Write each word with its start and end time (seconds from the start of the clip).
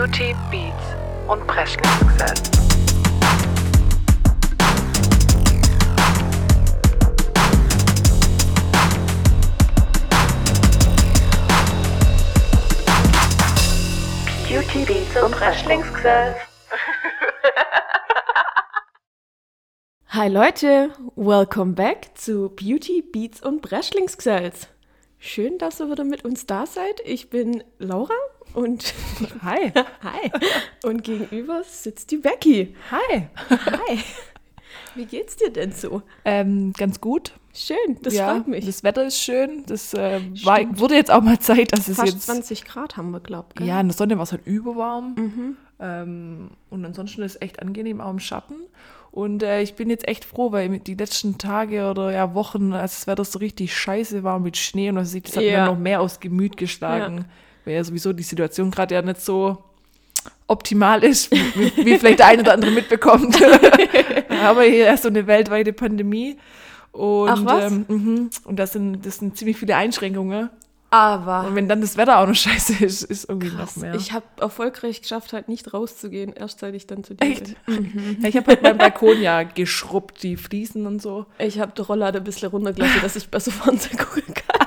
Beauty, 0.00 0.34
Beats 0.50 0.96
und 1.28 1.46
Presley-Success. 1.46 2.42
Beauty, 14.48 14.84
Beats 14.86 15.22
und 15.22 15.32
Presley-Success. 15.32 16.36
Hi 20.08 20.28
Leute, 20.28 20.92
welcome 21.14 21.74
back 21.74 22.12
zu 22.14 22.48
Beauty, 22.48 23.02
Beats 23.02 23.42
und 23.42 23.60
Breschlingsgesells. 23.60 24.68
Schön, 25.18 25.58
dass 25.58 25.78
ihr 25.78 25.90
wieder 25.90 26.04
mit 26.04 26.24
uns 26.24 26.46
da 26.46 26.64
seid. 26.64 27.02
Ich 27.04 27.28
bin 27.28 27.62
Laura 27.78 28.14
und 28.54 28.94
Hi. 29.42 29.72
hi. 30.02 30.30
Und 30.84 31.04
gegenüber 31.04 31.62
sitzt 31.64 32.10
die 32.10 32.16
Becky. 32.18 32.74
Hi. 32.90 33.28
Hi. 33.50 33.98
Wie 34.94 35.04
geht's 35.04 35.36
dir 35.36 35.50
denn 35.50 35.72
so? 35.72 36.02
Ähm, 36.24 36.72
ganz 36.76 37.00
gut. 37.00 37.32
Schön, 37.52 37.98
das 38.02 38.14
ja, 38.14 38.32
freut 38.32 38.48
mich. 38.48 38.64
Das 38.64 38.84
Wetter 38.84 39.06
ist 39.06 39.18
schön. 39.18 39.64
Das 39.66 39.92
äh, 39.94 40.20
war, 40.44 40.60
wurde 40.78 40.94
jetzt 40.94 41.10
auch 41.10 41.22
mal 41.22 41.38
Zeit, 41.38 41.72
dass 41.72 41.88
es 41.88 41.96
Fast 41.96 42.12
jetzt. 42.12 42.26
20 42.26 42.64
Grad 42.64 42.96
haben 42.96 43.10
wir, 43.10 43.20
glaubt 43.20 43.58
ich. 43.60 43.66
Ja, 43.66 43.80
in 43.80 43.88
der 43.88 43.96
Sonne 43.96 44.16
war 44.16 44.22
es 44.24 44.32
halt 44.32 44.46
überwarm. 44.46 45.14
Mhm. 45.16 45.56
Ähm, 45.80 46.50
und 46.70 46.84
ansonsten 46.84 47.22
ist 47.22 47.36
es 47.36 47.42
echt 47.42 47.60
angenehm, 47.60 48.00
auch 48.00 48.10
im 48.10 48.20
Schatten. 48.20 48.54
Und 49.10 49.42
äh, 49.42 49.62
ich 49.62 49.74
bin 49.74 49.90
jetzt 49.90 50.06
echt 50.06 50.24
froh, 50.24 50.52
weil 50.52 50.78
die 50.78 50.94
letzten 50.94 51.38
Tage 51.38 51.90
oder 51.90 52.12
ja, 52.12 52.34
Wochen, 52.34 52.72
als 52.72 52.94
das 52.94 53.06
Wetter 53.08 53.24
so 53.24 53.40
richtig 53.40 53.76
scheiße 53.76 54.22
war 54.22 54.38
mit 54.38 54.56
Schnee 54.56 54.88
und 54.88 54.96
das, 54.96 55.12
das 55.12 55.36
hat 55.36 55.42
Ja. 55.42 55.64
mir 55.64 55.72
noch 55.72 55.78
mehr 55.78 56.00
aus 56.00 56.20
Gemüt 56.20 56.56
geschlagen. 56.56 57.24
Weil 57.64 57.74
ja 57.74 57.84
sowieso 57.84 58.12
die 58.12 58.22
Situation 58.22 58.70
gerade 58.70 58.94
ja 58.94 59.02
nicht 59.02 59.20
so 59.20 59.58
optimal 60.46 61.04
ist, 61.04 61.30
wie, 61.30 61.84
wie 61.84 61.98
vielleicht 61.98 62.18
der 62.18 62.26
eine 62.26 62.42
oder 62.42 62.54
andere 62.54 62.70
mitbekommt. 62.72 63.38
Aber 64.42 64.64
hier 64.64 64.92
ist 64.92 65.02
so 65.02 65.08
eine 65.08 65.26
weltweite 65.26 65.72
Pandemie. 65.72 66.36
Und, 66.92 67.28
Ach, 67.30 67.44
was? 67.44 67.72
Ähm, 67.72 67.84
mhm. 67.88 68.30
und 68.44 68.58
das 68.58 68.72
sind, 68.72 69.06
das 69.06 69.18
sind 69.18 69.36
ziemlich 69.36 69.56
viele 69.56 69.76
Einschränkungen. 69.76 70.50
Aber 70.92 71.46
Und 71.46 71.54
wenn 71.54 71.68
dann 71.68 71.80
das 71.80 71.96
Wetter 71.96 72.18
auch 72.18 72.26
noch 72.26 72.34
scheiße 72.34 72.84
ist, 72.84 73.04
ist 73.04 73.28
irgendwie 73.28 73.50
krass, 73.50 73.76
noch 73.76 73.82
mehr. 73.82 73.94
ich 73.94 74.12
habe 74.12 74.24
erfolgreich 74.40 75.00
geschafft, 75.02 75.32
halt 75.32 75.48
nicht 75.48 75.72
rauszugehen, 75.72 76.32
erst 76.32 76.58
seit 76.58 76.74
ich 76.74 76.88
dann 76.88 77.04
zu 77.04 77.14
dir 77.14 77.24
Echt? 77.24 77.64
bin. 77.64 78.18
Ja, 78.22 78.28
ich 78.28 78.36
habe 78.36 78.48
halt 78.48 78.62
meinen 78.62 78.78
Balkon 78.78 79.22
ja 79.22 79.44
geschrubbt, 79.44 80.20
die 80.24 80.36
Fliesen 80.36 80.86
und 80.86 81.00
so. 81.00 81.26
Ich 81.38 81.60
habe 81.60 81.70
die 81.76 81.82
Rolllade 81.82 82.18
ein 82.18 82.24
bisschen 82.24 82.48
runtergelassen, 82.48 82.98
dass 83.02 83.14
ich 83.14 83.28
besser 83.28 83.52
Fernsehen 83.52 83.98
gucken 83.98 84.34
kann. 84.34 84.66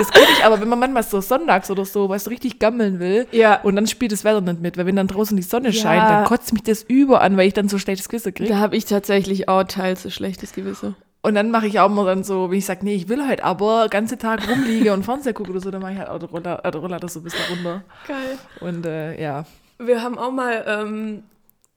Das 0.00 0.10
geht 0.10 0.28
ich 0.38 0.44
aber, 0.44 0.60
wenn 0.60 0.68
man 0.68 0.78
manchmal 0.80 1.02
so 1.02 1.20
sonntags 1.20 1.70
oder 1.70 1.84
so, 1.84 2.08
weißt 2.08 2.26
du, 2.26 2.30
richtig 2.30 2.58
gammeln 2.58 2.98
will 3.00 3.26
Ja. 3.32 3.60
und 3.62 3.76
dann 3.76 3.86
spielt 3.86 4.12
das 4.12 4.24
Wetter 4.24 4.40
nicht 4.40 4.60
mit, 4.60 4.76
weil 4.78 4.86
wenn 4.86 4.96
dann 4.96 5.06
draußen 5.08 5.36
die 5.36 5.42
Sonne 5.42 5.68
Ja. 5.68 5.72
scheint, 5.82 6.08
dann 6.10 6.24
kotzt 6.24 6.52
mich 6.52 6.62
das 6.62 6.82
über 6.82 7.20
an, 7.20 7.36
weil 7.36 7.46
ich 7.48 7.54
dann 7.54 7.68
so 7.68 7.78
schlechtes 7.78 8.08
Gewissen 8.08 8.34
kriege. 8.34 8.48
Da 8.50 8.58
habe 8.58 8.76
ich 8.76 8.86
tatsächlich 8.86 9.48
auch 9.48 9.64
teils 9.64 10.04
ein 10.04 10.10
schlechtes 10.10 10.52
Gewissen. 10.52 10.96
Und 11.22 11.34
dann 11.34 11.50
mache 11.50 11.66
ich 11.66 11.78
auch 11.80 11.90
mal 11.90 12.06
dann 12.06 12.24
so, 12.24 12.50
wenn 12.50 12.56
ich 12.56 12.64
sage, 12.64 12.80
nee, 12.82 12.94
ich 12.94 13.08
will 13.10 13.26
halt 13.26 13.44
aber 13.44 13.88
ganze 13.90 14.16
Tag 14.16 14.48
rumliege 14.48 14.94
und 14.94 15.04
Fernseher 15.04 15.34
gucke 15.34 15.50
oder 15.50 15.60
so, 15.60 15.70
dann 15.70 15.82
mache 15.82 15.92
ich 15.92 15.98
halt 15.98 16.08
auch 16.08 16.32
Roller, 16.32 16.60
äh, 16.64 16.68
Roller 16.68 16.98
so 17.08 17.20
ein 17.20 17.24
bisschen 17.24 17.44
runter. 17.50 17.84
Geil. 18.08 18.38
Und 18.60 18.86
äh, 18.86 19.20
ja, 19.20 19.44
Wir 19.78 20.02
haben 20.02 20.16
auch 20.18 20.30
mal 20.32 20.64
ähm, 20.66 21.22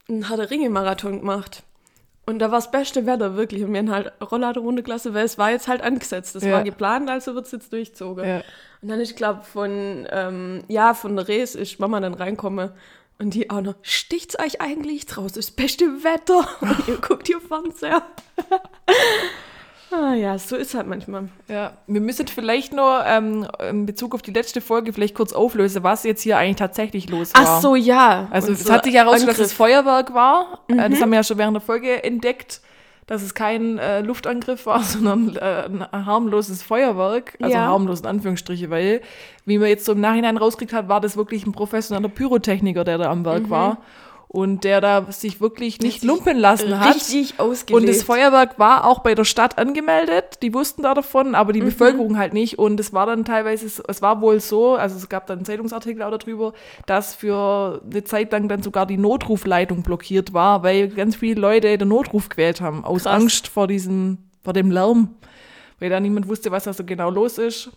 einen 0.08 0.28
Herr 0.30 0.38
der 0.38 0.50
Ringe-Marathon 0.50 1.20
gemacht. 1.20 1.64
Und 2.26 2.40
da 2.40 2.52
war 2.52 2.58
das 2.60 2.72
beste 2.72 3.06
Wetter, 3.06 3.36
wirklich. 3.36 3.64
Und 3.64 3.74
wir 3.74 3.80
haben 3.80 3.92
halt 3.92 4.14
Rolllader 4.22 4.62
runtergelassen, 4.62 5.14
weil 5.14 5.26
es 5.26 5.38
war 5.38 5.52
jetzt 5.52 5.68
halt 5.68 5.82
angesetzt. 5.82 6.36
Das 6.36 6.44
Ja. 6.44 6.54
war 6.54 6.64
geplant, 6.64 7.10
also 7.10 7.36
wird 7.36 7.46
es 7.48 7.52
jetzt 7.52 7.74
durchzogen. 7.74 8.26
ja. 8.26 8.42
Und 8.82 8.90
dann, 8.90 9.00
ich 9.02 9.16
glaube, 9.16 9.44
von, 9.44 10.08
ähm, 10.10 10.64
ja, 10.68 10.94
von 10.94 11.16
der 11.16 11.28
Res 11.28 11.56
ist 11.56 11.80
Mama 11.80 12.00
dann 12.00 12.14
reinkomme. 12.14 12.74
Und 13.20 13.34
die 13.34 13.50
auch 13.50 13.62
noch, 13.62 13.76
sticht's 13.82 14.38
euch 14.40 14.60
eigentlich 14.60 15.06
draus? 15.06 15.34
Das 15.34 15.52
beste 15.52 15.86
Wetter. 16.04 16.48
Und 16.62 16.88
ihr 16.88 16.98
guckt 16.98 17.28
hier 17.28 17.40
Fernseher. 17.40 18.02
Ah 19.96 20.14
ja, 20.14 20.38
so 20.38 20.56
ist 20.56 20.74
halt 20.74 20.88
manchmal. 20.88 21.30
Ja, 21.48 21.74
wir 21.88 22.02
müssen 22.02 22.28
vielleicht 22.28 22.74
nur 22.74 23.04
ähm, 23.06 23.48
in 23.70 23.86
Bezug 23.86 24.14
auf 24.16 24.22
die 24.22 24.32
letzte 24.32 24.62
Folge 24.62 24.94
vielleicht 24.94 25.16
kurz 25.16 25.34
auflösen, 25.34 25.84
was 25.84 26.04
jetzt 26.04 26.22
hier 26.22 26.38
eigentlich 26.38 26.56
tatsächlich 26.58 27.10
los 27.10 27.34
war. 27.34 27.42
Ach 27.46 27.62
so, 27.62 27.76
ja. 27.76 28.28
Also 28.32 28.48
Und 28.50 28.54
es 28.56 28.64
so 28.64 28.74
hat 28.74 28.84
sich 28.86 28.96
herausgestellt, 28.96 29.40
dass 29.40 29.46
es. 29.48 29.54
Feuerwerk 29.54 30.14
war. 30.14 30.60
Äh, 30.70 30.74
Mhm. 30.74 30.92
das 30.92 31.02
haben 31.02 31.10
wir 31.12 31.18
ja 31.18 31.24
schon 31.24 31.38
während 31.38 31.56
der 31.56 31.62
Folge 31.62 32.04
entdeckt, 32.04 32.62
dass 33.08 33.22
es 33.22 33.34
kein 33.34 33.78
äh, 33.80 34.00
Luftangriff 34.02 34.66
war, 34.66 34.80
sondern 34.84 35.36
äh, 35.36 35.66
ein 35.68 36.06
harmloses 36.06 36.64
Feuerwerk. 36.64 37.38
Also 37.42 37.54
Ja. 37.54 37.66
harmlos 37.68 38.00
in 38.02 38.08
Anführungsstriche, 38.08 38.70
weil, 38.70 39.02
wie 39.46 39.58
man 39.58 39.68
jetzt 39.68 39.86
so 39.86 39.92
im 39.92 40.02
Nachhinein 40.02 40.38
rauskriegt 40.38 40.74
hat, 40.74 40.88
war 40.88 41.02
das 41.02 41.18
wirklich 41.18 41.46
ein 41.46 41.52
professioneller 41.52 42.10
Pyrotechniker, 42.10 42.84
der 42.84 42.98
da 42.98 43.12
am 43.12 43.26
Werk 43.26 43.50
war. 43.50 43.78
Und 44.34 44.64
der 44.64 44.82
da 44.82 45.06
sich 45.12 45.42
wirklich 45.42 45.80
nicht 45.80 46.02
sich 46.02 46.04
lumpen 46.10 46.40
lassen 46.40 46.80
hat. 46.80 46.96
Richtig 46.96 47.40
ausgelebt. 47.40 47.80
Und 47.80 47.88
das 47.88 48.02
Feuerwerk 48.02 48.58
war 48.58 48.84
auch 48.88 49.02
bei 49.02 49.14
der 49.14 49.26
Stadt 49.26 49.60
angemeldet, 49.60 50.40
die 50.42 50.56
wussten 50.56 50.82
da 50.82 50.96
davon, 50.96 51.36
aber 51.36 51.54
die 51.54 51.62
Mhm. 51.62 51.66
Bevölkerung 51.66 52.18
halt 52.18 52.34
nicht. 52.34 52.58
Und 52.58 52.80
es 52.80 52.94
war 52.94 53.06
dann 53.06 53.26
teilweise, 53.26 53.68
es 53.88 54.02
war 54.02 54.22
wohl 54.22 54.40
so, 54.40 54.74
also 54.74 54.98
es 54.98 55.08
gab 55.08 55.28
dann 55.28 55.38
einen 55.38 55.46
Zeitungsartikel 55.46 56.02
auch 56.02 56.18
darüber, 56.18 56.54
dass 56.88 57.14
für 57.14 57.80
eine 57.88 58.04
Zeit 58.06 58.32
lang 58.32 58.48
dann 58.48 58.64
sogar 58.64 58.88
die 58.88 58.98
Notrufleitung 58.98 59.84
blockiert 59.84 60.34
war, 60.34 60.64
weil 60.64 60.88
ganz 60.88 61.16
viele 61.16 61.40
Leute 61.40 61.78
den 61.78 61.88
Notruf 61.90 62.28
gewählt 62.30 62.60
haben, 62.60 62.84
aus 62.86 63.04
Krass. 63.04 63.14
Angst 63.22 63.48
vor 63.48 63.68
diesem, 63.68 64.18
vor 64.44 64.54
dem 64.54 64.72
Lärm, 64.72 65.10
weil 65.80 65.92
da 65.92 66.00
niemand 66.00 66.28
wusste, 66.28 66.50
was 66.50 66.64
da 66.64 66.74
so 66.74 66.84
genau 66.84 67.12
los 67.12 67.38
ist. 67.38 67.70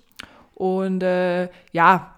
Und 0.54 1.02
äh, 1.02 1.50
ja, 1.72 2.14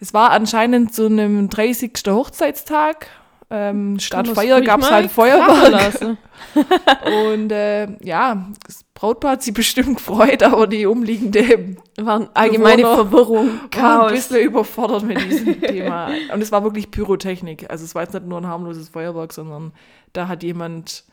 es 0.00 0.12
war 0.12 0.30
anscheinend 0.32 0.92
zu 0.92 1.06
einem 1.06 1.48
30. 1.48 1.92
Hochzeitstag. 2.08 3.06
Ähm, 3.54 3.98
statt 3.98 4.28
Feier 4.28 4.62
gab 4.62 4.80
es 4.80 4.90
halt 4.90 5.10
Feuerwerk. 5.10 5.70
lassen. 5.70 6.16
Und 7.32 7.52
äh, 7.52 7.88
ja, 8.02 8.46
das 8.66 8.84
Brautpaar 8.94 9.32
hat 9.32 9.42
sich 9.42 9.52
bestimmt 9.52 9.96
gefreut, 9.98 10.42
aber 10.42 10.66
die 10.66 10.86
umliegende 10.86 11.76
War 12.00 12.30
allgemeine 12.34 12.82
Bewohner 12.82 12.96
Verwirrung, 12.96 13.48
war 13.48 13.62
ein 13.64 13.70
Chaos. 13.70 14.12
bisschen 14.12 14.36
überfordert 14.38 15.02
mit 15.04 15.20
diesem 15.22 15.60
Thema. 15.60 16.08
Und 16.32 16.40
es 16.42 16.50
war 16.50 16.62
wirklich 16.64 16.90
Pyrotechnik. 16.90 17.70
Also 17.70 17.84
es 17.84 17.94
war 17.94 18.02
jetzt 18.02 18.14
nicht 18.14 18.26
nur 18.26 18.40
ein 18.40 18.46
harmloses 18.46 18.88
Feuerwerk, 18.88 19.32
sondern 19.34 19.72
da 20.14 20.28
hat 20.28 20.42
jemand 20.42 21.04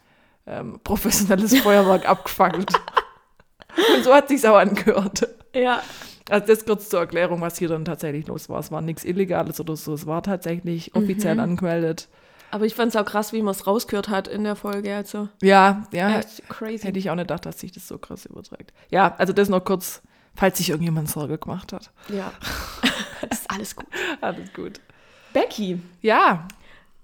ähm, 0.47 0.79
professionelles 0.83 1.57
Feuerwerk 1.59 2.07
abgefangen. 2.07 2.65
Und 3.95 4.03
so 4.03 4.13
hat 4.13 4.29
sich's 4.29 4.45
auch 4.45 4.57
angehört. 4.57 5.27
Ja. 5.53 5.81
Also 6.29 6.45
das 6.47 6.65
kurz 6.65 6.89
zur 6.89 6.99
Erklärung, 7.01 7.41
was 7.41 7.57
hier 7.57 7.69
dann 7.69 7.85
tatsächlich 7.85 8.27
los 8.27 8.49
war. 8.49 8.59
Es 8.59 8.71
war 8.71 8.81
nichts 8.81 9.03
Illegales 9.03 9.59
oder 9.59 9.75
so. 9.75 9.93
Es 9.93 10.05
war 10.05 10.21
tatsächlich 10.23 10.95
offiziell 10.95 11.35
Mhm. 11.35 11.39
angemeldet. 11.41 12.07
Aber 12.51 12.65
ich 12.65 12.73
fand 12.75 12.93
es 12.93 12.95
auch 12.95 13.05
krass, 13.05 13.31
wie 13.33 13.41
man 13.41 13.51
es 13.53 13.67
rausgehört 13.67 14.09
hat 14.09 14.27
in 14.27 14.43
der 14.43 14.55
Folge. 14.55 14.95
Also, 14.95 15.29
Ja, 15.41 15.87
ja. 15.91 16.19
echt 16.19 16.47
crazy. 16.49 16.79
Hätte 16.85 16.99
ich 16.99 17.09
auch 17.09 17.15
nicht 17.15 17.27
gedacht, 17.27 17.45
dass 17.45 17.59
sich 17.59 17.71
das 17.71 17.87
so 17.87 17.97
krass 17.97 18.25
überträgt. 18.25 18.73
Ja, 18.89 19.15
also 19.17 19.33
das 19.33 19.49
noch 19.49 19.63
kurz, 19.63 20.01
falls 20.35 20.57
sich 20.57 20.69
irgendjemand 20.69 21.09
Sorge 21.09 21.37
gemacht 21.37 21.73
hat. 21.73 21.91
Ja. 22.09 22.31
ist 23.29 23.49
alles 23.49 23.75
gut. 23.75 23.87
Alles 24.21 24.51
gut. 24.53 24.79
Becky, 25.33 25.79
Ja, 26.01 26.47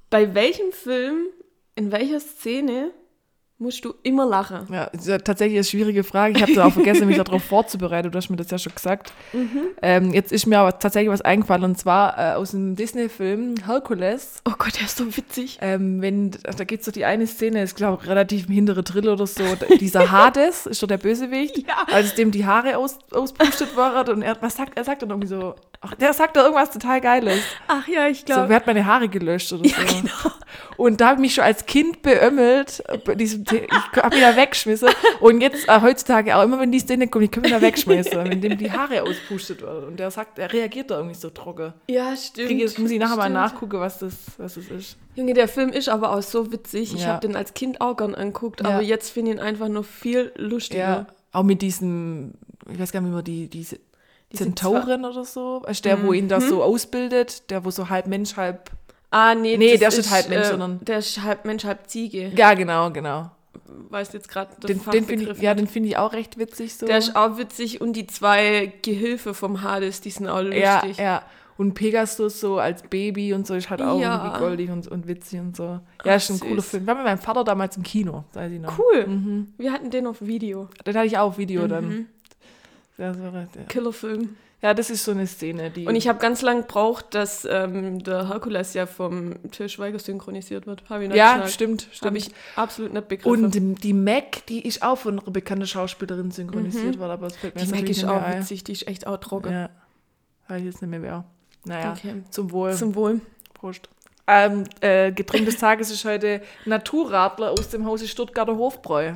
bei 0.10 0.34
welchem 0.34 0.72
Film, 0.72 1.28
in 1.76 1.92
welcher 1.92 2.20
Szene 2.20 2.92
musst 3.58 3.86
du 3.86 3.94
immer 4.04 4.26
lachen? 4.26 4.68
ja, 4.72 4.84
ist 4.86 5.08
ja 5.08 5.18
tatsächlich 5.18 5.58
eine 5.58 5.64
schwierige 5.64 6.04
Frage. 6.04 6.36
Ich 6.36 6.42
habe 6.42 6.54
da 6.54 6.66
auch 6.66 6.74
vergessen, 6.74 7.08
mich 7.08 7.18
darauf 7.18 7.44
vorzubereiten. 7.46 8.12
Du 8.12 8.18
hast 8.18 8.30
mir 8.30 8.36
das 8.36 8.52
ja 8.52 8.58
schon 8.58 8.74
gesagt. 8.76 9.14
Ähm, 9.82 10.14
jetzt 10.14 10.32
ist 10.32 10.46
mir 10.46 10.60
aber 10.60 10.78
tatsächlich 10.80 11.10
was 11.12 11.22
eingefallen 11.22 11.64
und 11.64 11.78
zwar 11.78 12.18
äh, 12.18 12.34
aus 12.36 12.52
dem 12.52 12.76
Disney-Film 12.76 13.56
Hercules. 13.66 14.42
Oh 14.48 14.54
Gott, 14.58 14.76
der 14.78 14.86
ist 14.86 14.98
so 14.98 15.16
witzig. 15.16 15.60
Ähm, 15.62 16.02
wenn, 16.02 16.32
da 16.32 16.64
gibt 16.66 16.82
es 16.82 16.86
so 16.86 16.92
die 16.92 17.06
eine 17.06 17.28
Szene, 17.28 17.62
ist 17.64 17.76
glaube 17.76 18.02
ich 18.04 18.10
relativ 18.10 18.48
im 18.48 18.54
hintere 18.54 18.84
Drill 18.84 19.08
oder 19.10 19.26
so. 19.28 19.44
Dieser 19.80 20.12
Hades 20.12 20.66
ist 20.66 20.84
doch 20.84 20.88
der 20.88 20.98
Bösewicht, 20.98 21.58
Ja. 21.68 21.86
als 21.94 22.16
dem 22.16 22.32
die 22.32 22.46
Haare 22.46 22.78
aus, 22.78 23.00
auspustet 23.12 23.76
waren 23.78 24.10
und 24.16 24.22
er, 24.22 24.38
was 24.42 24.56
sagt, 24.56 24.78
er 24.78 24.84
sagt 24.84 25.02
dann 25.02 25.10
irgendwie 25.10 25.28
so, 25.30 25.56
ach, 25.86 25.96
der 25.96 26.14
sagt 26.14 26.36
da 26.36 26.42
irgendwas 26.44 26.72
total 26.72 27.00
Geiles. 27.02 27.40
Ach 27.68 27.88
ja, 27.88 28.08
ich 28.08 28.20
So, 28.20 28.26
glaube. 28.26 28.50
wer 28.50 28.56
hat 28.58 28.68
meine 28.68 28.86
Haare 28.86 29.08
gelöscht 29.10 29.54
oder 29.54 29.66
ja, 29.66 29.76
so. 29.88 29.96
genau. 30.02 30.36
Und 30.78 31.00
da 31.02 31.08
habe 31.08 31.16
ich 31.16 31.22
mich 31.22 31.34
schon 31.36 31.44
als 31.44 31.66
Kind 31.66 32.02
beömmelt. 32.02 32.84
diesem 33.16 33.46
The 33.50 33.58
ich 33.58 34.02
habe 34.04 34.16
ihn 34.16 34.22
da 34.22 34.36
weggeschmissen. 34.36 34.90
Und 35.22 35.42
jetzt 35.42 35.68
äh, 35.70 35.82
heutzutage 35.82 36.36
auch 36.36 36.44
immer, 36.44 36.60
wenn 36.60 36.72
die 36.72 36.80
Szene 36.80 37.08
kommt, 37.08 37.24
ich 37.26 37.32
kann 37.32 37.44
ihn 37.46 37.52
da 37.52 37.62
wegschmeißen, 37.62 38.12
wenn 38.30 38.42
dem 38.42 38.58
die 38.58 38.72
Haare 38.72 39.04
auspustet 39.04 39.62
werden. 39.62 39.86
Und 39.86 40.00
der 40.00 40.12
sagt, 40.12 40.38
er 40.40 40.52
reagiert 40.52 40.92
da 40.92 40.98
irgendwie 40.98 41.16
so 41.16 41.30
trocken. 41.30 41.74
Ja, 41.90 42.16
stimmt. 42.16 42.48
Krieg 42.50 42.60
jetzt 42.60 42.78
muss 42.80 42.92
ich 42.92 43.00
nachher 43.00 43.16
mal 43.16 43.24
stimmt. 43.24 43.36
nachgucken, 43.36 43.80
was 43.80 44.00
das, 44.00 44.14
was 44.38 44.56
das 44.56 44.66
ist. 44.68 44.98
Junge, 45.16 45.34
der 45.34 45.48
Film 45.48 45.70
ist 45.70 45.88
aber 45.88 46.12
auch 46.16 46.22
so 46.22 46.52
witzig. 46.52 46.94
Ich 46.94 47.02
Ja. 47.04 47.14
habe 47.14 47.26
den 47.28 47.36
als 47.38 47.54
Kind 47.54 47.80
auch 47.80 47.96
gern 47.96 48.16
angeguckt, 48.16 48.62
Ja. 48.62 48.68
aber 48.70 48.82
jetzt 48.82 49.12
finde 49.12 49.32
ich 49.32 49.38
ihn 49.38 49.44
einfach 49.44 49.70
nur 49.70 49.84
viel 49.86 50.32
lustiger. 50.36 50.80
Ja, 50.80 51.06
auch 51.32 51.44
mit 51.44 51.62
diesem, 51.62 52.34
ich 52.72 52.78
weiß 52.80 52.92
gar 52.92 53.00
nicht, 53.02 53.10
wie 53.12 53.14
man 53.16 53.24
die, 53.24 53.48
diese 53.50 53.80
Diese 54.32 54.44
Zentaurin 54.46 55.06
oder 55.06 55.24
so, 55.24 55.62
also 55.66 55.82
der, 55.84 56.04
wo 56.04 56.12
ihn 56.14 56.28
das 56.28 56.48
so 56.50 56.62
ausbildet, 56.64 57.50
der, 57.50 57.64
wo 57.64 57.72
so 57.72 57.90
halb 57.90 58.08
Mensch, 58.08 58.36
halb. 58.38 58.72
Ah, 59.12 59.34
nee, 59.36 59.56
Nee, 59.58 59.78
der 59.78 59.88
ist 59.90 59.98
nicht 59.98 60.12
halb 60.12 60.30
Mensch, 60.30 60.48
äh, 60.48 60.50
sondern- 60.52 60.80
Der 60.84 60.98
ist 60.98 61.22
halb 61.22 61.46
Mensch, 61.46 61.64
halb 61.64 61.88
Ziege. 61.88 62.32
Ja, 62.36 62.54
genau, 62.54 62.92
genau. 62.92 63.32
Weiß 63.90 64.12
jetzt 64.14 64.28
gerade 64.30 64.50
Den, 64.68 64.82
den 64.92 65.06
finde 65.06 65.32
ich, 65.32 65.42
ja, 65.42 65.54
den 65.54 65.68
finde 65.68 65.90
ich 65.90 65.98
auch 65.98 66.12
recht 66.14 66.38
witzig 66.38 66.76
so. 66.76 66.86
Der 66.86 66.98
ist 66.98 67.16
auch 67.16 67.38
witzig 67.38 67.80
und 67.82 67.94
die 67.94 68.08
zwei 68.08 68.74
Gehilfe 68.82 69.34
vom 69.34 69.62
Hades, 69.62 70.02
die 70.02 70.10
sind 70.10 70.28
auch 70.28 70.42
lustig. 70.42 70.60
ja, 70.62 70.84
ja. 70.98 71.22
Und 71.58 71.74
Pegasus 71.74 72.42
so 72.42 72.58
als 72.60 72.82
Baby 72.84 73.34
und 73.34 73.48
so 73.48 73.54
ist 73.54 73.70
halt 73.70 73.82
auch 73.82 73.98
Ja. 74.02 74.18
irgendwie 74.26 74.40
goldig 74.40 74.70
und, 74.72 74.88
und 74.90 75.08
witzig 75.08 75.40
und 75.40 75.56
so. 75.56 75.80
Ja, 76.04 76.16
ist 76.16 76.30
ein 76.30 76.36
süß. 76.38 76.48
cooler 76.50 76.62
Film. 76.62 76.86
War 76.88 76.96
mit 76.96 77.06
meinem 77.06 77.18
Vater 77.18 77.46
damals 77.46 77.78
im 77.78 77.84
Kino, 77.84 78.26
weiß 78.34 78.52
ich 78.52 78.60
noch. 78.60 78.78
Cool. 78.78 79.08
Mhm. 79.08 79.54
Wir 79.58 79.72
hatten 79.72 79.90
den 79.90 80.06
auf 80.08 80.18
Video. 80.20 80.68
Den 80.86 80.94
hatte 80.96 81.08
ich 81.08 81.18
auch 81.18 81.28
auf 81.30 81.38
Video 81.38 81.64
Mhm. 81.64 81.70
dann. 81.70 82.06
Ja, 82.98 83.14
so, 83.14 83.22
ja. 83.24 83.48
Killerfilm. 83.68 84.38
ja, 84.62 84.74
das 84.74 84.90
ist 84.90 85.04
so 85.04 85.12
eine 85.12 85.28
Szene, 85.28 85.70
die. 85.70 85.86
Und 85.86 85.96
ich 85.96 86.08
habe 86.08 86.18
ganz 86.20 86.42
lang 86.42 86.62
gebraucht, 86.62 87.08
dass 87.14 87.46
ähm, 87.50 88.04
der 88.04 88.30
Herkules 88.30 88.74
ja 88.74 88.86
vom 88.86 89.36
Til 89.52 89.68
Schweiger 89.70 90.00
synchronisiert 90.00 90.66
wird. 90.66 90.84
Habe 90.90 91.04
ich 91.04 91.10
nicht 91.10 91.18
ja, 91.18 91.32
geschnallt. 91.34 91.52
stimmt, 91.52 91.82
stimmt. 91.92 92.06
Habe 92.06 92.18
ich 92.18 92.32
absolut 92.56 92.94
nicht 92.94 93.08
begriffen. 93.08 93.46
und 93.46 93.84
die- 93.84 93.94
Mac, 93.94 94.46
die 94.48 94.66
ist 94.66 94.82
auch 94.82 94.98
von 94.98 95.20
einer 95.20 95.32
bekannten 95.32 95.68
Schauspielerin 95.68 96.32
synchronisiert 96.32 96.98
worden, 97.00 97.12
aber 97.12 97.28
es 97.28 97.36
fällt 97.36 97.56
mir 97.56 97.62
Mhm. 97.62 97.66
die 97.66 97.72
Mac 97.72 97.82
ist 97.90 97.98
nicht 97.98 98.06
mehr 98.06 98.16
auch 98.16 98.22
ein. 98.24 98.40
witzig, 98.42 98.64
die 98.64 98.72
ist 98.72 98.88
echt 98.88 99.08
auch 99.08 99.18
trocken. 99.18 99.52
Ja, 99.52 99.70
weiß 100.48 100.60
ich 100.60 100.66
jetzt 100.68 100.82
nicht 100.82 100.92
mehr 100.92 101.02
wer. 101.02 101.26
Naja, 101.66 101.94
Okay. 101.98 102.24
zum 102.30 102.52
Wohl. 102.52 102.74
Zum 102.74 102.96
Wohl. 102.96 103.20
Prost. 103.54 103.90
Ähm, 104.28 104.64
äh, 104.82 105.12
Getränk 105.12 105.46
des 105.46 105.58
Tages 105.58 105.92
ist 105.92 106.06
heute 106.06 106.42
Naturradler 106.66 107.52
aus 107.52 107.70
dem 107.70 107.86
Hause 107.86 108.08
Stuttgarter 108.08 108.56
Hofbräu. 108.56 109.14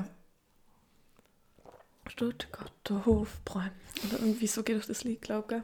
Stuttgarter 2.09 3.05
Hofbräu. 3.05 3.61
Oder 4.07 4.19
irgendwie 4.21 4.47
so 4.47 4.63
geht 4.63 4.79
doch 4.81 4.85
das 4.87 5.03
Lied, 5.03 5.21
glaub 5.21 5.51
ich. 5.51 5.57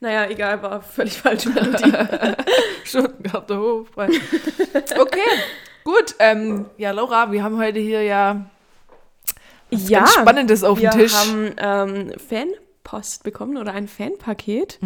Naja, 0.00 0.28
egal, 0.30 0.62
war 0.62 0.80
völlig 0.82 1.18
falsche 1.18 1.50
Melodie. 1.50 1.92
Stuttgarter 2.84 3.58
Hofbräu. 3.58 4.08
Okay, 4.98 5.20
gut. 5.84 6.14
Ähm, 6.18 6.66
ja, 6.78 6.90
Laura, 6.92 7.30
wir 7.32 7.42
haben 7.42 7.58
heute 7.58 7.80
hier 7.80 8.02
ja 8.02 8.46
was 9.70 9.88
ja, 9.88 10.06
Spannendes 10.06 10.64
auf 10.64 10.80
wir 10.80 10.90
dem 10.90 11.00
Tisch. 11.00 11.14
haben 11.14 11.52
ähm, 11.58 12.12
Fanpost 12.18 13.22
bekommen 13.22 13.56
oder 13.56 13.72
ein 13.72 13.86
Fanpaket. 13.88 14.78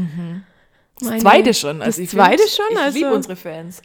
das 0.98 1.08
Meine- 1.08 1.20
zweite 1.22 1.54
schon. 1.54 1.78
das 1.78 1.86
Also 1.86 2.02
ich 2.02 2.10
zweite 2.10 2.38
find, 2.42 2.50
schon, 2.50 2.66
Ich 2.72 2.78
also- 2.78 2.98
liebe 2.98 3.12
unsere 3.14 3.36
Fans. 3.36 3.82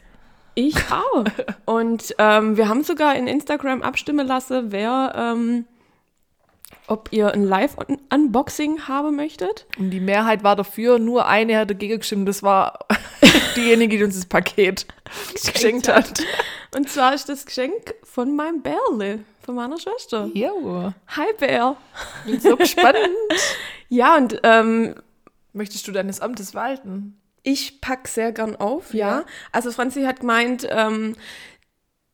Ich 0.56 0.76
auch. 0.90 1.24
Und 1.64 2.14
ähm, 2.18 2.56
wir 2.56 2.68
haben 2.68 2.82
sogar 2.82 3.14
in 3.14 3.28
Instagram 3.28 3.82
abstimmen 3.82 4.26
lassen, 4.26 4.72
wer, 4.72 5.12
ähm, 5.16 5.64
ob 6.90 7.08
ihr 7.12 7.32
ein 7.32 7.44
Live-Unboxing 7.44 8.88
haben 8.88 9.16
möchtet. 9.16 9.66
Und 9.78 9.90
die 9.90 10.00
Mehrheit 10.00 10.42
war 10.42 10.56
dafür, 10.56 10.98
nur 10.98 11.26
eine 11.26 11.58
hat 11.58 11.70
dagegen 11.70 11.98
gestimmt. 11.98 12.28
Das 12.28 12.42
war 12.42 12.80
diejenige, 13.56 13.96
die 13.98 14.04
uns 14.04 14.16
das 14.16 14.26
Paket 14.26 14.86
geschenkt 15.52 15.88
hat. 15.88 16.22
Und 16.74 16.88
zwar 16.88 17.14
ist 17.14 17.28
das 17.28 17.46
Geschenk 17.46 17.94
von 18.02 18.34
meinem 18.34 18.62
Bärle, 18.62 19.20
von 19.40 19.54
meiner 19.54 19.78
Schwester. 19.78 20.28
Jo, 20.34 20.92
Hi 21.08 21.32
Bär. 21.38 21.76
bin 22.26 22.40
so 22.40 22.56
gespannt. 22.56 22.98
Ja, 23.92 24.16
und 24.16 24.38
ähm, 24.44 24.94
Möchtest 25.52 25.88
du 25.88 25.90
deines 25.90 26.20
Amtes 26.20 26.54
walten? 26.54 27.20
ich 27.42 27.80
pack 27.80 28.06
sehr 28.08 28.32
gern 28.32 28.56
auf, 28.56 28.92
ja. 28.92 29.20
Ja. 29.20 29.24
Also 29.52 29.72
Franzi 29.72 30.02
hat 30.02 30.20
gemeint, 30.20 30.66
ähm, 30.70 31.16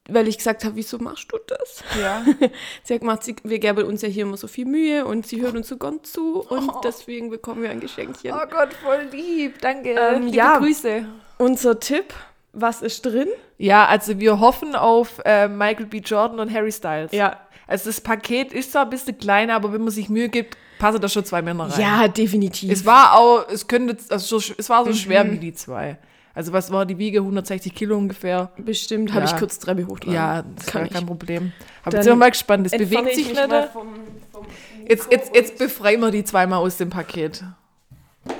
weil 0.09 0.29
ich 0.29 0.39
gesagt 0.39 0.65
habe, 0.65 0.77
wieso 0.77 0.99
machst 0.99 1.31
du 1.33 1.39
das? 1.47 1.83
Ja. 2.01 2.25
Sie 2.85 2.95
hat 2.95 3.01
gemacht, 3.01 3.25
sie, 3.25 3.37
wir 3.43 3.59
geben 3.59 3.85
uns 3.87 4.03
ja 4.03 4.09
hier 4.09 4.23
immer 4.25 4.37
so 4.37 4.47
viel 4.49 4.65
Mühe 4.67 5.05
und 5.05 5.27
sie 5.27 5.41
hört 5.43 5.55
uns 5.57 5.69
so 5.69 5.77
gern 5.77 6.03
zu 6.05 6.41
und 6.49 6.69
Oh. 6.75 6.81
deswegen 6.85 7.31
bekommen 7.31 7.63
wir 7.63 7.71
ein 7.71 7.81
Geschenkchen. 7.81 8.33
Oh 8.33 8.47
Gott, 8.51 8.73
voll 8.75 9.09
lieb. 9.11 9.61
Danke. 9.61 9.91
Ähm, 9.91 10.23
Liebe 10.27 10.37
ja. 10.37 10.59
Grüße. 10.59 11.07
Unser 11.39 11.81
Tipp, 11.81 12.15
was 12.53 12.83
ist 12.83 13.05
drin? 13.05 13.29
Ja, 13.59 13.87
also 13.87 14.19
wir 14.21 14.41
hoffen 14.41 14.75
auf 14.77 15.21
äh, 15.25 15.49
Michael 15.49 15.87
B. 15.87 15.99
Jordan 15.99 16.41
und 16.41 16.53
Harry 16.53 16.73
Styles. 16.73 17.13
Ja, 17.13 17.41
Also 17.67 17.89
das 17.91 18.01
Paket 18.01 18.53
ist 18.53 18.73
zwar 18.73 18.85
ein 18.85 18.91
bisschen 18.91 19.19
kleiner, 19.19 19.55
aber 19.55 19.73
wenn 19.73 19.81
man 19.83 19.91
sich 19.91 20.09
Mühe 20.09 20.29
gibt, 20.29 20.57
passen 20.79 21.01
da 21.01 21.09
schon 21.09 21.25
zwei 21.25 21.41
Männer 21.43 21.65
rein. 21.71 21.81
ja, 21.81 22.07
definitiv. 22.09 22.71
Es 22.71 22.85
war 22.87 23.15
auch, 23.17 23.49
es 23.49 23.67
könnte, 23.67 23.97
also 24.11 24.39
so, 24.39 24.53
es 24.59 24.69
war 24.69 24.83
Mhm. 24.85 24.93
so 24.93 24.99
schwer 24.99 25.31
wie 25.31 25.39
die 25.39 25.53
zwei. 25.55 25.99
Also 26.37 26.53
was 26.53 26.71
war 26.71 26.85
die 26.85 26.99
Wiege? 26.99 27.21
160 27.21 27.75
Kilo 27.75 27.97
ungefähr. 27.97 28.53
Bestimmt 28.59 29.13
habe 29.15 29.25
Ja. 29.25 29.33
ich 29.33 29.39
kurz 29.39 29.59
Treppe 29.59 29.87
hochtragen. 29.87 30.13
Ja, 30.15 30.43
das 30.55 30.67
kann 30.67 30.83
war 30.83 30.87
ich. 30.87 30.93
kein 30.93 31.07
Problem. 31.07 31.53
Aber 31.83 31.97
jetzt 31.97 32.05
sind 32.05 32.13
wir 32.13 32.17
mal 32.17 32.31
gespannt. 32.31 32.67
Es 32.67 32.73
Entferne 32.75 33.05
bewegt 33.05 33.19
ich 33.19 33.25
sich 33.27 33.35
nicht. 33.35 33.69
vom, 33.73 33.89
vom 34.31 34.47
Jetzt, 34.87 35.11
jetzt, 35.11 35.35
jetzt 35.35 35.57
befreien 35.59 35.99
wir 36.01 36.11
die 36.11 36.23
zweimal 36.25 36.59
aus 36.61 36.77
dem 36.77 36.91
Paket. 36.91 37.43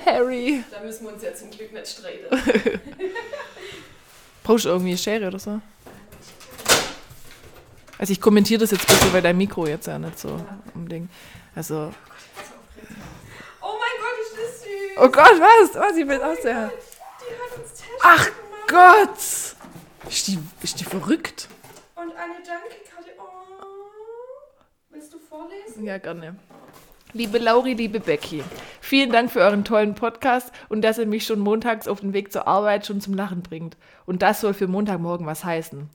Harry. 0.05 0.63
Da 0.71 0.81
müssen 0.85 1.07
wir 1.07 1.15
uns 1.15 1.23
ja 1.23 1.33
zum 1.35 1.51
Glück 1.51 1.73
nicht 1.73 1.89
streiten. 1.89 2.27
Brauchst 4.45 4.67
du 4.67 4.69
irgendwie 4.69 4.91
eine 4.91 4.99
Schere 4.99 5.27
oder 5.29 5.39
so? 5.39 5.61
Also 7.99 8.13
ich 8.13 8.21
kommentiere 8.21 8.61
das 8.61 8.73
jetzt 8.73 8.87
bitte, 8.87 9.11
weil 9.15 9.23
dein 9.23 9.39
Mikro 9.39 9.67
jetzt 9.67 9.87
ja 9.87 9.99
nicht 9.99 10.19
so 10.19 10.39
unbedingt. 10.75 11.11
Also. 11.55 11.95
Oh 13.63 13.75
mein 13.81 13.97
Gott, 14.03 14.21
ist 14.21 14.37
das 14.37 14.63
süß. 14.63 14.99
Oh 14.99 15.09
Gott, 15.09 15.41
was? 15.41 15.75
Was? 15.75 15.97
Ich 15.97 16.05
auch 16.05 16.43
sehr. 16.43 16.53
Die 16.53 16.59
hat 16.59 16.73
uns 16.73 16.85
Taschen 16.85 16.86
Ach 18.09 18.29
Gott! 18.69 19.19
Ist 20.09 20.29
die, 20.29 20.39
ist 20.63 20.79
die 20.79 20.85
verrückt? 20.85 21.49
und 21.97 22.13
eine 22.17 22.35
Dankekarte. 22.35 23.11
Oh. 23.19 23.25
Willst 24.91 25.13
du 25.13 25.19
vorlesen? 25.19 25.85
Ja, 25.85 25.99
gerne. 25.99 26.37
Liebe 27.15 27.39
Lauri, 27.39 27.73
liebe 27.73 27.99
Becky, 27.99 28.45
vielen 28.81 29.11
Dank 29.11 29.33
für 29.33 29.41
euren 29.41 29.65
tollen 29.65 29.97
Podcast 29.97 30.53
und 30.69 30.83
dass 30.83 30.99
ihr 30.99 31.07
mich 31.07 31.27
schon 31.27 31.41
montags 31.41 31.89
auf 31.89 31.99
den 31.99 32.13
Weg 32.13 32.31
zur 32.31 32.47
Arbeit 32.47 32.87
schon 32.87 33.01
zum 33.01 33.15
Lachen 33.15 33.43
bringt. 33.43 33.77
Und 34.05 34.23
das 34.23 34.41
soll 34.41 34.55
für 34.55 34.69
Montagmorgen 34.69 35.27
was 35.27 35.45
heißen. 35.45 35.91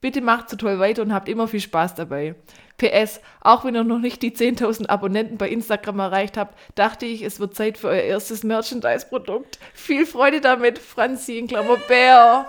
Bitte 0.00 0.20
macht 0.20 0.48
so 0.48 0.56
toll 0.56 0.78
weiter 0.78 1.02
und 1.02 1.12
habt 1.12 1.28
immer 1.28 1.48
viel 1.48 1.58
Spaß 1.58 1.96
dabei. 1.96 2.36
PS, 2.78 3.20
auch 3.40 3.64
wenn 3.64 3.74
ihr 3.74 3.84
noch 3.84 3.98
nicht 3.98 4.22
die 4.22 4.32
10.000 4.32 4.88
Abonnenten 4.88 5.38
bei 5.38 5.48
Instagram 5.48 5.98
erreicht 5.98 6.36
habt, 6.36 6.58
dachte 6.74 7.06
ich, 7.06 7.22
es 7.22 7.40
wird 7.40 7.54
Zeit 7.54 7.78
für 7.78 7.88
euer 7.88 8.02
erstes 8.02 8.42
Merchandise-Produkt. 8.44 9.58
Viel 9.74 10.06
Freude 10.06 10.40
damit, 10.40 10.78
Franzi 10.78 11.38
in 11.38 11.46
Klammer 11.46 11.78
Bär. 11.88 12.46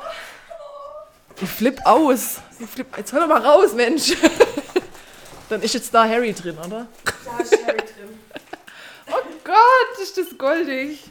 Ich 1.41 1.50
flipp 1.50 1.79
aus. 1.85 2.41
Ich 2.59 2.68
flipp, 2.68 2.97
jetzt 2.97 3.13
hör 3.13 3.21
doch 3.21 3.27
mal 3.27 3.45
raus, 3.45 3.74
Mensch. 3.74 4.13
Dann 5.50 5.62
ist 5.62 5.74
jetzt 5.74 5.94
da 5.94 6.03
Harry 6.07 6.33
drin, 6.33 6.57
oder? 6.57 6.88
Da 7.24 7.44
ist 7.44 7.65
Harry 7.65 7.77
drin. 7.77 8.19
Oh 9.09 9.24
Gott, 9.45 10.03
ist 10.03 10.18
das 10.18 10.38
goldig. 10.38 11.06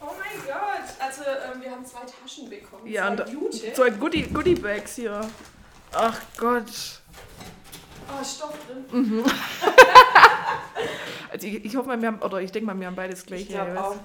Oh 0.00 0.06
mein 0.06 0.42
Gott. 0.46 0.94
Also, 0.98 1.20
ähm, 1.22 1.60
wir 1.60 1.70
haben 1.70 1.84
zwei 1.84 2.00
Taschen 2.00 2.48
bekommen. 2.48 2.86
Ja, 2.86 3.14
zwei 3.14 3.24
und 3.24 3.52
Jute. 3.52 3.84
ein 3.84 4.00
Goodie, 4.00 4.22
Goodie 4.22 4.54
Bags 4.54 4.94
hier. 4.96 5.20
Ach 5.92 6.18
Gott. 6.38 7.02
Oh, 8.08 8.24
Stoff 8.24 8.54
drin. 8.66 9.24
Also 11.32 11.48
ich, 11.48 11.64
ich 11.64 11.74
hoffe 11.74 11.88
mal, 11.88 12.00
wir 12.00 12.06
haben, 12.08 12.22
oder 12.22 12.40
ich 12.40 12.52
denke 12.52 12.66
mal, 12.66 12.78
wir 12.78 12.86
haben 12.86 12.94
beides 12.94 13.26
gleich. 13.26 13.42
Ich 13.42 13.48
glaube 13.48 13.82
auch. 13.82 13.96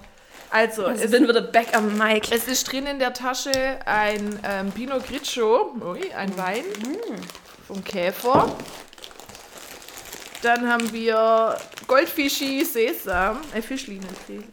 Also, 0.49 0.85
Also 0.87 1.03
es, 1.03 1.11
bin 1.11 1.27
wieder 1.27 1.41
back 1.41 1.75
am 1.77 1.95
Mic. 1.95 2.31
es 2.31 2.47
ist 2.47 2.71
drin 2.71 2.87
in 2.87 2.97
der 2.97 3.13
Tasche 3.13 3.51
ein 3.85 4.39
ähm, 4.43 4.71
Pinot 4.71 5.05
Grigio, 5.07 5.75
ui, 5.79 6.11
ein 6.11 6.35
Wein 6.37 6.63
vom 7.67 7.83
Käfer. 7.83 8.51
Dann 10.41 10.67
haben 10.67 10.91
wir 10.91 11.55
Goldfischi 11.85 12.65
Sesam, 12.65 13.41
ein 13.53 13.61
Fischli 13.61 13.99
natürlich. 13.99 14.47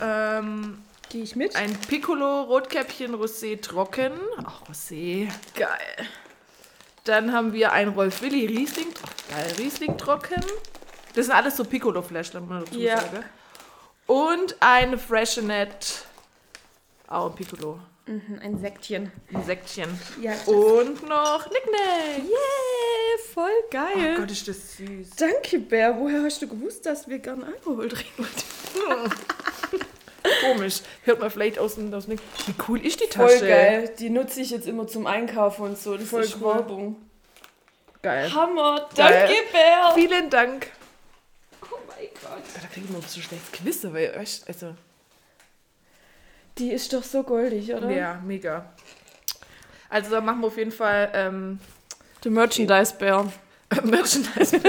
Ähm, 0.00 0.82
Gehe 1.10 1.22
ich 1.22 1.36
mit? 1.36 1.54
ein 1.54 1.72
Piccolo 1.88 2.42
Rotkäppchen 2.42 3.14
Rosé 3.14 3.60
trocken. 3.60 4.12
Ach, 4.44 4.62
Rosé. 4.68 5.28
Geil. 5.54 6.08
Dann 7.04 7.32
haben 7.32 7.52
wir 7.52 7.72
ein 7.72 7.88
Rolf 7.88 8.22
Willi 8.22 8.46
Riesling, 8.46 8.88
geil, 9.30 9.52
Riesling 9.58 9.98
trocken. 9.98 10.42
Das 11.14 11.26
sind 11.26 11.34
alles 11.34 11.56
so 11.56 11.64
Piccolo-Flaschen, 11.64 12.40
muss 12.40 12.48
man 12.48 12.64
dazu 12.64 12.78
Ja. 12.78 12.98
sagen. 12.98 13.24
Und 14.06 14.56
ein 14.60 14.98
Freshenet, 14.98 16.04
auch 17.08 17.26
ein 17.30 17.34
Piccolo, 17.34 17.78
Mhm, 18.06 18.38
ein 18.42 18.58
Sektchen. 18.58 19.12
ein 19.32 19.44
Sektchen. 19.44 19.98
Ja. 20.20 20.32
Und 20.46 21.06
noch 21.08 21.44
Nicknack. 21.50 22.18
Yeah, 22.18 23.18
voll 23.32 23.50
geil. 23.70 24.14
Oh 24.16 24.20
Gott, 24.20 24.30
ist 24.30 24.46
das 24.48 24.76
süß. 24.76 25.10
Danke, 25.16 25.58
Bär. 25.58 25.96
Woher 25.98 26.22
hast 26.22 26.40
du 26.42 26.48
gewusst, 26.48 26.84
dass 26.86 27.08
wir 27.08 27.18
gern 27.18 27.42
Alkohol 27.44 27.88
trinken? 27.88 28.26
Komisch. 30.52 30.80
Hört 31.04 31.20
man 31.20 31.30
vielleicht 31.30 31.58
aus 31.58 31.74
dem, 31.76 31.92
aus 31.94 32.06
dem 32.06 32.18
Wie 32.18 32.54
cool 32.68 32.84
ist 32.84 33.00
die 33.00 33.06
Tasche? 33.06 33.38
Voll 33.38 33.48
geil. 33.48 33.94
Die 33.98 34.10
nutze 34.10 34.40
ich 34.40 34.50
jetzt 34.50 34.66
immer 34.66 34.86
zum 34.86 35.06
Einkaufen 35.06 35.62
und 35.62 35.78
so. 35.78 35.96
Das 35.96 36.08
Voll 36.08 36.22
ist 36.22 36.36
cool. 36.40 36.54
Werbung. 36.54 36.96
Geil. 38.02 38.32
Hammer. 38.34 38.88
Geil. 38.94 39.26
Danke, 39.26 39.34
Bär. 39.52 39.92
Vielen 39.94 40.30
Dank. 40.30 40.66
Oh 41.62 41.76
mein 41.88 42.08
Gott. 42.22 42.42
Da 42.60 42.68
kriege 42.68 42.86
ich 42.86 42.90
immer 42.90 43.02
so 43.06 43.20
schlecht 43.20 43.52
Quizze, 43.52 43.92
weil, 43.94 44.14
weißt, 44.16 44.46
also, 44.48 44.74
Die 46.58 46.70
ist 46.70 46.92
doch 46.92 47.02
so 47.02 47.22
goldig, 47.22 47.72
oder? 47.72 47.90
ja, 47.90 48.20
mega. 48.24 48.72
Also 49.88 50.10
da 50.10 50.20
machen 50.20 50.40
wir 50.40 50.48
auf 50.48 50.58
jeden 50.58 50.72
Fall 50.72 51.10
ähm, 51.14 51.58
Der 52.22 52.30
Merchandise-Bär. 52.32 53.32
Merchandise. 53.84 54.60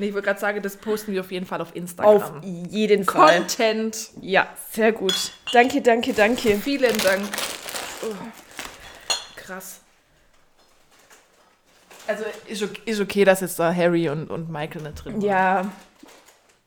Nee, 0.00 0.08
ich 0.08 0.14
wollte 0.14 0.26
gerade 0.26 0.40
sagen, 0.40 0.62
das 0.62 0.76
posten 0.76 1.12
wir 1.12 1.20
auf 1.20 1.30
jeden 1.30 1.46
Fall 1.46 1.60
auf 1.60 1.74
Instagram. 1.76 2.16
Auf 2.16 2.32
jeden 2.42 3.04
Fall. 3.04 3.38
Content. 3.38 4.10
Ja, 4.20 4.48
sehr 4.72 4.92
gut. 4.92 5.32
Danke, 5.52 5.80
danke, 5.80 6.12
danke. 6.12 6.56
Vielen 6.56 6.96
Dank. 6.98 7.22
Oh. 8.02 8.14
Krass. 9.36 9.80
Also 12.06 12.24
ist 12.48 12.62
okay, 12.62 12.80
ist 12.86 13.00
okay, 13.00 13.24
dass 13.24 13.40
jetzt 13.40 13.58
da 13.58 13.72
Harry 13.72 14.08
und, 14.08 14.30
und 14.30 14.50
Michael 14.50 14.82
nicht 14.82 15.04
drin 15.04 15.14
waren. 15.14 15.22
Ja. 15.22 15.72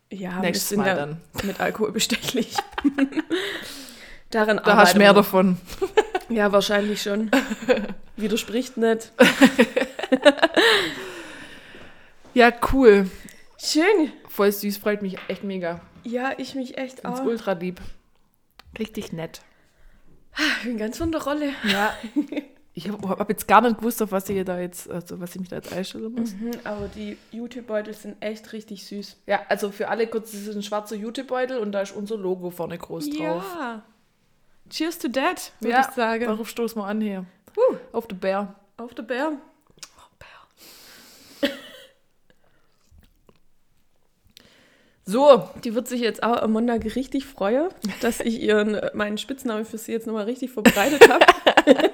Ja, 0.10 0.40
Nächstes 0.40 0.72
wir 0.72 0.76
sind 0.76 0.86
Mal 0.86 0.88
ja 0.88 0.96
dann. 0.96 1.22
mit 1.44 1.60
Alkohol 1.60 1.92
bestechlich. 1.92 2.56
Daran 4.30 4.62
Da 4.64 4.78
hast 4.78 4.94
du 4.94 5.00
mehr 5.00 5.14
davon. 5.14 5.58
Ja, 6.30 6.52
wahrscheinlich 6.54 7.02
schon. 7.02 7.30
Widerspricht 8.16 8.78
nicht. 8.78 9.12
Ja, 12.34 12.52
cool. 12.72 13.10
Schön. 13.64 14.12
Voll 14.28 14.52
süß, 14.52 14.78
freut 14.78 15.02
mich 15.02 15.18
echt 15.30 15.44
mega. 15.44 15.80
Ja, 16.04 16.34
ich 16.38 16.54
mich 16.56 16.78
echt 16.78 17.00
Find's 17.00 17.22
auch. 17.22 17.26
ultra 17.26 17.54
lieb. 17.54 17.80
Richtig 18.78 19.14
nett. 19.14 19.42
Ich 20.38 20.64
bin 20.64 20.78
ganz 20.78 20.98
von 20.98 21.12
der 21.12 21.24
Rolle. 21.24 21.52
Ja. 21.72 21.96
Ich 22.74 22.90
habe 22.90 23.08
hab 23.08 23.30
jetzt 23.30 23.48
gar 23.48 23.62
nicht 23.62 23.78
gewusst, 23.78 24.02
auf 24.02 24.12
was 24.12 24.28
ich 24.30 24.44
da 24.46 24.60
jetzt, 24.60 24.90
also 24.90 25.22
was 25.22 25.36
ich 25.36 25.40
mich 25.42 25.50
da 25.50 25.58
jetzt 25.58 25.72
einstellen 25.72 26.12
muss. 26.12 26.34
Mhm, 26.34 26.52
aber 26.64 26.88
die 26.88 27.18
YouTube-Beutel 27.32 27.94
sind 27.94 28.20
echt 28.20 28.52
richtig 28.52 28.84
süß. 28.88 29.18
Ja, 29.28 29.42
also 29.48 29.70
für 29.72 29.90
alle 29.90 30.08
kurz, 30.08 30.32
das 30.32 30.42
ist 30.42 30.56
ein 30.56 30.64
schwarzer 30.64 30.96
Jutebeutel 30.96 31.60
und 31.60 31.72
da 31.72 31.82
ist 31.82 31.96
unser 31.96 32.18
Logo 32.18 32.50
vorne 32.50 32.80
groß 32.80 33.12
drauf. 33.12 33.46
Ja. 33.60 33.84
Cheers 34.72 34.98
to 34.98 35.08
that, 35.10 35.52
würde 35.60 35.74
Ja, 35.76 35.82
ich 35.88 35.96
sagen. 35.96 36.26
Darauf 36.26 36.50
stoßen 36.50 36.82
wir 36.82 36.86
an 36.88 37.00
hier. 37.00 37.26
Uh, 37.56 37.76
Auf 37.92 38.08
den 38.08 38.20
Bär. 38.20 38.56
auf 38.78 38.96
der 38.96 39.04
Bär. 39.04 39.34
So, 45.06 45.50
Die 45.64 45.76
wird 45.76 45.88
sich 45.88 46.00
jetzt 46.00 46.24
auch 46.24 46.42
am 46.42 46.54
Montag 46.54 46.84
richtig 46.96 47.26
freuen, 47.26 47.68
dass 48.02 48.22
ich 48.22 48.42
ihren, 48.42 48.80
meinen 48.94 49.18
Spitznamen 49.18 49.66
für 49.66 49.78
sie 49.78 49.92
jetzt 49.92 50.08
nochmal 50.08 50.26
richtig 50.26 50.52
verbreitet 50.52 51.10
habe. 51.10 51.26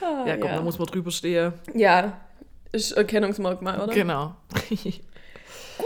ah, 0.00 0.26
ja 0.26 0.36
komm, 0.36 0.50
da 0.50 0.62
muss 0.62 0.78
man 0.78 0.88
drüber 0.88 1.12
stehen. 1.12 1.52
ja, 1.74 2.20
ist 2.72 2.92
Erkennungsmerkmal, 2.92 3.80
oder? 3.80 3.92
Genau. 3.92 4.34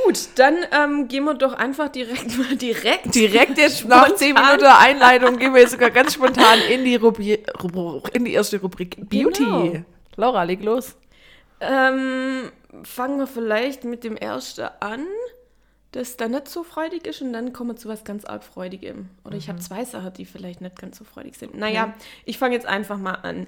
Gut, 0.04 0.28
dann 0.37 0.57
ähm, 0.73 1.09
gehen 1.09 1.25
wir 1.25 1.35
doch 1.35 1.52
einfach 1.52 1.88
direkt 1.88 2.38
mal 2.38 2.57
direkt. 2.57 3.14
Direkt 3.14 3.59
jetzt 3.59 3.85
nach 3.88 4.07
Spontan. 4.07 4.16
10 4.19 4.35
Minuten 4.35 4.64
Einleitung 4.66 5.38
gehen 5.38 5.52
wir 5.52 5.61
jetzt 5.61 5.73
sogar 5.73 5.90
ganz 5.90 6.14
spontan 6.14 6.61
in 6.71 6.85
die, 6.85 6.97
Rubri 6.97 7.42
Rubri 7.62 8.02
in 8.12 8.25
die 8.25 8.33
erste 8.33 8.61
Rubrik 8.61 8.97
Beauty. 9.09 9.45
Genau. 9.45 9.73
Laura, 10.16 10.45
leg 10.45 10.62
los. 10.62 10.97
Ähm, 11.61 12.52
fangen 12.85 13.19
wir 13.19 13.26
vielleicht 13.26 13.85
mit 13.85 14.04
dem 14.04 14.16
ersten 14.16 14.69
an, 14.80 15.04
das 15.92 16.16
dann 16.16 16.30
nicht 16.32 16.49
so 16.49 16.62
freudig 16.62 17.06
ist 17.06 17.20
und 17.23 17.32
dann 17.32 17.52
kommen 17.52 17.70
wir 17.70 17.76
zu 17.76 17.88
was 17.88 18.04
ganz 18.04 18.25
arg 18.25 18.44
Freudigem. 18.44 19.09
Oder 19.25 19.37
ich 19.37 19.49
habe 19.49 19.59
zwei 19.59 19.85
Sachen, 19.85 20.12
die 20.14 20.25
vielleicht 20.25 20.61
nicht 20.61 20.78
ganz 20.78 20.99
so 20.99 21.04
freudig 21.04 21.37
sind. 21.37 21.56
Naja, 21.56 21.94
ich 22.25 22.38
fange 22.38 22.54
jetzt 22.54 22.66
einfach 22.66 22.99
mal 22.99 23.14
an. 23.14 23.47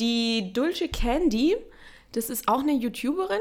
Die 0.00 0.52
Dulce 0.52 0.88
Candy, 0.88 1.56
das 2.12 2.30
ist 2.30 2.48
auch 2.48 2.60
eine 2.60 2.72
YouTuberin 2.72 3.40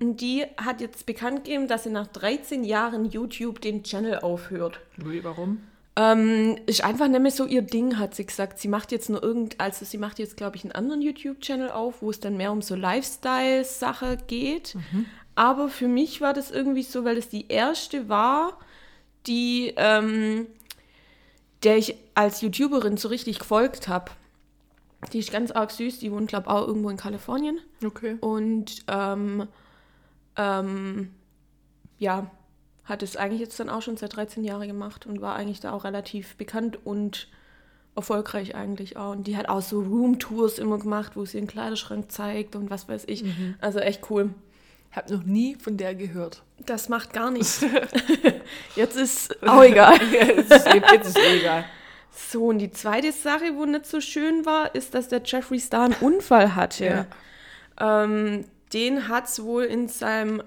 und 0.00 0.20
die 0.20 0.44
hat 0.56 0.80
jetzt 0.80 1.06
bekannt 1.06 1.44
gegeben, 1.44 1.68
dass 1.68 1.84
sie 1.84 1.90
nach 1.90 2.06
13 2.06 2.64
Jahren 2.64 3.04
YouTube 3.04 3.60
den 3.60 3.82
Channel 3.84 4.20
aufhört. 4.20 4.80
Louis, 4.96 5.22
warum? 5.22 5.60
Ähm, 5.94 6.56
ist 6.64 6.82
einfach 6.82 7.06
nicht 7.08 7.20
mehr 7.20 7.30
so 7.30 7.44
ihr 7.44 7.60
Ding, 7.60 7.98
hat 7.98 8.14
sie 8.14 8.24
gesagt. 8.24 8.58
Sie 8.58 8.68
macht 8.68 8.92
jetzt 8.92 9.10
nur 9.10 9.22
irgend, 9.22 9.60
also 9.60 9.84
sie 9.84 9.98
macht 9.98 10.18
jetzt, 10.18 10.38
glaube 10.38 10.56
ich, 10.56 10.64
einen 10.64 10.72
anderen 10.72 11.02
YouTube-Channel 11.02 11.70
auf, 11.70 12.00
wo 12.00 12.08
es 12.08 12.18
dann 12.18 12.38
mehr 12.38 12.50
um 12.50 12.62
so 12.62 12.74
Lifestyle-Sache 12.74 14.16
geht. 14.26 14.74
Aber 15.34 15.68
für 15.68 15.88
mich 15.88 16.20
war 16.20 16.34
das 16.34 16.50
irgendwie 16.50 16.82
so, 16.82 17.04
weil 17.04 17.16
es 17.16 17.28
die 17.28 17.48
erste 17.48 18.08
war, 18.08 18.58
die, 19.26 19.72
ähm, 19.76 20.46
der 21.62 21.78
ich 21.78 21.96
als 22.14 22.40
YouTuberin 22.40 22.96
so 22.96 23.08
richtig 23.08 23.38
gefolgt 23.38 23.88
habe. 23.88 24.10
Die 25.12 25.18
ist 25.18 25.32
ganz 25.32 25.50
arg 25.50 25.70
süß, 25.70 25.98
die 25.98 26.12
wohnt, 26.12 26.28
glaube 26.28 26.46
ich, 26.48 26.52
auch 26.52 26.66
irgendwo 26.66 26.90
in 26.90 26.96
Kalifornien. 26.96 27.58
Okay. 27.84 28.16
Und 28.20 28.84
ähm, 28.88 29.48
ähm, 30.36 31.10
ja, 31.98 32.30
hat 32.84 33.02
es 33.02 33.16
eigentlich 33.16 33.40
jetzt 33.40 33.58
dann 33.58 33.68
auch 33.68 33.82
schon 33.82 33.96
seit 33.96 34.16
13 34.16 34.44
Jahren 34.44 34.68
gemacht 34.68 35.06
und 35.06 35.20
war 35.20 35.34
eigentlich 35.34 35.60
da 35.60 35.72
auch 35.72 35.84
relativ 35.84 36.36
bekannt 36.36 36.78
und 36.84 37.28
erfolgreich 37.94 38.54
eigentlich 38.54 38.96
auch. 38.96 39.12
Und 39.12 39.26
die 39.26 39.36
hat 39.36 39.48
auch 39.48 39.62
so 39.62 39.80
Roomtours 39.80 40.58
immer 40.58 40.78
gemacht, 40.78 41.12
wo 41.14 41.24
sie 41.24 41.38
ihren 41.38 41.46
Kleiderschrank 41.46 42.10
zeigt 42.10 42.56
und 42.56 42.70
was 42.70 42.88
weiß 42.88 43.04
ich. 43.06 43.24
Also 43.60 43.78
echt 43.78 44.10
cool. 44.10 44.30
Hab 44.92 45.10
noch 45.10 45.22
nie 45.24 45.56
von 45.56 45.76
der 45.76 45.94
gehört. 45.94 46.42
Das 46.66 46.88
macht 46.88 47.12
gar 47.12 47.30
nichts. 47.30 47.64
jetzt 48.76 48.96
ist 48.96 49.42
auch 49.48 49.62
egal. 49.62 49.98
jetzt, 50.12 50.52
ist, 50.52 50.66
eh- 50.66 50.82
jetzt 50.92 51.08
ist 51.08 51.18
eh 51.18 51.38
egal. 51.40 51.64
So, 52.14 52.44
und 52.46 52.58
die 52.58 52.70
zweite 52.70 53.10
Sache, 53.10 53.54
wo 53.56 53.64
nicht 53.64 53.86
so 53.86 54.00
schön 54.00 54.44
war, 54.44 54.74
ist, 54.74 54.94
dass 54.94 55.08
der 55.08 55.22
Jeffree 55.24 55.58
Star 55.58 55.84
einen 55.86 55.94
Unfall 56.00 56.54
hatte. 56.54 57.06
Ähm, 57.80 58.44
den 58.74 59.08
hat 59.08 59.24
es 59.28 59.42
wohl 59.42 59.64
in 59.64 59.88
seinem 59.88 60.42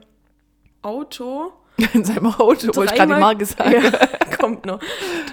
Auto 0.83 1.51
In 1.93 2.05
seinem 2.05 2.27
Auto, 2.27 2.73
wollte 2.75 2.93
ich 2.93 2.99
gerade 2.99 3.19
Marke 3.19 3.45
sagen. 3.45 3.83
Ja, 3.83 4.37
kommt 4.37 4.65
noch. 4.65 4.79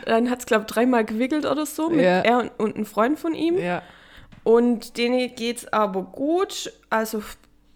Dann 0.07 0.29
hat 0.29 0.41
es, 0.41 0.47
glaube 0.47 0.65
ich, 0.67 0.73
dreimal 0.75 1.05
gewickelt 1.05 1.45
oder 1.47 1.67
so 1.67 1.89
mit 1.91 2.01
Ja. 2.01 2.21
er 2.23 2.39
und, 2.39 2.51
und 2.59 2.77
ein 2.77 2.85
Freund 2.85 3.17
von 3.19 3.33
ihm. 3.35 3.59
Ja. 3.59 3.83
Und 4.43 4.97
denen 4.97 5.33
geht 5.37 5.59
es 5.59 5.73
aber 5.73 6.03
gut. 6.03 6.73
Also 6.91 7.23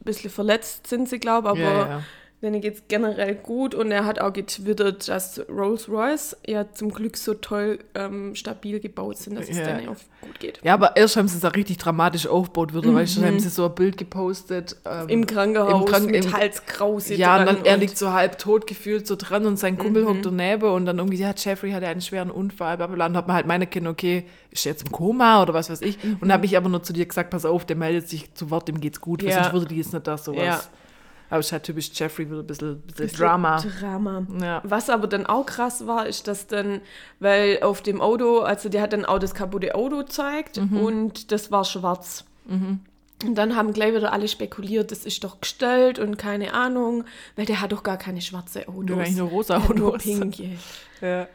bisschen 0.07 0.31
verletzt 0.31 0.87
sind 0.87 1.09
sie, 1.11 1.19
glaube 1.19 1.49
ich, 1.49 1.53
aber 1.53 1.61
Ja, 1.61 1.89
ja. 1.89 2.03
Denen 2.47 2.61
geht 2.63 2.75
es 2.75 2.83
generell 2.89 3.35
gut. 3.35 3.75
Und 3.75 3.91
er 3.91 4.05
hat 4.07 4.19
auch 4.21 4.33
getwittert, 4.33 5.09
dass 5.09 5.41
Rolls-Royce 5.49 6.37
ja 6.47 6.71
zum 6.73 6.91
Glück 6.93 7.17
so 7.17 7.35
toll 7.35 7.79
ähm, 7.95 8.35
stabil 8.35 8.81
gebaut 8.81 9.19
sind, 9.19 9.37
dass 9.39 9.49
es 9.49 9.57
denen 9.57 9.89
auch 9.89 9.97
gut 10.23 10.41
geht. 10.41 10.61
Ja, 10.63 10.75
aber 10.75 10.97
erst 10.97 11.17
haben 11.17 11.29
sie 11.29 11.37
es 11.39 11.45
auch 11.45 11.55
richtig 11.55 11.79
dramatisch 11.79 12.27
aufgebaut, 12.27 12.75
wieder, 12.75 12.95
weißt 12.95 13.17
du, 13.17 13.21
dann 13.21 13.31
haben 13.33 13.41
sie 13.41 13.49
so 13.51 13.67
ein 13.67 13.75
Bild 13.75 13.97
gepostet. 13.97 14.77
ähm, 14.85 15.05
Mhm. 15.05 15.09
Im 15.11 15.27
Krankenhaus 15.27 15.81
im 15.83 15.87
Kranken- 15.87 16.11
mit 16.13 16.33
Halskrause 16.33 17.15
Ja, 17.15 17.39
und 17.41 17.47
dann 17.47 17.65
er 17.65 17.75
und- 17.75 17.81
liegt 17.81 17.99
so 17.99 18.13
halb 18.13 18.39
tot 18.39 18.67
gefühlt 18.67 19.07
so 19.07 19.17
dran 19.17 19.45
und 19.47 19.59
sein 19.59 19.77
Kumpel 19.79 20.07
hockt 20.07 20.25
daneben 20.27 20.71
und 20.71 20.87
dann 20.87 20.99
irgendwie, 20.99 21.19
ja, 21.19 21.33
Jeffrey 21.37 21.71
hatte 21.73 21.87
einen 21.87 22.01
schweren 22.01 22.31
Unfall, 22.31 22.77
bla 22.77 22.87
bla 22.87 22.97
bla. 22.97 23.07
Und 23.07 23.17
hat 23.17 23.27
man 23.27 23.37
halt 23.37 23.47
meine 23.47 23.67
Kinder, 23.67 23.91
okay, 23.91 24.25
ist 24.51 24.65
er 24.67 24.73
jetzt 24.73 24.85
im 24.87 24.93
Koma 24.93 25.43
oder 25.43 25.55
was 25.55 25.69
weiß 25.71 25.83
ich. 25.83 25.99
Und 26.21 26.33
habe 26.33 26.47
ich 26.47 26.57
aber 26.57 26.69
nur 26.69 26.83
zu 26.83 26.93
dir 26.93 27.07
gesagt, 27.07 27.31
pass 27.31 27.45
auf, 27.45 27.65
der 27.65 27.77
meldet 27.77 28.09
sich 28.09 28.33
zu 28.35 28.51
Wort, 28.51 28.69
dem 28.69 28.81
geht's 28.81 29.01
gut, 29.01 29.23
weil 29.23 29.31
Ja. 29.31 29.43
sonst 29.43 29.53
würde 29.53 29.67
die 29.67 29.77
jetzt 29.77 29.93
nicht 29.93 30.07
da 30.07 30.17
sowas. 30.17 30.43
Ja. 30.45 30.61
Aber 31.31 31.41
es 31.41 31.47
ist 31.47 31.53
halt 31.53 31.65
typisch 31.65 31.91
Jeffrey, 31.95 32.27
wieder 32.31 32.41
ein 32.41 32.47
bisschen, 32.47 32.81
bisschen 32.83 33.07
Bisschen 33.07 33.19
Drama. 33.19 33.63
Drama. 33.81 34.27
Ja. 34.41 34.61
Was 34.65 34.89
aber 34.91 35.07
dann 35.07 35.27
auch 35.27 35.45
krass 35.47 35.87
war, 35.87 36.07
ist, 36.07 36.29
dass 36.29 36.47
dann, 36.47 36.81
weil 37.21 37.59
auf 37.63 37.83
dem 37.83 38.01
Auto, 38.01 38.41
also 38.41 38.69
der 38.69 38.83
hat 38.83 38.93
dann 38.93 39.05
auch 39.05 39.19
das 39.19 39.35
kaputte 39.35 39.75
Auto 39.75 39.99
gezeigt 39.99 40.59
Mhm. 40.59 40.77
und 40.81 41.33
das 41.33 41.51
war 41.51 41.65
schwarz. 41.65 42.25
Und 42.49 43.35
dann 43.35 43.57
haben 43.57 43.73
gleich 43.73 43.95
wieder 43.95 44.13
alle 44.13 44.29
spekuliert, 44.29 44.93
das 44.93 45.05
ist 45.05 45.25
doch 45.25 45.41
gestellt 45.41 45.99
und 45.99 46.17
keine 46.19 46.53
Ahnung, 46.55 47.05
weil 47.35 47.47
der 47.47 47.61
hat 47.61 47.73
doch 47.73 47.83
gar 47.83 47.97
keine 47.97 48.21
schwarze 48.21 48.69
Autos. 48.69 48.91
Hat 48.97 48.99
eigentlich 49.07 49.17
nur 49.17 49.29
rosa 49.31 49.63
hat 49.63 49.75
nur 49.75 49.89
Autos. 49.95 50.03
pinke. 50.05 50.51
Ja. 51.01 51.27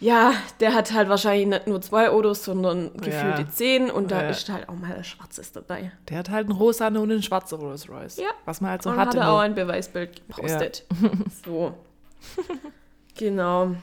Ja, 0.00 0.32
der 0.60 0.74
hat 0.74 0.92
halt 0.92 1.08
wahrscheinlich 1.08 1.48
nicht 1.48 1.66
nur 1.66 1.80
zwei 1.80 2.08
Autos, 2.10 2.44
sondern 2.44 2.92
gefühlte 2.94 3.42
Ja. 3.42 3.48
zehn 3.50 3.90
und 3.90 4.10
da 4.12 4.22
Ja. 4.22 4.28
ist 4.30 4.48
halt 4.48 4.68
auch 4.68 4.74
mal 4.74 4.92
ein 4.94 5.02
schwarzes 5.04 5.50
dabei. 5.52 5.90
Der 6.08 6.18
hat 6.18 6.30
halt 6.30 6.48
einen 6.48 6.56
rosa 6.56 6.86
und 6.86 6.96
einen 6.96 7.22
schwarzen 7.22 7.58
Rolls 7.58 7.88
Royce. 7.88 8.18
Ja. 8.18 8.28
Was 8.44 8.60
man 8.60 8.70
halt 8.70 8.82
so 8.82 8.90
und 8.90 8.96
hatte. 8.96 9.18
hat 9.18 9.26
er 9.26 9.28
auch 9.30 9.36
noch. 9.36 9.40
ein 9.40 9.54
Beweisbild 9.54 10.22
gepostet. 10.28 10.84
So. 11.44 11.74
genau. 13.16 13.74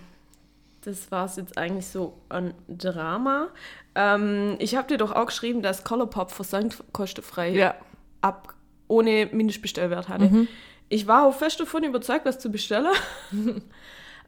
Das 0.84 1.12
war 1.12 1.26
es 1.26 1.36
jetzt 1.36 1.58
eigentlich 1.58 1.88
so 1.88 2.14
an 2.30 2.54
Drama. 2.68 3.48
Ähm, 3.96 4.56
ich 4.60 4.76
habe 4.76 4.88
dir 4.88 4.98
doch 4.98 5.12
auch 5.12 5.26
geschrieben, 5.26 5.62
dass 5.64 5.84
Colourpop 5.84 6.32
versandkostenfrei 6.32 7.50
Ja. 7.50 7.76
ab 8.22 8.54
ohne 8.88 9.26
Mindestbestellwert 9.32 10.10
hatte. 10.10 10.26
Mhm. 10.26 10.48
Ich 10.90 11.08
war 11.08 11.26
auch 11.26 11.34
fest 11.34 11.60
davon 11.60 11.84
überzeugt, 11.84 12.26
was 12.26 12.38
zu 12.38 12.52
bestellen, 12.52 12.94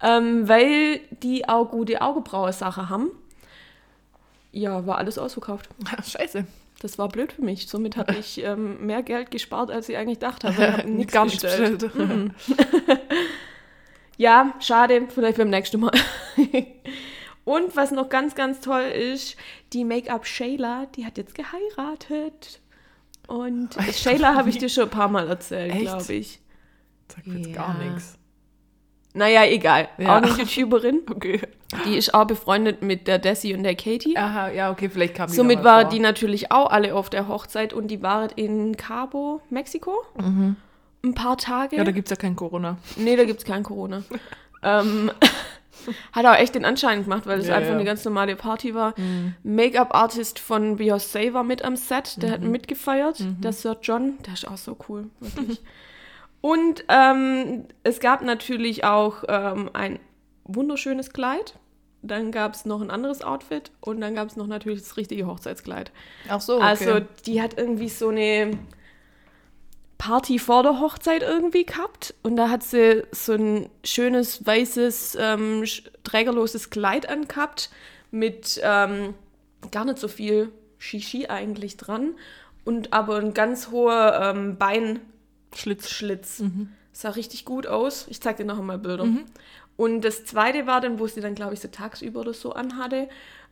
ähm, 0.01 0.47
weil 0.47 0.99
die 1.23 1.47
auch 1.49 1.69
gute 1.71 2.01
Augenbraue-Sache 2.01 2.89
haben. 2.89 3.09
Ja, 4.51 4.85
war 4.85 4.97
alles 4.97 5.17
ausverkauft. 5.17 5.69
Scheiße. 6.05 6.45
Das 6.79 6.97
war 6.99 7.09
blöd 7.09 7.31
für 7.33 7.41
mich. 7.41 7.67
Somit 7.67 7.97
habe 7.97 8.15
ich 8.19 8.43
ähm, 8.43 8.85
mehr 8.85 9.03
Geld 9.03 9.31
gespart, 9.31 9.71
als 9.71 9.89
ich 9.89 9.97
eigentlich 9.97 10.19
gedacht 10.19 10.43
habe. 10.43 10.53
Ich 10.57 10.61
habe 10.73 10.89
nichts 10.89 11.13
Gar 11.13 11.25
bestellt. 11.25 11.79
bestellt. 11.79 12.31
Ja, 14.17 14.53
schade. 14.59 15.07
Vielleicht 15.13 15.37
beim 15.37 15.49
nächsten 15.49 15.79
Mal. 15.79 15.91
Und 17.45 17.75
was 17.75 17.91
noch 17.91 18.09
ganz, 18.09 18.35
ganz 18.35 18.59
toll 18.61 18.81
ist, 18.83 19.37
die 19.73 19.85
Make-up 19.85 20.25
Shayla, 20.25 20.87
die 20.95 21.05
hat 21.05 21.17
jetzt 21.17 21.35
geheiratet. 21.35 22.59
Und 23.27 23.75
Shayla 23.93 24.35
habe 24.35 24.49
ich 24.49 24.57
dir 24.57 24.69
schon 24.69 24.85
ein 24.85 24.89
paar 24.89 25.07
Mal 25.07 25.27
erzählt, 25.27 25.77
glaube 25.81 26.13
ich. 26.13 26.39
Sagt 27.13 27.27
mir 27.27 27.39
jetzt 27.39 27.53
gar 27.53 27.79
Ja. 27.79 27.89
nichts. 27.89 28.16
Naja, 29.17 29.45
egal. 29.45 29.89
Ja. 29.97 30.17
Auch 30.17 30.21
eine 30.21 30.27
YouTuberin. 30.31 31.01
Okay. 31.09 31.41
Die 31.85 31.97
ist 31.97 32.13
auch 32.13 32.25
befreundet 32.25 32.81
mit 32.81 33.07
der 33.09 33.19
Desi 33.19 33.53
und 33.53 33.63
der 33.63 33.75
Katie. 33.75 34.15
Aha, 34.15 34.49
ja, 34.51 34.71
okay, 34.71 34.87
vielleicht 34.89 35.15
kam 35.15 35.29
die 35.29 35.35
Somit 35.35 35.57
da 35.59 35.63
mal 35.63 35.69
war 35.69 35.81
vor. 35.81 35.89
die 35.89 35.99
natürlich 35.99 36.49
auch 36.49 36.69
alle 36.69 36.95
auf 36.95 37.09
der 37.09 37.27
Hochzeit 37.27 37.73
und 37.73 37.89
die 37.89 38.01
waren 38.01 38.29
in 38.37 38.77
Cabo, 38.77 39.41
Mexiko. 39.49 39.91
Ein 40.17 40.55
paar 41.13 41.37
Tage. 41.37 41.75
Mhm. 41.75 41.79
Ja, 41.79 41.83
da 41.83 41.91
gibt 41.91 42.07
es 42.07 42.11
ja 42.11 42.15
kein 42.15 42.37
Corona. 42.37 42.77
Nee, 42.95 43.17
da 43.17 43.25
gibt 43.25 43.39
es 43.39 43.45
kein 43.45 43.63
Corona. 43.63 44.03
ähm, 44.63 45.11
hat 46.13 46.25
auch 46.25 46.35
echt 46.35 46.55
den 46.55 46.63
Anschein 46.63 47.03
gemacht, 47.03 47.25
weil 47.25 47.39
es 47.39 47.47
Ja, 47.47 47.55
einfach 47.55 47.71
ja. 47.71 47.75
eine 47.75 47.83
ganz 47.85 48.05
normale 48.05 48.37
Party 48.37 48.73
war. 48.73 48.93
Make-up-Artist 49.43 50.39
von 50.39 50.77
Beyoncé 50.77 51.33
war 51.33 51.43
mit 51.43 51.65
am 51.65 51.75
Set, 51.75 52.21
der 52.21 52.31
hat 52.31 52.41
mitgefeiert. 52.43 53.17
Der 53.39 53.51
Sir 53.51 53.75
John, 53.81 54.13
der 54.25 54.33
ist 54.35 54.47
auch 54.47 54.57
so 54.57 54.77
cool, 54.87 55.09
wirklich. 55.19 55.61
Und 56.41 56.83
ähm, 56.87 57.65
es 57.83 57.99
gab 57.99 58.21
natürlich 58.21 58.83
auch 58.83 59.23
ähm, 59.27 59.69
ein 59.73 59.99
wunderschönes 60.45 61.11
Kleid. 61.11 61.55
dann 62.03 62.31
gab 62.31 62.53
es 62.53 62.63
noch 62.65 62.79
ein 62.81 62.91
anderes 62.91 63.21
Outfit 63.21 63.71
und 63.81 63.99
dann 64.01 64.15
gab 64.15 64.29
es 64.29 64.35
noch 64.37 64.47
natürlich 64.47 64.79
das 64.81 64.95
richtige 64.97 65.25
Hochzeitskleid. 65.27 65.91
Ach 66.29 66.39
so, 66.39 66.59
Also 66.59 66.99
die 67.25 67.41
hat 67.41 67.57
irgendwie 67.57 67.89
so 67.89 68.09
eine 68.09 68.51
Party 69.97 70.37
vor 70.39 70.63
der 70.63 70.79
Hochzeit 70.79 71.23
irgendwie 71.23 71.65
gehabt 71.65 72.13
und 72.23 72.35
da 72.37 72.49
hat 72.49 72.63
sie 72.63 73.03
so 73.11 73.33
ein 73.33 73.69
schönes 73.83 74.45
weißes 74.45 75.17
ähm, 75.19 75.63
trägerloses 76.03 76.69
Kleid 76.69 77.09
angehabt 77.09 77.71
mit 78.11 78.61
ähm, 78.63 79.15
gar 79.71 79.83
nicht 79.85 79.97
so 79.97 80.07
viel 80.07 80.51
Shishi 80.77 81.27
eigentlich 81.27 81.75
dran 81.77 82.13
und 82.63 82.93
aber 82.93 83.17
ein 83.17 83.33
ganz 83.33 83.71
hoher 83.71 84.33
ähm, 84.35 84.57
Beinschlitz. 84.57 85.01
Schlitz. 85.57 86.43
Sah 86.93 87.09
richtig 87.09 87.45
gut 87.45 87.67
aus. 87.67 88.07
Ich 88.09 88.21
zeig 88.21 88.37
dir 88.37 88.45
noch 88.45 88.59
einmal 88.59 88.79
Bilder. 88.79 89.07
Und 89.75 90.01
das 90.01 90.25
zweite 90.25 90.65
war 90.65 90.81
dann, 90.81 90.99
wo 90.99 91.07
sie 91.07 91.21
dann, 91.21 91.35
glaube 91.35 91.53
ich, 91.53 91.59
so 91.59 91.67
tagsüber 91.67 92.21
oder 92.21 92.33
so 92.33 92.53
anhatte. 92.53 93.07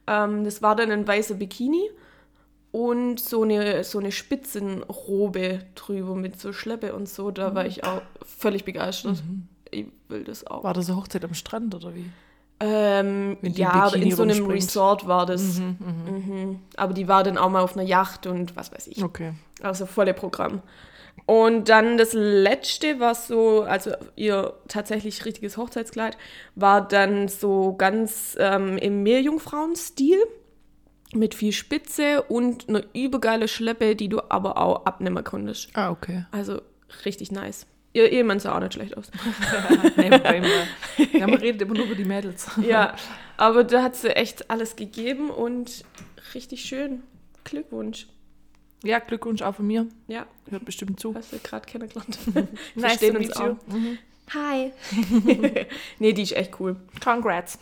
Ähm, 0.08 0.44
das 0.44 0.62
war 0.62 0.76
dann 0.76 0.92
ein 0.92 1.08
weißer 1.08 1.36
Bikini 1.36 1.90
und 2.72 3.20
so 3.20 3.44
eine, 3.44 3.84
so 3.84 4.00
eine 4.00 4.12
Spitzenrobe 4.12 5.60
drüber 5.76 6.16
mit 6.16 6.40
so 6.40 6.52
Schleppe 6.52 6.94
und 6.96 7.08
so. 7.08 7.32
Da 7.32 7.56
war 7.56 7.66
ich 7.66 7.84
auch 7.84 8.02
völlig 8.24 8.66
begeistert. 8.66 9.24
Ich 9.72 9.86
will 10.10 10.24
das 10.24 10.46
auch. 10.48 10.64
War 10.64 10.74
das 10.74 10.90
eine 10.90 10.98
Hochzeit 10.98 11.24
am 11.24 11.34
Strand 11.34 11.76
oder 11.76 11.96
wie? 11.96 12.06
Ähm, 12.60 13.38
ja, 13.42 13.90
in 13.90 14.12
so 14.12 14.24
einem 14.24 14.38
rumspringt. 14.38 14.64
Resort 14.64 15.08
war 15.08 15.26
das. 15.26 15.60
Mhm. 15.60 16.60
Aber 16.78 16.94
die 16.94 17.08
war 17.08 17.24
dann 17.24 17.38
auch 17.38 17.50
mal 17.50 17.62
auf 17.62 17.78
einer 17.78 17.86
Yacht 17.86 18.28
und 18.28 18.56
was 18.56 18.72
weiß 18.72 18.88
ich. 18.88 19.04
Okay. 19.04 19.34
Also 19.62 19.86
volle 19.86 20.14
Programm. 20.14 20.62
Und 21.26 21.70
dann 21.70 21.98
das 21.98 22.14
letzte, 22.14 23.00
was 23.00 23.28
so, 23.28 23.64
also 23.64 23.92
ihr 24.16 24.54
tatsächlich 24.68 25.26
richtiges 25.26 25.58
Hochzeitskleid, 25.58 26.18
war 26.54 26.88
dann 26.88 27.28
so 27.28 27.74
ganz 27.74 28.38
ähm, 28.40 28.78
im 28.78 29.02
Meerjungfrauenstil 29.02 30.20
mit 31.14 31.34
viel 31.34 31.52
Spitze 31.52 32.24
und 32.24 32.70
einer 32.70 32.84
übergeile 32.94 33.48
Schleppe, 33.48 33.96
die 33.96 34.10
du 34.10 34.22
aber 34.30 34.58
auch 34.58 34.86
abnehmen 34.86 35.24
konntest. 35.24 35.70
Ah, 35.74 35.90
okay. 35.90 36.26
Also 36.32 36.62
richtig 37.06 37.32
nice. 37.32 37.66
Ihr 37.94 38.12
Ehemann 38.12 38.40
sah 38.40 38.56
auch 38.56 38.60
nicht 38.60 38.74
schlecht 38.74 38.98
aus. 38.98 39.10
nee, 39.96 40.10
ja, 41.14 41.28
man 41.28 41.40
redet 41.40 41.62
immer 41.62 41.76
nur 41.76 41.86
über 41.86 41.96
die 41.96 42.04
Mädels. 42.04 42.48
ja, 42.62 42.94
aber 43.38 43.64
da 43.64 43.82
hat 43.82 43.96
sie 43.96 44.10
echt 44.10 44.52
alles 44.52 44.76
gegeben 44.76 45.30
und 45.30 45.86
richtig 46.34 46.66
schön. 46.66 47.04
Glückwunsch. 47.46 48.08
Ja, 48.86 49.00
Glückwunsch 49.00 49.42
auch 49.42 49.56
von 49.56 49.68
mir. 49.68 49.88
Ja, 50.08 50.26
Hört 50.50 50.64
bestimmt 50.66 51.00
zu. 51.00 51.14
hast 51.16 51.34
du 51.34 51.40
gerade 51.40 51.66
kennengelernt. 51.66 52.18
Nice 52.76 53.00
to 53.00 53.08
uns 53.08 53.18
meet 53.20 53.36
auch. 53.36 53.46
you. 53.46 53.56
Mhm. 53.68 53.98
Hi. 54.34 54.72
nee, 56.00 56.14
die 56.14 56.22
ist 56.24 56.32
echt 56.34 56.60
cool. 56.60 56.76
Congrats. 57.04 57.60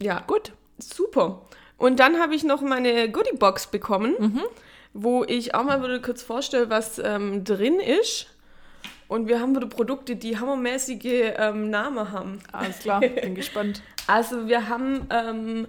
Ja, 0.00 0.20
gut. 0.26 0.52
Super. 0.78 1.42
Und 1.78 2.00
dann 2.00 2.18
habe 2.18 2.34
ich 2.34 2.44
noch 2.44 2.60
meine 2.62 3.10
Goodie-Box 3.10 3.68
bekommen, 3.68 4.42
wo 4.92 5.24
ich 5.24 5.54
auch 5.54 5.64
mal 5.64 5.82
wieder 5.82 6.00
kurz 6.00 6.22
vorstelle, 6.22 6.70
was 6.70 6.98
ähm, 6.98 7.44
drin 7.44 7.80
ist. 7.80 8.28
Und 9.08 9.28
wir 9.28 9.40
haben 9.40 9.54
wieder 9.54 9.66
Produkte, 9.68 10.16
die 10.16 10.38
hammermäßige 10.38 11.34
ähm, 11.36 11.70
Namen 11.70 12.10
haben. 12.12 12.40
Alles 12.52 12.80
klar, 12.80 13.00
bin 13.00 13.34
gespannt. 13.34 13.82
Also 14.06 14.48
wir 14.48 14.68
haben 14.68 15.06
ähm, 15.10 15.66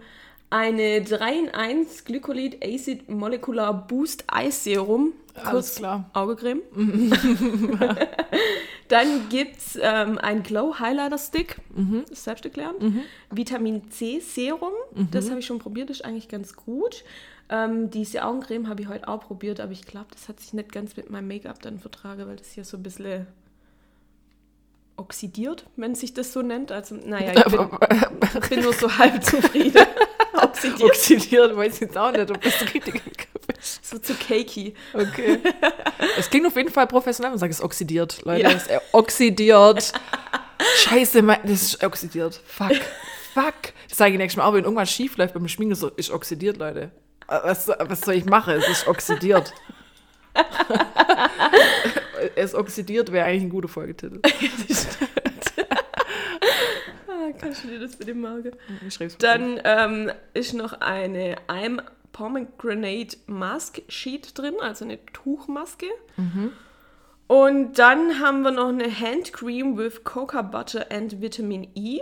eine 0.50 1.01
3 1.01 1.39
in 1.39 1.50
1 1.50 2.06
Glycolid 2.06 2.63
Acid 2.63 3.10
Molecular 3.10 3.74
Boost 3.74 4.25
Eye 4.32 4.51
Serum. 4.51 5.13
Alles 5.36 5.75
klar. 5.75 6.10
Augecreme. 6.13 6.62
Dann 8.88 9.29
gibt 9.29 9.57
es 9.57 9.77
ähm, 9.81 10.18
ein 10.18 10.44
Glow 10.44 10.79
Highlighter 10.79 11.18
Stick, 11.18 11.57
ist 12.10 12.24
selbst 12.24 12.46
erklärt. 12.46 12.75
Vitamin 13.29 13.92
C 13.92 14.20
Serum, 14.22 14.72
das 15.12 15.29
habe 15.29 15.42
ich 15.42 15.46
schon 15.46 15.60
probiert, 15.60 15.90
ist 15.90 16.05
eigentlich 16.05 16.29
ganz 16.29 16.55
gut. 16.55 17.03
Ähm, 17.50 17.90
diese 17.90 18.25
Augencreme 18.25 18.68
habe 18.68 18.81
ich 18.81 18.88
heute 18.88 19.07
auch 19.07 19.22
probiert, 19.22 19.60
aber 19.60 19.72
ich 19.72 19.86
glaube, 19.86 20.07
das 20.12 20.27
hat 20.27 20.40
sich 20.40 20.53
nicht 20.53 20.72
ganz 20.72 20.98
mit 20.98 21.10
meinem 21.10 21.27
Make-up 21.27 21.62
dann 21.62 21.79
vertragen, 21.79 22.27
weil 22.27 22.36
das 22.36 22.51
hier 22.51 22.66
so 22.66 22.77
ein 22.77 22.83
bisschen 22.83 23.27
oxidiert, 24.98 25.66
wenn 25.75 25.96
sich 25.96 26.14
das 26.14 26.33
so 26.33 26.42
nennt. 26.42 26.72
Also, 26.72 26.96
naja, 26.96 27.33
ich 27.36 27.44
bin, 27.46 27.70
ich 28.42 28.50
bin 28.50 28.62
nur 28.62 28.74
so 28.74 28.98
halb 28.98 29.24
zufrieden. 29.24 29.86
Oxidiert. 30.57 30.89
Oxidiert, 30.89 31.57
weiß 31.57 31.75
ich 31.75 31.81
jetzt 31.81 31.98
auch 31.98 32.11
nicht, 32.11 32.29
ob 32.29 32.41
das 32.41 32.61
richtig 32.61 33.01
ist. 33.59 33.85
So 33.85 33.98
zu 34.00 34.13
cakey. 34.13 34.74
Okay. 34.93 35.39
Es 36.17 36.29
klingt 36.29 36.48
auf 36.48 36.55
jeden 36.55 36.72
Fall 36.72 36.87
professionell, 36.87 37.31
man 37.31 37.39
sagt 37.39 37.53
es 37.53 37.61
oxidiert, 37.61 38.24
Leute. 38.25 38.43
Ja. 38.43 38.51
Es 38.51 38.67
ist 38.67 38.81
oxidiert. 38.91 39.93
Scheiße, 40.77 41.22
mein, 41.22 41.39
das 41.43 41.63
ist 41.63 41.83
oxidiert. 41.83 42.39
Fuck. 42.46 42.77
Fuck. 43.33 43.74
Das 43.87 43.98
sage 43.98 44.13
ich 44.13 44.17
nächstes 44.17 44.37
Mal 44.37 44.50
auch, 44.50 44.53
wenn 44.53 44.63
irgendwas 44.63 44.91
schief 44.91 45.17
läuft 45.17 45.33
beim 45.33 45.48
Schminken, 45.48 45.75
so 45.75 45.89
ist 45.89 46.11
oxidiert, 46.11 46.57
Leute. 46.57 46.91
Äh, 47.27 47.39
Was, 47.43 47.67
was 47.67 48.01
soll 48.01 48.15
ich 48.15 48.25
machen? 48.25 48.55
Es 48.55 48.67
ist 48.67 48.87
oxidiert. 48.87 49.53
es 52.35 52.55
oxidiert 52.55 53.11
wäre 53.11 53.25
eigentlich 53.25 53.43
ein 53.43 53.50
guter 53.50 53.67
Folgetitel. 53.67 54.22
Kannst 57.40 57.63
du 57.63 57.68
dir 57.70 57.79
das 57.79 57.96
bitte 57.96 58.13
merken? 58.13 58.51
Ich 58.87 58.98
Dann 59.20 59.59
ähm, 59.63 60.11
ist 60.33 60.53
noch 60.53 60.74
eine 60.81 61.35
I'm 61.48 61.81
Pomegranate 62.11 63.18
Mask 63.27 63.81
Sheet 63.90 64.37
drin, 64.37 64.55
also 64.61 64.85
eine 64.85 65.03
Tuchmaske. 65.13 65.85
Und 67.27 67.77
dann 67.77 68.20
haben 68.20 68.42
wir 68.42 68.51
noch 68.51 68.70
eine 68.70 68.85
Hand 69.00 69.33
Cream 69.33 69.77
with 69.77 70.03
Cocoa 70.03 70.42
Butter 70.42 70.87
and 70.92 71.22
Vitamin 71.22 71.68
E. 71.75 72.00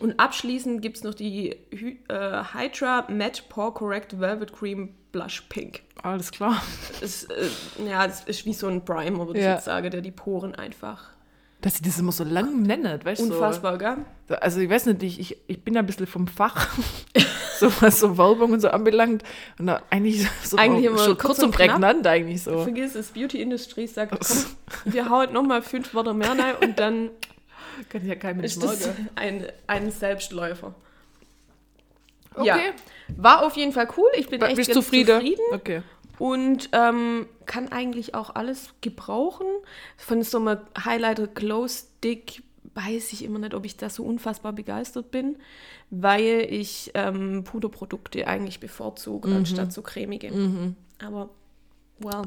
Und 0.00 0.18
abschließend 0.18 0.82
gibt 0.82 0.96
es 0.96 1.04
noch 1.04 1.14
die 1.14 1.56
Hy 1.72 1.98
äh, 2.08 2.42
Hydra 2.52 3.06
Matte 3.08 3.42
Pore 3.48 3.72
Correct 3.72 4.18
Velvet 4.18 4.52
Cream 4.52 4.94
Blush 5.12 5.42
Pink. 5.48 5.82
Alles 6.02 6.30
klar. 6.32 6.60
Das, 7.00 7.24
äh, 7.24 7.48
ja, 7.88 8.06
das 8.06 8.24
ist 8.24 8.44
wie 8.44 8.52
so 8.52 8.66
ein 8.66 8.84
Primer, 8.84 9.26
würde 9.26 9.38
ich 9.38 9.44
Ja. 9.44 9.54
jetzt 9.54 9.66
sagen, 9.66 9.90
der 9.90 10.00
die 10.00 10.10
Poren 10.10 10.54
einfach 10.54 11.10
Dass 11.60 11.76
sie 11.76 11.82
das 11.82 11.98
immer 11.98 12.12
so 12.12 12.22
lang 12.22 12.62
nennen, 12.62 13.00
weißt 13.02 13.20
du? 13.20 13.32
unfassbar, 13.32 13.78
gell? 13.78 13.96
So. 14.28 14.34
Also 14.36 14.60
ich 14.60 14.68
weiß 14.68 14.86
nicht, 14.86 15.02
ich, 15.02 15.18
ich, 15.18 15.36
ich 15.46 15.62
bin 15.62 15.74
ja 15.74 15.80
ein 15.80 15.86
bisschen 15.86 16.06
vom 16.06 16.28
Fach, 16.28 16.68
so 17.58 17.72
was 17.80 18.00
so 18.00 18.18
Werbung 18.18 18.52
und 18.52 18.60
so 18.60 18.68
anbelangt. 18.68 19.22
Und 19.58 19.66
da 19.66 19.82
eigentlich 19.90 20.28
so 20.44 20.56
Eigentlich 20.58 20.84
immer 20.84 20.98
schon 20.98 21.16
kurz 21.16 21.38
und 21.42 21.52
prägnant 21.52 22.06
eigentlich 22.06 22.42
so. 22.42 22.58
Vergiss 22.58 22.94
es, 22.94 23.08
Beauty 23.08 23.40
Industry 23.40 23.86
sagt, 23.86 24.12
komm, 24.84 24.92
wir 24.92 25.08
hauen 25.08 25.32
nochmal 25.32 25.62
fünf 25.62 25.94
Wörter 25.94 26.14
mehr 26.14 26.30
rein 26.30 26.54
und 26.60 26.78
dann 26.78 27.10
Kann 27.88 28.06
ja 28.06 28.14
kein 28.14 28.36
Mensch 28.36 28.52
ist 28.52 28.62
das 28.62 28.90
ein, 29.14 29.46
ein 29.66 29.90
Selbstläufer. 29.90 30.74
Okay. 32.34 32.46
Ja, 32.46 32.58
war 33.16 33.46
auf 33.46 33.56
jeden 33.56 33.72
Fall 33.72 33.88
cool. 33.96 34.08
Ich 34.16 34.28
bin 34.28 34.42
echt 34.42 34.52
du 34.52 34.56
ganz 34.56 34.72
zufrieden? 34.72 35.20
zufrieden 35.20 35.42
Okay. 35.52 35.82
Und 36.18 36.68
ähm, 36.72 37.26
kann 37.46 37.70
eigentlich 37.72 38.14
auch 38.14 38.34
alles 38.34 38.70
gebrauchen. 38.80 39.46
Von 39.96 40.22
so 40.22 40.38
einem 40.38 40.58
Highlighter 40.84 41.26
Glow 41.26 41.66
Stick 41.68 42.42
weiß 42.74 43.12
ich 43.12 43.24
immer 43.24 43.38
nicht, 43.38 43.54
ob 43.54 43.64
ich 43.64 43.76
da 43.76 43.88
so 43.88 44.02
unfassbar 44.04 44.52
begeistert 44.52 45.10
bin, 45.10 45.36
weil 45.90 46.46
ich 46.50 46.90
ähm, 46.94 47.42
Puderprodukte 47.44 48.26
eigentlich 48.26 48.60
bevorzuge, 48.60 49.28
Mhm. 49.28 49.36
anstatt 49.36 49.72
so 49.72 49.82
cremige. 49.82 50.30
Aber, 51.04 51.30
well. 51.98 52.22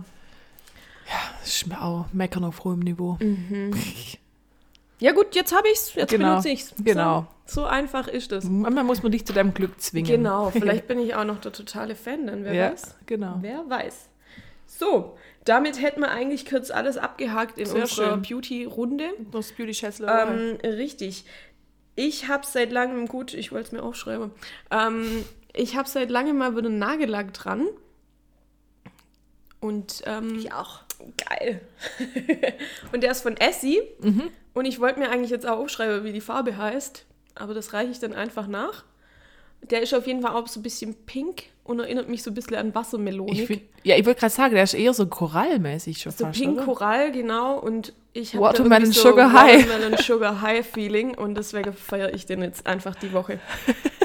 Das 1.41 1.47
ist 1.56 1.67
mir 1.67 1.82
auch 1.82 2.06
meckern 2.13 2.43
auf 2.43 2.63
hohem 2.63 2.80
Niveau. 2.80 3.17
Ja 5.00 5.14
gut, 5.14 5.34
jetzt 5.36 5.56
habe 5.56 5.68
ich's, 5.70 5.94
jetzt 5.96 6.10
Genau, 6.12 6.30
benutze 6.32 6.50
ich's. 6.50 6.74
genau. 6.78 7.26
So, 7.46 7.62
so 7.62 7.68
einfach 7.68 8.08
ist 8.08 8.32
es. 8.32 8.44
Manchmal 8.46 8.84
muss 8.84 9.02
man 9.02 9.12
dich 9.12 9.26
zu 9.26 9.34
deinem 9.34 9.54
Glück 9.54 9.80
zwingen. 9.82 10.08
Genau, 10.10 10.50
vielleicht 10.52 10.88
bin 10.88 11.00
ich 11.00 11.16
auch 11.16 11.24
noch 11.24 11.40
der 11.40 11.52
totale 11.54 11.96
Fan, 11.96 12.28
dann 12.28 12.44
wer 12.44 12.54
Ja, 12.54 12.72
weiß. 12.72 12.96
genau. 13.06 13.38
Wer 13.42 13.64
weiß. 13.70 14.10
So, 14.68 15.18
damit 15.46 15.82
hätten 15.82 16.02
wir 16.02 16.12
eigentlich 16.12 16.46
kurz 16.46 16.70
alles 16.70 16.98
abgehakt 16.98 17.58
in 17.58 17.66
Sehr 17.66 17.82
unserer. 17.84 18.18
Beauty-Runde. 18.18 19.10
Das 19.32 19.52
Beauty. 19.54 19.76
Ähm, 20.06 20.58
richtig. 20.64 21.26
Ich 21.96 22.28
habe 22.28 22.46
seit 22.46 22.72
langem, 22.72 23.08
gut, 23.08 23.34
ich 23.34 23.52
wollte 23.52 23.68
es 23.68 23.72
mir 23.72 23.84
aufschreiben, 23.84 24.32
ähm, 24.72 25.26
ich 25.54 25.76
habe 25.76 25.90
seit 25.90 26.10
langem 26.10 26.38
mal 26.38 26.56
wieder 26.56 26.68
einen 26.68 26.78
Nagellack 26.80 27.34
dran. 27.34 27.68
Und 29.60 30.04
ähm, 30.06 30.38
ich 30.40 30.54
auch. 30.54 30.82
geil. 31.18 31.62
und 32.94 33.02
der 33.04 33.12
ist 33.12 33.22
von 33.22 33.36
Essie. 33.38 33.82
Mhm. 34.00 34.30
Und 34.60 34.65
ich 34.65 34.82
wollte 34.82 35.00
mir 35.00 35.10
eigentlich 35.10 35.32
jetzt 35.32 35.48
auch 35.48 35.58
aufschreiben, 35.58 36.04
wie 36.04 36.12
die 36.12 36.19
Farbe 36.19 36.58
heißt. 36.58 37.06
Aber 37.36 37.54
das 37.54 37.72
reiche 37.72 37.91
ich 37.91 38.00
dann 38.00 38.12
einfach 38.12 38.45
nach. 38.45 38.84
Der 39.62 39.82
ist 39.82 39.93
auf 39.93 40.06
jeden 40.06 40.22
Fall 40.22 40.36
auch 40.36 40.50
so 40.50 40.60
ein 40.60 40.63
bisschen 40.63 40.95
pink 41.06 41.43
und 41.63 41.80
erinnert 41.80 42.10
mich 42.10 42.24
so 42.24 42.32
ein 42.32 42.34
bisschen 42.34 42.58
an 42.58 42.74
find, 43.48 43.62
ja, 43.84 43.95
ich 43.95 44.06
wollte 44.06 44.19
gerade 44.19 44.34
sagen, 44.34 44.56
der 44.56 44.65
ist 44.65 44.74
eher 44.74 44.93
so 44.93 45.08
korallmäßig 45.08 46.02
schon 46.02 46.12
so 46.12 46.26
fast, 46.26 46.38
pink 46.38 46.58
oder? 46.58 46.65
Coral, 46.65 47.13
genau. 47.13 47.58
Und 47.58 47.93
ich 48.12 48.34
habe 48.34 48.48
Watermelon 48.48 48.91
Sugar 48.91 49.32
High. 49.32 49.65
Watermelon 49.65 49.98
Sugar 49.98 50.41
High 50.41 50.67
Feeling. 50.67 51.15
Und 51.15 51.36
deswegen 51.36 51.72
feiere 51.72 52.13
ich 52.13 52.26
den 52.26 52.41
jetzt 52.41 52.67
einfach 52.67 52.95
die 52.95 53.13
Woche. 53.13 53.39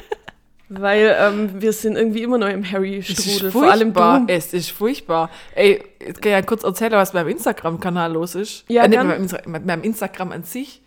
Weil 0.70 1.14
ähm, 1.20 1.50
wir 1.61 1.72
sind 1.72 1.96
irgendwie 1.96 2.22
immer 2.22 2.38
noch 2.38 2.48
im 2.48 2.64
Harry-Strudel. 2.68 3.50
Vor 3.50 3.70
allem 3.70 3.92
du. 3.92 4.24
Es 4.29 4.55
ist 4.55 4.70
furchtbar. 4.70 5.31
Ey, 5.55 5.83
jetzt 6.00 6.22
kann 6.22 6.31
ich 6.33 6.37
ja 6.38 6.42
kurz 6.42 6.64
erzählen, 6.64 6.92
was 6.92 7.12
beim 7.12 7.29
Instagram-Kanal 7.29 8.12
los 8.12 8.35
ist. 8.35 8.64
Ja, 8.68 8.85
äh, 8.85 8.88
nicht 8.88 8.98
beim, 8.98 9.11
Insta- 9.11 9.46
mit 9.48 9.66
meinem 9.66 9.83
Instagram 9.83 10.33
an 10.33 10.42
sich. 10.44 10.81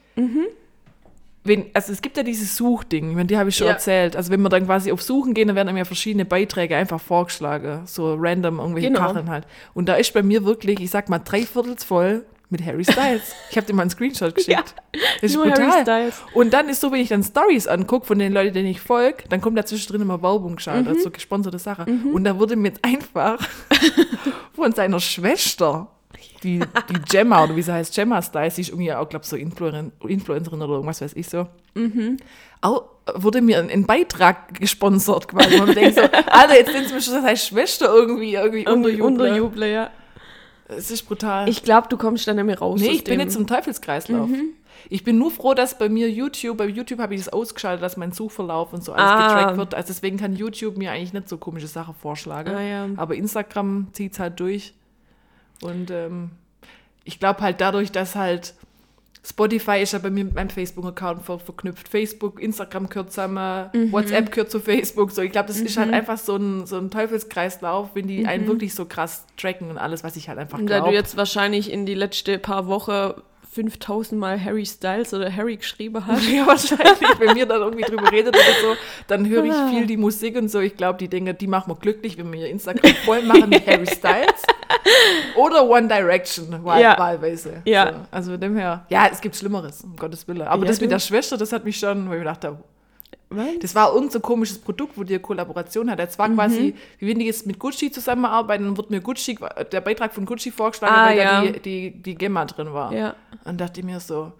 wenn, 1.43 1.65
also 1.73 1.93
es 1.93 2.01
gibt 2.01 2.17
ja 2.17 2.23
dieses 2.23 2.57
Suchding, 2.57 3.13
meine, 3.13 3.25
die 3.27 3.37
habe 3.37 3.49
ich 3.49 3.55
schon 3.55 3.67
Ja. 3.67 3.73
erzählt. 3.73 4.15
Also 4.17 4.31
wenn 4.31 4.41
wir 4.41 4.49
dann 4.49 4.65
quasi 4.65 4.91
auf 4.91 5.01
Suchen 5.01 5.33
gehen, 5.33 5.47
dann 5.47 5.55
werden 5.55 5.69
einem 5.69 5.77
ja 5.77 5.85
verschiedene 5.85 6.25
Beiträge 6.25 6.75
einfach 6.75 6.99
vorgeschlagen, 6.99 7.83
so 7.85 8.15
random 8.19 8.59
irgendwelche 8.59 8.87
Genau. 8.89 8.99
Kacheln 8.99 9.29
halt. 9.29 9.45
Und 9.73 9.87
da 9.87 9.95
ist 9.95 10.13
bei 10.13 10.23
mir 10.23 10.43
wirklich, 10.43 10.81
ich 10.81 10.89
sag 10.89 11.07
mal, 11.07 11.19
drei 11.19 11.43
Viertels 11.43 11.83
voll 11.85 12.25
mit 12.49 12.65
Harry 12.65 12.83
Styles. 12.83 13.33
Ich 13.51 13.57
habe 13.57 13.67
dir 13.67 13.73
mal 13.73 13.81
einen 13.83 13.91
Screenshot 13.91 14.33
geschickt. 14.35 14.73
Das 15.21 15.31
ist 15.31 15.35
nur 15.35 15.45
brutal. 15.45 15.69
Harry 15.69 15.81
Styles. 15.81 16.21
Und 16.33 16.53
dann 16.53 16.69
ist 16.69 16.79
so, 16.81 16.91
wenn 16.91 17.01
ich 17.01 17.09
dann 17.09 17.23
Stories 17.23 17.67
angucke 17.67 18.05
von 18.05 18.19
den 18.19 18.31
Leuten, 18.33 18.53
denen 18.53 18.69
ich 18.69 18.79
folge, 18.79 19.23
dann 19.29 19.41
kommt 19.41 19.57
da 19.57 19.65
zwischendrin 19.65 20.01
immer 20.01 20.21
Werbung 20.21 20.55
geschaut, 20.55 20.81
Mhm. 20.83 20.87
also 20.87 21.01
so 21.03 21.11
gesponserte 21.11 21.59
Sache. 21.59 21.85
Und 22.13 22.23
da 22.23 22.37
wurde 22.39 22.55
mir 22.55 22.69
jetzt 22.69 22.83
einfach 22.85 23.39
von 24.53 24.71
seiner 24.73 24.99
Schwester, 24.99 25.87
die, 26.43 26.59
die 26.59 26.99
Gemma, 27.09 27.43
oder 27.43 27.55
wie 27.55 27.61
sie 27.61 27.73
heißt, 27.73 27.93
Gemma 27.93 28.21
Styles, 28.21 28.55
die 28.55 28.61
ist 28.61 28.69
irgendwie 28.69 28.93
auch, 28.93 29.09
glaube 29.09 29.25
so 29.25 29.35
Influencerin, 29.35 29.91
Influencerin 30.07 30.61
oder 30.61 30.73
irgendwas 30.73 31.01
weiß 31.01 31.13
ich 31.15 31.27
so. 31.27 31.47
Mhm. 31.73 32.17
Auch 32.61 32.83
wurde 33.15 33.41
mir 33.41 33.59
ein, 33.59 33.69
ein 33.69 33.85
Beitrag 33.85 34.53
gesponsert 34.59 35.27
quasi. 35.27 35.55
Und 35.59 35.67
man 35.67 35.75
denkt 35.75 35.95
so, 35.95 36.01
Alter, 36.31 36.55
jetzt 36.57 36.71
sind 36.71 36.85
es 36.85 36.91
mir 36.93 37.01
schon 37.01 37.13
seine 37.21 37.37
Schwester 37.37 37.93
irgendwie, 37.93 38.33
irgendwie 38.35 38.67
unterjubeln. 38.67 39.01
Unterjuble, 39.13 39.71
ja. 39.71 39.89
Es 40.69 40.91
ist 40.91 41.03
brutal. 41.03 41.47
Ich 41.47 41.63
glaube, 41.63 41.87
du 41.89 41.97
kommst 41.97 42.27
dann 42.27 42.45
nicht 42.45 42.61
raus. 42.61 42.79
Nee, 42.81 42.89
ich 42.89 43.03
bin 43.03 43.19
jetzt 43.19 43.35
im 43.35 43.47
Teufelskreislauf. 43.47 44.27
Mhm. 44.27 44.49
Ich 44.89 45.03
bin 45.03 45.17
nur 45.17 45.31
froh, 45.31 45.53
dass 45.53 45.77
bei 45.77 45.89
mir 45.89 46.09
YouTube, 46.09 46.57
bei 46.57 46.65
YouTube 46.67 46.99
habe 46.99 47.15
ich 47.15 47.21
das 47.21 47.29
ausgeschaltet, 47.33 47.81
dass 47.83 47.97
mein 47.97 48.11
Suchverlauf 48.11 48.73
und 48.73 48.83
so 48.83 48.93
alles 48.93 49.05
Ah. 49.09 49.27
getrackt 49.27 49.57
wird. 49.57 49.73
Also 49.75 49.87
deswegen 49.87 50.17
kann 50.17 50.35
YouTube 50.35 50.77
mir 50.77 50.91
eigentlich 50.91 51.13
nicht 51.13 51.29
so 51.29 51.37
komische 51.37 51.67
Sachen 51.67 51.95
vorschlagen. 51.95 52.53
Ah, 52.53 52.61
ja. 52.61 52.87
Aber 52.97 53.15
Instagram 53.15 53.87
zieht 53.93 54.13
es 54.13 54.19
halt 54.19 54.39
durch. 54.39 54.73
Und 55.61 55.89
ähm, 55.89 56.31
ich 57.05 57.19
glaube 57.19 57.41
halt 57.41 57.59
dadurch, 57.61 57.91
dass 57.91 58.15
halt 58.15 58.53
Spotify 59.29 59.81
ist 59.81 59.91
ja 59.91 59.99
bei 59.99 60.09
mir 60.09 60.23
mit 60.23 60.35
meinem 60.35 60.49
Facebook-Account 60.49 61.23
ver 61.23 61.37
verknüpft. 61.39 61.89
Facebook, 61.89 62.41
Instagram 62.41 62.87
gehört 62.87 63.11
zusammen, 63.11 63.69
Mhm. 63.73 63.91
WhatsApp 63.91 64.31
gehört 64.31 64.49
zu 64.51 64.59
Facebook. 64.61 65.11
So, 65.11 65.21
ich 65.21 65.31
glaube, 65.33 65.47
das 65.49 65.59
ist 65.59 65.75
halt 65.77 65.91
einfach 65.91 66.17
so 66.17 66.37
ein, 66.37 66.65
so 66.65 66.77
ein 66.77 66.89
Teufelskreislauf, 66.89 67.89
wenn 67.93 68.07
die 68.07 68.25
einen 68.25 68.47
wirklich 68.47 68.73
so 68.73 68.85
krass 68.85 69.25
tracken 69.35 69.69
und 69.69 69.77
alles, 69.77 70.03
was 70.03 70.15
ich 70.15 70.29
halt 70.29 70.39
einfach 70.39 70.59
Mhm. 70.59 70.67
da 70.67 70.77
glaube. 70.77 70.91
du 70.91 70.95
jetzt 70.97 71.17
wahrscheinlich 71.17 71.69
in 71.71 71.85
die 71.85 71.93
letzte 71.93 72.39
paar 72.39 72.67
Wochen 72.67 73.13
5000 73.57 74.19
Mal 74.19 74.43
Harry 74.43 74.65
Styles 74.65 75.13
oder 75.13 75.35
Harry 75.35 75.57
geschrieben 75.57 76.05
hast. 76.05 76.27
Ja, 76.29 76.45
wahrscheinlich, 76.45 77.19
wenn 77.19 77.35
wir 77.35 77.45
dann 77.47 77.61
irgendwie 77.61 77.83
drüber 77.83 78.11
redet 78.11 78.35
oder 78.35 78.43
so, 78.61 78.75
dann 79.07 79.27
höre 79.27 79.45
ich 79.45 79.51
Ah. 79.53 79.67
viel 79.69 79.87
die 79.87 79.97
Musik 79.97 80.37
und 80.37 80.49
so. 80.49 80.59
Ich 80.59 80.77
glaube, 80.77 80.99
die 80.99 81.07
Dinge, 81.07 81.33
die 81.33 81.47
machen 81.47 81.71
wir 81.71 81.75
glücklich, 81.75 82.17
wenn 82.17 82.31
wir 82.31 82.41
ihr 82.41 82.49
Instagram 82.49 82.93
voll 83.05 83.21
machen 83.23 83.49
mit 83.49 83.65
Harry 83.65 83.87
Styles 83.87 84.43
oder 85.35 85.67
One 85.67 85.87
Direction, 85.87 86.63
wahl, 86.63 86.81
Ja. 86.81 86.97
wahlweise. 86.97 87.61
Ja. 87.65 87.93
So, 87.93 87.99
also 88.11 88.31
von 88.31 88.39
dem 88.41 88.55
her, 88.57 88.85
ja, 88.89 89.07
es 89.11 89.19
gibt 89.21 89.35
Schlimmeres, 89.35 89.81
um 89.83 89.95
Gottes 89.95 90.27
Willen. 90.27 90.43
Aber 90.43 90.63
Ja, 90.63 90.67
das 90.67 90.79
mit 90.79 90.89
du. 90.89 90.95
der 90.95 90.99
Schwester, 90.99 91.37
das 91.37 91.51
hat 91.51 91.65
mich 91.65 91.77
schon, 91.77 92.09
wo 92.09 92.13
ich 92.13 92.25
habe, 92.25 92.57
Was? 93.29 93.47
das 93.59 93.75
war 93.75 93.93
irgend 93.93 94.11
so 94.13 94.19
ein 94.19 94.21
komisches 94.21 94.57
Produkt, 94.57 94.97
wo 94.97 95.03
die 95.03 95.13
eine 95.15 95.19
Kollaboration 95.21 95.91
hat. 95.91 95.99
Es 95.99 96.17
war 96.17 96.29
Mhm. 96.29 96.35
quasi, 96.35 96.75
wie 96.99 97.07
wenn 97.09 97.19
die 97.19 97.25
jetzt 97.25 97.45
mit 97.45 97.59
Gucci 97.59 97.91
zusammenarbeiten, 97.91 98.63
dann 98.63 98.77
wird 98.77 98.89
mir 98.89 99.01
Gucci, 99.01 99.37
der 99.71 99.81
Beitrag 99.81 100.13
von 100.13 100.25
Gucci 100.25 100.49
vorgeschlagen, 100.49 100.95
Ah, 100.95 101.07
weil 101.07 101.17
ja. 101.17 101.41
da 101.43 101.51
die, 101.51 101.59
die, 101.59 101.91
die 102.01 102.15
Gemma 102.15 102.45
drin 102.45 102.71
war. 102.73 102.93
Ja. 102.93 103.15
Und 103.43 103.59
dachte 103.59 103.81
ich 103.81 103.85
mir 103.85 103.99
so, 103.99 104.31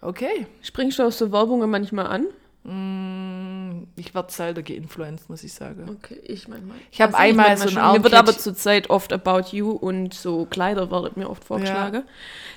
okay, 0.00 0.46
Springst 0.60 0.98
du 0.98 1.04
auf 1.04 1.14
so 1.14 1.30
Werbungen 1.30 1.70
manchmal 1.70 2.06
an? 2.08 2.26
Mm, 2.64 3.88
Ich 3.96 4.14
werde 4.14 4.32
selten 4.32 4.62
geinfluenced, 4.64 5.28
muss 5.28 5.42
ich 5.42 5.52
sagen. 5.52 5.98
Okay, 5.98 6.20
ich 6.24 6.46
meine 6.46 6.62
mal. 6.62 6.76
Ich 6.92 7.00
hab 7.00 7.08
Also 7.08 7.18
einmal 7.18 7.56
so 7.56 7.64
ein 7.64 7.70
schon. 7.70 7.92
Mir 7.92 8.04
wird 8.04 8.14
aber 8.14 8.36
zurzeit 8.36 8.88
oft 8.90 9.12
About 9.12 9.54
You 9.56 9.70
und 9.72 10.14
so 10.14 10.46
Kleider 10.46 10.90
wird 10.90 11.16
mir 11.16 11.28
oft 11.28 11.42
vorgeschlagen. 11.44 12.04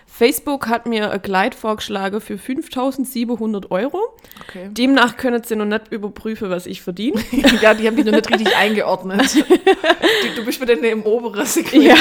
Facebook 0.06 0.68
hat 0.68 0.86
mir 0.86 1.12
ein 1.12 1.22
Kleid 1.22 1.56
vorgeschlagen 1.56 2.22
für 2.22 2.38
5700 2.38 3.72
Euro. 3.72 4.00
Okay. 4.48 4.70
Demnach 4.72 5.18
können 5.18 5.44
sie 5.44 5.56
noch 5.56 5.66
nicht 5.66 5.92
überprüfen, 5.92 6.50
was 6.52 6.68
ich 6.68 6.82
verdiene. 6.82 7.20
ja, 7.62 7.74
die 7.74 7.88
haben 7.88 7.96
dich 7.96 8.06
noch 8.06 8.14
nicht 8.14 8.32
richtig 8.32 8.56
eingeordnet. 8.56 9.36
Die, 9.36 10.36
du 10.36 10.46
bist 10.46 10.62
wieder 10.62 10.76
dem 10.76 11.02
oberen 11.04 11.46
Segment. 11.46 11.84
Ja. 11.84 11.96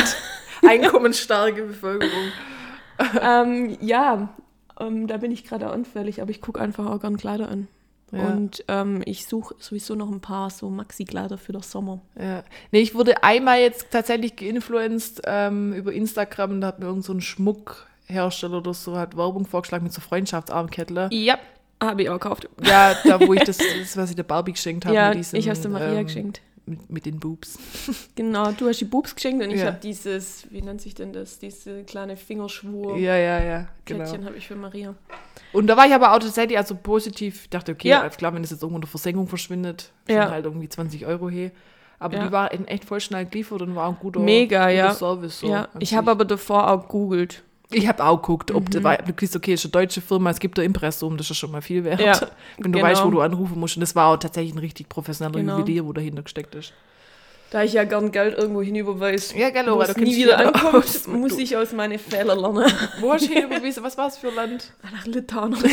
Einkommensstarke 0.68 1.62
Bevölkerung. 1.62 2.32
ähm, 3.20 3.76
ja, 3.80 4.28
ähm, 4.78 5.06
da 5.06 5.16
bin 5.16 5.30
ich 5.32 5.44
gerade 5.44 5.68
anfällig, 5.70 6.20
aber 6.22 6.30
ich 6.30 6.40
gucke 6.40 6.60
einfach 6.60 6.86
auch 6.86 7.00
gern 7.00 7.16
Kleider 7.16 7.48
an. 7.48 7.68
Ja. 8.14 8.28
Und 8.28 8.64
ähm, 8.68 9.02
ich 9.04 9.26
suche 9.26 9.54
sowieso 9.58 9.94
noch 9.94 10.10
ein 10.10 10.20
paar 10.20 10.50
so 10.50 10.70
Maxi-Kleider 10.70 11.38
für 11.38 11.52
den 11.52 11.62
Sommer. 11.62 12.00
Ja. 12.18 12.44
Nee, 12.70 12.80
ich 12.80 12.94
wurde 12.94 13.22
einmal 13.22 13.60
jetzt 13.60 13.90
tatsächlich 13.90 14.36
geinfluenced 14.36 15.22
ähm, 15.26 15.72
über 15.72 15.92
Instagram. 15.92 16.60
Da 16.60 16.68
hat 16.68 16.78
mir 16.78 16.86
irgend 16.86 17.04
so 17.04 17.12
ein 17.12 17.20
Schmuckhersteller 17.20 18.58
oder 18.58 18.74
so 18.74 18.96
hat 18.96 19.16
Werbung 19.16 19.46
vorgeschlagen 19.46 19.84
mit 19.84 19.92
so 19.92 20.00
Freundschaftsarmkettle. 20.00 21.08
Ja, 21.12 21.38
habe 21.82 22.02
ich 22.02 22.08
auch 22.08 22.20
gekauft. 22.20 22.48
Ja, 22.62 22.94
da 23.04 23.20
wo 23.20 23.34
ich 23.34 23.42
das, 23.44 23.58
das 23.58 23.96
was 23.96 24.10
ich 24.10 24.16
der 24.16 24.22
Barbie 24.22 24.52
geschenkt 24.52 24.86
habe. 24.86 24.94
Ja, 24.94 25.08
mit 25.08 25.18
diesem, 25.18 25.38
ich 25.38 25.46
habe 25.46 25.56
es 25.56 25.62
der 25.62 25.70
Maria 25.70 25.98
ähm, 25.98 26.06
geschenkt. 26.06 26.40
Mit, 26.66 26.90
mit 26.90 27.04
den 27.06 27.20
Boobs. 27.20 27.58
Genau, 28.14 28.50
du 28.52 28.66
hast 28.68 28.80
die 28.80 28.86
Boobs 28.86 29.14
geschenkt 29.14 29.44
und 29.44 29.50
ich 29.50 29.60
Ja. 29.60 29.66
habe 29.66 29.78
dieses, 29.82 30.46
wie 30.50 30.62
nennt 30.62 30.80
sich 30.80 30.94
denn 30.94 31.12
das, 31.12 31.38
diese 31.38 31.84
kleine 31.84 32.16
Fingerschwur. 32.16 32.96
Ja, 32.96 33.16
ja, 33.16 33.42
ja. 33.42 33.68
Genau. 33.84 34.04
Kettchen 34.04 34.24
habe 34.24 34.36
ich 34.36 34.46
für 34.48 34.56
Maria. 34.56 34.94
Und 35.52 35.66
da 35.66 35.76
war 35.76 35.86
ich 35.86 35.92
aber 35.92 36.12
auch 36.14 36.18
tatsächlich 36.18 36.56
also 36.56 36.74
positiv. 36.74 37.42
Ich 37.44 37.50
dachte, 37.50 37.72
okay, 37.72 37.88
Ja. 37.88 38.08
klar, 38.08 38.32
wenn 38.34 38.40
das 38.42 38.50
jetzt 38.50 38.62
irgendwo 38.62 38.76
in 38.78 38.82
der 38.82 38.88
Versenkung 38.88 39.28
verschwindet, 39.28 39.92
Ja. 40.08 40.22
sind 40.22 40.30
halt 40.32 40.44
irgendwie 40.46 40.68
20 40.68 41.04
Euro 41.06 41.28
hier. 41.28 41.50
Aber 41.98 42.16
Ja. 42.16 42.26
die 42.26 42.32
war 42.32 42.50
echt 42.52 42.84
voll 42.86 43.00
schnell 43.00 43.26
geliefert 43.26 43.60
und 43.62 43.74
war 43.76 43.88
ein 43.88 43.96
guter, 44.00 44.20
Mega, 44.20 44.60
guter 44.60 44.70
ja. 44.72 44.94
Service. 44.94 45.40
So 45.40 45.48
ja, 45.48 45.68
ich 45.80 45.94
habe 45.94 46.10
aber 46.10 46.24
davor 46.24 46.70
auch 46.70 46.88
googelt. 46.88 47.42
Ich 47.70 47.88
habe 47.88 48.04
auch 48.04 48.16
geguckt, 48.22 48.50
ob 48.52 48.64
Mhm. 48.68 48.70
du 48.70 48.84
wei- 48.84 48.96
du 48.98 49.12
kriegst, 49.12 49.34
okay, 49.36 49.54
ist 49.54 49.64
eine 49.64 49.72
deutsche 49.72 50.00
Firma, 50.00 50.30
es 50.30 50.38
gibt 50.38 50.58
ein 50.58 50.64
Impressum, 50.66 51.16
das 51.16 51.30
ist 51.30 51.38
schon 51.38 51.50
mal 51.50 51.62
viel 51.62 51.82
wert. 51.84 52.00
Ja, 52.00 52.20
wenn 52.58 52.72
du 52.72 52.78
genau. 52.78 52.84
weißt, 52.90 53.04
wo 53.04 53.10
du 53.10 53.20
anrufen 53.20 53.58
musst. 53.58 53.76
Und 53.76 53.80
das 53.80 53.94
war 53.96 54.08
auch 54.12 54.16
tatsächlich 54.16 54.54
ein 54.54 54.58
richtig 54.58 54.88
professioneller 54.88 55.40
Genau. 55.40 55.58
Juwelier, 55.58 55.84
wo 55.86 55.92
dahinter 55.92 56.22
gesteckt 56.22 56.54
ist. 56.54 56.72
Da 57.50 57.62
ich 57.62 57.72
ja 57.74 57.84
gern 57.84 58.10
Geld 58.10 58.36
irgendwo 58.36 58.62
hinüberweise, 58.62 59.36
Ja, 59.38 59.50
gell, 59.50 59.66
wo 59.70 59.80
es 59.80 59.96
nie 59.96 60.16
wieder 60.16 60.38
ankommt, 60.46 60.74
aus. 60.84 61.06
muss 61.06 61.38
ich 61.38 61.56
aus 61.56 61.72
meinen 61.72 61.98
Fehlern 61.98 62.38
lernen. 62.40 62.72
Wo 63.00 63.12
hast 63.12 63.28
du 63.28 63.32
hinüberwiesen? 63.34 63.82
Was 63.84 63.96
war 63.96 64.08
es 64.08 64.16
für 64.18 64.28
ein 64.28 64.34
Land? 64.34 64.72
Nach 64.92 65.06
Litauen. 65.06 65.56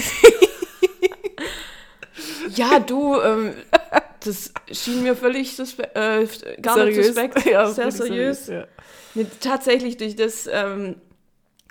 ja, 2.55 2.79
du, 2.79 3.19
ähm, 3.19 3.53
das 4.23 4.51
schien 4.71 5.03
mir 5.03 5.15
völlig 5.15 5.57
äh, 5.59 6.27
gar 6.61 6.83
nicht 6.85 7.03
suspekt. 7.03 7.45
Ja, 7.45 7.67
sehr 7.67 7.87
richtig 7.87 8.05
seriös. 8.07 8.47
Ja. 8.47 8.65
Tatsächlich 9.39 9.97
durch 9.97 10.15
das, 10.15 10.47
ähm, 10.51 10.95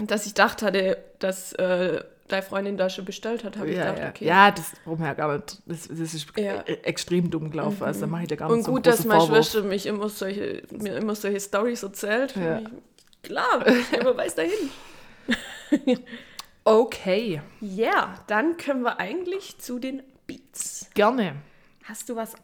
dass 0.07 0.27
ich 0.27 0.35
dachte 0.35 0.67
hatte, 0.67 0.99
dass 1.19 1.53
äh, 1.55 2.03
deine 2.29 2.43
Freundin 2.43 2.77
da 2.77 2.89
schon 2.89 3.05
bestellt 3.05 3.43
hat, 3.45 3.57
habe 3.57 3.71
ich 3.71 3.77
Ja, 3.77 3.87
gedacht, 3.87 3.99
ja. 4.03 4.09
okay. 4.11 4.25
ja, 4.25 4.51
das 4.53 4.73
gar 5.15 5.37
nicht. 5.37 5.59
Das, 5.67 5.89
das 5.89 6.15
ist 6.15 6.27
Ja. 6.37 6.63
e- 6.67 6.75
extrem 6.85 7.31
dumm 7.31 7.51
gelaufen. 7.51 7.83
Also 7.83 8.03
da 8.03 8.07
mache 8.07 8.23
ich 8.23 8.29
dir 8.29 8.37
gar 8.37 8.47
nicht 8.47 8.57
Und 8.59 8.65
so 8.65 8.73
gut, 8.73 8.87
dass 8.87 9.05
meine 9.05 9.21
Vorwurf. 9.21 9.37
Schwester 9.39 9.63
mich 9.63 9.87
immer 9.87 10.09
solche, 10.09 10.63
mir 10.71 10.97
immer 10.97 11.15
solche 11.15 11.41
Stories 11.41 11.83
erzählt. 11.83 12.35
Ja. 12.37 12.61
Ich, 12.61 12.69
klar, 13.23 13.67
ich 13.67 13.99
überweis 14.01 14.35
dahin. 14.35 14.71
Okay, 16.65 17.41
Ja, 17.61 18.17
dann 18.27 18.57
können 18.59 18.83
wir 18.83 19.01
eigentlich 19.01 19.59
zu 19.59 19.79
den 19.79 20.03
Beats. 20.27 20.89
gerne. 20.95 21.37
Hast 21.85 22.09
du 22.09 22.17
was 22.17 22.35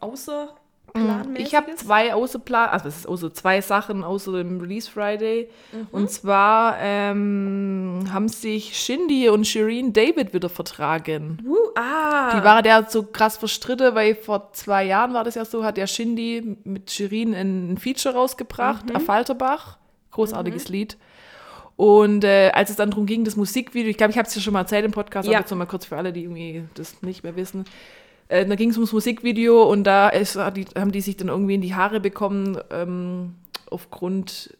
außerplanmäßiges? 0.97 1.39
Mm, 1.41 1.45
Ich 1.45 1.55
habe 1.55 1.75
zwei 1.75 2.13
Außerplan, 2.13 2.69
also 2.69 2.87
es 2.87 2.97
ist 2.97 3.07
außer 3.07 3.33
zwei 3.33 3.61
Sachen 3.61 4.03
außer 4.03 4.31
dem 4.33 4.59
Release 4.59 4.89
Friday. 4.89 5.49
Mhm. 5.71 5.87
Und 5.91 6.11
zwar 6.11 6.77
ähm, 6.79 8.05
haben 8.11 8.27
sich 8.27 8.77
Shindy 8.77 9.29
und 9.29 9.45
Shireen 9.47 9.93
David 9.93 10.33
wieder 10.33 10.49
vertragen. 10.49 11.39
Uh, 11.45 11.55
ah. 11.75 12.37
Die 12.37 12.43
waren 12.43 12.65
ja 12.65 12.85
so 12.89 13.03
krass 13.03 13.37
verstritten, 13.37 13.95
weil 13.95 14.15
vor 14.15 14.49
zwei 14.53 14.83
Jahren 14.85 15.13
war 15.13 15.23
das 15.23 15.35
ja 15.35 15.45
so, 15.45 15.63
hat 15.63 15.77
der 15.77 15.87
Shindy 15.87 16.57
mit 16.63 16.91
Shirin 16.91 17.33
ein 17.33 17.77
Feature 17.77 18.15
rausgebracht, 18.15 18.89
Mhm. 18.89 18.95
auf 18.95 19.05
Falterbach. 19.05 19.77
Großartiges 20.11 20.69
Lied. 20.69 20.97
Und 21.75 22.23
äh, 22.23 22.49
als 22.55 22.71
es 22.71 22.75
dann 22.75 22.89
darum 22.89 23.05
ging, 23.05 23.23
das 23.23 23.35
Musikvideo, 23.35 23.91
ich 23.91 23.97
glaube, 23.97 24.09
ich 24.11 24.17
habe 24.17 24.27
es 24.27 24.33
ja 24.33 24.41
schon 24.41 24.53
mal 24.53 24.61
erzählt 24.61 24.83
im 24.83 24.91
Podcast, 24.91 25.27
Ja. 25.27 25.33
aber 25.37 25.41
jetzt 25.43 25.51
noch 25.51 25.57
mal 25.59 25.67
kurz 25.67 25.85
für 25.85 25.95
alle, 25.95 26.11
die 26.11 26.23
irgendwie 26.23 26.63
das 26.73 27.03
nicht 27.03 27.23
mehr 27.23 27.35
wissen. 27.35 27.65
Äh, 28.29 28.45
da 28.45 28.55
ging 28.55 28.69
es 28.69 28.77
ums 28.77 28.91
Musikvideo 28.91 29.63
und 29.63 29.83
da 29.83 30.09
ist, 30.09 30.35
haben 30.35 30.91
die 30.91 31.01
sich 31.01 31.17
dann 31.17 31.29
irgendwie 31.29 31.55
in 31.55 31.61
die 31.61 31.75
Haare 31.75 31.99
bekommen, 31.99 32.57
ähm, 32.71 33.35
aufgrund 33.69 34.55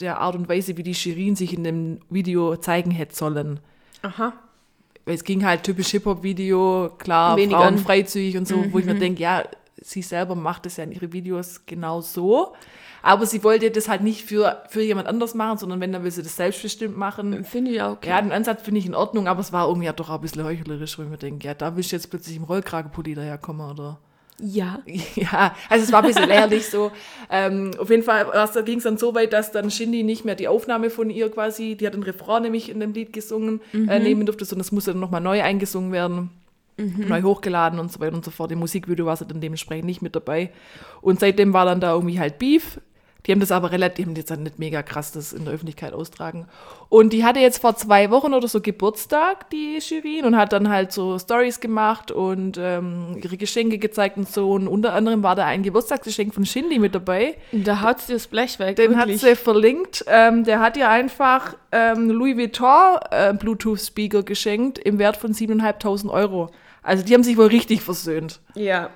der 0.00 0.20
Art 0.20 0.34
und 0.34 0.48
Weise, 0.48 0.76
wie 0.76 0.82
die 0.82 0.94
Shirin 0.94 1.36
sich 1.36 1.54
in 1.54 1.64
dem 1.64 2.00
Video 2.10 2.56
zeigen 2.56 2.90
hätte 2.90 3.14
sollen 3.14 3.60
Aha. 4.02 4.32
weil 5.04 5.14
es 5.14 5.24
ging 5.24 5.44
halt 5.44 5.62
typisch 5.62 5.88
Hip-Hop-Video, 5.90 6.90
klar, 6.98 7.36
Wenig 7.36 7.54
Frauen 7.54 7.78
freizügig 7.78 8.36
und 8.36 8.48
so, 8.48 8.64
wo 8.72 8.78
ich 8.78 8.84
mir 8.84 8.96
denke, 8.96 9.22
ja, 9.22 9.44
sie 9.84 10.02
selber 10.02 10.34
macht 10.34 10.66
es 10.66 10.76
ja 10.76 10.84
in 10.84 10.92
ihre 10.92 11.12
Videos 11.12 11.66
genau 11.66 12.00
so. 12.00 12.54
Aber 13.02 13.26
sie 13.26 13.44
wollte 13.44 13.70
das 13.70 13.88
halt 13.88 14.00
nicht 14.00 14.24
für, 14.24 14.62
für 14.70 14.80
jemand 14.80 15.08
anders 15.08 15.34
machen, 15.34 15.58
sondern 15.58 15.78
wenn, 15.80 15.92
dann 15.92 16.04
will 16.04 16.10
sie 16.10 16.22
das 16.22 16.36
selbstbestimmt 16.36 16.96
machen. 16.96 17.44
Finde 17.44 17.70
ich 17.70 17.82
auch 17.82 17.92
okay. 17.92 18.08
Ja, 18.08 18.20
den 18.20 18.32
Ansatz 18.32 18.62
finde 18.62 18.80
ich 18.80 18.86
in 18.86 18.94
Ordnung, 18.94 19.28
aber 19.28 19.40
es 19.40 19.52
war 19.52 19.68
irgendwie 19.68 19.86
ja 19.86 19.92
doch 19.92 20.08
auch 20.08 20.14
ein 20.14 20.20
bisschen 20.22 20.42
heuchlerisch, 20.42 20.98
ich 20.98 21.04
mir 21.06 21.18
denke, 21.18 21.46
ja, 21.46 21.52
da 21.52 21.76
willst 21.76 21.92
du 21.92 21.96
jetzt 21.96 22.08
plötzlich 22.08 22.36
im 22.36 22.44
Rollkragenpulli 22.44 23.14
daherkommen, 23.14 23.70
oder? 23.70 23.98
Ja. 24.40 24.80
Ja, 25.16 25.54
also 25.68 25.84
es 25.84 25.92
war 25.92 26.02
ein 26.02 26.08
bisschen 26.08 26.28
lächerlich 26.28 26.66
so. 26.68 26.90
Ähm, 27.30 27.72
auf 27.78 27.90
jeden 27.90 28.02
Fall 28.02 28.26
ging 28.64 28.78
es 28.78 28.84
dann 28.84 28.96
so 28.96 29.14
weit, 29.14 29.32
dass 29.32 29.52
dann 29.52 29.70
Shindy 29.70 30.02
nicht 30.02 30.24
mehr 30.24 30.34
die 30.34 30.48
Aufnahme 30.48 30.88
von 30.88 31.10
ihr 31.10 31.30
quasi, 31.30 31.76
die 31.76 31.86
hat 31.86 31.94
den 31.94 32.02
Refrain 32.02 32.42
nämlich 32.42 32.70
in 32.70 32.80
dem 32.80 32.94
Lied 32.94 33.12
gesungen, 33.12 33.60
äh, 33.72 33.98
nehmen 33.98 34.24
durfte, 34.24 34.46
sondern 34.46 34.62
es 34.62 34.72
musste 34.72 34.92
dann 34.92 35.00
nochmal 35.00 35.20
neu 35.20 35.42
eingesungen 35.42 35.92
werden. 35.92 36.30
Neu 36.76 37.22
hochgeladen 37.22 37.78
und 37.78 37.92
so 37.92 38.00
weiter 38.00 38.14
und 38.14 38.24
so 38.24 38.30
fort. 38.30 38.52
Im 38.52 38.58
Musikvideo 38.58 39.06
war 39.06 39.16
sie 39.16 39.26
dann 39.26 39.40
dementsprechend 39.40 39.86
nicht 39.86 40.02
mit 40.02 40.16
dabei. 40.16 40.50
Und 41.00 41.20
seitdem 41.20 41.52
war 41.52 41.64
dann 41.64 41.80
da 41.80 41.92
irgendwie 41.92 42.18
halt 42.18 42.38
Beef. 42.38 42.80
Die 43.26 43.32
haben 43.32 43.40
das 43.40 43.52
aber 43.52 43.72
relativ, 43.72 44.04
die 44.04 44.10
haben 44.10 44.16
jetzt 44.16 44.30
dann 44.30 44.42
nicht 44.42 44.58
mega 44.58 44.82
krass 44.82 45.12
das 45.12 45.32
in 45.32 45.46
der 45.46 45.54
Öffentlichkeit 45.54 45.94
austragen. 45.94 46.46
Und 46.90 47.14
die 47.14 47.24
hatte 47.24 47.40
jetzt 47.40 47.58
vor 47.58 47.74
zwei 47.74 48.10
Wochen 48.10 48.34
oder 48.34 48.48
so 48.48 48.60
Geburtstag, 48.60 49.48
die 49.48 49.80
Shirin, 49.80 50.26
und 50.26 50.36
hat 50.36 50.52
dann 50.52 50.68
halt 50.68 50.92
so 50.92 51.18
Stories 51.18 51.60
gemacht 51.60 52.10
und 52.10 52.58
ähm, 52.60 53.18
ihre 53.22 53.38
Geschenke 53.38 53.78
gezeigt 53.78 54.18
und 54.18 54.28
so. 54.28 54.52
Und 54.52 54.68
unter 54.68 54.92
anderem 54.92 55.22
war 55.22 55.36
da 55.36 55.46
ein 55.46 55.62
Geburtstagsgeschenk 55.62 56.34
von 56.34 56.44
Shindy 56.44 56.78
mit 56.78 56.94
dabei. 56.94 57.36
Da 57.52 57.80
haut 57.80 58.00
sie 58.00 58.12
das 58.12 58.26
Blech 58.26 58.58
weg. 58.58 58.76
Den 58.76 58.94
wirklich. 58.94 59.22
hat 59.22 59.28
sie 59.28 59.36
verlinkt. 59.36 60.04
Ähm, 60.06 60.44
der 60.44 60.60
hat 60.60 60.76
ihr 60.76 60.90
einfach 60.90 61.56
ähm, 61.72 62.10
Louis 62.10 62.36
Vuitton 62.36 62.98
äh, 63.10 63.32
Bluetooth-Speaker 63.32 64.22
geschenkt 64.22 64.78
im 64.78 64.98
Wert 64.98 65.16
von 65.16 65.32
7.500 65.32 66.10
Euro. 66.10 66.50
Also 66.84 67.04
die 67.04 67.12
haben 67.14 67.24
sich 67.24 67.36
wohl 67.36 67.46
richtig 67.46 67.80
versöhnt. 67.82 68.40
Ja. 68.54 68.90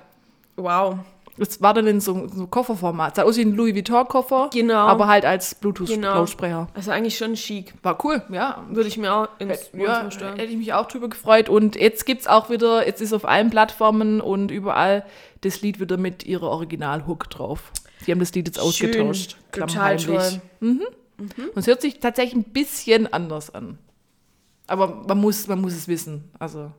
Wow. 0.55 0.99
Es 1.41 1.61
war 1.61 1.73
dann 1.73 1.87
in 1.87 2.01
so, 2.01 2.27
so 2.27 2.47
Kofferformat. 2.47 3.15
Sah 3.15 3.23
aus 3.23 3.37
wie 3.37 3.41
ein 3.45 3.55
Louis 3.55 3.73
Vuitton-Koffer, 3.73 4.49
Genau. 4.51 4.75
aber 4.87 5.07
halt 5.07 5.23
als 5.25 5.51
Genau. 5.51 5.71
Bluetooth-Lautsprecher. 5.73 6.67
Also 6.73 6.91
eigentlich 6.91 7.17
schon 7.17 7.35
chic. 7.35 7.73
War 7.81 7.97
cool, 8.03 8.21
ja. 8.29 8.65
Würde 8.69 8.89
ich 8.89 8.97
mir 8.97 9.13
auch 9.13 9.29
ins 9.39 9.69
Ja, 9.71 9.79
Wohnzimmer 9.79 10.11
stellen. 10.11 10.37
hätte 10.37 10.51
ich 10.51 10.57
mich 10.57 10.73
auch 10.73 10.85
drüber 10.87 11.07
gefreut. 11.07 11.47
Und 11.47 11.77
jetzt 11.77 12.05
gibt 12.05 12.21
es 12.21 12.27
auch 12.27 12.49
wieder, 12.49 12.85
jetzt 12.85 13.01
ist 13.01 13.13
auf 13.13 13.23
allen 13.25 13.49
Plattformen 13.49 14.19
und 14.19 14.51
überall 14.51 15.05
das 15.41 15.61
Lied 15.61 15.79
wieder 15.79 15.95
mit 15.97 16.25
ihrer 16.25 16.49
Original-Hook 16.49 17.29
drauf. 17.29 17.71
Die 18.05 18.11
haben 18.11 18.19
das 18.19 18.33
Lied 18.33 18.47
jetzt 18.47 18.59
ausgetauscht. 18.59 19.37
Total 19.53 19.95
toll. 19.97 20.41
Und 20.59 20.83
es 21.55 21.67
hört 21.67 21.81
sich 21.81 21.99
tatsächlich 21.99 22.35
ein 22.35 22.51
bisschen 22.51 23.11
anders 23.11 23.53
an. 23.53 23.77
Aber 24.67 25.03
man 25.07 25.17
muss, 25.19 25.47
man 25.47 25.61
muss 25.61 25.73
es 25.73 25.87
wissen. 25.87 26.25
Also, 26.37 26.71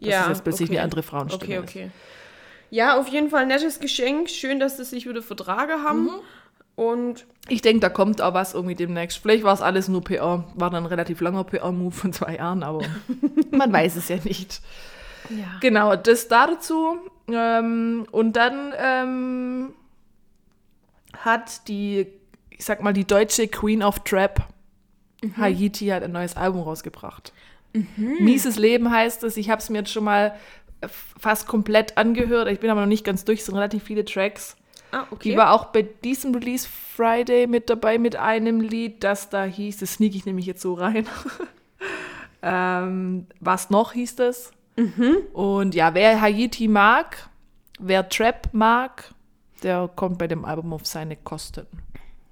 dass 0.00 0.22
es 0.22 0.28
jetzt 0.28 0.44
plötzlich 0.44 0.68
okay. 0.70 0.78
eine 0.78 0.84
andere 0.84 1.02
Frauenstimme 1.02 1.44
Okay, 1.44 1.56
ist. 1.56 1.62
okay. 1.70 1.90
Ja, 2.70 2.98
auf 2.98 3.08
jeden 3.08 3.30
Fall 3.30 3.42
ein 3.42 3.48
nettes 3.48 3.80
Geschenk. 3.80 4.30
Schön, 4.30 4.60
dass 4.60 4.76
sie 4.76 4.84
sich 4.84 5.08
wieder 5.08 5.22
vertragen 5.22 5.82
haben. 5.82 6.04
Mhm. 6.04 6.20
Und 6.76 7.26
Ich 7.48 7.62
denke, 7.62 7.80
da 7.80 7.88
kommt 7.88 8.22
auch 8.22 8.32
was 8.32 8.54
irgendwie 8.54 8.74
demnächst. 8.76 9.18
Vielleicht 9.18 9.42
war 9.44 9.52
es 9.52 9.60
alles 9.60 9.88
nur 9.88 10.02
PR. 10.02 10.44
War 10.54 10.70
dann 10.70 10.84
ein 10.84 10.86
relativ 10.86 11.20
langer 11.20 11.44
PR-Move 11.44 11.90
von 11.94 12.12
zwei 12.12 12.36
Jahren, 12.36 12.62
aber 12.62 12.80
man 13.50 13.72
weiß 13.72 13.96
es 13.96 14.08
ja 14.08 14.16
nicht. 14.24 14.60
ja. 15.28 15.58
Genau, 15.60 15.96
das 15.96 16.28
da 16.28 16.46
dazu. 16.46 16.96
Ähm, 17.28 18.06
und 18.12 18.34
dann 18.34 18.72
ähm, 18.78 19.74
hat 21.18 21.68
die, 21.68 22.06
ich 22.50 22.64
sag 22.64 22.82
mal, 22.82 22.92
die 22.92 23.06
deutsche 23.06 23.48
Queen 23.48 23.82
of 23.82 23.98
Trap, 24.00 24.40
Haiti, 25.36 25.88
hat 25.88 26.02
ein 26.02 26.12
neues 26.12 26.36
Album 26.36 26.62
rausgebracht. 26.62 27.32
Mieses 27.96 28.58
Leben 28.58 28.90
heißt 28.90 29.22
es. 29.24 29.36
Ich 29.36 29.50
habe 29.50 29.60
es 29.60 29.70
mir 29.70 29.78
jetzt 29.78 29.92
schon 29.92 30.04
mal 30.04 30.34
fast 31.18 31.46
komplett 31.46 31.96
angehört. 31.96 32.48
Ich 32.48 32.60
bin 32.60 32.70
aber 32.70 32.80
noch 32.80 32.88
nicht 32.88 33.04
ganz 33.04 33.24
durch. 33.24 33.40
Es 33.40 33.46
sind 33.46 33.54
relativ 33.54 33.84
viele 33.84 34.04
Tracks. 34.04 34.56
Ah, 34.92 35.06
okay. 35.10 35.30
Die 35.30 35.36
war 35.36 35.52
auch 35.52 35.66
bei 35.66 35.82
diesem 35.82 36.34
Release 36.34 36.66
Friday 36.68 37.46
mit 37.46 37.70
dabei 37.70 37.98
mit 37.98 38.16
einem 38.16 38.60
Lied, 38.60 39.04
das 39.04 39.28
da 39.28 39.44
hieß, 39.44 39.78
das 39.78 39.94
sneak 39.94 40.16
ich 40.16 40.26
nämlich 40.26 40.46
jetzt 40.46 40.62
so 40.62 40.74
rein. 40.74 41.06
ähm, 42.42 43.26
was 43.38 43.70
noch 43.70 43.92
hieß 43.92 44.16
das? 44.16 44.50
Und 45.32 45.74
ja, 45.74 45.94
wer 45.94 46.20
Haiti 46.20 46.66
mag, 46.66 47.28
wer 47.78 48.08
Trap 48.08 48.48
mag, 48.52 49.14
der 49.62 49.90
kommt 49.94 50.18
bei 50.18 50.26
dem 50.26 50.44
Album 50.44 50.72
auf 50.72 50.86
seine 50.86 51.16
Kosten. 51.16 51.66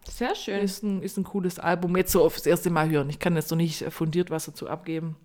Sehr 0.09 0.35
schön. 0.35 0.61
Ist 0.61 0.83
ein, 0.83 1.03
ist 1.03 1.19
ein 1.19 1.25
cooles 1.25 1.59
Album, 1.59 1.97
jetzt 1.97 2.13
so 2.13 2.25
aufs 2.25 2.47
erste 2.47 2.71
Mal 2.71 2.89
hören. 2.89 3.11
Ich 3.11 3.19
kann 3.19 3.37
jetzt 3.37 3.51
noch 3.51 3.59
nicht 3.59 3.85
fundiert 3.93 4.31
was 4.31 4.47
dazu 4.47 4.69
abgeben. 4.69 5.17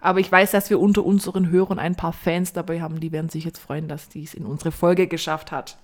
Aber 0.00 0.20
ich 0.20 0.30
weiß, 0.30 0.52
dass 0.52 0.70
wir 0.70 0.78
unter 0.80 1.04
unseren 1.04 1.50
Hörern 1.50 1.78
ein 1.78 1.96
paar 1.96 2.12
Fans 2.12 2.52
dabei 2.52 2.80
haben, 2.80 3.00
die 3.00 3.10
werden 3.12 3.28
sich 3.30 3.44
jetzt 3.44 3.58
freuen, 3.58 3.88
dass 3.88 4.08
dies 4.08 4.34
in 4.34 4.46
unsere 4.46 4.70
Folge 4.72 5.06
geschafft 5.08 5.50
hat. 5.52 5.76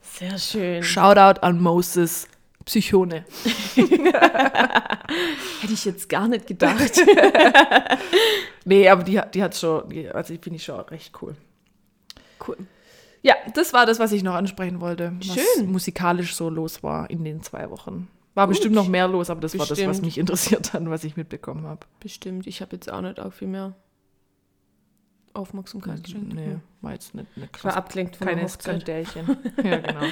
Sehr 0.00 0.38
schön. 0.38 0.82
Shoutout 0.82 1.40
an 1.42 1.60
Moses 1.60 2.28
Psychone. 2.64 3.24
Hätte 3.74 5.72
ich 5.72 5.84
jetzt 5.84 6.08
gar 6.08 6.28
nicht 6.28 6.46
gedacht. 6.46 6.92
Nee, 8.64 8.88
aber 8.88 9.02
die, 9.02 9.18
hat- 9.18 9.34
die 9.34 9.42
hat 9.42 9.56
schon, 9.56 9.88
die, 9.88 10.08
also 10.08 10.32
die 10.32 10.38
finde 10.40 10.56
ich 10.56 10.62
schon 10.64 10.78
recht 10.78 11.12
cool. 11.20 11.34
cool. 12.46 12.56
Ja, 13.20 13.34
das 13.54 13.72
war 13.72 13.86
das, 13.86 13.98
was 13.98 14.12
ich 14.12 14.22
noch 14.22 14.34
ansprechen 14.34 14.80
wollte. 14.80 15.12
Was 15.18 15.34
Schön. 15.56 15.72
musikalisch 15.72 16.36
so 16.36 16.48
los 16.48 16.80
war 16.84 17.10
in 17.10 17.24
den 17.24 17.42
zwei 17.42 17.68
Wochen. 17.70 18.06
War 18.34 18.46
bestimmt 18.46 18.74
noch 18.74 18.88
mehr 18.88 19.08
los, 19.08 19.28
aber 19.28 19.40
das 19.40 19.52
war 19.58 19.66
das, 19.66 19.70
was 19.70 19.78
Bestimmt. 19.78 20.04
mich 20.06 20.18
interessiert 20.18 20.72
hat, 20.72 20.88
was 20.88 21.04
ich 21.04 21.16
mitbekommen 21.16 21.66
habe. 21.66 21.86
Bestimmt. 22.00 22.46
Ich 22.46 22.62
habe 22.62 22.76
jetzt 22.76 22.90
auch 22.90 23.02
nicht 23.02 23.20
auch 23.20 23.32
viel 23.32 23.48
mehr 23.48 23.74
Aufmerksamkeit 25.34 26.02
geschenkt. 26.02 26.32
Nee, 26.32 26.56
war 26.80 26.92
jetzt 26.92 27.14
nicht, 27.14 27.36
nicht 27.36 27.50
Ich 27.54 27.64
war 27.64 27.72
krass. 27.72 27.76
abgelenkt 27.76 28.16
von 28.16 28.26
Keine. 28.26 28.48
Skandälchen. 28.48 29.26
ja, 29.62 29.78
genau. 29.78 30.06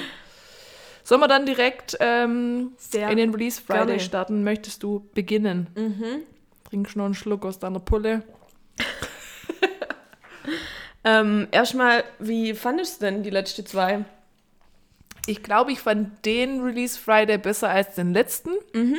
Sollen 1.02 1.20
wir 1.22 1.28
dann 1.28 1.46
direkt 1.46 1.96
ähm, 2.00 2.72
in 2.92 3.16
den 3.16 3.30
Release 3.32 3.60
Friday 3.60 3.86
gerne. 3.86 4.00
starten? 4.00 4.44
Möchtest 4.44 4.82
du 4.82 5.08
beginnen? 5.14 5.68
Mhm. 5.74 6.22
Trinkst 6.68 6.96
noch 6.96 7.06
einen 7.06 7.14
Schluck 7.14 7.46
aus 7.46 7.58
deiner 7.58 7.80
Pulle? 7.80 8.22
Ähm, 11.02 11.48
erstmal, 11.50 12.04
wie 12.18 12.54
fandest 12.54 13.00
du 13.00 13.06
denn 13.06 13.22
die 13.22 13.30
letzten 13.30 13.64
zwei? 13.64 14.04
Ich 15.30 15.42
glaube, 15.42 15.72
ich 15.72 15.78
fand 15.80 16.24
den 16.26 16.60
Release 16.60 16.98
Friday 16.98 17.38
besser 17.38 17.68
als 17.70 17.94
den 17.94 18.12
letzten. 18.12 18.50
Mhm. 18.74 18.96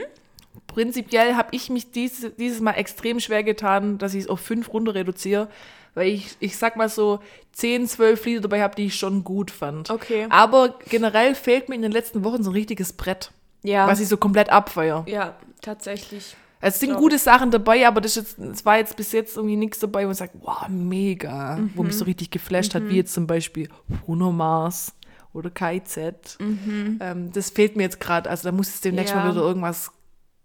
Prinzipiell 0.68 1.36
habe 1.36 1.50
ich 1.52 1.70
mich 1.70 1.92
dies, 1.92 2.26
dieses 2.38 2.62
Mal 2.62 2.74
extrem 2.74 3.20
schwer 3.20 3.44
getan, 3.44 3.98
dass 3.98 4.14
ich 4.14 4.24
es 4.24 4.30
auf 4.30 4.40
fünf 4.40 4.72
runter 4.74 4.96
reduziere, 4.96 5.50
weil 5.94 6.08
ich, 6.08 6.36
ich 6.40 6.58
sag 6.58 6.76
mal 6.78 6.90
so, 6.90 7.20
10, 7.54 7.88
12 7.88 8.26
Lieder 8.26 8.42
dabei 8.42 8.62
habe, 8.62 8.76
die 8.76 8.86
ich 8.86 8.96
schon 8.96 9.24
gut 9.24 9.52
fand. 9.52 9.90
Okay. 9.90 10.28
Aber 10.30 10.76
generell 10.90 11.36
fehlt 11.36 11.68
mir 11.68 11.76
in 11.76 11.82
den 11.82 11.92
letzten 11.92 12.24
Wochen 12.24 12.44
so 12.44 12.52
ein 12.52 12.54
richtiges 12.54 12.94
Brett, 12.94 13.32
Ja. 13.64 13.88
was 13.88 14.00
ich 14.00 14.08
so 14.08 14.18
komplett 14.18 14.50
abfeier. 14.50 15.04
ja, 15.08 15.36
tatsächlich. 15.62 16.36
Es 16.64 16.80
sind 16.80 16.94
gute 16.96 17.18
Sachen 17.18 17.50
dabei, 17.50 17.88
aber 17.88 18.02
das, 18.02 18.14
jetzt, 18.16 18.38
es 18.38 18.64
war 18.66 18.78
jetzt 18.78 18.96
bis 18.96 19.12
jetzt 19.14 19.36
irgendwie 19.36 19.56
nichts 19.56 19.80
dabei, 19.80 20.06
wo 20.08 20.12
ich 20.12 20.18
sage, 20.18 20.34
wow, 20.42 20.68
mega, 20.70 21.58
wo 21.74 21.82
Mhm. 21.82 21.88
mich 21.88 21.98
so 21.98 22.06
richtig 22.06 22.30
geflasht 22.30 22.76
hat, 22.76 22.88
wie 22.88 22.98
jetzt 22.98 23.14
zum 23.16 23.26
Beispiel 23.26 23.68
Bruno 24.06 24.32
Mars 24.32 24.94
oder 25.34 25.50
KZ. 25.50 26.38
Ähm, 26.40 27.32
das 27.34 27.50
fehlt 27.52 27.76
mir 27.76 27.84
jetzt 27.84 28.00
gerade, 28.00 28.30
also 28.30 28.50
da 28.50 28.52
muss 28.52 28.70
es 28.70 28.82
demnächst 28.82 29.14
Mhm. 29.14 29.20
Ja. 29.20 29.26
mal 29.26 29.32
wieder 29.32 29.42
irgendwas, 29.44 29.92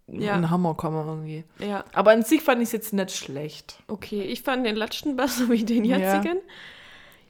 Ja. 0.09 0.35
ein 0.35 0.51
Hammer 0.51 0.75
kommen 0.75 1.07
irgendwie. 1.07 1.45
Ja, 1.59 1.85
Aber 1.93 2.13
an 2.13 2.23
sich 2.23 2.41
fand 2.43 2.63
ich 2.63 2.69
es 2.69 2.73
jetzt 2.73 2.93
nicht 2.93 3.11
schlecht. 3.11 3.83
okay. 3.89 4.23
Ich 4.23 4.43
fand 4.43 4.65
den 4.65 4.77
letzten 4.77 5.17
besser 5.17 5.49
wie 5.51 5.65
den 5.65 5.85
jetzigen. 5.85 6.39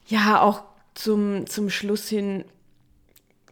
Ja, 0.07 0.41
auch 0.41 0.63
zum, 0.93 1.47
zum 1.47 1.69
Schluss 1.69 2.07
hin, 2.07 2.45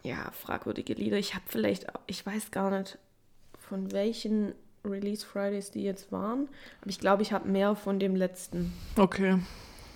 ja, 0.04 0.32
fragwürdige 0.32 0.94
Lieder. 0.94 1.18
Ich 1.18 1.34
habe 1.34 1.44
vielleicht, 1.48 1.88
ich 2.08 2.26
weiß 2.26 2.52
gar 2.52 2.70
nicht, 2.70 2.98
von 3.60 3.92
welchen 3.92 4.54
Release 4.86 5.26
Fridays 5.26 5.72
die 5.72 5.82
jetzt 5.84 6.12
waren. 6.12 6.48
Aber 6.82 6.90
ich 6.92 7.00
glaube, 7.00 7.24
ich 7.24 7.34
habe 7.34 7.50
mehr 7.50 7.76
von 7.76 8.00
dem 8.00 8.16
letzten. 8.16 8.72
Okay. 8.98 9.40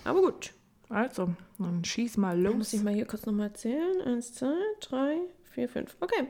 Aber 0.03 0.21
gut. 0.21 0.51
Also, 0.89 1.29
dann 1.59 1.83
schieß 1.85 2.17
mal 2.17 2.35
Muss 2.37 2.53
los. 2.53 2.73
ich 2.73 2.83
mal 2.83 2.93
hier 2.93 3.05
kurz 3.05 3.25
nochmal 3.25 3.53
zählen. 3.53 4.01
Eins, 4.05 4.33
zwei, 4.33 4.55
drei, 4.81 5.17
vier, 5.51 5.69
fünf. 5.69 5.95
Okay. 5.99 6.27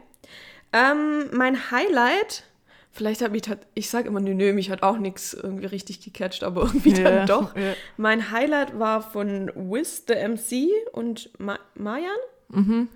Ähm, 0.74 1.30
mein 1.34 1.72
Highlight, 1.72 2.43
vielleicht 2.91 3.22
habe 3.22 3.38
ich, 3.38 3.43
ich 3.74 3.89
sage 3.89 4.10
immer, 4.10 4.19
nö, 4.19 4.34
nö, 4.36 4.52
mich 4.54 4.69
hat 4.69 4.84
auch 4.84 4.98
nichts 4.98 5.34
irgendwie 5.34 5.65
richtig 5.65 6.02
gecatcht, 6.02 6.43
aber 6.43 6.63
irgendwie 6.65 6.91
Ja, 6.91 7.04
dann 7.04 7.28
doch. 7.28 7.56
ja. 7.56 7.74
Mein 7.98 8.32
Highlight 8.32 8.78
war 8.78 9.02
von 9.02 9.50
Wiz, 9.56 10.04
the 10.08 10.13
MC 10.15 10.69
und 10.91 11.32
Ma 11.39 11.58
Mayan. 11.76 12.17
Mhm. 12.50 12.89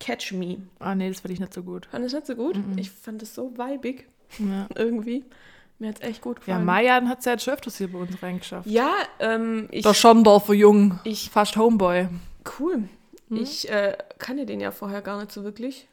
Catch 0.00 0.32
Me. 0.32 0.62
Ah, 0.78 0.94
nee, 0.94 1.08
das 1.10 1.20
fand 1.20 1.34
ich 1.34 1.40
nicht 1.40 1.52
so 1.52 1.62
gut. 1.62 1.86
Fand 1.86 2.04
das 2.04 2.14
nicht 2.14 2.26
so 2.26 2.34
gut? 2.34 2.56
Mhm. 2.56 2.78
Ich 2.78 2.90
fand 2.90 3.22
es 3.22 3.34
so 3.34 3.56
weibig 3.58 4.06
Ja, 4.38 4.66
irgendwie. 4.74 5.24
Mir 5.80 5.88
hat 5.88 6.00
es 6.02 6.08
echt 6.08 6.20
gut 6.22 6.36
ja 6.38 6.44
gefallen. 6.44 6.64
Mayan 6.64 7.08
hat 7.08 7.18
es 7.20 7.24
ja 7.24 7.32
jetzt 7.32 7.42
schon 7.44 7.54
öfters 7.54 7.76
hier 7.78 7.90
bei 7.90 7.98
uns 7.98 8.22
reingeschafft. 8.22 8.68
ja 8.68 8.92
ähm, 9.18 9.66
ich, 9.72 9.82
Der 9.82 9.94
Schondorfer 9.94 10.52
Jung. 10.54 11.00
Ich- 11.04 11.30
Fast 11.30 11.56
Homeboy. 11.56 12.08
cool. 12.60 12.88
Ich 13.30 13.68
äh, 13.70 13.96
kannte 14.18 14.44
den 14.46 14.60
ja 14.60 14.70
vorher 14.72 15.02
gar 15.02 15.18
nicht 15.18 15.32
so 15.32 15.42
wirklich. 15.44 15.88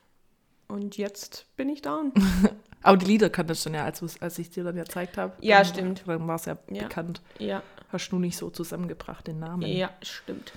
Und 0.68 0.98
jetzt 0.98 1.46
bin 1.56 1.70
ich 1.70 1.82
down. 1.82 2.12
Aber 2.84 2.98
die 2.98 3.06
Lieder 3.06 3.30
kanntest 3.30 3.62
du 3.66 3.70
schon 3.70 3.76
ja, 3.76 3.86
als, 3.86 4.02
als 4.22 4.38
ich 4.40 4.50
dir 4.50 4.64
dann 4.64 4.76
ja 4.76 4.84
gezeigt 4.84 5.18
habe. 5.18 5.34
Ja, 5.42 5.58
Dann- 5.58 5.66
stimmt. 5.66 6.04
Dann 6.06 6.28
war 6.28 6.36
es 6.36 6.46
ja, 6.46 6.58
Ja. 6.70 6.84
bekannt. 6.84 7.22
ja, 7.40 7.64
Hast 7.90 8.10
du 8.10 8.20
nicht 8.20 8.36
so 8.38 8.50
zusammengebracht, 8.50 9.26
den 9.28 9.40
Namen. 9.40 9.62
ja, 9.66 9.90
stimmt. 10.02 10.52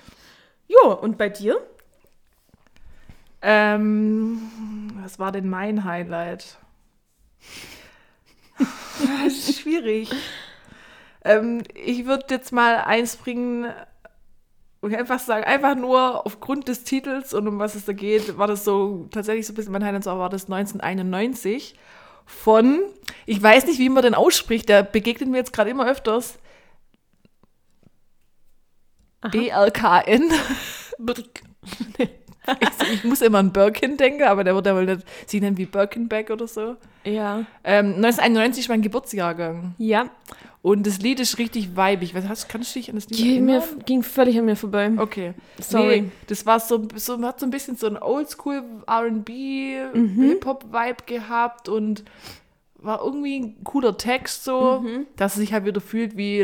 Jo, 0.67 0.93
und 0.93 1.17
bei 1.17 1.29
dir? 1.29 1.57
Ähm, 3.41 4.91
was 5.01 5.17
war 5.19 5.31
denn 5.31 5.49
mein 5.49 5.83
Highlight? 5.83 6.57
das 9.23 9.33
ist 9.33 9.59
schwierig. 9.59 10.09
ähm, 11.23 11.63
ich 11.73 12.05
würde 12.05 12.25
jetzt 12.29 12.51
mal 12.51 12.77
eins 12.77 13.15
bringen 13.15 13.71
und 14.81 14.95
einfach 14.95 15.19
sagen, 15.19 15.43
einfach 15.43 15.75
nur 15.75 16.25
aufgrund 16.25 16.67
des 16.67 16.83
Titels 16.83 17.33
und 17.33 17.47
um 17.47 17.59
was 17.59 17.75
es 17.75 17.85
da 17.85 17.93
geht, 17.93 18.37
war 18.37 18.47
das 18.47 18.65
so 18.65 19.07
tatsächlich 19.11 19.45
so 19.45 19.53
ein 19.53 19.55
bisschen 19.55 19.71
mein 19.71 19.85
Highlight, 19.85 20.05
war 20.05 20.29
das 20.29 20.45
1991 20.45 21.75
von, 22.25 22.79
ich 23.25 23.41
weiß 23.41 23.67
nicht, 23.67 23.79
wie 23.79 23.89
man 23.89 24.03
den 24.03 24.15
ausspricht, 24.15 24.69
der 24.69 24.83
begegnet 24.83 25.29
mir 25.29 25.37
jetzt 25.37 25.53
gerade 25.53 25.69
immer 25.69 25.87
öfters. 25.87 26.39
B-L-K-N. 29.29 30.31
ich, 32.59 32.93
ich 32.93 33.03
muss 33.03 33.21
immer 33.21 33.39
an 33.39 33.51
Birkin 33.51 33.97
denken, 33.97 34.23
aber 34.23 34.43
der 34.43 34.55
wird 34.55 34.65
ja 34.65 34.75
wohl 34.75 34.85
nicht, 34.85 35.01
sie 35.27 35.39
nennen 35.41 35.57
wie 35.57 35.65
Birkenback 35.65 36.29
oder 36.29 36.47
so. 36.47 36.75
Ja. 37.03 37.45
Ähm, 37.63 37.87
1991 37.95 38.65
ist 38.65 38.69
mein 38.69 38.81
Geburtsjahrgang. 38.81 39.73
Ja. 39.77 40.09
Und 40.63 40.85
das 40.85 40.99
Lied 40.99 41.19
ist 41.19 41.39
richtig 41.39 41.75
weibig. 41.75 42.13
Was 42.13 42.27
hast, 42.27 42.47
kannst 42.47 42.75
du 42.75 42.79
dich 42.79 42.89
an 42.89 42.95
das 42.95 43.09
Lied 43.09 43.17
Ging, 43.17 43.45
mir, 43.45 43.63
ging 43.87 44.03
völlig 44.03 44.37
an 44.37 44.45
mir 44.45 44.55
vorbei. 44.55 44.91
Okay. 44.95 45.33
Sorry. 45.59 46.01
Nee, 46.01 46.11
das 46.27 46.45
war 46.45 46.59
so, 46.59 46.87
so, 46.95 47.19
hat 47.23 47.39
so 47.39 47.47
ein 47.47 47.49
bisschen 47.49 47.75
so 47.77 47.87
ein 47.87 47.97
Oldschool 47.97 48.61
R&B, 48.85 49.77
Mhm. 49.93 50.21
Hip-Hop-Vibe 50.21 51.03
gehabt 51.07 51.67
und 51.67 52.03
war 52.83 53.01
irgendwie 53.03 53.39
ein 53.39 53.63
cooler 53.63 53.97
Text 53.97 54.43
so, 54.43 54.81
Mhm. 54.81 55.07
dass 55.15 55.33
es 55.33 55.39
sich 55.39 55.53
halt 55.53 55.65
wieder 55.65 55.81
fühlt 55.81 56.15
wie 56.17 56.43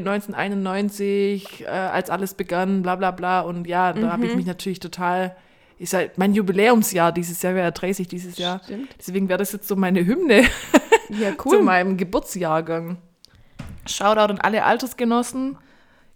1991, 0.61 1.63
äh, 1.65 1.67
als 1.67 2.09
alles 2.09 2.33
begann, 2.33 2.81
bla 2.81 2.95
bla 2.95 3.11
bla. 3.11 3.41
Und 3.41 3.67
ja, 3.67 3.93
da 3.93 4.11
habe 4.11 4.25
ich 4.25 4.31
Mhm. 4.31 4.37
mich 4.37 4.45
natürlich 4.45 4.79
total, 4.79 5.35
ist 5.79 5.93
halt 5.93 6.17
mein 6.17 6.33
Jubiläumsjahr 6.33 7.11
dieses 7.11 7.41
Jahr, 7.41 7.53
wäre 7.55 7.65
ja 7.65 7.71
30 7.71 8.07
dieses 8.07 8.37
Jahr. 8.37 8.61
Stimmt. 8.63 8.89
Deswegen 8.97 9.29
wäre 9.29 9.37
das 9.39 9.51
jetzt 9.51 9.67
so 9.67 9.75
meine 9.75 10.05
Hymne 10.05 10.43
Ja, 11.09 11.37
zu 11.37 11.61
meinem 11.61 11.97
Geburtsjahrgang. 11.97 12.97
Shoutout 13.85 14.33
an 14.33 14.39
alle 14.39 14.63
Altersgenossen. 14.65 15.57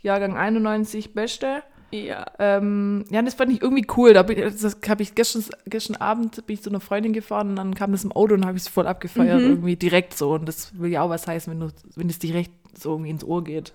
Jahrgang 0.02 0.36
91, 0.36 1.14
beste. 1.14 1.64
Ja. 1.92 2.26
Ähm, 2.40 3.06
ja, 3.10 3.22
das 3.22 3.36
fand 3.36 3.52
ich 3.52 3.62
irgendwie 3.62 3.86
cool. 3.98 4.14
Da 4.14 4.24
bin, 4.24 4.40
das 4.40 4.78
habe 4.88 5.04
ich 5.04 5.14
gestern, 5.14 5.44
gestern 5.66 5.98
Abend 5.98 6.46
bin 6.48 6.54
ich 6.56 6.64
zu 6.64 6.70
einer 6.70 6.80
Freundin 6.80 7.14
gefahren 7.14 7.50
und 7.50 7.56
dann 7.58 7.76
kam 7.76 7.92
das 7.92 8.04
im 8.04 8.12
Auto 8.12 8.34
und 8.34 8.46
habe 8.46 8.58
ich 8.58 8.64
es 8.64 8.70
voll 8.70 8.88
abgefeiert, 8.88 9.42
irgendwie 9.42 9.76
direkt 9.76 10.18
so. 10.18 10.32
Und 10.34 10.48
das 10.48 10.78
will 10.80 10.92
ja 10.92 11.02
auch 11.02 11.10
was 11.10 11.28
heißen, 11.28 11.52
wenn, 11.52 11.60
du, 11.60 11.74
wenn 11.96 12.10
es 12.10 12.20
direkt 12.20 12.52
so 12.78 12.92
irgendwie 12.92 13.12
ins 13.12 13.24
Ohr 13.24 13.44
geht. 13.44 13.74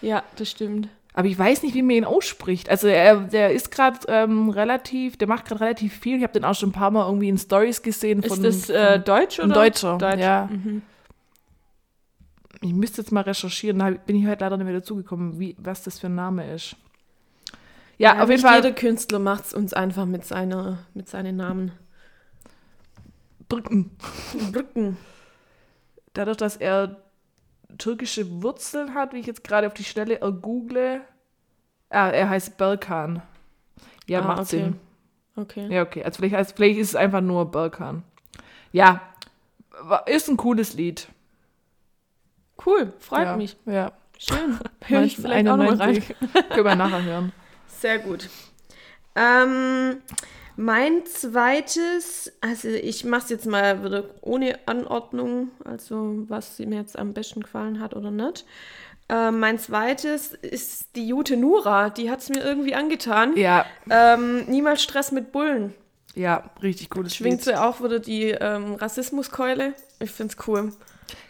Ja, 0.00 0.24
das 0.36 0.50
stimmt. 0.50 0.88
Aber 1.14 1.28
ich 1.28 1.38
weiß 1.38 1.62
nicht, 1.62 1.74
wie 1.74 1.82
man 1.82 1.96
ihn 1.96 2.04
ausspricht. 2.04 2.70
Also 2.70 2.88
er, 2.88 3.16
der 3.20 3.52
ist 3.52 3.70
gerade 3.70 3.98
ähm, 4.08 4.48
relativ, 4.48 5.18
der 5.18 5.28
macht 5.28 5.44
gerade 5.44 5.60
relativ 5.60 5.94
viel. 5.94 6.16
Ich 6.16 6.22
habe 6.22 6.32
den 6.32 6.44
auch 6.44 6.54
schon 6.54 6.70
ein 6.70 6.72
paar 6.72 6.90
Mal 6.90 7.06
irgendwie 7.06 7.28
in 7.28 7.36
Stories 7.36 7.82
gesehen. 7.82 8.22
Von, 8.22 8.42
ist 8.44 8.70
das 8.70 8.70
äh, 8.70 8.98
Deutsch 8.98 9.38
oder? 9.38 9.52
Deutscher. 9.52 9.98
Deutsch. 9.98 10.20
Ja. 10.20 10.48
Mhm. 10.50 10.82
Ich 12.62 12.72
müsste 12.72 13.02
jetzt 13.02 13.10
mal 13.10 13.22
recherchieren, 13.22 13.80
da 13.80 13.90
bin 13.90 14.16
ich 14.16 14.26
heute 14.26 14.44
leider 14.44 14.56
nicht 14.56 14.66
mehr 14.66 14.74
dazugekommen, 14.74 15.38
wie, 15.38 15.56
was 15.58 15.82
das 15.82 15.98
für 15.98 16.06
ein 16.06 16.14
Name 16.14 16.54
ist. 16.54 16.76
Ja, 17.98 18.22
auf 18.22 18.30
jeden 18.30 18.40
Fall. 18.40 18.56
Jeder 18.56 18.72
Künstler 18.72 19.18
macht 19.18 19.46
es 19.46 19.54
uns 19.54 19.72
einfach 19.72 20.06
mit, 20.06 20.24
seiner, 20.24 20.78
mit 20.94 21.08
seinen 21.08 21.36
Namen. 21.36 21.72
Brücken. 23.48 23.90
Brücken. 24.52 24.96
Dadurch, 26.14 26.36
dass 26.36 26.56
er 26.56 26.96
türkische 27.78 28.42
Wurzeln 28.42 28.94
hat, 28.94 29.12
wie 29.12 29.18
ich 29.18 29.26
jetzt 29.26 29.44
gerade 29.44 29.66
auf 29.66 29.74
die 29.74 29.84
Stelle 29.84 30.18
google. 30.32 31.02
Ah, 31.90 32.08
er 32.08 32.30
heißt 32.30 32.56
Berkan. 32.56 33.22
Ja, 34.06 34.20
Ah, 34.20 34.26
macht 34.26 34.40
okay. 34.40 34.46
Sinn. 34.46 34.80
Okay. 35.36 35.66
Ja, 35.70 35.82
okay. 35.82 36.04
Also 36.04 36.18
vielleicht, 36.18 36.34
heißt, 36.34 36.56
vielleicht 36.56 36.78
ist 36.78 36.88
es 36.90 36.96
einfach 36.96 37.20
nur 37.20 37.50
Berkan. 37.50 38.02
Ja, 38.72 39.00
ist 40.06 40.28
ein 40.28 40.36
cooles 40.36 40.74
Lied. 40.74 41.08
Cool, 42.64 42.92
freut 42.98 43.26
ja. 43.26 43.36
mich. 43.36 43.56
Ja. 43.66 43.92
Schön. 44.18 44.58
Hör 44.82 45.02
ich 45.02 45.16
vielleicht 45.16 45.48
auch 45.48 45.56
noch 45.56 45.64
mal 45.64 45.76
rein. 45.76 45.96
1991. 45.96 46.48
Können 46.50 46.64
wir 46.64 46.76
nachher 46.76 47.02
hören. 47.02 47.32
Sehr 47.66 47.98
gut. 47.98 48.28
Ähm, 49.16 49.96
mein 50.56 51.04
zweites, 51.06 52.32
also 52.40 52.68
ich 52.68 53.04
mache 53.04 53.24
es 53.24 53.30
jetzt 53.30 53.46
mal 53.46 53.84
wieder 53.84 54.04
ohne 54.20 54.58
Anordnung, 54.66 55.50
also 55.64 56.24
was 56.28 56.58
mir 56.58 56.76
jetzt 56.78 56.98
am 56.98 57.12
besten 57.14 57.40
gefallen 57.42 57.80
hat 57.80 57.94
oder 57.94 58.10
nicht. 58.10 58.44
Ähm, 59.08 59.40
mein 59.40 59.58
zweites 59.58 60.32
ist 60.32 60.94
die 60.96 61.06
Jute 61.08 61.36
Nura, 61.36 61.90
die 61.90 62.10
hat 62.10 62.20
es 62.20 62.28
mir 62.28 62.42
irgendwie 62.42 62.74
angetan. 62.74 63.36
Ja, 63.36 63.66
Ähm, 63.90 64.44
niemals 64.46 64.82
Stress 64.82 65.12
mit 65.12 65.32
Bullen. 65.32 65.74
ja, 66.14 66.50
richtig 66.62 66.90
cooles 66.90 67.14
Schwingt 67.16 67.42
sie 67.42 67.58
auch 67.60 67.82
wieder 67.82 67.98
die 67.98 68.30
ähm, 68.30 68.74
Rassismuskeule. 68.74 69.74
Ich 70.00 70.10
finde 70.10 70.34
es 70.38 70.46
cool. 70.48 70.72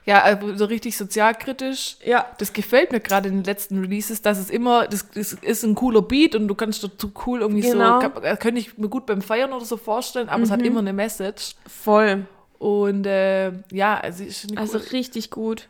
Ja, 0.04 0.22
also 0.22 0.56
so 0.56 0.64
richtig 0.64 0.96
sozialkritisch. 0.96 1.96
Ja, 2.04 2.26
Das 2.38 2.52
gefällt 2.52 2.92
mir 2.92 3.00
gerade 3.00 3.28
in 3.28 3.36
den 3.36 3.44
letzten 3.44 3.78
Releases, 3.80 4.20
dass 4.22 4.38
es 4.38 4.50
immer, 4.50 4.86
das, 4.88 5.08
das 5.14 5.32
ist 5.34 5.62
ein 5.64 5.74
cooler 5.74 6.02
Beat 6.02 6.34
und 6.34 6.48
du 6.48 6.54
kannst 6.54 6.82
dazu 6.82 7.12
cool 7.26 7.40
irgendwie 7.40 7.62
Genau. 7.62 8.00
so, 8.00 8.08
kann, 8.10 8.38
könnte 8.38 8.60
ich 8.60 8.76
mir 8.78 8.88
gut 8.88 9.06
beim 9.06 9.22
Feiern 9.22 9.52
oder 9.52 9.64
so 9.64 9.76
vorstellen, 9.76 10.28
aber 10.28 10.42
es 10.42 10.50
hat 10.50 10.62
immer 10.62 10.80
eine 10.80 10.92
Message. 10.92 11.54
voll. 11.66 12.26
Und 12.58 13.06
äh, 13.06 13.52
ja, 13.72 13.98
also 13.98 14.24
Also 14.56 14.78
coole- 14.78 14.92
richtig 14.92 15.30
gut. 15.30 15.68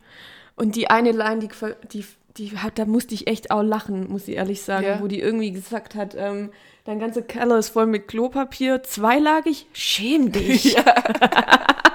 Und 0.56 0.76
die 0.76 0.90
eine 0.90 1.12
Line, 1.12 1.38
die, 1.40 1.48
die, 1.92 2.04
die 2.36 2.58
hat, 2.58 2.78
da 2.78 2.84
musste 2.84 3.14
ich 3.14 3.26
echt 3.26 3.50
auch 3.50 3.62
lachen, 3.62 4.08
muss 4.10 4.28
ich 4.28 4.36
ehrlich 4.36 4.62
sagen, 4.62 4.86
Ja. 4.86 5.00
wo 5.00 5.06
die 5.06 5.20
irgendwie 5.20 5.52
gesagt 5.52 5.94
hat, 5.94 6.14
ähm, 6.16 6.50
dein 6.84 6.98
ganzer 6.98 7.22
Keller 7.22 7.58
ist 7.58 7.70
voll 7.70 7.86
mit 7.86 8.08
Klopapier, 8.08 8.82
zweilagig, 8.82 9.66
schäm 9.72 10.32
dich. 10.32 10.74
Ja, 10.76 10.84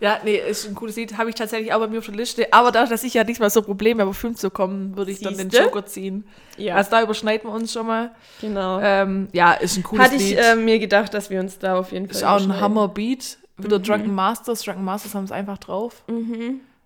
nee, 0.24 0.36
ist 0.36 0.66
ein 0.66 0.74
cooles 0.74 0.96
Lied, 0.96 1.16
habe 1.18 1.28
ich 1.30 1.34
tatsächlich 1.34 1.72
auch 1.72 1.78
bei 1.80 1.88
mir 1.88 1.98
auf 1.98 2.06
der 2.06 2.14
Liste. 2.14 2.52
Aber 2.52 2.72
dadurch, 2.72 2.90
dass 2.90 3.02
ich 3.04 3.14
ja 3.14 3.24
nicht 3.24 3.38
mal 3.40 3.50
so 3.50 3.62
Probleme 3.62 4.00
habe, 4.00 4.10
auf 4.10 4.16
5 4.16 4.38
zu 4.38 4.50
kommen, 4.50 4.96
würde 4.96 5.10
ich 5.10 5.20
dann 5.20 5.36
den 5.36 5.50
Siehste? 5.50 5.64
Joker 5.66 5.84
ziehen. 5.86 6.24
Ja, 6.56 6.76
Also 6.76 6.90
da 6.90 7.02
überschneiden 7.02 7.48
wir 7.50 7.54
uns 7.54 7.72
schon 7.72 7.86
mal. 7.86 8.10
genau. 8.40 8.80
Ähm, 8.80 9.28
ja, 9.32 9.52
ist 9.52 9.76
ein 9.76 9.82
cooles 9.82 10.04
Hatte 10.04 10.16
ich 10.16 10.30
Lied. 10.30 10.38
äh, 10.38 10.56
mir 10.56 10.78
gedacht, 10.78 11.12
dass 11.14 11.28
wir 11.30 11.40
uns 11.40 11.58
da 11.58 11.78
auf 11.78 11.92
jeden 11.92 12.06
Fall 12.06 12.16
ist 12.16 12.24
auch 12.24 12.40
ein. 12.40 12.60
Hammer-Beat. 12.60 13.38
Wieder 13.58 13.78
Mhm. 13.78 13.82
Drunken 13.82 14.14
Masters. 14.14 14.62
Drunken 14.62 14.84
Masters 14.84 15.14
haben 15.14 15.24
es 15.24 15.32
einfach 15.32 15.58
drauf. 15.58 16.02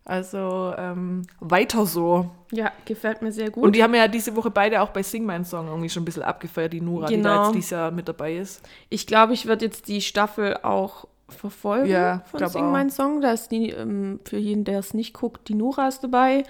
Also 0.06 0.74
ähm, 0.76 1.22
weiter 1.40 1.86
so. 1.86 2.30
Ja, 2.52 2.72
gefällt 2.84 3.22
mir 3.22 3.32
sehr 3.32 3.50
gut. 3.50 3.64
Und 3.64 3.74
die 3.74 3.82
haben 3.82 3.94
ja 3.94 4.06
diese 4.06 4.36
Woche 4.36 4.50
beide 4.50 4.82
auch 4.82 4.90
bei 4.90 5.02
Sing 5.02 5.24
My 5.24 5.42
Song 5.44 5.66
irgendwie 5.68 5.88
schon 5.88 6.02
ein 6.02 6.04
bisschen 6.04 6.24
abgefeiert, 6.24 6.74
die 6.74 6.82
Nura, 6.82 7.06
die 7.06 7.22
da 7.22 7.30
Genau. 7.30 7.44
jetzt 7.46 7.54
dieses 7.54 7.70
Jahr 7.70 7.90
mit 7.90 8.06
dabei 8.06 8.36
ist. 8.36 8.60
ich 8.90 9.06
glaube, 9.06 9.32
ich 9.32 9.46
werde 9.46 9.64
jetzt 9.64 9.88
die 9.88 10.02
Staffel 10.02 10.58
auch 10.62 11.06
verfolgen 11.34 11.88
Ja, 11.88 12.22
von 12.30 12.46
Sing 12.48 12.62
auch. 12.64 12.72
Mein 12.72 12.90
Song. 12.90 13.20
Da 13.20 13.32
ist 13.32 13.48
die, 13.50 13.70
ähm, 13.70 14.20
für 14.24 14.38
jeden, 14.38 14.64
der 14.64 14.78
es 14.78 14.94
nicht 14.94 15.12
guckt, 15.14 15.48
die 15.48 15.54
Nora 15.54 15.88
ist 15.88 16.00
dabei. 16.00 16.44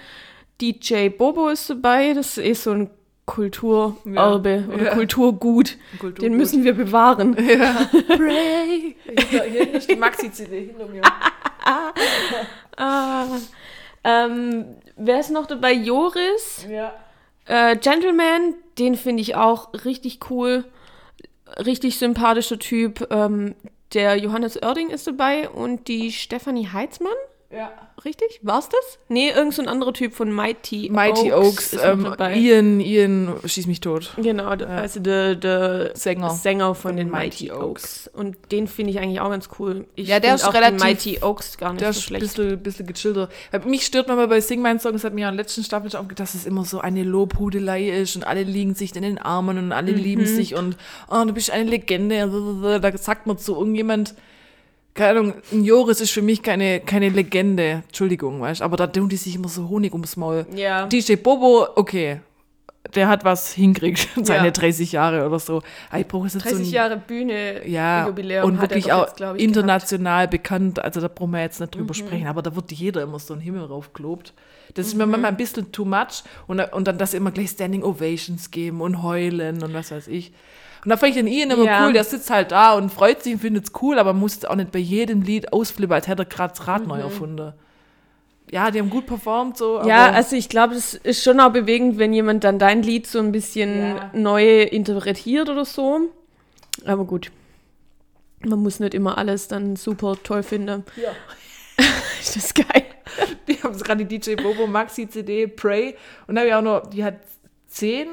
DJ 0.61 1.09
Bobo 1.09 1.49
ist 1.49 1.69
dabei. 1.71 2.13
Das 2.15 2.39
ist 2.39 2.63
so 2.65 2.71
ein 2.73 2.91
Kulturerbe 3.27 4.05
Ja. 4.15 4.75
oder 4.75 4.85
Ja. 4.85 4.95
Kulturgut. 4.95 5.77
Kulturgut. 5.99 6.23
Den 6.23 6.37
müssen 6.37 6.63
wir 6.65 6.75
bewahren. 6.75 7.35
Pray. 8.07 8.97
Hinter, 9.05 9.45
hier 9.45 9.75
ist 9.75 9.91
die 9.91 9.97
Maxi-CD 9.97 10.67
hinter 10.67 10.87
mir. 10.87 11.03
Ah. 12.77 13.27
Ähm, 14.05 14.67
wer 14.97 15.21
ist 15.21 15.31
noch 15.31 15.47
dabei? 15.47 15.73
Joris. 15.73 16.67
ja. 16.69 16.93
Äh, 17.47 17.77
Gentleman, 17.77 18.55
den 18.79 18.95
finde 18.95 19.21
ich 19.23 19.35
auch 19.37 19.69
richtig 19.85 20.31
cool. 20.31 20.65
Richtig 21.65 21.99
sympathischer 21.99 22.59
Typ. 22.59 23.07
Ähm, 23.11 23.55
der 23.93 24.17
Johannes 24.17 24.61
Oerding 24.61 24.91
ist 24.91 25.07
dabei 25.07 25.49
und 25.49 25.89
die 25.89 26.13
Stefanie 26.13 26.69
Heitzmann. 26.73 27.13
Ja. 27.57 27.73
Richtig? 28.05 28.41
War's 28.43 28.69
das? 28.69 28.99
Nee, 29.09 29.31
irgend 29.31 29.55
so 29.55 29.63
ein 29.63 29.69
anderer 29.69 29.93
Typ 29.93 30.13
von 30.15 30.31
Mighty, 30.31 30.91
Mighty 30.93 31.33
Oaks, 31.33 31.73
noch 31.73 32.19
ähm. 32.19 32.35
Ian, 32.35 32.81
Ian, 32.81 33.35
schieß 33.45 33.67
mich 33.67 33.81
tot. 33.81 34.13
Genau, 34.17 34.55
d- 34.57 34.65
also 34.67 35.01
der, 35.01 35.37
der 35.37 35.97
Sänger. 35.97 36.31
Sänger 36.31 36.75
von 36.75 36.97
den 36.97 37.09
Mighty 37.11 37.45
Mighty 37.47 37.53
Oaks. 37.53 38.11
Und 38.13 38.37
den 38.53 38.67
finde 38.67 38.91
ich 38.91 38.99
eigentlich 38.99 39.21
auch 39.21 39.31
ganz 39.31 39.49
cool. 39.59 39.87
Ich 39.95 40.09
Ja, 40.09 40.21
der 40.21 40.35
ist 40.35 40.45
auch 40.45 40.53
relativ- 40.53 40.83
Mighty 40.83 41.19
Oaks 41.23 41.57
gar 41.57 41.73
nicht 41.73 41.81
Der 41.81 41.93
so 41.93 41.99
ist 41.99 42.05
ein 42.05 42.09
schlecht. 42.09 42.21
bisschen, 42.23 42.63
bisschen 42.63 42.87
gechillter. 42.87 43.29
Weil 43.53 43.61
Mich 43.61 43.87
stört 43.87 44.09
manchmal 44.09 44.29
bei 44.29 44.41
Sing 44.41 44.61
My 44.61 44.79
Song, 44.79 44.93
das 44.93 45.05
hat 45.05 45.15
mir 45.15 45.23
ja 45.23 45.29
in 45.31 45.37
der 45.37 45.45
letzten 45.45 45.63
Staffel 45.65 45.91
schon 45.91 46.01
aufgedacht, 46.01 46.21
dass 46.29 46.35
es 46.35 46.45
immer 46.47 46.65
so 46.65 46.81
eine 46.81 47.05
Lobhudelei 47.05 47.89
ist 47.89 48.17
und 48.17 48.27
alle 48.27 48.43
liegen 48.43 48.75
sich 48.75 48.95
in 48.97 49.03
den 49.03 49.19
Armen 49.19 49.57
und 49.57 49.73
alle 49.73 49.93
Mhm. 49.93 49.99
lieben 49.99 50.27
sich 50.27 50.55
und 50.57 50.77
oh, 51.11 51.25
du 51.25 51.33
bist 51.33 51.51
eine 51.51 51.71
Legende. 51.71 52.81
Da 52.83 52.97
sagt 52.99 53.27
man 53.27 53.39
zu 53.39 53.55
irgendjemand, 53.57 54.15
keine 54.95 55.19
Ahnung, 55.19 55.35
ein 55.53 55.65
Joris 55.65 56.01
ist 56.01 56.13
für 56.13 56.23
mich 56.23 56.43
keine, 56.43 56.81
keine 56.81 57.09
Legende. 57.09 57.83
Entschuldigung, 57.87 58.41
weißt 58.41 58.61
du, 58.61 58.65
aber 58.65 58.77
da 58.77 58.87
tun 58.87 59.09
die 59.09 59.17
sich 59.17 59.35
immer 59.35 59.49
so 59.49 59.69
Honig 59.69 59.93
ums 59.93 60.17
Maul. 60.17 60.47
Ja. 60.55 60.87
DJ 60.87 61.17
Bobo, 61.17 61.67
okay. 61.75 62.21
Der 62.95 63.09
hat 63.09 63.25
was 63.25 63.53
hinkriegt, 63.53 64.09
seine 64.23 64.47
Ja. 64.47 64.51
30 64.51 64.93
Jahre 64.93 65.27
oder 65.27 65.39
so. 65.39 65.63
Aber 65.91 66.01
ich 66.01 66.07
brauche 66.07 66.25
jetzt 66.25 66.35
nicht 66.35 66.45
30 66.47 66.59
so 66.59 66.65
ein, 66.65 66.71
Jahre 66.71 66.97
Bühne 66.99 67.67
ja, 67.67 68.07
Jubiläum 68.07 68.45
und 68.45 68.61
wirklich 68.61 68.93
auch 68.93 69.09
jetzt, 69.19 69.41
international 69.41 70.29
bekannt. 70.29 70.79
Also 70.85 71.01
da 71.01 71.09
brauchen 71.09 71.31
wir 71.33 71.41
jetzt 71.41 71.61
nicht 71.61 71.75
Mhm. 71.75 71.79
drüber 71.79 71.95
sprechen, 71.95 72.27
aber 72.27 72.43
da 72.43 72.55
wird 72.55 72.71
jeder 72.73 73.03
immer 73.03 73.19
so 73.19 73.33
einen 73.33 73.43
Himmel 73.43 73.65
raufgelobt. 73.65 74.35
Das 74.75 74.87
Mhm. 74.87 74.91
ist 74.91 74.97
mir 74.99 75.07
manchmal 75.07 75.31
ein 75.31 75.37
bisschen 75.37 75.73
too 75.73 75.85
much. 75.87 76.25
Und, 76.47 76.61
und 76.61 76.87
dann, 76.87 76.99
dass 76.99 77.15
immer 77.15 77.31
gleich 77.31 77.51
Standing 77.51 77.83
Ovations 77.83 78.51
geben 78.51 78.81
und 78.83 79.03
heulen 79.03 79.63
und 79.63 79.73
was 79.73 79.91
weiß 79.91 80.09
ich. 80.09 80.33
Und 80.85 80.91
da 80.91 80.99
fand 80.99 81.11
ich 81.11 81.17
den 81.17 81.27
Ian 81.27 81.51
immer 81.53 81.65
Ja. 81.65 81.87
cool, 81.87 81.95
der 81.95 82.05
sitzt 82.05 82.29
halt 82.29 82.53
da 82.53 82.75
und 82.75 82.91
freut 82.93 83.23
sich 83.23 83.33
und 83.33 83.41
findet 83.41 83.65
es 83.65 83.73
cool, 83.81 83.99
aber 83.99 84.13
muss 84.13 84.45
auch 84.45 84.55
nicht 84.57 84.71
bei 84.73 84.79
jedem 84.79 85.23
Lied 85.23 85.51
ausflippen, 85.55 85.95
als 85.95 86.07
hätte 86.07 86.23
er 86.23 86.27
gerade 86.27 86.53
das 86.55 86.69
Rad 86.69 86.87
neu 86.87 87.01
erfunden. 87.01 87.55
Ja, 88.51 88.71
die 88.71 88.79
haben 88.79 88.91
gut 88.91 89.07
performt, 89.07 89.57
so. 89.57 89.83
Ja, 89.85 90.11
also 90.11 90.37
ich 90.37 90.49
glaube, 90.49 90.75
es 90.75 90.95
ist 90.95 91.25
schon 91.25 91.41
auch 91.41 91.51
bewegend, 91.53 91.99
wenn 91.99 92.13
jemand 92.13 92.45
dann 92.45 92.59
dein 92.59 92.83
Lied 92.83 93.07
so 93.07 93.19
ein 93.19 93.33
bisschen 93.33 93.97
Ja. 93.97 94.11
neu 94.13 94.63
interpretiert 94.63 95.49
oder 95.49 95.65
so. 95.65 96.01
Aber 96.85 97.05
gut. 97.05 97.31
Man 98.45 98.59
muss 98.63 98.81
nicht 98.81 98.95
immer 98.95 99.17
alles 99.17 99.49
dann 99.49 99.77
super 99.77 100.17
toll 100.23 100.43
finden. 100.43 100.85
Ja. 100.97 101.11
das 102.19 102.37
ist 102.37 102.55
geil. 102.55 102.85
Die 103.49 103.63
haben 103.63 103.77
gerade 103.79 104.05
die 104.05 104.19
DJ 104.19 104.35
Bobo 104.37 104.67
Maxi 104.67 105.09
CD 105.09 105.47
Pray 105.47 105.97
und 106.27 106.35
da 106.35 106.41
habe 106.43 106.49
ich 106.49 106.55
auch 106.55 106.63
noch, 106.63 106.87
die 106.89 107.05
hat 107.05 107.17
10, 107.69 108.09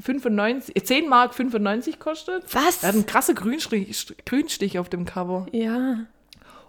95, 0.00 0.76
äh, 0.76 0.82
10 0.82 1.08
Mark 1.08 1.34
95 1.34 1.98
kostet. 1.98 2.42
Was? 2.54 2.82
Er 2.82 2.88
hat 2.88 2.94
einen 2.94 3.06
krassen 3.06 3.34
Grünstich, 3.34 4.06
Grünstich 4.26 4.78
auf 4.78 4.88
dem 4.88 5.04
Cover. 5.04 5.46
Ja. 5.52 6.06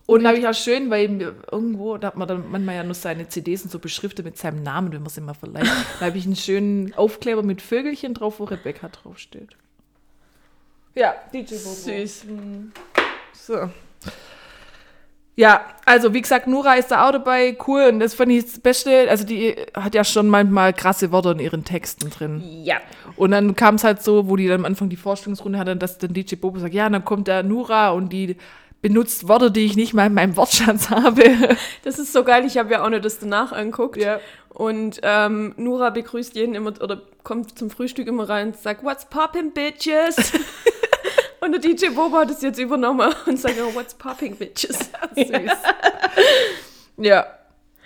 Und 0.08 0.24
da 0.24 0.30
habe 0.30 0.38
ich 0.38 0.48
auch 0.48 0.54
schön, 0.54 0.92
weil 0.92 1.34
irgendwo, 1.52 1.98
da 1.98 2.08
hat 2.08 2.16
man 2.16 2.28
dann 2.28 2.50
manchmal 2.52 2.76
ja 2.76 2.84
nur 2.84 2.94
seine 2.94 3.28
CDs 3.28 3.64
und 3.64 3.72
so 3.72 3.80
beschriftet 3.80 4.24
mit 4.24 4.38
seinem 4.38 4.62
Namen, 4.62 4.92
wenn 4.92 5.00
man 5.00 5.08
es 5.08 5.18
immer 5.18 5.34
verleiht. 5.34 5.68
da 6.00 6.06
habe 6.06 6.18
ich 6.18 6.26
einen 6.26 6.36
schönen 6.36 6.94
Aufkleber 6.94 7.42
mit 7.42 7.62
Vögelchen 7.62 8.14
drauf, 8.14 8.40
wo 8.40 8.44
Rebecca 8.44 8.90
draufsteht. 8.90 9.56
Ja, 10.94 11.16
DJ 11.34 11.56
Bobo. 11.56 11.76
Süß. 11.76 12.26
So. 13.34 13.70
Ja, 15.38 15.66
also 15.86 16.14
wie 16.14 16.22
gesagt, 16.22 16.48
Nura 16.48 16.76
ist 16.76 16.92
da 16.92 17.08
auch 17.08 17.12
dabei, 17.12 17.58
cool. 17.68 17.90
Und 17.92 18.00
das 18.00 18.14
fand 18.14 18.32
ich 18.32 18.46
das 18.46 18.60
Beste. 18.60 19.10
Also 19.10 19.26
die 19.26 19.56
hat 19.74 19.94
ja 19.94 20.06
schon 20.06 20.30
manchmal 20.30 20.72
krasse 20.72 21.12
Worte 21.12 21.32
in 21.32 21.40
ihren 21.40 21.66
Texten 21.66 22.10
drin. 22.10 22.42
Ja. 22.64 22.78
Und 23.18 23.32
dann 23.32 23.56
kam 23.56 23.76
es 23.76 23.84
halt 23.84 24.02
so, 24.02 24.30
wo 24.30 24.38
die 24.38 24.48
dann 24.48 24.62
am 24.62 24.66
Anfang 24.66 24.88
die 24.88 24.96
Vorstellungsrunde 24.96 25.60
hatte, 25.60 25.76
dass 25.76 25.98
dann 25.98 26.14
DJ 26.14 26.36
Bobo 26.36 26.60
sagt, 26.60 26.74
ja, 26.74 26.90
dann 26.90 27.04
kommt 27.04 27.28
der 27.28 27.44
Nura 27.44 27.90
und 27.90 28.14
die 28.14 28.38
benutzt 28.86 29.28
Worte, 29.28 29.50
die 29.50 29.66
ich 29.66 29.76
nicht 29.76 29.96
mal 29.96 30.06
in 30.06 30.14
meinem 30.14 30.38
Wortschatz 30.38 30.92
habe. 30.92 31.24
Das 31.84 31.98
ist 31.98 32.14
so 32.14 32.24
geil, 32.24 32.46
ich 32.46 32.60
habe 32.60 32.72
ja 32.72 32.86
auch 32.86 32.90
noch 32.92 33.00
das 33.00 33.18
danach 33.18 33.52
anguckt. 33.52 33.98
Ja. 33.98 34.20
Und 34.50 35.00
ähm, 35.02 35.56
Nura 35.58 35.90
begrüßt 35.90 36.36
jeden 36.36 36.54
immer 36.54 36.72
oder 36.80 37.02
kommt 37.24 37.58
zum 37.58 37.72
Frühstück 37.72 38.08
immer 38.08 38.30
rein 38.30 38.50
und 38.50 38.58
sagt, 38.58 38.84
What's 38.84 39.08
poppin', 39.08 39.54
bitches? 39.54 40.34
und 41.42 41.52
der 41.52 41.62
DJ 41.62 41.96
Bobo 41.96 42.18
hat 42.18 42.30
es 42.30 42.44
jetzt 42.44 42.60
übernommen 42.60 43.12
und 43.26 43.40
sagt, 43.40 43.56
oh, 43.60 43.74
What's 43.74 43.96
popping, 43.96 44.36
bitches? 44.36 44.78
Süß. 45.16 45.32
ja. 46.98 47.26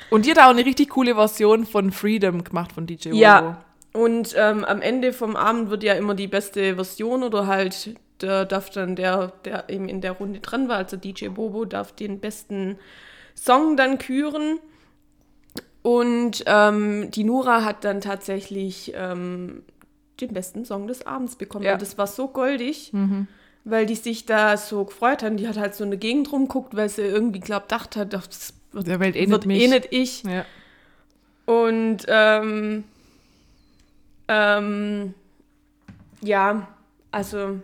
Und 0.10 0.26
die 0.26 0.32
hat 0.32 0.40
auch 0.40 0.50
eine 0.50 0.66
richtig 0.66 0.90
coole 0.90 1.16
Version 1.16 1.66
von 1.66 1.94
Freedom 1.94 2.44
gemacht 2.44 2.74
von 2.74 2.86
DJ 2.86 3.12
Bobo. 3.12 3.22
Ja. 3.22 3.64
Und 3.94 4.36
ähm, 4.38 4.66
am 4.66 4.82
Ende 4.82 5.14
vom 5.14 5.38
Abend 5.38 5.70
wird 5.70 5.84
ja 5.84 5.94
immer 5.94 6.14
die 6.14 6.28
beste 6.28 6.76
Version 6.76 7.24
oder 7.24 7.48
halt 7.48 7.96
da 8.20 8.46
darf 8.46 8.70
dann 8.70 8.96
der, 8.96 9.34
der 9.46 9.70
eben 9.70 9.90
in 9.90 10.02
der 10.02 10.14
Runde 10.14 10.40
dran 10.40 10.70
war, 10.70 10.78
also 10.78 10.98
DJ 10.98 11.30
Bobo, 11.30 11.66
darf 11.66 11.92
den 11.92 12.20
besten 12.20 12.78
Song 13.36 13.78
dann 13.78 13.98
küren. 13.98 14.60
Und 15.82 16.44
ähm, 16.46 17.10
die 17.12 17.24
Nora 17.24 17.64
hat 17.64 17.84
dann 17.84 18.02
tatsächlich 18.02 18.94
ähm, 18.96 19.64
den 20.20 20.34
besten 20.34 20.66
Song 20.66 20.88
des 20.88 21.06
Abends 21.08 21.36
bekommen. 21.36 21.66
Ja. 21.66 21.74
Und 21.74 21.82
das 21.82 21.98
war 21.98 22.08
so 22.08 22.28
goldig, 22.28 22.92
weil 23.64 23.86
die 23.86 23.96
sich 23.96 24.26
da 24.26 24.58
so 24.58 24.84
gefreut 24.86 25.24
haben. 25.24 25.38
Die 25.38 25.48
hat 25.48 25.58
halt 25.58 25.76
so 25.76 25.84
eine 25.84 25.98
Gegend 25.98 26.32
rumguckt, 26.32 26.76
weil 26.76 26.90
sie 26.90 27.04
irgendwie 27.04 27.40
glaubt, 27.40 27.72
dacht 27.72 27.96
hat, 27.96 28.14
das 28.14 28.54
wird, 28.72 28.88
Der 28.88 29.00
Welt 29.00 29.16
eh 29.16 29.30
wird 29.30 29.46
eh 29.46 29.48
mich. 29.48 29.70
nicht 29.70 29.88
ich. 29.92 30.24
Ja. 30.24 30.46
Und 31.46 32.06
ähm, 32.08 32.84
ähm, 34.28 35.14
ja, 36.22 36.68
also 37.12 37.62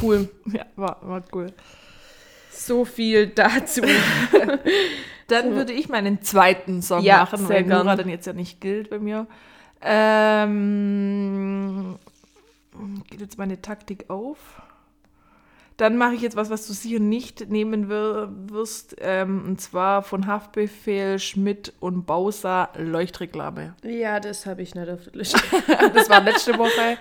cool. 0.00 0.28
ja, 0.52 0.64
war, 0.76 0.98
war 1.02 1.22
cool. 1.34 1.52
So 2.50 2.84
viel 2.84 3.28
dazu. 3.28 3.80
Dann 5.28 5.54
würde 5.54 5.72
ich 5.72 5.88
meinen 5.88 6.20
zweiten 6.22 6.82
Song 6.82 7.02
Ja, 7.02 7.20
machen, 7.20 7.46
sehr 7.46 7.48
weil 7.48 7.64
Nora 7.64 7.82
gern. 7.84 7.98
dann 7.98 8.08
jetzt 8.08 8.26
ja 8.26 8.32
nicht 8.34 8.60
gilt 8.60 8.90
bei 8.90 8.98
mir. 8.98 9.26
Ähm, 9.80 10.58
geht 13.08 13.20
jetzt 13.20 13.38
meine 13.38 13.60
Taktik 13.62 14.10
auf? 14.10 14.38
Dann 15.78 15.96
mache 15.96 16.14
ich 16.14 16.20
jetzt 16.20 16.36
was, 16.36 16.50
was 16.50 16.66
du 16.66 16.74
sicher 16.74 17.00
nicht 17.00 17.48
nehmen 17.50 17.88
wir, 17.88 18.30
wirst, 18.48 18.96
ähm, 19.00 19.42
und 19.46 19.60
zwar 19.60 20.02
von 20.02 20.26
Haftbefehl, 20.26 21.18
Schmidt 21.18 21.72
und 21.80 22.04
Bausa 22.04 22.68
Leuchtreklame. 22.76 23.74
ja, 23.82 24.20
das 24.20 24.44
habe 24.46 24.62
ich 24.62 24.74
nicht 24.74 24.88
auf 24.88 25.04
der 25.04 25.12
Liste. 25.14 25.40
Das 25.94 26.10
war 26.10 26.20
letzte 26.20 26.56
Woche. 26.58 26.98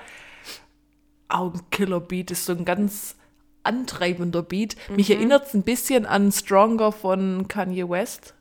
Augenkiller-Beat 1.34 2.32
ist 2.32 2.46
so 2.46 2.54
ein 2.54 2.66
ganz 2.66 3.16
antreibender 3.64 4.42
Beat. 4.44 4.76
Mich 4.96 5.10
Mhm. 5.10 5.16
erinnert 5.16 5.48
es 5.48 5.54
ein 5.54 5.64
bisschen 5.64 6.06
an 6.06 6.32
Stronger 6.32 6.92
von 6.92 7.48
Kanye 7.48 7.88
West. 7.90 8.34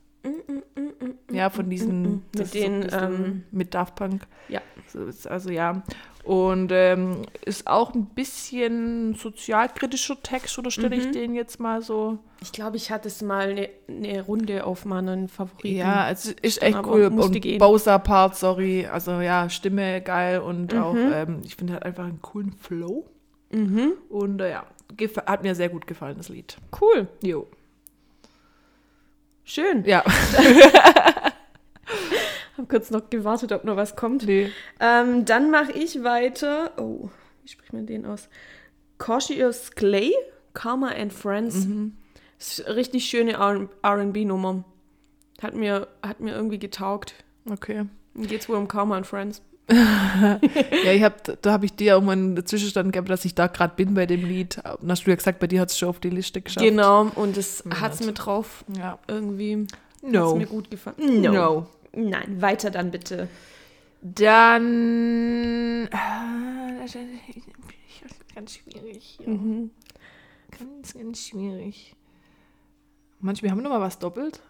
Ja, 1.33 1.49
von 1.51 1.71
diesen 1.71 2.23
Mit 2.37 2.41
ist 2.41 2.53
so 2.53 2.59
ähm, 2.99 3.45
mit 3.51 3.75
Daft 3.75 3.95
Punk. 3.95 4.27
Ja. 4.49 4.61
Also 5.29 5.51
ja. 5.51 5.83
Und 6.25 6.71
ähm, 6.73 7.23
ist 7.47 7.67
auch 7.67 7.95
ein 7.95 8.05
bisschen 8.07 9.15
sozialkritischer 9.15 10.23
Text, 10.23 10.59
oder 10.59 10.71
stelle 10.71 10.97
Mhm. 10.97 11.01
ich 11.03 11.11
den 11.13 11.35
jetzt 11.35 11.61
mal 11.61 11.81
so? 11.81 12.19
Ich 12.43 12.53
glaube, 12.53 12.77
ich 12.77 12.91
hatte 12.91 13.09
es 13.09 13.23
mal 13.23 13.49
eine, 13.51 13.69
eine 13.89 14.21
Runde 14.23 14.65
auf 14.67 14.85
meinen 14.85 15.29
Favoriten. 15.29 15.79
Ja, 15.79 16.11
es 16.11 16.27
ist 16.27 16.61
echt 16.63 16.77
cool. 16.85 17.05
Und. 17.07 17.59
Bowser-Part, 17.59 18.37
sorry. 18.37 18.87
Also 18.87 19.13
ja, 19.21 19.49
Stimme 19.49 20.03
geil 20.03 20.41
und 20.41 20.73
Mhm. 20.75 20.79
auch, 20.79 20.95
ähm, 20.97 21.41
ich 21.45 21.57
finde 21.57 21.75
halt 21.75 21.85
einfach 21.85 22.05
einen 22.05 22.21
coolen 22.21 22.53
Flow. 22.53 23.07
Und 24.11 24.41
äh, 24.41 24.51
ja, 24.51 24.65
hat 25.27 25.43
mir 25.43 25.55
sehr 25.55 25.69
gut 25.71 25.87
gefallen, 25.87 26.17
das 26.19 26.29
Lied. 26.29 26.57
Cool. 26.79 27.09
Jo. 27.23 27.47
Schön. 29.51 29.85
Ja. 29.85 30.05
Hab 32.57 32.69
kurz 32.69 32.93
noch 32.93 33.11
gewartet, 33.11 33.51
ob 33.51 33.65
noch 33.65 33.75
was 33.75 33.97
kommt. 33.97 34.25
Nee. 34.25 34.53
Ähm, 34.79 35.25
dann 35.25 35.51
mache 35.51 35.73
ich 35.73 36.05
weiter. 36.05 36.71
Oh, 36.79 37.11
wie 37.43 37.49
spricht 37.49 37.73
man 37.73 37.85
den 37.85 38.07
aus? 38.07 38.29
Cautious 38.99 39.73
Clay, 39.73 40.13
Karma 40.55 40.91
and 40.91 41.13
Friends. 41.13 41.67
Eine 41.67 42.77
richtig 42.77 43.07
schöne 43.07 43.41
RB-Nummer. 43.41 44.63
Hat 45.43 45.55
mir, 45.55 45.89
hat 46.01 46.21
mir 46.21 46.33
irgendwie 46.33 46.61
getaugt. 46.61 47.15
Okay. 47.51 47.87
Geht 48.15 48.49
wohl 48.49 48.57
um 48.57 48.69
Karma 48.69 48.99
and 48.99 49.07
Friends. 49.07 49.43
Ja, 50.85 50.93
ich 50.93 51.03
hab, 51.03 51.41
da 51.43 51.53
habe 51.53 51.65
ich 51.65 51.75
dir 51.75 51.93
irgendwann 51.95 52.37
einen 52.37 52.47
Zwischenstand 52.47 52.93
gegeben, 52.93 53.07
dass 53.09 53.25
ich 53.25 53.35
da 53.35 53.47
gerade 53.47 53.75
bin 53.77 53.95
bei 53.95 54.07
dem 54.07 54.25
Lied. 54.25 54.61
Und 54.81 54.91
hast 54.91 55.07
du 55.07 55.11
ja 55.11 55.17
gesagt, 55.17 55.39
bei 55.39 55.47
dir 55.47 55.61
hat 55.61 55.71
es 55.71 55.79
schon 55.79 55.89
auf 55.89 56.01
die 56.01 56.11
Liste 56.11 56.41
geschafft. 56.41 56.65
Genau, 56.67 57.11
und 57.15 57.37
das 57.37 57.63
Ja, 57.69 57.81
hat 57.81 57.95
es 57.95 58.01
mir 58.05 58.13
drauf 58.13 58.65
Ja. 58.77 58.99
irgendwie. 59.07 59.67
No. 60.03 60.35
mir 60.35 60.47
gut 60.47 60.71
gefallen. 60.71 61.21
No. 61.21 61.67
Nein, 61.93 62.41
weiter 62.41 62.71
dann 62.71 62.91
bitte. 62.91 63.29
Dann. 64.03 65.89
ist 66.85 66.97
Ganz 68.35 68.55
schwierig. 68.55 69.19
Ja. 69.21 69.29
Mhm. 69.31 69.71
Ganz, 70.59 70.95
ganz 70.95 71.27
schwierig. 71.29 71.95
Manchmal 73.21 73.51
haben 73.51 73.59
wir 73.59 73.65
noch 73.65 73.71
mal 73.71 73.81
was 73.81 73.99
doppelt. 73.99 74.41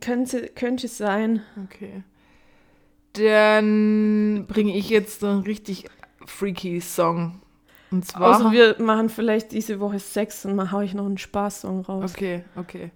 Könnte, 0.00 0.48
könnte 0.48 0.86
es 0.86 0.96
sein. 0.98 1.42
Okay. 1.64 2.04
Dann 3.14 4.46
bringe 4.46 4.76
ich 4.76 4.88
jetzt 4.88 5.24
einen 5.24 5.42
richtig 5.42 5.86
freaky 6.26 6.80
Song. 6.80 7.40
Und 7.90 8.06
zwar. 8.06 8.36
Außer 8.36 8.52
wir 8.52 8.76
machen 8.78 9.08
vielleicht 9.08 9.52
diese 9.52 9.80
Woche 9.80 9.98
Sex 9.98 10.44
und 10.44 10.56
dann 10.56 10.70
hau 10.70 10.80
ich 10.80 10.94
noch 10.94 11.06
einen 11.06 11.18
Spaßsong 11.18 11.80
raus. 11.82 12.12
Okay, 12.12 12.44
okay. 12.56 12.92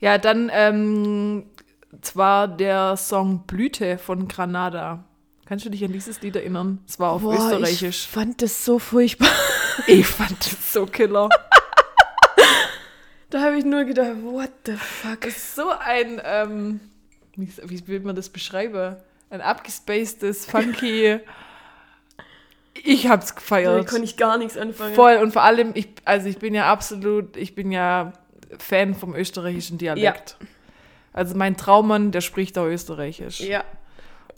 Ja, 0.00 0.18
dann 0.18 0.50
ähm, 0.52 1.44
zwar 2.02 2.48
der 2.48 2.96
Song 2.96 3.44
Blüte 3.46 3.98
von 3.98 4.28
Granada. 4.28 5.04
Kannst 5.46 5.64
du 5.66 5.70
dich 5.70 5.84
an 5.84 5.92
dieses 5.92 6.20
Lied 6.22 6.36
erinnern? 6.36 6.80
Es 6.88 6.98
war 6.98 7.12
auf 7.12 7.22
Boah, 7.22 7.34
Österreichisch. 7.34 8.04
Ich 8.04 8.08
fand 8.08 8.42
das 8.42 8.64
so 8.64 8.78
furchtbar. 8.78 9.28
Ich, 9.88 10.06
fand 10.06 10.38
das 10.38 10.72
so 10.72 10.86
killer. 10.86 11.28
Da 13.30 13.40
habe 13.40 13.58
ich 13.58 13.64
nur 13.64 13.82
gedacht, 13.82 14.22
what 14.22 14.52
the 14.64 14.76
fuck? 14.76 15.22
Das 15.22 15.36
ist 15.36 15.56
so 15.56 15.68
ein, 15.84 16.22
ähm, 16.24 16.78
wie, 17.34 17.48
wie 17.64 17.88
will 17.88 17.98
man 17.98 18.14
das 18.14 18.28
beschreiben? 18.28 18.96
Ein 19.34 19.40
abgespacedes, 19.40 20.46
funky. 20.46 21.18
Ich 22.84 23.08
hab's 23.08 23.34
Da 23.34 23.40
gefeiert. 23.40 23.88
konnte 23.88 24.04
ich 24.04 24.16
gar 24.16 24.38
nichts 24.38 24.56
anfangen. 24.56 24.94
Voll 24.94 25.16
und 25.16 25.32
vor 25.32 25.42
allem, 25.42 25.72
ich, 25.74 25.88
also 26.04 26.28
ich 26.28 26.38
bin 26.38 26.54
ja 26.54 26.70
absolut, 26.70 27.36
ich 27.36 27.56
bin 27.56 27.72
ja 27.72 28.12
Fan 28.60 28.94
vom 28.94 29.12
österreichischen 29.12 29.76
Dialekt. 29.76 30.36
Also 31.12 31.34
mein 31.34 31.56
Traummann, 31.56 32.12
der 32.12 32.20
spricht 32.20 32.56
auch 32.58 32.66
österreichisch. 32.66 33.40
Ja. 33.40 33.64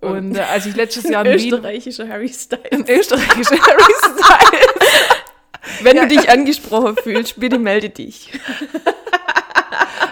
Und 0.00 0.34
äh, 0.34 0.40
als 0.40 0.64
ich 0.64 0.74
letztes 0.74 1.06
Jahr 1.06 1.26
in 1.26 1.38
Wien, 1.38 1.52
Österreichischer 1.52 2.08
Harry 2.08 2.30
Styles. 2.30 2.72
ein 2.72 2.88
österreichischer 2.88 3.58
Harry 3.60 3.92
Styles. 3.98 5.82
Wenn 5.82 5.96
du 5.98 6.08
dich 6.08 6.30
angesprochen 6.30 6.96
fühlst, 6.96 7.38
bitte 7.38 7.58
melde 7.58 7.90
dich. 7.90 8.32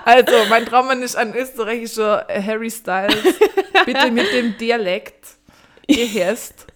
Also, 0.05 0.33
mein 0.51 0.67
Traummann 0.67 1.03
ist 1.03 1.17
ein 1.17 1.35
österreichischer 1.35 2.29
äh, 2.29 2.43
Harry 2.43 2.71
Styles. 2.71 3.39
Bitte 3.87 4.11
mit 4.11 4.31
dem 4.33 4.57
Dialekt. 4.59 5.37
Ihr 5.87 6.07
heißt 6.27 6.67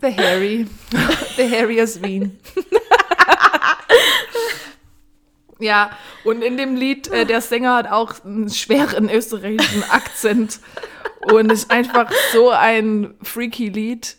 The 0.00 0.16
Harry. 0.16 0.66
The 1.36 1.50
Harry 1.50 1.82
aus 1.82 2.02
Wien. 2.02 2.38
Ja, 5.60 5.90
und 6.22 6.42
in 6.42 6.56
dem 6.56 6.76
Lied, 6.76 7.08
äh, 7.08 7.26
der 7.26 7.40
Sänger 7.40 7.74
hat 7.74 7.90
auch 7.90 8.24
einen 8.24 8.48
schweren 8.48 9.10
österreichischen 9.10 9.82
Akzent. 9.90 10.60
Und 11.32 11.50
ist 11.50 11.72
einfach 11.72 12.08
so 12.32 12.50
ein 12.50 13.14
freaky 13.22 13.68
Lied. 13.68 14.18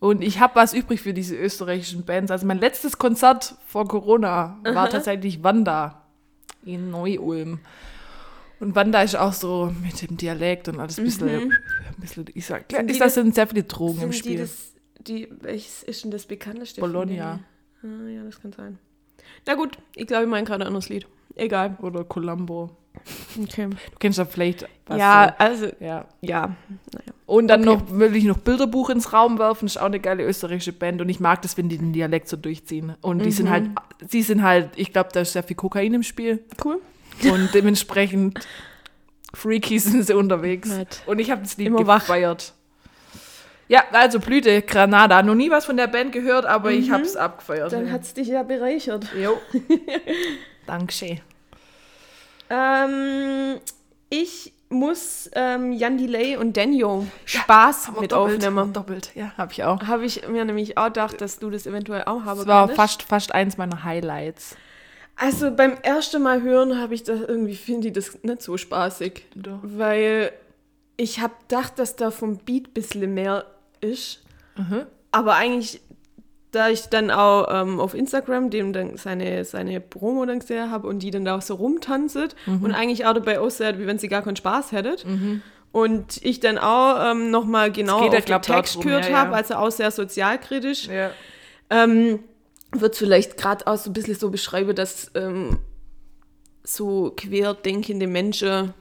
Und 0.00 0.22
ich 0.22 0.40
habe 0.40 0.54
was 0.54 0.72
übrig 0.72 1.02
für 1.02 1.12
diese 1.12 1.36
österreichischen 1.36 2.06
Bands. 2.06 2.32
Also 2.32 2.46
mein 2.46 2.56
letztes 2.56 2.96
Konzert 2.96 3.56
vor 3.66 3.86
Corona 3.86 4.58
war 4.64 4.88
tatsächlich 4.88 5.44
Wanda 5.44 5.99
in 6.64 6.90
Neu-Ulm. 6.90 7.58
Und 8.60 8.74
Wanda 8.74 9.02
ist 9.02 9.16
auch 9.16 9.32
so 9.32 9.72
mit 9.82 10.02
dem 10.02 10.16
Dialekt 10.18 10.68
und 10.68 10.80
alles 10.80 10.98
ein 10.98 11.04
bisschen, 11.04 11.28
ein 11.28 11.50
bisschen 11.98 12.26
ich 12.34 12.44
sag, 12.44 12.70
Mhm. 12.70 12.76
Sind 12.76 12.90
ist 12.90 13.00
das 13.00 13.14
das- 13.14 13.14
sind 13.24 13.34
sehr 13.34 13.46
viele 13.46 13.62
Drogen 13.64 13.94
im 14.02 14.12
Sind 14.12 14.12
die 14.12 14.18
Spiel. 14.18 14.38
das, 14.38 14.72
die, 15.00 15.28
welches 15.40 15.82
ist 15.82 16.04
denn 16.04 16.10
das 16.10 16.26
bekannteste? 16.26 16.80
Bologna. 16.80 17.40
Ah, 17.82 18.08
ja, 18.08 18.22
das 18.24 18.38
kann 18.40 18.52
sein. 18.52 18.78
Na 19.46 19.54
gut, 19.54 19.78
ich 19.96 20.06
glaube, 20.06 20.24
ich 20.24 20.28
meine 20.30 20.44
gerade 20.46 20.64
ein 20.64 20.66
anderes 20.66 20.90
Lied. 20.90 21.06
Egal. 21.36 21.78
Oder 21.80 22.04
Columbo. 22.04 22.76
Okay. 23.42 23.68
Du 23.68 23.98
kennst 23.98 24.18
ja 24.18 24.24
vielleicht 24.24 24.66
was. 24.86 24.98
ja, 24.98 25.34
also, 25.38 25.66
So. 25.66 25.72
ja. 25.80 26.04
ja. 26.20 26.54
Und 27.26 27.48
dann 27.48 27.66
Okay. 27.66 27.82
noch 27.84 27.98
will 27.98 28.14
ich 28.16 28.24
noch 28.24 28.38
Bilderbuch 28.38 28.90
ins 28.90 29.12
Raum 29.12 29.38
werfen, 29.38 29.66
ist 29.66 29.78
auch 29.78 29.84
eine 29.86 30.00
geile 30.00 30.24
österreichische 30.24 30.72
Band 30.72 31.00
und 31.00 31.08
ich 31.08 31.20
mag 31.20 31.40
das, 31.42 31.56
wenn 31.56 31.68
die 31.68 31.78
den 31.78 31.92
Dialekt 31.92 32.28
so 32.28 32.36
durchziehen. 32.36 32.94
Und 33.00 33.20
die 33.24 33.30
sind 33.32 33.46
Mhm. 33.46 33.50
halt, 33.50 33.70
sie 34.08 34.22
sind 34.22 34.42
halt, 34.42 34.70
ich 34.76 34.92
glaube, 34.92 35.10
da 35.12 35.20
ist 35.20 35.32
sehr 35.32 35.42
viel 35.42 35.56
Kokain 35.56 35.94
im 35.94 36.02
Spiel 36.02 36.44
Cool. 36.64 36.80
und 37.32 37.50
dementsprechend 37.54 38.46
freaky 39.32 39.78
sind 39.78 40.04
sie 40.06 40.14
unterwegs. 40.14 40.68
Nett. 40.68 41.02
Und 41.06 41.20
ich 41.20 41.30
habe 41.30 41.42
das 41.42 41.56
Lied 41.56 41.68
Immer 41.68 41.86
wach. 41.86 42.00
gefeiert. 42.00 42.52
Ja, 43.68 43.84
also 43.92 44.18
Blüte, 44.18 44.62
Granada. 44.62 45.22
Noch 45.22 45.36
nie 45.36 45.48
was 45.48 45.64
von 45.64 45.76
der 45.76 45.86
Band 45.86 46.10
gehört, 46.12 46.44
aber 46.44 46.72
ich 46.72 46.90
habe 46.90 47.04
es 47.04 47.14
abgefeiert. 47.16 47.70
Mhm. 47.70 47.76
Dann 47.76 47.92
hat 47.92 48.02
es 48.02 48.12
dich 48.14 48.26
ja 48.26 48.42
bereichert. 48.42 49.06
Jo. 49.16 49.38
Dankeschön. 50.66 51.20
Ähm, 52.50 53.60
ich 54.10 54.52
muss 54.68 55.30
ähm, 55.34 55.72
Jan 55.72 55.98
Delay 55.98 56.36
und 56.36 56.56
Daniel 56.56 57.06
Spaß 57.24 57.92
mit 58.00 58.12
doppelt, 58.12 58.44
aufnehmen. 58.44 58.72
Doppelt, 58.72 59.12
ja, 59.14 59.32
habe 59.36 59.52
ich 59.52 59.64
auch. 59.64 59.82
Habe 59.82 60.04
ich 60.04 60.28
mir 60.28 60.44
nämlich 60.44 60.78
auch 60.78 60.86
gedacht, 60.86 61.20
dass 61.20 61.38
du 61.38 61.50
das 61.50 61.66
eventuell 61.66 62.04
auch 62.04 62.24
haben 62.24 62.38
Das 62.38 62.46
war 62.46 62.68
fast, 62.68 63.02
fast 63.02 63.32
eins 63.32 63.56
meiner 63.56 63.82
Highlights. 63.84 64.56
Also 65.16 65.50
beim 65.50 65.74
ersten 65.82 66.22
Mal 66.22 66.42
hören 66.42 66.78
habe 66.78 66.94
ich 66.94 67.02
das 67.02 67.20
irgendwie, 67.20 67.56
finde 67.56 67.88
ich 67.88 67.94
das 67.94 68.22
nicht 68.22 68.42
so 68.42 68.56
spaßig. 68.56 69.26
Doch. 69.34 69.58
Weil 69.62 70.32
ich 70.96 71.20
habe 71.20 71.34
gedacht, 71.48 71.78
dass 71.78 71.96
da 71.96 72.10
vom 72.10 72.38
Beat 72.38 72.68
ein 72.68 72.72
bisschen 72.72 73.14
mehr 73.14 73.44
ist. 73.80 74.22
Mhm. 74.56 74.86
Aber 75.10 75.34
eigentlich, 75.34 75.80
da 76.52 76.68
ich 76.68 76.88
dann 76.88 77.10
auch 77.10 77.46
ähm, 77.50 77.78
auf 77.80 77.94
Instagram 77.94 78.50
dem 78.50 78.72
dann 78.72 78.96
seine, 78.96 79.44
seine 79.44 79.80
Promo 79.80 80.24
dann 80.26 80.40
gesehen 80.40 80.70
habe 80.70 80.88
und 80.88 81.00
die 81.00 81.10
dann 81.10 81.24
da 81.24 81.36
auch 81.36 81.42
so 81.42 81.54
rumtanzt 81.54 82.34
Mhm. 82.46 82.62
und 82.64 82.72
eigentlich 82.74 83.06
auch 83.06 83.12
dabei 83.14 83.38
aussieht, 83.38 83.78
wie 83.78 83.86
wenn 83.86 83.98
sie 83.98 84.08
gar 84.08 84.22
keinen 84.22 84.36
Spaß 84.36 84.72
hättet. 84.72 85.06
Und 85.72 86.18
ich 86.24 86.40
dann 86.40 86.58
auch 86.58 87.12
ähm, 87.12 87.30
nochmal 87.30 87.70
genau 87.70 88.00
auf 88.00 88.10
den 88.24 88.42
Text 88.42 88.80
gehört 88.80 89.04
ja, 89.04 89.10
ja. 89.12 89.16
habe, 89.18 89.36
also 89.36 89.54
auch 89.54 89.70
sehr 89.70 89.92
sozialkritisch. 89.92 90.88
Ja. 90.88 91.10
Ähm, 91.70 92.18
wird 92.72 92.96
vielleicht 92.96 93.36
gerade 93.36 93.66
auch 93.68 93.76
so 93.76 93.90
ein 93.90 93.92
bisschen 93.92 94.16
so 94.16 94.30
beschreiben, 94.30 94.74
dass 94.74 95.12
ähm, 95.14 95.58
so 96.64 97.12
querdenkende 97.16 98.08
Menschen 98.08 98.74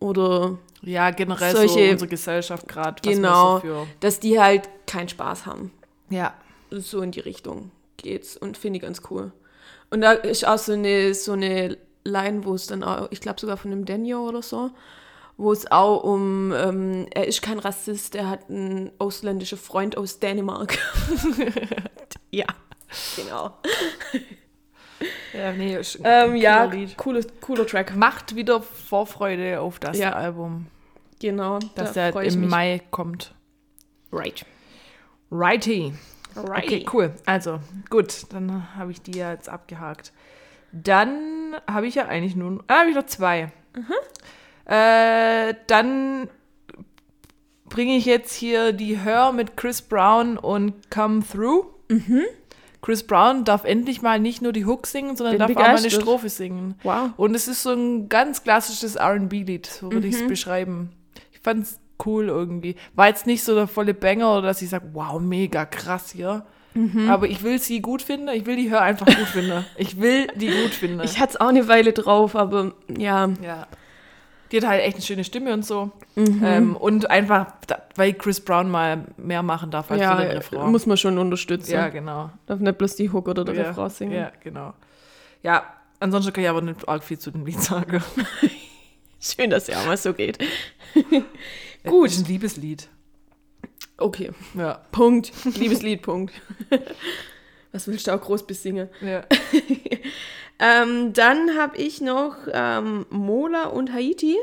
oder 0.00 0.58
Ja, 0.82 1.10
generell 1.10 1.54
Solche- 1.56 1.86
so 1.86 1.90
unsere 1.92 2.08
Gesellschaft 2.08 2.68
gerade. 2.68 3.02
genau, 3.02 3.58
So 3.60 3.86
dass 4.00 4.20
die 4.20 4.40
halt 4.40 4.68
keinen 4.86 5.08
Spaß 5.08 5.44
haben. 5.46 5.72
Ja. 6.10 6.34
So 6.70 7.00
in 7.00 7.12
die 7.12 7.20
Richtung 7.20 7.70
geht's 7.96 8.36
und 8.36 8.58
finde 8.58 8.76
ich 8.78 8.82
ganz 8.82 9.02
cool. 9.10 9.32
Und 9.90 10.02
da 10.02 10.12
ist 10.12 10.46
auch 10.46 10.58
so 10.58 10.72
eine, 10.72 11.14
so 11.14 11.32
eine 11.32 11.78
Line, 12.04 12.44
wo 12.44 12.54
es 12.54 12.66
dann 12.66 12.82
auch, 12.82 13.08
ich 13.10 13.20
glaube 13.20 13.40
sogar 13.40 13.56
von 13.56 13.70
dem 13.70 13.84
Daniel 13.84 14.16
oder 14.16 14.42
so, 14.42 14.70
wo 15.36 15.52
es 15.52 15.70
auch 15.70 16.02
um, 16.04 16.52
ähm, 16.52 17.06
er 17.14 17.26
ist 17.26 17.42
kein 17.42 17.58
Rassist, 17.58 18.14
er 18.14 18.28
hat 18.28 18.50
einen 18.50 18.90
ausländischen 18.98 19.56
Freund 19.56 19.96
aus 19.96 20.18
Dänemark. 20.18 20.78
ja, 22.30 22.46
genau. 23.16 23.52
Ja, 25.32 25.52
nee, 25.52 25.76
ist 25.76 25.98
Ähm, 26.02 26.36
ja, 26.36 26.64
cooler 26.66 26.76
Lied. 26.76 26.96
cooles, 26.96 27.26
cooler 27.40 27.66
Track. 27.66 27.94
Macht 27.96 28.34
wieder 28.34 28.60
Vorfreude 28.62 29.60
auf 29.60 29.78
das 29.78 29.98
Ja. 29.98 30.12
Album, 30.12 30.66
Genau, 31.20 31.58
das 31.74 31.92
da 31.94 32.10
ja 32.10 32.20
im 32.20 32.40
mich. 32.40 32.50
Mai 32.50 32.80
kommt. 32.90 33.34
Right. 34.12 34.44
Righty. 35.30 35.92
right. 36.36 36.64
Okay, 36.64 36.86
cool. 36.92 37.14
Also, 37.26 37.60
gut, 37.90 38.26
dann 38.30 38.74
habe 38.76 38.92
ich 38.92 39.02
die 39.02 39.18
ja 39.18 39.32
jetzt 39.32 39.48
abgehakt. 39.48 40.12
Dann 40.72 41.56
habe 41.66 41.86
ich 41.86 41.94
ja 41.94 42.06
eigentlich 42.06 42.36
nur, 42.36 42.62
ah, 42.68 42.80
habe 42.80 42.90
ich 42.90 42.96
noch 42.96 43.06
zwei. 43.06 43.52
Äh, 44.64 45.54
dann 45.66 46.28
bringe 47.68 47.96
ich 47.96 48.04
jetzt 48.04 48.34
hier 48.34 48.72
die 48.72 49.02
Hör 49.02 49.32
mit 49.32 49.56
Chris 49.56 49.82
Brown 49.82 50.36
und 50.38 50.90
Come 50.90 51.22
Through. 51.22 51.66
Chris 52.80 53.06
Brown 53.06 53.44
darf 53.44 53.64
endlich 53.64 54.02
mal 54.02 54.20
nicht 54.20 54.40
nur 54.42 54.52
die 54.52 54.64
Hook 54.64 54.86
singen, 54.86 55.16
sondern 55.16 55.38
Bin 55.38 55.40
darf 55.40 55.50
auch 55.50 55.54
mal 55.56 55.64
eine 55.66 55.76
begeistert. 55.78 56.02
Strophe 56.02 56.28
singen. 56.28 56.74
Wow. 56.82 57.10
Und 57.16 57.34
es 57.34 57.48
ist 57.48 57.62
so 57.62 57.72
ein 57.72 58.08
ganz 58.08 58.44
klassisches 58.44 58.96
RB-Lied, 58.98 59.66
so 59.66 59.90
würde 59.90 60.06
ich 60.06 60.16
es 60.16 60.26
beschreiben. 60.26 60.90
Ich 61.32 61.40
fand 61.40 61.64
es 61.64 61.80
cool 62.04 62.28
irgendwie. 62.28 62.76
War 62.94 63.08
jetzt 63.08 63.26
nicht 63.26 63.44
so 63.44 63.54
der 63.54 63.66
volle 63.66 63.94
Banger 63.94 64.32
oder 64.32 64.48
dass 64.48 64.62
ich 64.62 64.68
sage, 64.68 64.90
wow, 64.92 65.20
mega 65.20 65.64
krass 65.66 66.10
hier. 66.10 66.44
Aber 67.08 67.26
ich 67.26 67.42
will 67.42 67.58
sie 67.58 67.80
gut 67.80 68.02
finden, 68.02 68.28
ich 68.28 68.46
will 68.46 68.56
die 68.56 68.70
Hör 68.70 68.82
einfach 68.82 69.06
gut 69.06 69.26
finden. 69.26 69.64
Ich 69.76 70.00
will 70.00 70.28
die 70.36 70.46
gut 70.48 70.70
finden. 70.70 71.00
Ich 71.02 71.18
hatte 71.18 71.34
es 71.34 71.40
auch 71.40 71.48
eine 71.48 71.66
Weile 71.66 71.92
drauf, 71.92 72.36
aber 72.36 72.72
ja. 72.96 73.28
ja. 73.42 73.66
Die 74.52 74.58
hat 74.58 74.66
halt 74.66 74.82
echt 74.82 74.94
eine 74.94 75.04
schöne 75.04 75.24
Stimme 75.24 75.52
und 75.52 75.64
so. 75.64 75.90
Ähm, 76.16 76.76
und 76.76 77.10
einfach, 77.10 77.48
weil 77.96 78.14
Chris 78.14 78.40
Brown 78.40 78.70
mal 78.70 79.04
mehr 79.16 79.42
machen 79.42 79.70
darf 79.70 79.90
als 79.90 80.00
ja, 80.00 80.16
für 80.16 80.22
den 80.22 80.36
Refrain. 80.36 80.70
muss 80.70 80.86
man 80.86 80.96
schon 80.96 81.18
unterstützen. 81.18 81.72
ja, 81.72 81.88
genau. 81.88 82.30
Darf 82.46 82.60
nicht 82.60 82.78
bloß 82.78 82.96
die 82.96 83.10
Hook 83.10 83.28
oder 83.28 83.44
der 83.44 83.54
ja, 83.54 83.62
Refrain 83.64 83.90
singen. 83.90 84.12
Ja, 84.12 84.32
genau. 84.42 84.72
Ja, 85.42 85.64
ansonsten 86.00 86.32
kann 86.32 86.44
ich 86.44 86.50
aber 86.50 86.62
nicht 86.62 86.88
arg 86.88 87.02
viel 87.02 87.18
zu 87.18 87.30
dem 87.30 87.44
Lied 87.44 87.60
sagen. 87.60 88.02
Schön, 89.20 89.50
dass 89.50 89.64
es 89.64 89.74
ja 89.74 89.80
auch 89.80 89.86
mal 89.86 89.96
so 89.96 90.14
geht. 90.14 90.38
Gut. 91.88 92.08
ist 92.10 92.18
ein 92.20 92.24
Liebeslied. 92.26 92.88
Okay, 93.96 94.30
Ja. 94.54 94.80
Punkt. 94.92 95.32
Liebeslied, 95.56 96.02
Punkt. 96.02 96.32
Was 97.72 97.86
willst 97.88 98.06
du 98.06 98.12
auch 98.14 98.20
groß 98.20 98.46
besingen? 98.46 98.88
ja. 99.02 99.24
Ähm, 100.60 101.12
dann 101.12 101.56
habe 101.56 101.76
ich 101.76 102.00
noch 102.00 102.34
ähm, 102.52 103.06
Mola 103.10 103.66
und 103.66 103.92
Haiti. 103.92 104.36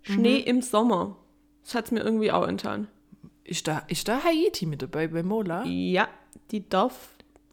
Schnee 0.00 0.38
Mhm. 0.40 0.46
im 0.46 0.62
Sommer. 0.62 1.16
Das 1.62 1.74
hat 1.74 1.84
es 1.86 1.90
mir 1.90 2.00
irgendwie 2.00 2.32
auch 2.32 2.46
enttan. 2.48 2.88
Ist 3.44 3.68
da, 3.68 3.82
ist 3.88 4.08
da 4.08 4.24
Haiti 4.24 4.64
mit 4.64 4.80
dabei 4.80 5.08
bei 5.08 5.22
Mola? 5.22 5.64
Ja, 5.66 6.08
die 6.50 6.66
darf. 6.66 7.10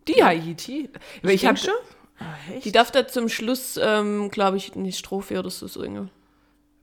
Die 0.07 0.23
Haiti? 0.23 0.89
Weil 1.23 1.31
ich 1.33 1.45
hab, 1.45 1.55
denk 1.55 1.65
schon. 1.65 1.73
Ah? 2.25 2.35
Die 2.63 2.71
darf 2.71 2.91
da 2.91 3.05
zum 3.05 3.27
Schluss, 3.27 3.77
ähm, 3.83 4.29
glaube 4.31 4.55
ich, 4.55 4.73
eine 4.77 4.93
Strophe 4.93 5.37
oder 5.37 5.49
so 5.49 5.67
singen. 5.67 6.09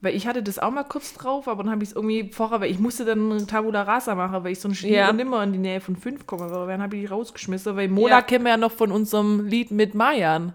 Weil 0.02 0.14
ich 0.16 0.26
hatte 0.26 0.42
das 0.42 0.58
auch 0.58 0.70
mal 0.72 0.82
kurz 0.82 1.14
drauf, 1.14 1.46
aber 1.48 1.62
dann 1.62 1.72
habe 1.72 1.82
ich 1.84 1.90
es 1.90 1.94
irgendwie 1.96 2.28
vorher, 2.32 2.60
weil 2.60 2.70
ich 2.70 2.78
musste 2.80 3.04
dann 3.04 3.46
Tabula 3.46 3.82
Rasa 3.82 4.14
machen, 4.16 4.42
weil 4.44 4.50
ich 4.52 4.60
sonst 4.60 4.82
nie 4.82 4.90
Ja. 4.94 5.08
und 5.10 5.16
nimmer 5.16 5.42
in 5.44 5.52
die 5.52 5.58
Nähe 5.60 5.80
von 5.80 5.94
5 5.96 6.26
komme. 6.26 6.44
Aber 6.46 6.66
dann 6.66 6.82
habe 6.82 6.96
ich 6.96 7.02
die 7.02 7.06
rausgeschmissen, 7.06 7.76
weil 7.76 7.88
Mola 7.88 8.16
Ja. 8.16 8.22
kennen 8.22 8.44
wir 8.44 8.50
ja 8.50 8.56
noch 8.56 8.72
von 8.72 8.90
unserem 8.92 9.46
Lied 9.46 9.70
mit 9.70 9.94
Mayan. 9.94 10.52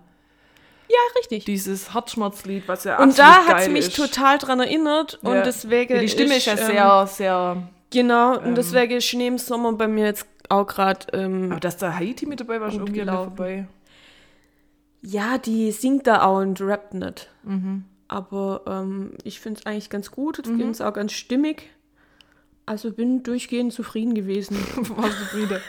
Ja, 0.90 0.96
richtig. 1.18 1.46
Dieses 1.46 1.94
Herzschmerzlied, 1.94 2.68
was 2.68 2.84
ja 2.84 2.98
Und 3.02 3.18
da 3.18 3.46
hat 3.46 3.62
es 3.62 3.70
mich 3.70 3.88
ist. 3.88 3.96
total 3.96 4.38
dran 4.38 4.60
erinnert 4.60 5.20
und 5.24 5.34
Ja. 5.34 5.42
deswegen. 5.44 5.96
Ja, 5.96 6.02
die 6.02 6.10
Stimme 6.10 6.36
ist 6.38 6.46
ja 6.46 6.54
ähm, 6.54 6.66
sehr, 6.66 7.08
sehr. 7.08 7.64
Genau, 7.90 8.38
ähm, 8.40 8.48
und 8.50 8.56
deswegen 8.58 8.94
ist 8.98 9.06
Schnee 9.06 9.28
im 9.28 9.38
Sommer 9.38 9.72
bei 9.74 9.88
mir 9.88 10.06
jetzt 10.06 10.26
auch 10.50 10.66
gerade. 10.68 11.06
Ähm, 11.14 11.52
Aber 11.52 11.60
dass 11.62 11.78
da 11.78 11.94
Haiti 11.94 12.26
mit 12.26 12.40
dabei 12.42 12.60
war, 12.60 12.68
ist 12.68 12.76
irgendwie 12.76 13.04
vorbei. 13.06 13.66
ja, 15.02 15.38
die 15.38 15.72
singt 15.72 16.08
da 16.08 16.24
auch 16.24 16.40
und 16.40 16.60
rappt 16.62 16.94
nicht. 16.94 17.30
Mhm. 17.44 17.86
Aber 18.08 18.62
ähm, 18.68 19.12
ich 19.24 19.40
finde 19.40 19.60
es 19.60 19.66
eigentlich 19.66 19.90
ganz 19.90 20.12
gut. 20.12 20.38
Jetzt 20.38 20.56
ging 20.56 20.70
es 20.70 20.82
auch 20.82 20.94
ganz 20.94 21.12
stimmig. 21.12 21.70
Also 22.66 22.92
bin 22.92 23.24
durchgehend 23.24 23.74
zufrieden 23.74 24.14
gewesen. 24.14 24.58
Warst 24.76 25.34
du 25.34 25.38
wieder? 25.38 25.62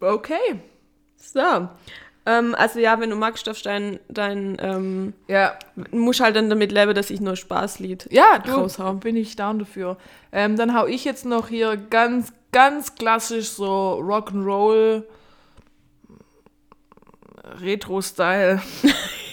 Okay. 0.00 0.60
so. 1.16 1.68
Ähm, 2.26 2.54
also 2.54 2.78
ja, 2.78 3.00
wenn 3.00 3.10
du 3.10 3.16
magst, 3.16 3.46
darfst 3.46 3.64
dein, 3.64 3.98
dein 4.08 4.56
ähm, 4.60 5.14
Ja, 5.26 5.58
musst 5.90 6.20
halt 6.20 6.36
dann 6.36 6.50
damit 6.50 6.72
leben, 6.72 6.94
dass 6.94 7.10
ich 7.10 7.20
nur 7.20 7.36
Spaßlied 7.36 8.08
Ja, 8.10 8.38
du, 8.38 8.68
bin 9.00 9.16
ich 9.16 9.36
down 9.36 9.58
dafür. 9.58 9.96
Ähm, 10.30 10.56
dann 10.56 10.74
hau 10.76 10.86
ich 10.86 11.04
jetzt 11.04 11.24
noch 11.24 11.48
hier 11.48 11.76
ganz, 11.76 12.32
ganz 12.52 12.94
klassisch 12.94 13.48
so 13.48 13.98
Rock'n'Roll 14.02 15.04
Retro-Style. 17.62 18.60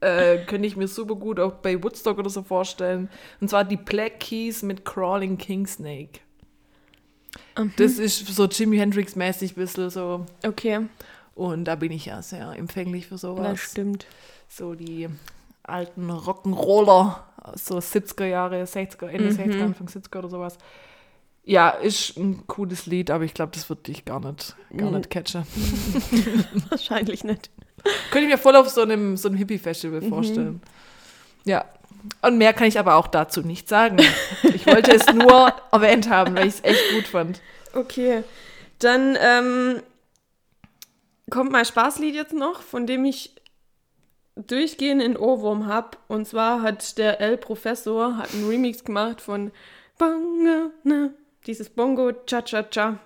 äh, 0.00 0.38
könnte 0.46 0.66
ich 0.66 0.76
mir 0.76 0.88
super 0.88 1.14
gut 1.14 1.38
auch 1.40 1.52
bei 1.54 1.82
Woodstock 1.82 2.18
oder 2.18 2.30
so 2.30 2.42
vorstellen. 2.42 3.08
Und 3.40 3.48
zwar 3.50 3.64
die 3.64 3.76
Black 3.76 4.20
Keys 4.20 4.62
mit 4.62 4.84
Crawling 4.84 5.36
Kingsnake. 5.38 6.20
Das 7.76 7.98
ist 7.98 8.26
so 8.26 8.46
Jimi 8.46 8.78
Hendrix-mäßig 8.78 9.52
ein 9.52 9.54
bisschen 9.54 9.90
so. 9.90 10.26
Okay, 10.46 10.86
Und 11.34 11.64
da 11.66 11.74
bin 11.74 11.92
ich 11.92 12.06
ja 12.06 12.22
sehr 12.22 12.52
empfänglich 12.56 13.06
für 13.06 13.18
sowas. 13.18 13.46
das 13.50 13.60
stimmt. 13.60 14.06
so 14.48 14.74
die 14.74 15.08
alten 15.62 16.10
Rock'n'Roller, 16.10 17.16
so 17.54 17.76
70er 17.78 18.24
Jahre, 18.24 18.62
60er, 18.64 19.06
Ende 19.06 19.30
60er, 19.30 19.62
Anfang 19.62 19.86
70er 19.88 20.18
oder 20.18 20.28
sowas. 20.30 20.58
Ja, 21.44 21.70
ist 21.70 22.16
ein 22.16 22.46
cooles 22.46 22.86
Lied, 22.86 23.10
aber 23.10 23.24
ich 23.24 23.34
glaube, 23.34 23.52
das 23.54 23.68
wird 23.70 23.86
dich 23.86 24.04
gar 24.04 24.20
nicht, 24.20 24.56
gar 24.76 24.90
Mhm. 24.90 24.96
nicht 24.96 25.10
catchen. 25.10 25.44
Wahrscheinlich 26.70 27.24
nicht. 27.24 27.50
Könnte 28.10 28.26
ich 28.26 28.32
mir 28.32 28.38
voll 28.38 28.56
auf 28.56 28.68
so 28.68 28.82
einem, 28.82 29.16
so 29.16 29.28
einem 29.28 29.38
Hippie-Festival 29.38 30.02
vorstellen. 30.02 30.60
Ja. 31.44 31.64
Und 32.22 32.38
mehr 32.38 32.52
kann 32.52 32.66
ich 32.66 32.78
aber 32.78 32.96
auch 32.96 33.06
dazu 33.06 33.42
nicht 33.42 33.68
sagen. 33.68 33.98
Ich 34.54 34.66
wollte 34.66 34.92
es 34.92 35.12
nur 35.12 35.52
erwähnt 35.72 36.08
haben, 36.08 36.34
weil 36.34 36.48
ich 36.48 36.54
es 36.54 36.64
echt 36.64 36.94
gut 36.94 37.06
fand. 37.06 37.40
Okay, 37.74 38.24
dann 38.78 39.16
ähm, 39.20 39.82
kommt 41.30 41.52
mein 41.52 41.64
Spaßlied 41.64 42.14
jetzt 42.14 42.32
noch, 42.32 42.62
von 42.62 42.86
dem 42.86 43.04
ich 43.04 43.34
durchgehend 44.34 45.02
in 45.02 45.16
Ohrwurm 45.16 45.66
habe. 45.66 45.98
Und 46.08 46.26
zwar 46.26 46.62
hat 46.62 46.98
der 46.98 47.20
El 47.20 47.36
Professor 47.36 48.16
hat 48.16 48.32
einen 48.32 48.48
Remix 48.48 48.84
gemacht 48.84 49.20
von 49.20 49.52
Bongo, 49.98 50.70
ne, 50.82 51.14
dieses 51.46 51.68
Bongo 51.68 52.12
Cha 52.26 52.42
Cha 52.42 52.62
Cha. 52.64 52.98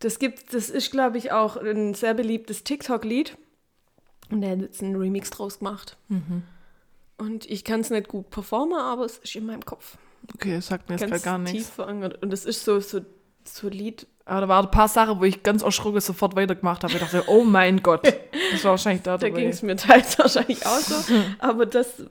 Das 0.00 0.18
gibt, 0.18 0.52
das 0.54 0.68
ist, 0.70 0.90
glaube 0.90 1.18
ich, 1.18 1.32
auch 1.32 1.56
ein 1.56 1.94
sehr 1.94 2.14
beliebtes 2.14 2.64
TikTok-Lied. 2.64 3.36
Und 4.30 4.40
der 4.42 4.50
hat 4.52 4.60
jetzt 4.60 4.82
einen 4.82 4.96
Remix 4.96 5.30
draus 5.30 5.58
gemacht. 5.60 5.96
Und 7.18 7.48
ich 7.48 7.64
kann 7.64 7.80
es 7.80 7.90
nicht 7.90 8.08
gut 8.08 8.28
performen, 8.30 8.78
aber 8.78 9.04
es 9.04 9.18
ist 9.18 9.34
in 9.36 9.46
meinem 9.46 9.64
Kopf. 9.64 9.96
Okay, 10.34 10.56
das 10.56 10.66
sagt 10.66 10.88
mir 10.90 10.96
jetzt 10.96 11.24
gar 11.24 11.42
tief 11.44 11.52
nichts. 11.54 11.70
verankert. 11.70 12.20
Und 12.22 12.32
es 12.32 12.44
ist 12.44 12.64
so, 12.64 12.80
so, 12.80 13.00
so 13.44 13.68
Lied. 13.68 14.06
Aber 14.24 14.40
da 14.42 14.48
waren 14.48 14.64
ein 14.66 14.70
paar 14.72 14.88
Sachen, 14.88 15.20
wo 15.20 15.24
ich 15.24 15.44
ganz 15.44 15.62
erschrocken 15.62 16.00
sofort 16.00 16.34
weitergemacht 16.34 16.82
habe. 16.82 16.92
Ich 16.92 16.98
dachte, 16.98 17.24
oh 17.28 17.44
mein 17.44 17.80
Gott. 17.82 18.04
Das 18.52 18.64
war 18.64 18.72
wahrscheinlich 18.72 19.02
da 19.02 19.16
Da 19.18 19.28
dabei. 19.28 19.40
ging 19.40 19.50
es 19.50 19.62
mir 19.62 19.76
teils 19.76 20.18
wahrscheinlich 20.18 20.66
auch 20.66 20.78
so. 20.80 21.14
aber 21.38 21.64
das 21.64 22.02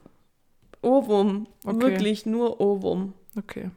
Ohrwurm, 0.81 1.47
Okay. 1.65 1.81
wirklich 1.81 2.25
nur 2.25 2.59
Ohrwurm. 2.61 3.13
Okay. 3.37 3.69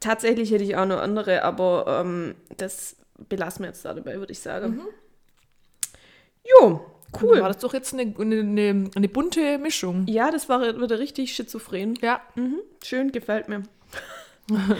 Tatsächlich 0.00 0.50
hätte 0.50 0.64
ich 0.64 0.76
auch 0.76 0.86
noch 0.86 1.00
andere, 1.00 1.42
aber 1.42 2.00
ähm, 2.00 2.34
das 2.56 2.96
belassen 3.28 3.62
wir 3.62 3.68
jetzt 3.68 3.84
da 3.84 3.94
dabei, 3.94 4.18
würde 4.18 4.32
ich 4.32 4.40
sagen. 4.40 4.80
Jo, 6.44 6.80
Cool. 7.20 7.40
War 7.40 7.48
das 7.48 7.58
doch 7.58 7.72
jetzt 7.72 7.94
eine, 7.94 8.14
eine, 8.18 8.90
eine, 8.94 9.08
bunte 9.08 9.58
Mischung. 9.58 10.06
Ja, 10.06 10.30
das 10.30 10.48
war 10.48 10.60
wieder 10.80 10.98
richtig 10.98 11.34
schizophren. 11.34 11.98
Ja. 12.02 12.20
Mhm, 12.34 12.60
schön, 12.84 13.12
gefällt 13.12 13.48
mir. 13.48 13.62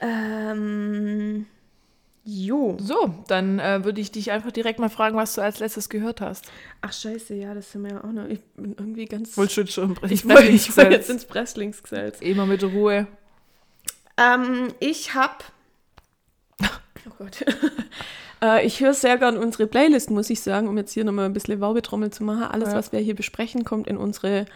ähm, 0.00 1.46
jo. 2.24 2.76
So, 2.80 3.14
dann 3.28 3.58
äh, 3.58 3.84
würde 3.84 4.00
ich 4.00 4.10
dich 4.10 4.30
einfach 4.30 4.52
direkt 4.52 4.78
mal 4.78 4.88
fragen, 4.88 5.16
was 5.16 5.34
du 5.34 5.42
als 5.42 5.60
letztes 5.60 5.88
gehört 5.88 6.20
hast. 6.20 6.50
Ach 6.80 6.92
scheiße, 6.92 7.34
ja, 7.34 7.54
das 7.54 7.70
sind 7.70 7.82
wir 7.82 7.92
ja 7.92 8.04
auch 8.04 8.12
noch. 8.12 8.26
Ich 8.26 8.40
bin 8.56 8.74
irgendwie 8.78 9.04
ganz... 9.04 9.36
Wohl 9.36 9.50
schon 9.50 9.66
schon. 9.66 9.96
ich 10.08 10.28
wollte 10.28 10.48
ich 10.48 10.76
wollte 10.76 10.92
jetzt 10.92 11.10
ins 11.10 11.24
Presslingsgesetz. 11.24 12.20
Immer 12.20 12.46
mit 12.46 12.64
Ruhe. 12.64 13.06
Ähm, 14.16 14.68
ich 14.80 15.14
hab. 15.14 15.44
Oh 16.62 17.12
Gott. 17.18 17.44
äh, 18.42 18.64
ich 18.66 18.80
höre 18.80 18.94
sehr 18.94 19.18
gern 19.18 19.36
unsere 19.36 19.66
Playlist, 19.66 20.10
muss 20.10 20.30
ich 20.30 20.40
sagen, 20.40 20.68
um 20.68 20.76
jetzt 20.78 20.92
hier 20.92 21.04
nochmal 21.04 21.26
ein 21.26 21.32
bisschen 21.32 21.60
Werbetrommel 21.60 22.10
zu 22.10 22.24
machen. 22.24 22.44
Alles, 22.44 22.70
Ja. 22.70 22.76
was 22.76 22.92
wir 22.92 23.00
hier 23.00 23.14
besprechen, 23.14 23.64
kommt 23.64 23.86
in 23.88 23.96
unsere 23.96 24.46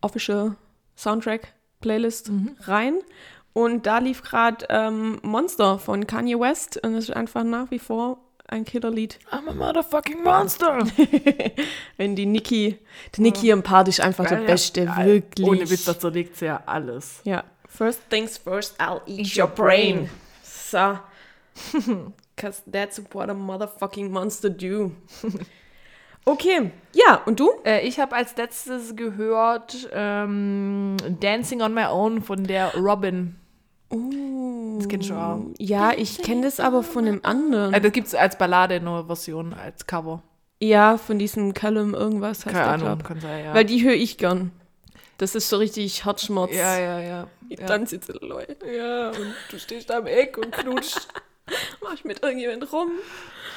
official 0.00 0.56
Soundtrack-Playlist 0.96 2.30
rein. 2.62 2.94
Und 3.52 3.86
da 3.86 3.98
lief 3.98 4.22
gerade 4.22 4.66
ähm, 4.70 5.18
Monster 5.22 5.78
von 5.78 6.06
Kanye 6.06 6.40
West 6.40 6.80
und 6.82 6.94
es 6.94 7.10
ist 7.10 7.16
einfach 7.16 7.44
nach 7.44 7.70
wie 7.70 7.78
vor 7.78 8.18
ein 8.48 8.64
Killerlied. 8.64 9.18
I'm 9.30 9.48
a 9.48 9.52
motherfucking 9.52 10.22
monster. 10.22 10.78
Wenn 11.96 12.16
die 12.16 12.26
Nicki, 12.26 12.78
die 13.14 13.20
Nicki 13.22 13.52
am 13.52 13.62
Part 13.62 13.88
ist 13.88 14.00
einfach 14.00 14.26
der 14.26 14.36
Beste, 14.36 14.86
wirklich. 14.96 15.46
Ohne 15.46 15.68
Witz, 15.70 15.84
das 15.84 15.98
zerlegt 15.98 16.40
ja 16.40 16.62
alles. 16.66 17.20
Ja. 17.24 17.44
First 17.74 18.00
things 18.10 18.36
first, 18.36 18.74
I'll 18.78 19.00
eat, 19.06 19.20
Eat 19.20 19.36
your 19.36 19.46
your 19.46 19.54
brain. 19.54 19.94
brain. 19.96 20.10
So. 20.42 20.98
Cause 22.36 22.62
that's 22.66 23.00
what 23.12 23.30
a 23.30 23.34
motherfucking 23.34 24.10
monster 24.10 24.50
do. 24.50 24.92
okay, 26.24 26.70
ja, 26.92 27.20
und 27.26 27.40
du? 27.40 27.50
Äh, 27.64 27.86
ich 27.86 27.98
habe 28.00 28.14
als 28.16 28.36
letztes 28.36 28.96
gehört 28.96 29.88
ähm, 29.92 30.96
Dancing 31.20 31.62
on 31.62 31.74
My 31.74 31.86
Own 31.86 32.22
von 32.22 32.44
der 32.44 32.74
Robin. 32.76 33.36
Das 33.90 34.88
kennst 34.88 35.10
du 35.10 35.14
auch. 35.14 35.40
Ja, 35.58 35.92
ich 35.92 36.22
kenne 36.22 36.42
das 36.46 36.58
aber 36.60 36.82
von 36.82 37.06
einem 37.06 37.20
anderen. 37.22 37.74
Äh, 37.74 37.80
das 37.80 37.92
gibt 37.92 38.06
es 38.06 38.14
als 38.14 38.38
Ballade 38.38 38.76
eine 38.76 39.04
Version, 39.06 39.52
als 39.52 39.86
Cover. 39.86 40.22
ja, 40.60 40.96
von 40.96 41.18
diesem 41.18 41.52
Callum 41.52 41.92
irgendwas 41.94 42.46
heißt 42.46 42.54
Keine 42.56 42.78
der, 42.82 42.88
Ahnung, 42.92 43.02
kann 43.02 43.20
sein, 43.20 43.44
ja. 43.44 43.54
Weil 43.54 43.64
die 43.66 43.82
höre 43.84 43.92
ich 43.94 44.16
gern. 44.16 44.52
Das 45.18 45.34
ist 45.34 45.50
so 45.50 45.58
richtig 45.58 46.04
Herzschmerz. 46.06 46.50
ja, 46.54 46.78
ja, 46.78 47.00
ja. 47.00 47.26
Ja. 47.60 47.66
tanze 47.66 47.96
jetzt 47.96 48.12
Leute. 48.20 48.56
Ja, 48.74 49.08
und 49.10 49.34
du 49.50 49.58
stehst 49.58 49.90
am 49.90 50.06
Eck 50.06 50.38
und 50.38 50.52
knutschst. 50.52 51.08
Mach 51.82 51.94
ich 51.94 52.04
mit 52.04 52.22
irgendjemand 52.22 52.72
rum. 52.72 52.90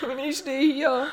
und 0.01 0.19
ich 0.19 0.37
stehe 0.37 0.73
hier. 0.73 1.07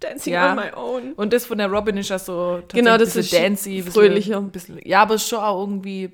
Dancing 0.00 0.32
Ja. 0.32 0.50
on 0.50 0.56
my 0.56 0.72
own. 0.74 1.12
Und 1.14 1.32
das 1.32 1.46
von 1.46 1.58
der 1.58 1.68
Robin 1.68 1.96
ist 1.96 2.10
ja 2.10 2.18
so 2.18 2.62
Genau, 2.72 2.96
das 2.98 3.14
bisschen 3.14 3.22
ist 3.22 3.32
dancey, 3.66 3.82
fröhlicher. 3.82 4.38
Ein 4.38 4.50
bisschen, 4.50 4.80
ja, 4.84 5.02
aber 5.02 5.18
schon 5.18 5.38
auch 5.38 5.60
irgendwie, 5.60 6.10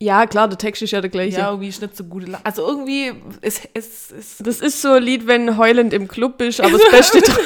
Ja, 0.00 0.26
klar, 0.26 0.46
der 0.48 0.58
Text 0.58 0.82
ist 0.82 0.92
ja 0.92 1.00
der 1.00 1.10
gleiche. 1.10 1.38
ja, 1.38 1.48
irgendwie 1.48 1.68
ist 1.68 1.80
nicht 1.82 1.96
so 1.96 2.04
gut. 2.04 2.24
Also 2.44 2.66
irgendwie, 2.66 3.12
es, 3.40 3.62
es, 3.74 4.10
es 4.12 4.38
Das 4.38 4.60
ist 4.60 4.80
so 4.82 4.92
ein 4.92 5.02
Lied, 5.02 5.26
wenn 5.26 5.56
heulend 5.58 5.92
im 5.92 6.06
Club 6.08 6.38
bist, 6.38 6.60
aber 6.60 6.70
das 6.78 6.88
Beste, 6.90 7.20
dr- 7.22 7.38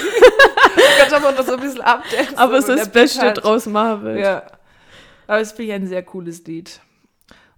kannst 0.98 1.14
aber 1.14 1.32
noch 1.32 1.46
so 1.46 1.54
ein 1.54 1.60
bisschen 1.60 1.80
abdancen. 1.82 2.36
aber 2.36 2.56
und 2.56 2.66
so 2.66 2.74
das 2.76 2.90
Beste 2.90 3.20
halt- 3.22 3.42
draus 3.42 3.64
machen 3.66 4.04
willst. 4.04 4.20
Ja. 4.24 4.42
Aber 5.28 5.40
es 5.40 5.52
finde 5.52 5.64
ich 5.64 5.72
ein 5.72 5.86
sehr 5.86 6.02
cooles 6.02 6.44
Lied. 6.46 6.80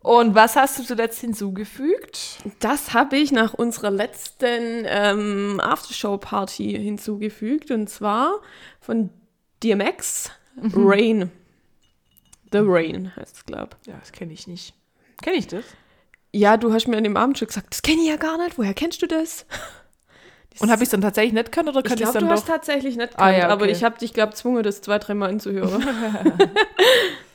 Und 0.01 0.35
was 0.35 0.55
hast 0.57 0.79
du 0.79 0.85
zuletzt 0.85 1.21
hinzugefügt? 1.21 2.39
Das 2.61 2.95
habe 2.95 3.17
ich 3.17 3.33
nach 3.33 3.53
unserer 3.55 3.91
letzten 3.91 4.85
ähm, 4.87 5.61
Aftershow-Party 5.63 6.73
hinzugefügt 6.81 7.71
und 7.71 7.89
zwar 7.91 8.41
von 8.81 9.11
DMX 9.63 10.31
Rain. 10.75 11.31
The 12.53 12.61
Rain 12.63 13.15
heißt 13.17 13.37
es, 13.37 13.45
glaube 13.45 13.77
Ja, 13.87 13.97
das 13.99 14.13
kenne 14.13 14.33
ich 14.33 14.47
nicht. 14.47 14.73
Kenne 15.21 15.37
ich 15.37 15.47
das? 15.49 15.65
Ja, 16.33 16.57
du 16.57 16.73
hast 16.73 16.87
mir 16.87 16.97
an 16.97 17.05
dem 17.05 17.17
Abend 17.17 17.39
schon 17.39 17.49
gesagt, 17.49 17.69
das 17.71 17.83
kenne 17.83 18.01
ich 18.03 18.09
ja 18.09 18.17
gar 18.17 18.39
nicht. 18.39 18.57
Woher 18.57 18.75
kennst 18.75 19.03
du 19.03 19.07
das? 19.07 19.47
Und 20.61 20.71
habe 20.71 20.83
ich 20.83 20.87
es 20.87 20.91
dann 20.91 21.01
tatsächlich 21.03 21.35
nicht 21.35 21.53
können 21.53 21.69
oder 21.69 21.81
Ich 21.81 21.85
kann 21.85 21.99
ich 21.99 22.05
es 22.05 22.11
glaube, 22.13 22.19
dann 22.21 22.29
du 22.29 22.35
doch? 22.35 22.41
hast 22.43 22.49
tatsächlich 22.49 22.97
nicht 22.97 23.13
Ah, 23.17 23.27
gekannt, 23.27 23.39
ja, 23.39 23.49
aber 23.49 23.63
okay. 23.65 23.73
ich 23.73 23.85
habe 23.85 23.99
dich, 23.99 24.13
glaube 24.15 24.33
gezwungen, 24.33 24.63
das 24.63 24.81
zwei, 24.81 24.99
dreimal 24.99 25.31
anzuhören. 25.31 25.85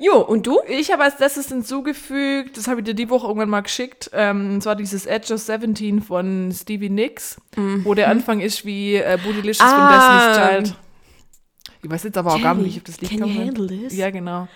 jo, 0.00 0.20
und 0.20 0.46
du? 0.46 0.58
Ich 0.68 0.90
habe 0.90 1.04
als 1.04 1.18
letztes 1.20 1.48
hinzugefügt, 1.48 2.56
das 2.56 2.66
habe 2.66 2.80
ich 2.80 2.84
dir 2.86 2.94
die 2.94 3.08
Woche 3.10 3.26
irgendwann 3.28 3.50
mal 3.50 3.60
geschickt, 3.60 4.10
ähm, 4.12 4.54
und 4.54 4.62
zwar 4.62 4.74
dieses 4.74 5.06
Edge 5.06 5.32
of 5.34 5.40
17 5.40 6.00
von 6.02 6.50
Stevie 6.52 6.90
Nicks, 6.90 7.40
wo 7.84 7.94
der 7.94 8.08
Anfang 8.08 8.40
ist 8.40 8.64
wie 8.64 8.96
äh, 8.96 9.18
Bootylicious 9.22 9.60
Mhm. 9.70 9.78
Ah. 9.78 10.30
von 10.32 10.38
Destiny's 10.40 10.68
Child. 10.70 10.78
Ich 11.82 11.90
weiß 11.90 12.02
jetzt 12.04 12.18
aber 12.18 12.34
auch 12.34 12.42
gar 12.42 12.54
nicht, 12.54 12.76
auf 12.78 12.84
das 12.84 13.00
Lied 13.00 13.10
Can 13.10 13.26
you 13.28 13.40
handle 13.46 13.66
this? 13.66 13.96
Ja, 13.96 14.10
genau. 14.10 14.48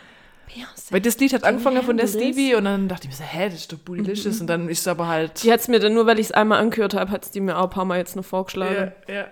Beyoncé. 0.47 0.93
Weil 0.93 1.01
das 1.01 1.19
Lied 1.19 1.33
hat 1.33 1.45
angefangen 1.45 1.83
von 1.83 1.97
der? 1.97 2.07
Stevie 2.07 2.55
und 2.55 2.65
dann 2.65 2.89
dachte 2.89 3.05
ich 3.05 3.11
mir 3.11 3.17
so, 3.17 3.25
hä, 3.25 3.47
das 3.47 3.55
ist 3.55 3.73
doch 3.73 3.79
Bootylicious 3.79 4.41
und 4.41 4.47
dann 4.47 4.69
ist 4.69 4.81
es 4.81 4.89
aber 4.89 5.09
halt... 5.09 5.43
Die 5.43 5.53
hat 5.53 5.61
es 5.61 5.69
mir 5.69 5.81
dann 5.81 5.95
nur, 5.95 6.07
weil 6.07 6.19
ich 6.19 6.27
es 6.27 6.33
einmal 6.33 6.61
angehört 6.61 6.95
habe, 6.95 7.11
hat 7.11 7.25
es 7.25 7.31
die 7.31 7.41
mir 7.41 7.59
auch 7.59 7.65
ein 7.65 7.71
paar 7.71 7.85
Mal 7.85 7.99
jetzt 7.99 8.17
noch 8.17 8.25
vorgeschlagen. 8.25 8.93
Ja, 9.09 9.15
ja. 9.15 9.27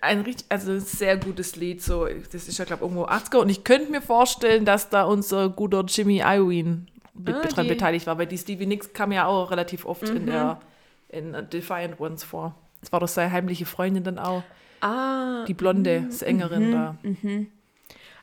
Ein 0.00 0.20
richtig, 0.22 0.46
also 0.48 0.72
ein 0.72 0.80
sehr 0.80 1.16
gutes 1.16 1.56
Lied, 1.56 1.82
so, 1.82 2.06
das 2.06 2.48
ist 2.48 2.58
ja, 2.58 2.64
glaube 2.64 2.84
ich, 2.84 2.90
irgendwo 2.90 3.06
80er. 3.06 3.38
Und 3.38 3.48
ich 3.48 3.64
könnte 3.64 3.90
mir 3.90 4.02
vorstellen, 4.02 4.64
dass 4.64 4.88
da 4.90 5.04
unser 5.04 5.48
guter 5.48 5.84
Jimmy 5.86 6.22
Iovine 6.24 6.86
mit, 7.14 7.34
Ah, 7.34 7.46
dran 7.46 7.68
beteiligt 7.68 8.06
war, 8.06 8.18
weil 8.18 8.26
die 8.26 8.38
Stevie 8.38 8.66
Nicks 8.66 8.92
kam 8.92 9.12
ja 9.12 9.26
auch 9.26 9.50
relativ 9.50 9.84
oft 9.84 10.08
in 10.08 10.26
der 10.26 10.60
in 11.08 11.36
Defiant 11.52 12.00
Ones 12.00 12.24
vor. 12.24 12.54
Das 12.80 12.90
war 12.90 13.00
doch 13.00 13.08
seine 13.08 13.30
heimliche 13.32 13.66
Freundin 13.66 14.02
dann 14.02 14.18
auch, 14.18 14.42
Ah, 14.80 15.44
die 15.46 15.54
blonde 15.54 16.06
Sängerin 16.08 16.72
da. 16.72 16.96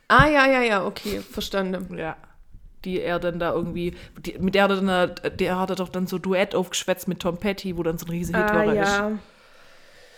Ah, 0.10 0.28
ja, 0.28 0.45
ja, 0.47 0.62
ja, 0.62 0.86
okay, 0.86 1.22
verstanden. 1.22 1.97
Ja. 1.97 2.18
Die 2.86 3.01
er 3.01 3.20
dann 3.20 3.39
da 3.39 3.53
irgendwie, 3.53 3.95
die, 4.20 4.38
mit 4.39 4.55
der 4.55 4.64
hat 4.64 4.72
er 4.72 4.82
dann, 4.82 5.38
der 5.38 5.60
hat 5.60 5.70
er 5.70 5.76
doch 5.76 5.89
dann 5.89 6.07
so 6.07 6.18
Duett 6.18 6.55
aufgeschwätzt 6.55 7.07
mit 7.07 7.20
Tom 7.20 7.38
Petty, 7.38 7.78
wo 7.78 7.84
dann 7.84 7.97
so 7.97 8.05
ein 8.05 8.10
riesen 8.12 8.36
Hit 8.36 8.45
Ah, 8.51 8.55
war. 8.66 8.74
ja. 8.74 9.12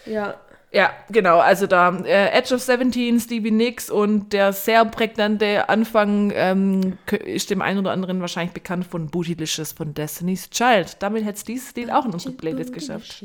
Ja. 0.05 0.35
Ja, 0.73 0.91
genau. 1.09 1.39
Also 1.39 1.67
da 1.67 1.93
äh, 2.05 2.29
Edge 2.29 2.55
of 2.55 2.61
17, 2.61 3.19
Stevie 3.19 3.51
Nicks 3.51 3.89
und 3.89 4.31
der 4.31 4.53
sehr 4.53 4.85
prägnante 4.85 5.67
Anfang 5.67 6.31
ähm, 6.33 6.97
ist 7.25 7.49
dem 7.49 7.61
einen 7.61 7.79
oder 7.79 7.91
anderen 7.91 8.21
wahrscheinlich 8.21 8.53
bekannt 8.53 8.85
von 8.85 9.09
Bootylicious 9.09 9.73
von 9.73 9.93
Destiny's 9.93 10.49
Child. 10.49 10.95
Damit 10.99 11.25
hätte 11.25 11.35
es 11.35 11.43
dieses 11.43 11.75
Lied 11.75 11.91
auch 11.91 12.05
in 12.05 12.11
unsere 12.13 12.33
Playlist 12.35 12.71
geschafft. 12.71 13.21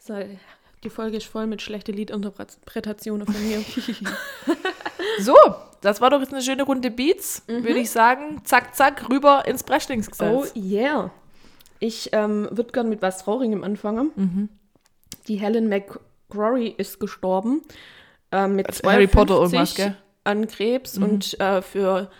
So, 0.00 0.14
die 0.84 0.90
Folge 0.90 1.16
ist 1.16 1.26
voll 1.26 1.46
mit 1.46 1.62
schlechten 1.62 1.94
Liedinterpretationen 1.94 3.26
von 3.26 3.48
mir. 3.48 3.64
So, 5.20 5.34
das 5.80 6.00
war 6.00 6.10
doch 6.10 6.20
jetzt 6.20 6.32
eine 6.32 6.42
schöne 6.42 6.62
Runde 6.62 6.90
Beats, 6.90 7.42
würde 7.46 7.78
ich 7.78 7.90
sagen. 7.90 8.40
Zack, 8.44 8.74
zack, 8.74 9.08
rüber 9.10 9.44
ins 9.46 9.62
oh 9.64 9.66
Breschlingsgesetz. 9.66 10.54
yeah. 10.56 11.10
Ich 11.80 12.10
ähm, 12.12 12.48
würde 12.50 12.72
gern 12.72 12.88
mit 12.88 13.02
was 13.02 13.24
Traurigem 13.24 13.64
anfangen. 13.64 14.48
Die 15.26 15.36
Helen 15.36 15.68
McCrory 15.68 16.74
ist 16.76 17.00
gestorben. 17.00 17.62
Ähm, 18.32 18.56
mit 18.56 18.66
Also 18.66 18.88
Harry 18.88 19.06
Potter 19.06 19.36
52 19.36 19.52
irgendwas, 19.52 19.74
gell? 19.74 19.96
An 20.24 20.46
Krebs. 20.46 20.98
Und 20.98 21.38
äh, 21.40 21.62
für 21.62 22.10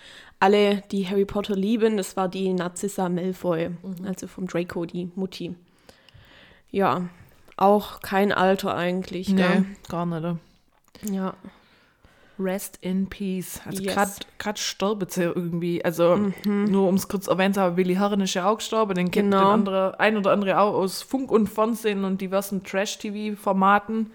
alle, 0.41 0.83
die 0.91 1.09
Harry 1.09 1.25
Potter 1.25 1.57
lieben, 1.57 1.97
das 1.97 2.17
war 2.17 2.29
die 2.29 2.53
Narcissa 2.53 3.09
Malfoy. 3.09 3.71
Also 4.07 4.27
vom 4.29 4.47
Draco, 4.47 4.87
die 4.87 5.11
Mutti. 5.17 5.55
Ja, 6.71 7.09
auch 7.59 8.01
kein 8.01 8.33
Alter 8.33 8.75
eigentlich. 8.75 9.29
Nee, 9.31 9.37
Gell? 9.43 9.65
gar 9.89 10.07
nicht. 10.07 10.37
Ja. 11.11 11.35
Rest 12.41 12.79
in 12.83 13.09
Peace. 13.09 13.61
Also 13.67 13.83
Yes. 13.83 14.21
gerade 14.39 14.59
stirbt 14.59 15.11
sie 15.11 15.25
irgendwie. 15.25 15.85
Also 15.85 16.31
nur 16.45 16.89
um 16.89 16.95
es 16.95 17.09
kurz 17.09 17.27
erwähnt 17.27 17.57
zu 17.57 17.61
haben, 17.61 17.77
Willi 17.77 17.97
Herren 17.97 18.21
ist 18.21 18.35
ja 18.35 18.49
auch 18.49 18.59
gestorben. 18.59 18.95
Den 18.95 19.11
kennt 19.11 19.33
Genau. 19.33 19.41
der 19.41 19.49
andere, 19.49 20.01
ein 20.01 20.17
oder 20.17 20.31
andere 20.31 20.61
auch 20.61 20.75
aus 20.75 21.03
Funk 21.03 21.33
und 21.33 21.49
Fernsehen 21.49 22.05
und 22.05 22.21
diversen 22.21 22.63
Trash-TV-Formaten. 22.63 24.11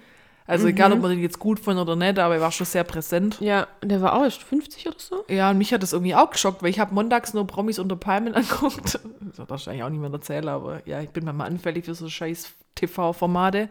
Also 0.46 0.68
egal, 0.68 0.92
ob 0.92 1.00
man 1.02 1.12
den 1.12 1.22
jetzt 1.22 1.40
gut 1.40 1.58
fand 1.60 1.80
oder 1.80 1.96
nicht, 1.96 2.20
aber 2.20 2.36
er 2.36 2.42
war 2.42 2.52
schon 2.52 2.66
sehr 2.66 2.84
präsent. 2.84 3.38
Ja, 3.40 3.66
der 3.82 4.02
war 4.02 4.14
auch 4.14 4.24
erst 4.24 4.44
50 4.44 4.88
oder 4.88 4.96
so. 5.00 5.24
Ja, 5.30 5.50
und 5.50 5.58
mich 5.58 5.74
hat 5.74 5.84
das 5.84 5.94
irgendwie 5.94 6.16
auch 6.16 6.30
geschockt, 6.32 6.62
weil 6.62 6.70
ich 6.70 6.80
habe 6.80 6.94
montags 6.94 7.34
nur 7.34 7.48
Promis 7.48 7.80
unter 7.80 7.96
Palmen 7.96 8.34
angeguckt. 8.36 9.00
Das 9.36 9.48
darf 9.48 9.62
ich 9.62 9.70
eigentlich 9.70 9.84
auch 9.84 9.90
niemand 9.90 10.14
erzählen, 10.16 10.48
aber 10.50 10.86
ja, 10.86 11.00
ich 11.02 11.10
bin 11.12 11.24
manchmal 11.24 11.48
anfällig 11.48 11.86
für 11.86 11.96
so 11.96 12.10
scheiß 12.10 12.52
TV-Formate. 12.76 13.70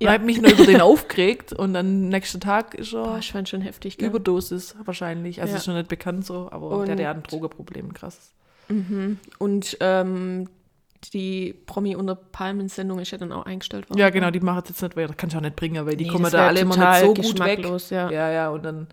Und 0.00 0.06
Ja. 0.06 0.12
habe 0.12 0.24
mich 0.24 0.40
nur 0.40 0.50
über 0.52 0.64
den 0.66 0.80
aufgeregt 0.80 1.52
und 1.52 1.74
dann 1.74 2.08
nächsten 2.08 2.40
Tag 2.40 2.74
ist 2.74 2.90
Boah, 2.92 3.12
er 3.14 3.18
ich 3.18 3.32
fand 3.32 3.48
schon 3.48 3.60
heftig, 3.60 3.98
gell? 3.98 4.08
Überdosis 4.08 4.74
wahrscheinlich. 4.84 5.40
Also 5.40 5.52
Ja. 5.52 5.58
ist 5.58 5.66
noch 5.66 5.74
nicht 5.74 5.88
bekannt 5.88 6.24
so, 6.26 6.48
aber 6.50 6.68
Und- 6.70 6.86
der, 6.88 6.96
der 6.96 7.08
hat 7.08 7.16
ein 7.16 7.22
Drogenproblem, 7.22 7.92
krass. 7.94 8.32
Und 9.38 9.76
ähm, 9.80 10.48
die 11.12 11.52
Promi 11.66 11.96
unter 11.96 12.14
Palmen-Sendung 12.14 12.98
ist 12.98 13.10
ja 13.10 13.18
dann 13.18 13.30
auch 13.32 13.44
eingestellt 13.44 13.90
worden. 13.90 13.98
Ja, 13.98 14.08
genau, 14.10 14.30
die 14.30 14.40
machen 14.40 14.62
es 14.64 14.70
jetzt 14.70 14.82
nicht 14.82 14.96
weiter. 14.96 15.12
Kann 15.14 15.28
ich 15.28 15.36
auch 15.36 15.40
nicht 15.42 15.56
bringen, 15.56 15.84
weil 15.86 15.96
die 15.96 16.04
Nee, 16.04 16.10
kommen 16.10 16.30
da 16.30 16.46
alle 16.46 16.60
immer 16.60 16.76
nicht 16.76 17.00
so 17.00 17.14
gut 17.14 17.38
weg. 17.40 17.64
ja. 17.90 18.10
ja, 18.10 18.30
ja, 18.30 18.48
und 18.48 18.64
dann. 18.64 18.86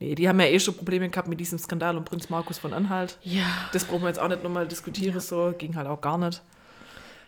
Nee, 0.00 0.14
die 0.14 0.28
haben 0.28 0.38
ja 0.40 0.46
eh 0.46 0.58
schon 0.60 0.74
Probleme 0.74 1.08
gehabt 1.08 1.26
mit 1.28 1.40
diesem 1.40 1.58
Skandal 1.58 1.96
um 1.96 2.04
Prinz 2.04 2.28
Markus 2.28 2.58
von 2.58 2.74
Anhalt. 2.74 3.16
Ja. 3.22 3.44
Das 3.72 3.84
brauchen 3.84 4.02
wir 4.02 4.08
jetzt 4.08 4.18
auch 4.18 4.28
nicht 4.28 4.42
nochmal 4.42 4.66
diskutieren, 4.66 5.18
so 5.20 5.54
ging 5.56 5.74
halt 5.76 5.86
auch 5.86 6.00
gar 6.02 6.18
nicht. 6.18 6.42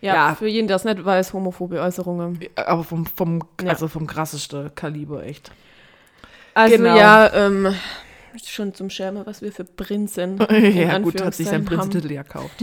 Ja, 0.00 0.14
Ja. 0.14 0.34
für 0.34 0.46
jeden, 0.46 0.68
der 0.68 0.76
es 0.76 0.84
nicht 0.84 1.04
weiß, 1.04 1.32
homophobe 1.32 1.80
Äußerungen. 1.80 2.38
Aber 2.54 2.84
vom, 2.84 3.06
vom, 3.06 3.42
Ja. 3.62 3.70
also 3.70 3.88
vom 3.88 4.06
krassesten 4.06 4.74
Kaliber, 4.74 5.24
echt. 5.24 5.50
Also 6.54 6.76
Genau. 6.76 6.96
ja, 6.96 7.32
ähm, 7.34 7.74
schon 8.44 8.74
zum 8.74 8.90
Schärmen, 8.90 9.26
was 9.26 9.42
wir 9.42 9.50
für 9.52 9.64
Prinzen 9.64 10.38
ja, 10.50 10.98
gut, 10.98 11.20
hat 11.20 11.34
sich 11.34 11.48
sein. 11.48 11.64
Prinzentitel 11.64 12.12
ja 12.12 12.22
gekauft. 12.22 12.62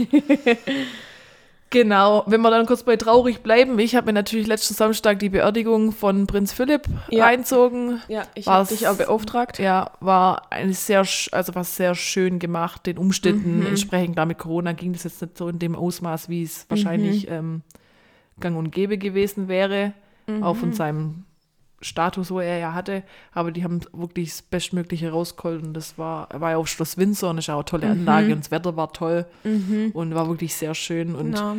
genau, 1.70 2.22
wenn 2.26 2.40
wir 2.40 2.50
dann 2.50 2.66
kurz 2.66 2.82
bei 2.82 2.96
traurig 2.96 3.42
bleiben, 3.42 3.78
ich 3.78 3.94
habe 3.94 4.06
mir 4.06 4.12
natürlich 4.12 4.46
letzten 4.46 4.74
Samstag 4.74 5.18
die 5.18 5.28
Beerdigung 5.28 5.92
von 5.92 6.26
Prinz 6.26 6.52
Philipp 6.52 6.82
Ja. 7.10 7.24
reinzogen. 7.26 8.00
Ja, 8.08 8.22
ich 8.34 8.46
habe 8.46 8.66
dich 8.68 8.86
auch 8.88 8.96
beauftragt. 8.96 9.58
Ja, 9.58 9.90
war 10.00 10.50
eine 10.50 10.72
sehr, 10.72 11.00
also 11.32 11.54
war 11.54 11.64
sehr 11.64 11.94
schön 11.94 12.38
gemacht, 12.38 12.86
den 12.86 12.98
Umständen 12.98 13.60
Mhm. 13.60 13.66
entsprechend. 13.66 14.14
Klar, 14.14 14.26
mit 14.26 14.38
Corona 14.38 14.72
ging 14.72 14.92
das 14.92 15.04
jetzt 15.04 15.20
nicht 15.20 15.36
so 15.36 15.48
in 15.48 15.58
dem 15.58 15.74
Ausmaß, 15.76 16.28
wie 16.28 16.42
es 16.42 16.60
Mhm. 16.64 16.70
wahrscheinlich 16.70 17.30
ähm, 17.30 17.62
gang 18.40 18.56
und 18.56 18.70
gäbe 18.70 18.98
gewesen 18.98 19.48
wäre, 19.48 19.92
auch 20.40 20.54
Mhm. 20.54 20.58
von 20.58 20.72
seinem 20.72 21.24
Status, 21.82 22.30
wo 22.30 22.40
er 22.40 22.58
ja 22.58 22.72
hatte. 22.74 23.02
Aber 23.32 23.50
die 23.52 23.62
haben 23.64 23.80
wirklich 23.92 24.30
das 24.30 24.42
Bestmögliche 24.42 25.10
rausgeholt 25.10 25.62
und 25.62 25.74
das 25.74 25.98
war, 25.98 26.28
er 26.30 26.40
war 26.40 26.52
ja 26.52 26.56
auf 26.56 26.68
Schloss 26.68 26.96
Windsor 26.96 27.30
und 27.30 27.38
ist 27.38 27.48
ja 27.48 27.54
auch 27.54 27.58
eine 27.58 27.64
tolle 27.66 27.88
Anlage 27.90 28.32
und 28.32 28.40
das 28.40 28.50
Wetter 28.50 28.76
war 28.76 28.92
toll 28.92 29.26
und 29.92 30.14
war 30.14 30.28
wirklich 30.28 30.54
sehr 30.54 30.74
schön. 30.74 31.14
Und 31.14 31.28
Mhm. 31.30 31.32
Genau. 31.34 31.56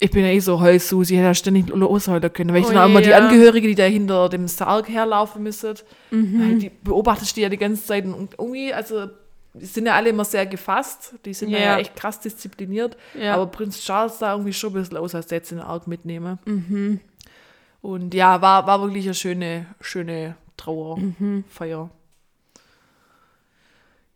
ich 0.00 0.10
bin 0.10 0.22
ja 0.24 0.30
eh 0.30 0.40
so 0.40 0.60
Heulsus, 0.60 1.08
ich 1.10 1.16
hätte 1.16 1.26
ja 1.26 1.34
ständig 1.34 1.68
losholen 1.68 2.32
können, 2.32 2.52
weil 2.52 2.60
ich 2.60 2.66
Oh 2.66 2.72
dann 2.72 2.78
auch 2.82 2.86
immer 2.86 3.00
die 3.00 3.10
ja. 3.10 3.18
Angehörige, 3.18 3.68
die 3.68 3.74
da 3.74 3.84
hinter 3.84 4.28
dem 4.28 4.46
Sarg 4.48 4.88
herlaufen 4.88 5.42
müssen, 5.42 5.74
Mhm. 6.10 6.58
die 6.58 6.70
beobachtest 6.82 7.36
die 7.36 7.40
ja 7.42 7.48
die 7.48 7.56
ganze 7.56 7.84
Zeit 7.86 8.04
und 8.04 8.34
irgendwie, 8.38 8.74
also 8.74 9.06
die 9.54 9.66
sind 9.66 9.86
ja 9.86 9.94
alle 9.94 10.10
immer 10.10 10.24
sehr 10.24 10.46
gefasst, 10.46 11.14
die 11.24 11.32
sind 11.32 11.48
ja, 11.50 11.58
Ja. 11.58 11.78
echt 11.78 11.94
krass 11.96 12.18
diszipliniert, 12.20 12.96
aber 13.32 13.46
Prinz 13.46 13.80
Charles 13.80 14.18
sah 14.18 14.32
irgendwie 14.32 14.52
schon 14.52 14.70
ein 14.72 14.80
bisschen 14.82 14.96
aus, 14.98 15.14
als 15.14 15.28
der 15.28 15.38
jetzt 15.38 15.50
den 15.52 15.60
Arg 15.60 15.86
mitnehme. 15.86 16.38
Mhm. 16.44 17.00
Und 17.84 18.14
ja, 18.14 18.40
war, 18.40 18.66
war 18.66 18.80
wirklich 18.80 19.04
eine 19.04 19.12
schöne, 19.14 19.66
schöne 19.82 20.28
Mhm. 20.30 20.34
Trauerfeier. 20.56 21.90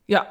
Ja, 0.06 0.26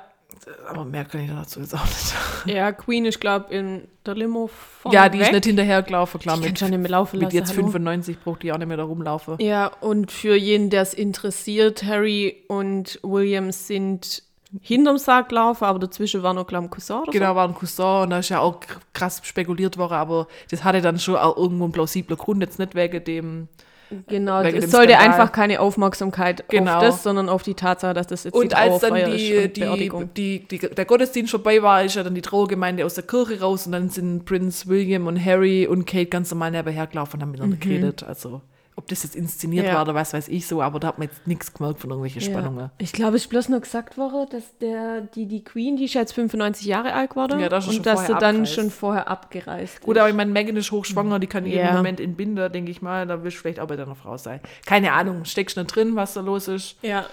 aber 0.68 0.86
mehr 0.86 1.06
kann 1.06 1.22
ich 1.22 1.30
dazu 1.30 1.60
jetzt 1.60 1.76
auch 1.76 1.86
nicht. 1.86 2.16
Ja, 2.56 2.72
Queen 2.72 3.06
ist, 3.06 3.20
glaube 3.20 3.54
in 3.54 3.88
der 4.06 4.16
Limo 4.16 4.48
vorne 4.48 4.96
ja, 4.96 5.10
die 5.10 5.20
ist 5.20 5.28
weg. 5.28 5.34
nicht 5.34 5.46
hinterhergelaufen, 5.46 6.20
klar, 6.20 6.38
Die 6.38 6.48
mit, 6.48 6.58
schon 6.58 6.70
nicht 6.72 6.80
mehr 6.80 6.90
laufen 6.90 7.18
mit 7.18 7.26
lassen. 7.26 7.36
jetzt 7.36 7.50
hallo. 7.50 7.64
95 7.68 8.20
braucht 8.22 8.42
die 8.42 8.52
auch 8.52 8.58
nicht 8.58 8.68
mehr 8.68 8.78
da 8.78 8.84
rumlaufen. 8.84 9.36
Ja, 9.40 9.68
und 9.82 10.12
für 10.12 10.36
jeden, 10.36 10.70
der 10.72 10.82
es 10.82 10.94
interessiert, 10.96 11.84
Harry 11.84 12.44
und 12.48 13.00
William 13.04 13.52
sind 13.52 14.24
hinterm 14.62 14.98
Sarg 14.98 15.30
gelaufen, 15.30 15.66
aber 15.66 15.80
dazwischen 15.80 16.24
war 16.24 16.34
noch, 16.34 16.48
glaube 16.48 16.66
ich, 16.66 16.70
ein 16.70 16.72
Cousin 16.72 17.02
oder 17.02 17.12
Genau, 17.12 17.36
war 17.36 17.48
ein 17.48 17.54
Cousin 17.54 18.04
und 18.04 18.10
da 18.12 18.20
ist 18.20 18.30
ja 18.30 18.40
auch 18.40 18.60
kr- 18.62 18.78
krass 18.94 19.20
spekuliert 19.24 19.78
worden, 19.78 19.94
aber 19.94 20.28
das 20.50 20.64
hatte 20.64 20.82
dann 20.82 21.00
schon 21.00 21.16
auch 21.18 21.36
irgendwo 21.38 21.66
einen 21.66 21.74
plausiblen 21.74 22.18
Grund, 22.18 22.42
jetzt 22.42 22.58
nicht 22.60 22.74
wegen 22.76 23.04
dem. 23.04 23.48
so. 23.90 23.96
Genau, 24.08 24.42
es 24.42 24.70
sollte 24.72 24.94
Skandal. 24.94 25.10
einfach 25.12 25.32
keine 25.32 25.62
Aufmerksamkeit 25.62 26.44
Genau. 26.50 26.76
auf 26.76 26.82
das, 26.82 27.04
sondern 27.04 27.30
auf 27.30 27.44
die 27.44 27.54
Tatsache, 27.54 27.94
dass 27.94 28.08
das 28.08 28.26
jetzt 28.26 28.34
Und 28.36 28.54
als 28.54 28.80
dann 28.82 28.96
die, 28.96 29.02
ist 29.30 29.58
und 29.94 30.18
die, 30.18 30.40
die, 30.42 30.60
die, 30.60 30.70
der 30.76 30.84
Gottesdienst 30.86 31.32
vorbei 31.32 31.62
war, 31.64 31.84
ist 31.84 31.96
ja 31.96 32.04
dann 32.04 32.14
die 32.16 32.22
Trauergemeinde 32.22 32.86
aus 32.86 32.96
der 32.96 33.06
Kirche 33.06 33.40
raus 33.40 33.66
und 33.66 33.72
dann 33.72 33.90
sind 33.90 34.26
Prinz 34.26 34.68
William 34.68 35.08
und 35.08 35.24
Harry 35.24 35.68
und 35.68 35.86
Kate 35.86 36.08
ganz 36.08 36.32
normal 36.32 36.52
nebenher 36.52 36.86
gelaufen 36.88 37.16
und 37.16 37.22
haben 37.22 37.32
miteinander 37.32 37.58
geredet. 37.58 38.04
Also, 38.04 38.42
ob 38.78 38.88
das 38.88 39.04
jetzt 39.04 39.16
inszeniert. 39.16 39.66
Ja. 39.66 39.74
war 39.74 39.82
oder 39.82 39.96
was 39.96 40.14
weiß 40.14 40.28
ich 40.30 40.48
so, 40.48 40.62
aber 40.62 40.80
da 40.80 40.88
hat 40.88 41.00
man 41.00 41.08
jetzt 41.10 41.26
nichts 41.28 41.52
gemerkt 41.54 41.80
von 41.82 41.90
irgendwelchen 41.90 42.22
Spannungen. 42.22 42.60
Ja. 42.60 42.72
Ich 42.78 42.94
glaube, 42.94 43.18
es 43.18 43.24
ist 43.24 43.30
bloß 43.30 43.50
nur 43.50 43.60
gesagt 43.60 43.98
worden, 43.98 44.28
dass 44.32 44.58
der, 44.60 45.02
die, 45.02 45.26
die 45.26 45.44
Queen, 45.44 45.76
die 45.78 45.86
ist 45.86 45.96
jetzt 45.96 46.14
95 46.14 46.66
Jahre 46.66 46.94
alt 46.94 47.10
geworden 47.10 47.40
Ja, 47.40 47.50
da 47.50 47.58
ist 47.58 47.66
sie 47.66 47.72
schon 47.72 47.78
und 47.80 47.86
dass 47.88 48.08
sie 48.08 48.14
dann 48.16 48.46
schon 48.46 48.70
vorher 48.72 49.08
abgereist 49.08 49.82
Gut, 49.82 49.98
aber 49.98 50.08
ich 50.10 50.16
meine, 50.16 50.32
Megan 50.32 50.56
ist 50.56 50.72
hochschwanger, 50.72 51.20
die 51.20 51.28
kann 51.28 51.46
jeden. 51.46 51.76
Moment 51.76 52.00
entbinden, 52.00 52.52
denke 52.52 52.72
ich 52.72 52.82
mal. 52.82 53.06
Da 53.08 53.24
willst 53.24 53.38
du 53.38 53.42
vielleicht 53.42 53.60
auch 53.60 53.68
bei 53.68 53.76
deiner 53.76 53.96
Frau 53.96 54.16
sein. 54.18 54.40
Keine 54.66 54.94
Ahnung, 54.94 55.26
steckst 55.26 55.58
nicht 55.58 55.76
drin, 55.76 55.96
was 55.96 56.14
da 56.14 56.22
los 56.22 56.48
ist. 56.48 56.76
Ja, 56.84 57.06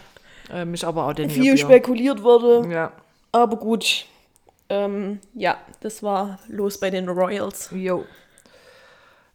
Ähm, 0.53 0.75
ist 0.75 0.85
aber 0.85 1.07
auch 1.09 1.15
der 1.15 1.31
viel 1.31 1.57
spekuliert 1.57 2.23
wurde, 2.23 2.69
Ja. 2.71 2.93
aber 3.33 3.57
gut. 3.57 4.05
Ähm, 4.69 5.19
ja, 5.35 5.57
das 5.81 6.03
war 6.03 6.39
los 6.49 6.79
bei 6.79 6.91
den 6.91 7.09
Royals. 7.09 7.71
Jo. 7.75 8.05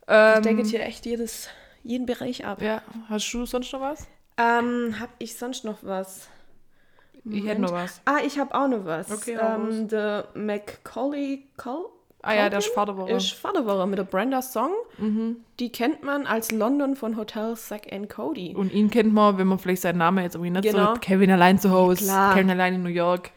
Ich 0.02 0.06
Ähm, 0.16 0.42
decke 0.44 0.64
hier 0.64 0.82
echt 0.82 1.06
jedes, 1.06 1.50
jeden 1.84 2.06
Bereich 2.06 2.46
ab. 2.46 2.62
ja, 2.62 2.82
hast 3.10 3.32
du 3.34 3.46
sonst 3.46 3.72
noch 3.74 3.82
was? 3.82 4.08
Ähm, 4.38 4.96
hab 5.00 5.10
ich 5.20 5.38
sonst 5.38 5.66
noch 5.66 5.78
was? 5.82 6.28
Ich 7.26 7.46
hätte 7.46 7.62
noch 7.62 7.74
was. 7.74 8.02
Ah, 8.06 8.20
ich 8.26 8.40
habe 8.40 8.56
auch 8.56 8.68
noch 8.68 8.86
was. 8.86 9.12
Okay, 9.12 9.38
ähm, 9.40 9.88
der 9.90 10.28
Macaulay 10.34 11.44
Cul 11.58 11.86
Ah 12.22 12.34
ja, 12.34 12.50
der 12.50 12.60
ist 12.60 12.74
Vaterwoche. 12.74 13.14
ist 13.14 13.32
Vaterwoche 13.32 13.88
mit 13.88 13.98
der 13.98 14.04
Brenda 14.04 14.42
Song. 14.42 14.72
Mhm. 14.98 15.38
Die 15.60 15.72
kennt 15.72 16.04
man 16.04 16.28
als 16.28 16.52
London 16.52 16.98
von 16.98 17.16
Hotel 17.16 17.56
Zack 17.56 17.92
and 17.94 18.10
Cody. 18.10 18.54
Und 18.56 18.74
ihn 18.74 18.90
kennt 18.90 19.14
man, 19.14 19.38
wenn 19.38 19.48
man 19.48 19.58
vielleicht 19.58 19.84
seinen 19.84 20.00
Namen 20.00 20.24
jetzt 20.24 20.36
irgendwie 20.36 20.50
nicht 20.52 20.64
Genau. 20.70 20.96
so 20.96 21.00
Kevin 21.00 21.32
allein 21.32 21.60
zu 21.60 21.72
Hause, 21.72 22.04
Klar. 22.04 22.34
Kevin 22.34 22.50
allein 22.50 22.74
in 22.76 22.84
New 22.84 22.90
York. 22.90 23.32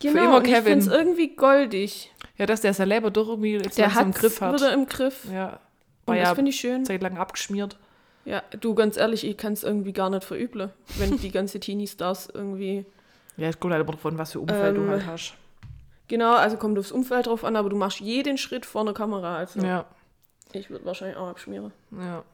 genau, 0.00 0.24
immer 0.24 0.36
und 0.38 0.46
ich 0.46 0.52
Kevin. 0.54 0.80
finde 0.82 0.86
es 0.86 0.92
irgendwie 0.92 1.36
goldig. 1.36 2.12
Ja, 2.36 2.46
dass 2.46 2.62
der 2.62 2.74
sein 2.74 2.88
Leben 2.88 3.12
doch 3.12 3.28
irgendwie 3.28 3.54
jetzt 3.58 3.78
Der 3.78 3.90
im 4.00 4.10
Griff 4.12 4.40
hat. 4.40 4.54
wieder 4.54 4.72
im 4.72 4.86
Griff. 4.86 5.26
Ja. 5.32 5.60
War 6.06 6.16
das 6.16 6.28
ja 6.28 6.34
finde 6.34 6.50
ich 6.50 6.60
schön. 6.60 6.84
zeitlang 6.84 7.18
abgeschmiert. 7.18 7.76
Ja, 8.24 8.42
du, 8.60 8.74
ganz 8.74 8.96
ehrlich, 8.96 9.24
ich 9.24 9.36
kann 9.36 9.52
es 9.52 9.62
irgendwie 9.62 9.92
gar 9.92 10.10
nicht 10.10 10.24
verübeln, 10.24 10.70
wenn 10.98 11.16
die 11.18 11.30
ganze 11.30 11.60
Teenie-Stars 11.60 12.28
irgendwie... 12.34 12.84
Ja, 13.38 13.48
es 13.48 13.60
kommt 13.60 13.74
halt 13.74 13.82
immer 13.82 13.92
davon, 13.92 14.16
was 14.16 14.32
für 14.32 14.40
Umfeld 14.40 14.76
du 14.78 14.80
Ähm, 14.80 14.88
halt 14.88 15.06
hast. 15.06 15.34
Genau, 16.08 16.34
also 16.36 16.56
kommt 16.56 16.78
aufs 16.78 16.90
Umfeld 16.90 17.26
drauf 17.26 17.44
an, 17.44 17.54
aber 17.54 17.68
du 17.68 17.76
machst 17.76 18.00
jeden 18.00 18.38
Schritt 18.38 18.64
vor 18.64 18.82
der 18.84 18.94
Kamera. 18.94 19.36
Also 19.36 19.60
Ja, 19.60 19.84
ich 20.54 20.70
würde 20.70 20.86
wahrscheinlich 20.86 21.18
auch 21.18 21.28
abschmieren. 21.28 21.70
ja. 21.92 22.24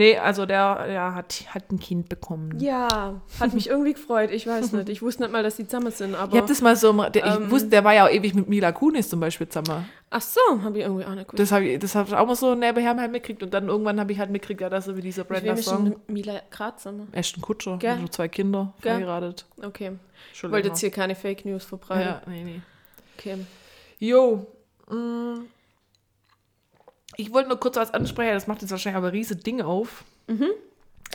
Nee, 0.00 0.16
also 0.16 0.46
der, 0.46 0.86
der 0.86 1.14
hat, 1.14 1.44
hat 1.48 1.70
ein 1.70 1.78
Kind 1.78 2.08
bekommen. 2.08 2.58
Ja, 2.58 3.20
hat 3.38 3.52
mich 3.52 3.68
irgendwie 3.68 3.92
gefreut. 3.92 4.30
Ich 4.30 4.46
weiß 4.46 4.72
nicht. 4.72 4.88
Ich 4.88 5.02
wusste 5.02 5.24
nicht 5.24 5.30
mal, 5.32 5.42
dass 5.42 5.56
die 5.56 5.66
zusammen 5.66 5.92
sind, 5.92 6.14
aber. 6.14 6.32
Ich 6.32 6.40
hab 6.40 6.46
das 6.46 6.62
mal 6.62 6.74
so, 6.74 6.90
der, 6.90 7.26
ich 7.26 7.34
Ähm, 7.34 7.50
wusste, 7.50 7.68
der 7.68 7.84
war 7.84 7.92
ja 7.92 8.06
auch 8.06 8.10
ewig 8.10 8.32
mit 8.32 8.48
Mila 8.48 8.72
Kunis 8.72 9.10
zum 9.10 9.20
Beispiel 9.20 9.46
zusammen. 9.46 9.84
Ach 10.08 10.22
so, 10.22 10.40
habe 10.62 10.78
ich 10.78 10.84
irgendwie 10.84 11.04
auch 11.04 11.14
nicht 11.14 11.28
gewusst. 11.28 11.38
Das 11.38 11.52
habe 11.52 11.66
ich, 11.66 11.78
das 11.78 11.94
hab 11.94 12.08
ich 12.08 12.14
auch 12.14 12.26
mal 12.26 12.34
so 12.34 12.54
nebenher 12.54 12.96
halt 12.96 13.12
mitgekriegt 13.12 13.42
und 13.42 13.52
dann 13.52 13.68
irgendwann 13.68 14.00
habe 14.00 14.10
ich 14.10 14.18
halt 14.18 14.30
mitgekriegt, 14.30 14.62
ja, 14.62 14.70
dass 14.70 14.88
er 14.88 14.96
wie 14.96 15.02
dieser 15.02 15.24
Brenda 15.24 15.52
ist 15.52 15.66
Song. 15.66 15.94
Mila 16.06 16.40
Graz 16.50 16.82
zusammen? 16.82 17.08
Ashton 17.12 17.42
Kutscher, 17.42 17.76
Gell? 17.76 17.90
also 17.90 18.08
zwei 18.08 18.28
Kinder, 18.28 18.72
Gell? 18.80 18.92
verheiratet. 18.92 19.44
Okay. 19.62 19.98
Wollte 20.44 20.68
jetzt 20.68 20.80
hier 20.80 20.90
keine 20.90 21.14
Fake 21.14 21.44
News 21.44 21.66
verbreiten. 21.66 22.06
Ja, 22.06 22.22
nee, 22.24 22.42
nee. 22.42 22.62
Okay. 23.18 23.44
Jo. 23.98 24.46
mm. 24.88 25.40
Ich 27.16 27.32
wollte 27.32 27.48
nur 27.48 27.58
kurz 27.60 27.76
was 27.76 27.92
ansprechen, 27.92 28.34
das 28.34 28.46
macht 28.46 28.62
jetzt 28.62 28.70
wahrscheinlich 28.70 28.96
aber 28.98 29.12
riesige 29.12 29.40
Dinge 29.42 29.66
auf. 29.66 30.04
Mhm. 30.26 30.46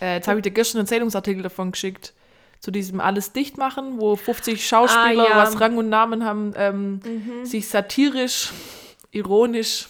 Äh, 0.02 0.16
jetzt 0.16 0.28
habe 0.28 0.40
ich 0.40 0.44
dir 0.44 0.52
gestern 0.52 0.80
einen 0.80 0.88
Zeitungsartikel 0.88 1.42
davon 1.42 1.72
geschickt, 1.72 2.14
zu 2.60 2.72
diesem 2.72 3.00
Alles 3.00 3.32
dicht 3.32 3.58
machen, 3.58 4.00
wo 4.00 4.16
50 4.16 4.66
Schauspieler, 4.68 5.24
Ah, 5.26 5.30
ja. 5.30 5.38
was 5.38 5.60
Rang 5.60 5.78
und 5.78 5.90
Namen 5.90 6.26
haben, 6.26 6.54
ähm, 6.58 7.00
sich 7.46 7.68
satirisch, 7.68 8.52
ironisch 9.12 9.88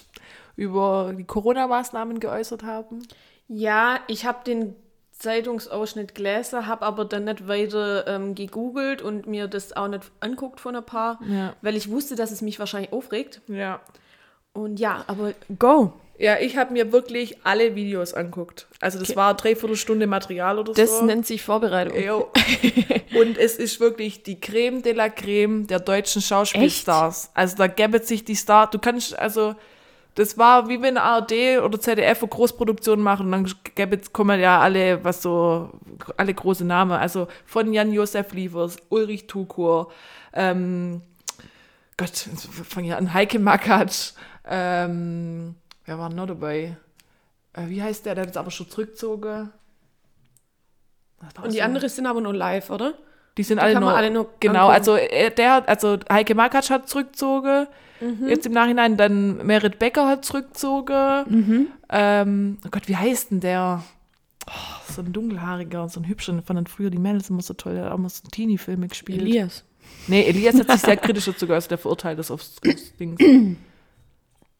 über 0.55 1.13
die 1.17 1.23
Corona-Maßnahmen 1.25 2.19
geäußert 2.19 2.63
haben. 2.63 2.99
Ja, 3.47 3.99
ich 4.07 4.25
habe 4.25 4.43
den 4.45 4.75
Zeitungsausschnitt 5.11 6.13
gelesen, 6.15 6.67
habe 6.67 6.85
aber 6.85 7.05
dann 7.05 7.23
nicht 7.25 7.47
weiter 7.47 8.05
ähm, 8.07 8.35
gegoogelt 8.35 9.01
und 9.01 9.27
mir 9.27 9.47
das 9.47 9.75
auch 9.75 9.87
nicht 9.87 10.11
anguckt 10.19 10.59
von 10.59 10.75
ein 10.75 10.85
paar, 10.85 11.19
Ja. 11.27 11.53
weil 11.61 11.75
ich 11.75 11.89
wusste, 11.89 12.15
dass 12.15 12.31
es 12.31 12.41
mich 12.41 12.59
wahrscheinlich 12.59 12.93
aufregt. 12.93 13.41
Ja. 13.47 13.79
Und 14.55 14.79
ja, 14.79 15.03
aber 15.07 15.33
go. 15.59 15.93
Ja, 16.17 16.37
ich 16.39 16.55
habe 16.55 16.71
mir 16.71 16.93
wirklich 16.93 17.45
alle 17.45 17.75
Videos 17.75 18.13
anguckt. 18.13 18.67
Also 18.79 18.99
das 18.99 19.17
war 19.17 19.33
dreiviertel 19.33 19.75
Stunde 19.75 20.07
Material 20.07 20.57
oder 20.59 20.71
Das 20.71 20.99
so. 20.99 21.05
nennt 21.05 21.27
sich 21.27 21.43
Vorbereitung. 21.43 22.01
Jo. 22.01 22.31
Und 23.19 23.37
es 23.37 23.57
ist 23.57 23.81
wirklich 23.81 24.23
die 24.23 24.39
Creme 24.39 24.81
de 24.81 24.93
la 24.93 25.09
Creme 25.09 25.67
der 25.67 25.81
deutschen 25.81 26.21
Schauspielstars. 26.21 27.31
Also 27.33 27.57
da 27.57 27.67
gäbe 27.67 27.99
sich 27.99 28.23
die 28.23 28.35
Star. 28.35 28.69
Du 28.69 28.79
kannst, 28.79 29.19
also, 29.19 29.55
das 30.15 30.37
war 30.37 30.69
wie 30.69 30.81
wenn 30.81 30.97
ARD 30.97 31.59
oder 31.61 31.81
ZDF 31.81 32.21
eine 32.21 32.29
Großproduktion 32.29 33.01
machen 33.01 33.25
und 33.25 33.31
dann 33.33 33.53
gäbe, 33.75 33.99
kommen 34.13 34.39
ja 34.39 34.61
alle, 34.61 35.03
was 35.03 35.21
so, 35.21 35.69
alle 36.15 36.33
große 36.33 36.63
Namen. 36.63 36.93
Also 36.93 37.27
von 37.45 37.73
Jan-Josef 37.73 38.31
Liefers, 38.31 38.77
Ulrich 38.87 39.27
Tukur, 39.27 39.91
ähm, 40.31 41.01
Gott, 41.97 42.11
fange 42.69 42.87
ich 42.87 42.93
an, 42.93 43.13
Heike 43.13 43.39
Makatsch, 43.39 44.13
ähm, 44.47 45.55
wer 45.85 45.97
war 45.99 46.09
noch 46.09 46.27
dabei? 46.27 46.77
Äh, 47.53 47.67
wie 47.67 47.81
heißt 47.81 48.05
der, 48.05 48.15
der 48.15 48.23
hat 48.23 48.27
jetzt 48.29 48.37
aber 48.37 48.51
schon 48.51 48.69
zurückgezogen? 48.69 49.51
Und 51.41 51.51
die 51.53 51.57
so- 51.57 51.63
anderen 51.63 51.89
sind 51.89 52.05
aber 52.05 52.21
nur 52.21 52.33
live, 52.33 52.69
oder? 52.69 52.93
die 53.37 53.43
sind 53.43 53.57
Die 53.57 53.63
alle 53.63 53.79
nur, 53.81 53.93
alle 53.93 54.09
nur 54.11 54.29
genau, 54.39 54.69
angucken. 54.69 54.73
also 54.75 54.95
äh, 54.95 55.29
der 55.29 55.67
also 55.67 55.97
Heike 56.09 56.35
Makatsch 56.35 56.69
hat 56.69 56.87
zurückgezogen, 56.87 57.67
Mhm. 57.99 58.27
jetzt 58.29 58.45
im 58.45 58.53
Nachhinein, 58.53 58.95
dann 58.95 59.45
Merit 59.45 59.77
Becker 59.79 60.07
hat 60.07 60.23
zurückgezogen, 60.23 61.25
Mhm. 61.27 61.67
ähm, 61.89 62.57
oh 62.65 62.69
Gott, 62.71 62.87
wie 62.87 62.95
heißt 62.95 63.31
denn 63.31 63.39
der? 63.41 63.83
Oh, 64.47 64.51
so 64.93 65.01
ein 65.01 65.11
dunkelhaariger, 65.11 65.89
so 65.89 65.99
ein 65.99 66.07
hübscher, 66.07 66.41
von 66.43 66.55
den 66.55 66.67
früher, 66.67 66.89
die 66.89 66.97
Mädels 66.97 67.29
immer 67.29 67.41
so 67.41 67.53
toll, 67.55 67.73
der 67.75 67.85
hat 67.85 67.91
auch 67.91 67.97
mal 67.97 68.07
so 68.09 68.21
Teenie-Filme 68.29 68.87
gespielt. 68.87 69.21
Elias. 69.21 69.65
Nee, 70.07 70.23
Elias 70.27 70.55
hat 70.59 70.71
sich 70.71 70.81
sehr 70.81 70.95
kritisch 70.97 71.25
dazu 71.25 71.45
geäußert, 71.47 71.71
der 71.71 71.77
verurteilt 71.77 72.19
das 72.19 72.31
aufs, 72.31 72.55
aufs 72.65 72.95
Ding. 72.97 73.17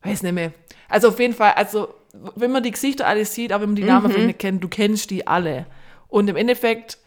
Weiß 0.06 0.24
nicht 0.24 0.34
mehr. 0.34 0.52
Also 0.90 1.10
auf 1.10 1.20
jeden 1.20 1.34
Fall, 1.34 1.54
also 1.54 1.94
wenn 2.36 2.52
man 2.52 2.64
die 2.64 2.72
Gesichter 2.72 3.08
alle 3.08 3.26
sieht, 3.26 3.52
aber 3.52 3.64
wenn 3.64 3.70
man 3.70 3.76
die 3.76 3.84
Namen 3.84 4.10
vielleicht 4.10 4.28
nicht 4.28 4.40
kennt, 4.40 4.64
du 4.64 4.68
kennst 4.68 5.10
die 5.10 5.28
alle. 5.28 5.66
Und 6.08 6.30
im 6.30 6.36
Endeffekt, 6.36 6.98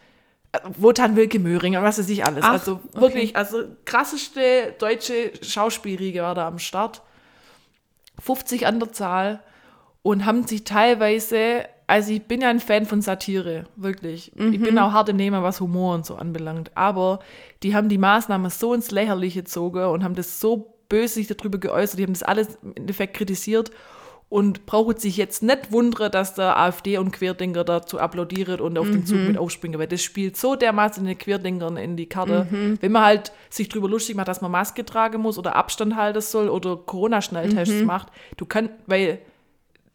äh, 0.53 0.59
Wotan 0.77 1.17
Wilke 1.17 1.39
Möhring 1.39 1.77
und 1.77 1.83
was 1.83 1.99
weiß 1.99 2.09
ich 2.09 2.27
alles. 2.27 2.45
Ach, 2.45 2.53
also 2.53 2.81
wirklich, 2.93 3.37
also 3.37 3.65
krasseste 3.85 4.75
deutsche 4.79 5.33
Schauspielriege 5.43 6.23
war 6.23 6.35
da 6.35 6.47
am 6.47 6.59
Start. 6.59 7.03
50 8.21 8.67
an 8.67 8.81
der 8.81 8.93
Zahl 8.93 9.41
und 10.03 10.27
haben 10.27 10.45
sich 10.47 10.65
teilweise, 10.65 11.65
also 11.87 12.13
ich 12.13 12.25
bin 12.25 12.41
ja 12.41 12.49
ein 12.49 12.61
Fan 12.61 12.85
von 12.85 13.01
Satire, 13.01 13.65
wirklich. 13.77 14.33
Ich 14.37 14.61
bin 14.61 14.79
auch 14.79 14.93
harte 14.93 15.15
Nehmer, 15.15 15.43
was 15.43 15.61
Humor 15.61 15.95
und 15.95 16.05
so 16.05 16.17
anbelangt. 16.17 16.73
Aber 16.75 17.21
die 17.63 17.77
haben 17.77 17.89
die 17.89 17.99
Maßnahmen 17.99 18.51
so 18.51 18.75
ins 18.75 18.91
Lächerliche 18.91 19.45
gezogen 19.45 19.85
und 19.85 20.03
haben 20.03 20.17
das 20.17 20.41
so 20.41 20.75
böse 20.89 21.15
sich 21.15 21.27
darüber 21.27 21.59
geäußert, 21.59 21.99
die 21.99 22.05
haben 22.05 22.13
das 22.13 22.23
alles 22.23 22.59
im 22.63 22.75
Endeffekt 22.75 23.15
kritisiert 23.15 23.71
und 24.31 24.67
braucht 24.67 25.01
sich 25.01 25.17
jetzt 25.17 25.43
nicht 25.43 25.73
wundern, 25.73 26.11
dass 26.13 26.35
der 26.35 26.59
AfD 26.59 26.99
und 26.99 27.13
Querdenker 27.13 27.65
dazu 27.65 27.99
applaudieren 27.99 28.61
und 28.61 28.77
auf 28.79 28.87
den 28.87 29.07
Zug 29.07 29.19
mit 29.19 29.39
aufspringen, 29.39 29.81
weil 29.81 29.87
das 29.87 30.03
spielt 30.03 30.37
so 30.37 30.55
dermaßen 30.55 31.05
den 31.05 31.17
Querdenkern 31.17 31.79
in 31.79 31.97
die 31.97 32.07
Karte. 32.07 32.47
Wenn 32.81 32.93
man 32.93 33.05
halt 33.05 33.33
sich 33.49 33.71
drüber 33.71 33.89
lustig 33.89 34.17
macht, 34.17 34.29
dass 34.29 34.43
man 34.43 34.51
Maske 34.51 34.85
tragen 34.85 35.23
muss 35.23 35.39
oder 35.39 35.57
Abstand 35.57 35.97
halten 35.97 36.21
soll 36.21 36.51
oder 36.51 36.77
Corona-Schnelltests 36.77 37.83
macht, 37.85 38.09
du 38.37 38.45
kannst, 38.45 38.73
weil 38.87 39.21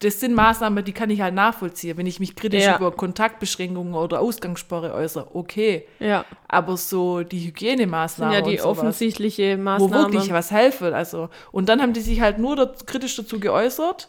das 0.00 0.20
sind 0.20 0.34
Maßnahmen, 0.34 0.84
die 0.84 0.92
kann 0.92 1.08
ich 1.10 1.20
halt 1.20 1.34
nachvollziehen. 1.34 1.96
Wenn 1.96 2.06
ich 2.06 2.20
mich 2.20 2.34
kritisch 2.36 2.64
Ja. 2.64 2.76
über 2.76 2.90
Kontaktbeschränkungen 2.92 3.94
oder 3.94 4.20
Ausgangssperre 4.20 4.92
äußere, 4.94 5.28
okay. 5.34 5.86
Ja. 6.00 6.24
Aber 6.48 6.76
so 6.76 7.22
die 7.22 7.38
Sind 7.38 7.48
Hygienemaßnahmen 7.48 8.34
ja 8.34 8.40
die 8.42 8.58
sowas, 8.58 8.66
offensichtliche 8.78 9.56
wo 9.58 9.62
Maßnahme. 9.62 10.12
wirklich 10.12 10.32
was 10.32 10.50
helfen. 10.50 10.92
Also, 10.94 11.28
und 11.52 11.68
dann 11.68 11.80
haben 11.80 11.92
die 11.92 12.00
sich 12.00 12.20
halt 12.20 12.38
nur 12.38 12.56
dat- 12.56 12.86
kritisch 12.86 13.16
dazu 13.16 13.38
geäußert, 13.40 14.08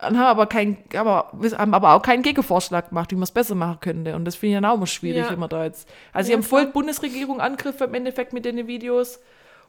und 0.00 0.16
haben 0.16 0.26
aber, 0.26 0.46
kein, 0.46 0.76
aber, 0.96 1.32
haben 1.56 1.74
aber 1.74 1.94
auch 1.94 2.02
keinen 2.02 2.22
Gegenvorschlag 2.22 2.90
gemacht, 2.90 3.10
wie 3.10 3.16
man 3.16 3.24
es 3.24 3.32
besser 3.32 3.56
machen 3.56 3.78
könnte. 3.80 4.14
Und 4.14 4.24
das 4.26 4.36
finde 4.36 4.54
ich 4.54 4.62
dann 4.62 4.70
auch 4.70 4.76
immer 4.76 4.86
schwierig, 4.86 5.24
Ja. 5.24 5.30
wenn 5.32 5.40
man 5.40 5.48
da 5.48 5.64
jetzt. 5.64 5.88
Also, 6.12 6.18
Ja, 6.18 6.22
sie 6.24 6.32
haben 6.34 6.48
voll 6.48 6.66
Bundesregierung 6.66 7.40
Angriffe 7.40 7.82
im 7.84 7.94
Endeffekt 7.94 8.32
mit 8.32 8.44
den 8.44 8.68
Videos. 8.68 9.18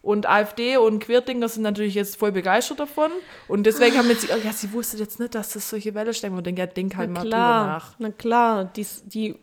Und 0.01 0.27
AfD 0.29 0.77
und 0.77 0.99
Querdenker 1.03 1.49
sind 1.49 1.63
natürlich 1.63 1.93
jetzt 1.95 2.15
voll 2.17 2.31
begeistert 2.31 2.79
davon. 2.79 3.11
Und 3.49 3.63
deswegen 3.65 3.97
haben 3.97 4.07
jetzt, 4.09 4.29
oh 4.33 4.37
ja, 4.43 4.53
sie 4.53 4.71
wusste 4.71 4.97
jetzt 4.97 5.19
nicht, 5.19 5.35
dass 5.35 5.51
das 5.53 5.69
solche 5.69 5.93
Welle 5.93 6.13
stellen. 6.13 6.33
Und 6.35 6.45
denke, 6.45 6.61
ja, 6.61 6.67
denk 6.67 6.95
halt 6.95 7.09
Na 7.09 7.13
mal 7.15 7.21
drüber 7.23 7.35
klar, 7.35 7.67
nach. 7.67 7.93
na 7.99 8.09
klar, 8.11 8.65
die, 8.65 8.85
die 9.05 9.35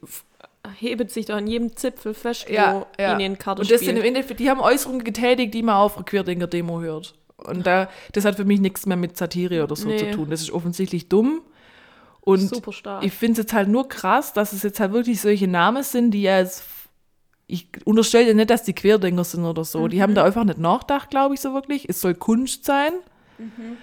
hebt 0.78 1.10
sich 1.10 1.26
doch 1.26 1.36
an 1.36 1.46
jedem 1.46 1.76
Zipfel 1.76 2.14
fest, 2.14 2.48
Ja, 2.48 2.74
wo 2.74 2.86
ja. 3.02 3.18
ihnen 3.18 3.38
Karte 3.38 3.62
Und 3.62 3.70
das 3.70 3.80
sind 3.82 3.96
im 3.98 4.04
Endeffekt, 4.04 4.40
die 4.40 4.48
haben 4.50 4.60
Äußerungen 4.60 5.04
getätigt, 5.04 5.52
die 5.54 5.62
man 5.62 5.76
auf 5.76 5.96
einer 5.96 6.04
Querdenker-Demo 6.04 6.80
hört. 6.80 7.14
Und 7.36 7.66
da, 7.66 7.88
das 8.12 8.24
hat 8.24 8.36
für 8.36 8.46
mich 8.46 8.60
nichts 8.60 8.86
mehr 8.86 8.96
mit 8.96 9.16
Satire 9.16 9.62
oder 9.62 9.76
so 9.76 9.86
Nee. 9.88 9.98
zu 9.98 10.10
tun. 10.10 10.30
Das 10.30 10.40
ist 10.40 10.50
offensichtlich 10.50 11.08
dumm. 11.08 11.42
Und 12.22 12.40
Super 12.48 12.72
stark. 12.72 13.04
ich 13.04 13.12
finde 13.12 13.32
es 13.32 13.38
jetzt 13.46 13.52
halt 13.52 13.68
nur 13.68 13.88
krass, 13.88 14.32
dass 14.32 14.52
es 14.52 14.62
jetzt 14.64 14.80
halt 14.80 14.92
wirklich 14.92 15.20
solche 15.20 15.46
Namen 15.46 15.82
sind, 15.84 16.10
die 16.12 16.22
ja 16.22 16.38
jetzt, 16.38 16.64
ich 17.46 17.68
unterstelle 17.84 18.28
ja 18.28 18.34
nicht, 18.34 18.50
dass 18.50 18.64
die 18.64 18.72
Querdenker 18.74 19.24
sind 19.24 19.44
oder 19.44 19.64
so. 19.64 19.86
Die 19.88 20.02
haben 20.02 20.10
Mhm. 20.10 20.14
da 20.16 20.24
einfach 20.24 20.44
nicht 20.44 20.58
nachgedacht, 20.58 21.10
glaube 21.10 21.34
ich, 21.34 21.40
so 21.40 21.54
wirklich. 21.54 21.88
Es 21.88 22.00
soll 22.00 22.14
Kunst 22.14 22.64
sein. 22.64 22.92
Mhm. 23.38 23.76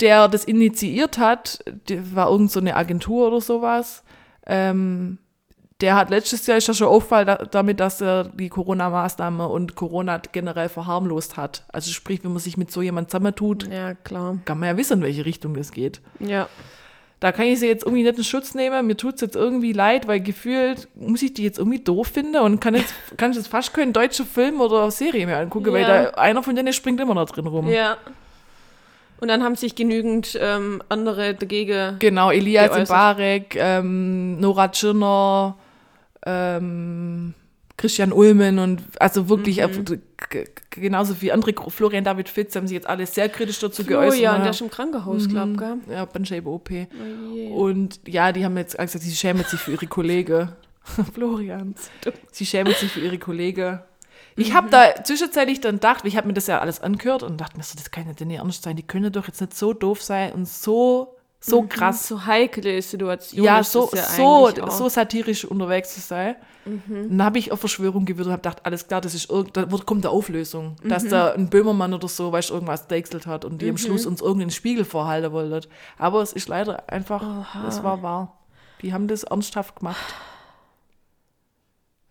Der 0.00 0.28
das 0.28 0.44
initiiert 0.44 1.18
hat, 1.18 1.58
der 1.88 2.14
war 2.14 2.30
irgend 2.30 2.52
so 2.52 2.60
eine 2.60 2.76
Agentur 2.76 3.28
oder 3.28 3.40
sowas. 3.40 4.04
Ähm, 4.46 5.18
der 5.80 5.94
hat 5.96 6.10
letztes 6.10 6.46
Jahr 6.46 6.58
ist 6.58 6.66
ja 6.68 6.74
schon 6.74 6.88
auffallen 6.88 7.26
da, 7.26 7.36
damit, 7.36 7.78
dass 7.80 8.00
er 8.00 8.24
die 8.24 8.48
Corona-Maßnahmen 8.48 9.46
und 9.46 9.74
Corona 9.76 10.18
generell 10.32 10.68
verharmlost 10.68 11.36
hat. 11.36 11.64
Also 11.68 11.90
sprich, 11.92 12.22
wenn 12.24 12.32
man 12.32 12.40
sich 12.40 12.56
mit 12.56 12.70
so 12.70 12.82
jemand 12.82 13.10
zusammentut, 13.10 13.68
ja, 13.68 13.94
klar. 13.94 14.38
kann 14.44 14.58
man 14.58 14.68
ja 14.70 14.76
wissen, 14.76 14.94
in 14.98 15.02
welche 15.04 15.24
Richtung 15.24 15.54
das 15.54 15.70
geht. 15.72 16.00
Ja. 16.20 16.48
Da 17.20 17.32
kann 17.32 17.46
ich 17.46 17.58
sie 17.58 17.66
jetzt 17.66 17.84
irgendwie 17.84 18.04
nicht 18.04 18.16
in 18.16 18.22
Schutz 18.24 18.54
nehmen. 18.54 18.86
Mir 18.86 18.96
tut 18.96 19.16
es 19.16 19.20
jetzt 19.22 19.34
irgendwie 19.34 19.72
leid, 19.72 20.06
weil 20.06 20.20
gefühlt 20.20 20.86
muss 20.94 21.20
ich 21.22 21.34
die 21.34 21.42
jetzt 21.42 21.58
irgendwie 21.58 21.80
doof 21.80 22.06
finden 22.08 22.36
und 22.36 22.60
kann 22.60 22.74
jetzt, 22.74 22.94
kann 23.16 23.32
ich 23.32 23.36
jetzt 23.36 23.48
fast 23.48 23.74
keinen 23.74 23.92
deutschen 23.92 24.24
Film 24.24 24.60
oder 24.60 24.90
Serie 24.92 25.26
mehr 25.26 25.38
angucken, 25.38 25.72
weil 25.72 25.82
Ja. 25.82 26.04
da 26.04 26.10
einer 26.10 26.42
von 26.44 26.54
denen 26.54 26.72
springt 26.72 27.00
immer 27.00 27.14
noch 27.14 27.28
drin 27.28 27.46
rum. 27.46 27.68
Ja. 27.68 27.96
Und 29.20 29.26
dann 29.26 29.42
haben 29.42 29.56
sich 29.56 29.74
genügend 29.74 30.38
ähm, 30.40 30.80
andere 30.88 31.34
dagegen. 31.34 31.96
Genau, 31.98 32.30
Elias. 32.30 32.88
Mbarek, 32.88 33.56
ähm, 33.56 34.38
Nora 34.38 34.68
Tschirner, 34.68 35.56
ähm, 36.24 37.34
Christian 37.78 38.12
Ulmen 38.12 38.58
und 38.58 38.82
also 39.00 39.28
wirklich 39.30 39.58
Mhm. 39.60 40.02
genauso 40.70 41.20
wie 41.22 41.32
andere, 41.32 41.54
Florian 41.70 42.04
David 42.04 42.28
Fitz 42.28 42.54
haben 42.56 42.66
sich 42.66 42.74
jetzt 42.74 42.88
alle 42.88 43.06
sehr 43.06 43.28
kritisch 43.28 43.60
dazu 43.60 43.84
geäußert. 43.84 44.14
Florian, 44.14 44.36
ne? 44.38 44.42
der 44.42 44.50
ist 44.50 44.60
im 44.60 44.68
Krankenhaus, 44.68 45.28
glaub, 45.28 45.56
gell? 45.56 45.76
Ja, 45.88 46.04
Bandscheibe-OP. 46.04 46.70
Oh 46.70 47.34
je. 47.34 47.48
Und 47.50 48.00
ja, 48.06 48.32
die 48.32 48.44
haben 48.44 48.56
jetzt 48.56 48.76
gesagt, 48.76 49.02
sie 49.04 49.14
schämen 49.14 49.44
sich 49.44 49.60
für 49.60 49.72
ihre 49.72 49.86
Kollegen. 49.86 50.50
Florian. 51.14 51.74
Sie 52.32 52.44
schämen 52.44 52.74
sich 52.74 52.90
für 52.90 53.00
ihre 53.00 53.18
Kollegen. 53.18 53.80
Ich 54.36 54.54
habe 54.54 54.70
da 54.70 55.02
zwischenzeitlich 55.04 55.60
dann 55.60 55.76
gedacht, 55.76 56.04
ich 56.04 56.16
habe 56.16 56.26
mir 56.26 56.34
das 56.34 56.46
ja 56.48 56.58
alles 56.60 56.80
angehört 56.80 57.22
und 57.22 57.40
dachte 57.40 57.56
mir 57.56 57.62
so, 57.62 57.76
das 57.76 57.90
kann 57.90 58.04
ja 58.06 58.24
nicht 58.26 58.38
ernst 58.38 58.62
sein. 58.64 58.76
Die 58.76 58.86
können 58.86 59.12
doch 59.12 59.26
jetzt 59.26 59.40
nicht 59.40 59.56
so 59.56 59.72
doof 59.72 60.02
sein 60.02 60.32
und 60.32 60.48
so, 60.48 61.16
so 61.40 61.62
krass, 61.62 62.08
So 62.08 62.26
heikle 62.26 62.82
Situation. 62.82 63.44
ja, 63.44 63.60
ist 63.60 63.70
so, 63.72 63.88
ja 63.94 64.02
so, 64.02 64.50
so 64.70 64.88
satirisch 64.88 65.44
unterwegs 65.44 65.94
zu 65.94 66.00
sein. 66.00 66.36
Dann 66.64 67.22
habe 67.22 67.38
ich 67.38 67.50
auf 67.52 67.60
Verschwörung 67.60 68.04
gewürzt 68.04 68.26
und 68.26 68.32
habe 68.32 68.42
gedacht, 68.42 68.66
alles 68.66 68.86
klar, 68.88 69.00
das 69.00 69.14
ist 69.14 69.30
irgend, 69.30 69.56
da 69.56 69.70
wird- 69.70 69.86
kommt 69.86 70.04
eine 70.04 70.12
Auflösung. 70.12 70.76
Dass 70.84 71.06
da 71.06 71.32
ein 71.32 71.48
Böhmermann 71.48 71.94
oder 71.94 72.08
so, 72.08 72.30
weißt 72.32 72.50
du, 72.50 72.54
irgendwas 72.54 72.88
deichselt 72.88 73.26
hat 73.26 73.44
und 73.46 73.62
die 73.62 73.70
am 73.70 73.78
Schluss 73.78 74.04
uns 74.04 74.20
irgendeinen 74.20 74.50
Spiegel 74.50 74.84
vorhalten 74.84 75.32
wollten. 75.32 75.66
Aber 75.96 76.20
es 76.22 76.32
ist 76.34 76.48
leider 76.48 76.90
einfach, 76.90 77.46
es 77.68 77.82
war 77.82 78.02
wahr. 78.02 78.38
Die 78.82 78.92
haben 78.92 79.08
das 79.08 79.22
ernsthaft 79.24 79.76
gemacht. 79.76 80.14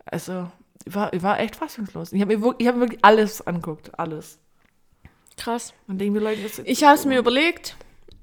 Also, 0.05 0.49
ich 0.86 0.95
war, 0.95 1.13
ich 1.13 1.21
war 1.21 1.39
echt 1.39 1.55
fassungslos. 1.55 2.13
Ich 2.13 2.21
habe 2.21 2.36
mir, 2.36 2.41
wirklich- 2.41 2.61
ich 2.61 2.67
hab 2.67 2.75
mir 2.75 2.82
wirklich 2.82 3.03
alles 3.03 3.45
angeguckt, 3.45 3.97
alles. 3.99 4.39
Krass. 5.36 5.73
Und 5.88 5.97
mir, 5.97 6.19
Leute, 6.19 6.41
das 6.41 6.59
Ich 6.59 6.84
habe 6.84 6.95
es 6.95 7.05
mir 7.05 7.19
überlegt. 7.19 7.75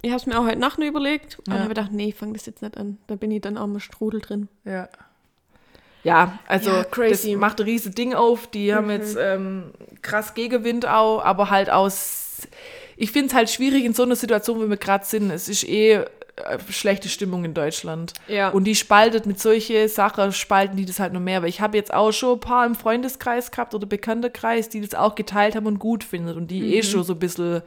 Ich 0.05 0.11
habe 0.11 0.21
es 0.21 0.27
mir 0.27 0.39
auch 0.39 0.45
heute 0.45 0.59
Nacht 0.59 0.79
noch 0.79 0.87
überlegt. 0.87 1.39
Und 1.47 1.49
Ja. 1.55 1.61
habe 1.61 1.69
gedacht, 1.69 1.91
nee, 1.93 2.09
ich 2.09 2.15
fange 2.15 2.35
das 2.35 2.45
jetzt 2.45 2.61
nicht 2.61 2.77
an. 2.77 2.99
Da 3.07 3.17
bin 3.17 3.31
ich 3.31 3.41
dann 3.41 3.57
auch 3.57 3.67
mal 3.67 3.81
Strudel 3.81 4.21
drin. 4.21 4.49
Ja. 4.65 4.89
Ja, 6.03 6.39
also 6.47 6.71
Ja, 6.71 6.85
crazy. 6.85 7.33
das 7.33 7.41
macht 7.41 7.61
ein 7.61 7.65
riesiges 7.65 7.95
Ding 7.95 8.13
auf. 8.15 8.47
Die 8.49 8.75
haben 8.75 8.91
jetzt 8.91 9.17
ähm, 9.19 9.71
krass 10.03 10.35
Gegenwind 10.35 10.87
auch, 10.87 11.25
aber 11.25 11.49
halt 11.49 11.71
aus. 11.71 12.47
Ich 12.99 13.11
finde 13.11 13.29
es 13.29 13.35
halt 13.35 13.49
schwierig 13.49 13.85
in 13.85 13.95
so 13.95 14.03
einer 14.03 14.15
Situation, 14.15 14.63
wie 14.63 14.69
wir 14.69 14.77
gerade 14.77 15.07
sind. 15.07 15.31
Es 15.31 15.49
ist 15.49 15.65
eh 15.67 15.93
äh, 15.95 16.05
schlechte 16.69 17.09
Stimmung 17.09 17.47
in 17.47 17.55
Deutschland. 17.55 18.13
Ja. 18.29 18.51
Und 18.51 18.65
die 18.65 18.75
spaltet 18.75 19.25
mit 19.25 19.41
solche 19.41 19.89
Sachen, 19.89 20.33
spalten 20.33 20.77
die 20.77 20.85
das 20.85 21.01
halt 21.01 21.15
noch 21.15 21.21
mehr. 21.21 21.41
Weil 21.41 21.49
ich 21.49 21.63
habe 21.63 21.79
jetzt 21.79 21.95
auch 21.95 22.13
schon 22.13 22.35
ein 22.37 22.41
paar 22.41 22.67
im 22.67 22.75
Freundeskreis 22.75 23.51
gehabt 23.51 23.75
oder 23.75 23.87
Bekanntenkreis, 23.87 24.69
die 24.69 24.83
das 24.83 24.95
auch 24.95 25.15
geteilt 25.15 25.57
haben 25.57 25.65
und 25.67 25.79
gut 25.79 26.05
finden 26.05 26.37
und 26.37 26.49
die 26.49 26.75
eh 26.77 26.83
schon 26.83 27.03
so 27.05 27.15
ein 27.15 27.19
bisschen 27.19 27.63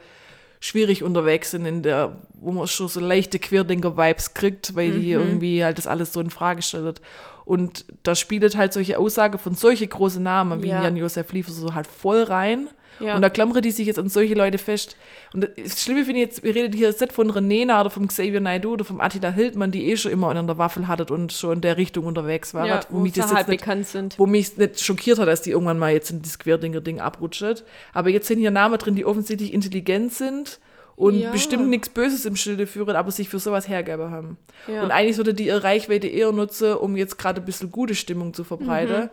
schwierig 0.60 1.02
unterwegs 1.02 1.50
sind 1.52 1.66
in 1.66 1.82
der, 1.82 2.16
wo 2.34 2.52
man 2.52 2.66
schon 2.66 2.88
so 2.88 3.00
leichte 3.00 3.38
Querdenker-Vibes 3.38 4.34
kriegt, 4.34 4.74
weil 4.74 4.92
die 4.92 5.12
irgendwie 5.12 5.64
halt 5.64 5.78
das 5.78 5.86
alles 5.86 6.12
so 6.12 6.20
in 6.20 6.30
Frage 6.30 6.62
stellt. 6.62 7.00
Und 7.44 7.86
da 8.02 8.14
spielt 8.14 8.56
halt 8.56 8.72
solche 8.72 8.98
Aussage 8.98 9.38
von 9.38 9.54
solche 9.54 9.86
große 9.86 10.20
Namen 10.20 10.62
wie 10.62 10.68
Ja. 10.68 10.82
Jan-Josef 10.82 11.32
Liefers 11.32 11.56
so 11.56 11.74
halt 11.74 11.86
voll 11.86 12.22
rein. 12.24 12.68
Ja. 13.00 13.16
Und 13.16 13.22
da 13.22 13.30
klammern 13.30 13.62
die 13.62 13.70
sich 13.70 13.86
jetzt 13.86 13.98
an 13.98 14.08
solche 14.08 14.34
Leute 14.34 14.58
fest. 14.58 14.96
Und 15.34 15.48
das 15.56 15.82
Schlimme 15.82 16.04
finde 16.04 16.20
ich 16.20 16.26
jetzt, 16.26 16.42
wir 16.42 16.54
reden 16.54 16.72
hier 16.76 16.88
jetzt 16.88 17.00
nicht 17.00 17.12
von 17.12 17.30
Renena 17.30 17.80
oder 17.80 17.90
vom 17.90 18.08
Xavier 18.08 18.40
Naidoo 18.40 18.72
oder 18.72 18.84
vom 18.84 19.00
Attila 19.00 19.30
Hildmann, 19.30 19.70
die 19.70 19.90
eh 19.90 19.96
schon 19.96 20.12
immer 20.12 20.28
an 20.34 20.46
der 20.46 20.58
Waffel 20.58 20.88
hattet 20.88 21.10
und 21.10 21.32
schon 21.32 21.54
in 21.54 21.60
der 21.60 21.76
Richtung 21.76 22.06
unterwegs 22.06 22.54
waren. 22.54 22.66
ja, 22.66 22.80
wo 22.90 22.98
mich 22.98 23.12
das 23.12 23.26
halt 23.28 23.38
jetzt 23.40 23.48
nicht 23.48 23.60
bekannt 23.60 23.86
sind. 23.86 24.18
wo 24.18 24.26
mich 24.26 24.56
nicht 24.56 24.80
schockiert 24.80 25.18
hat, 25.18 25.28
dass 25.28 25.42
die 25.42 25.50
irgendwann 25.50 25.78
mal 25.78 25.92
jetzt 25.92 26.10
in 26.10 26.22
das 26.22 26.38
Querdinger-Ding 26.38 27.00
abrutscht. 27.00 27.64
Aber 27.92 28.10
jetzt 28.10 28.26
sind 28.28 28.38
hier 28.38 28.50
Namen 28.50 28.78
drin, 28.78 28.94
die 28.94 29.04
offensichtlich 29.04 29.52
intelligent 29.52 30.12
sind 30.12 30.60
und 30.96 31.14
Ja. 31.20 31.30
bestimmt 31.30 31.68
nichts 31.68 31.88
Böses 31.88 32.24
im 32.24 32.34
Schilde 32.34 32.66
führen, 32.66 32.96
aber 32.96 33.12
sich 33.12 33.28
für 33.28 33.38
sowas 33.38 33.68
hergeben 33.68 34.10
haben. 34.10 34.36
Ja. 34.66 34.82
Und 34.82 34.90
eigentlich 34.90 35.14
sollte 35.14 35.34
die 35.34 35.46
ihre 35.46 35.62
Reichweite 35.62 36.08
eher 36.08 36.32
nutzen, 36.32 36.74
um 36.74 36.96
jetzt 36.96 37.18
gerade 37.18 37.40
ein 37.40 37.44
bisschen 37.44 37.70
gute 37.70 37.94
Stimmung 37.94 38.34
zu 38.34 38.42
verbreiten. 38.42 39.02
Mhm. 39.04 39.10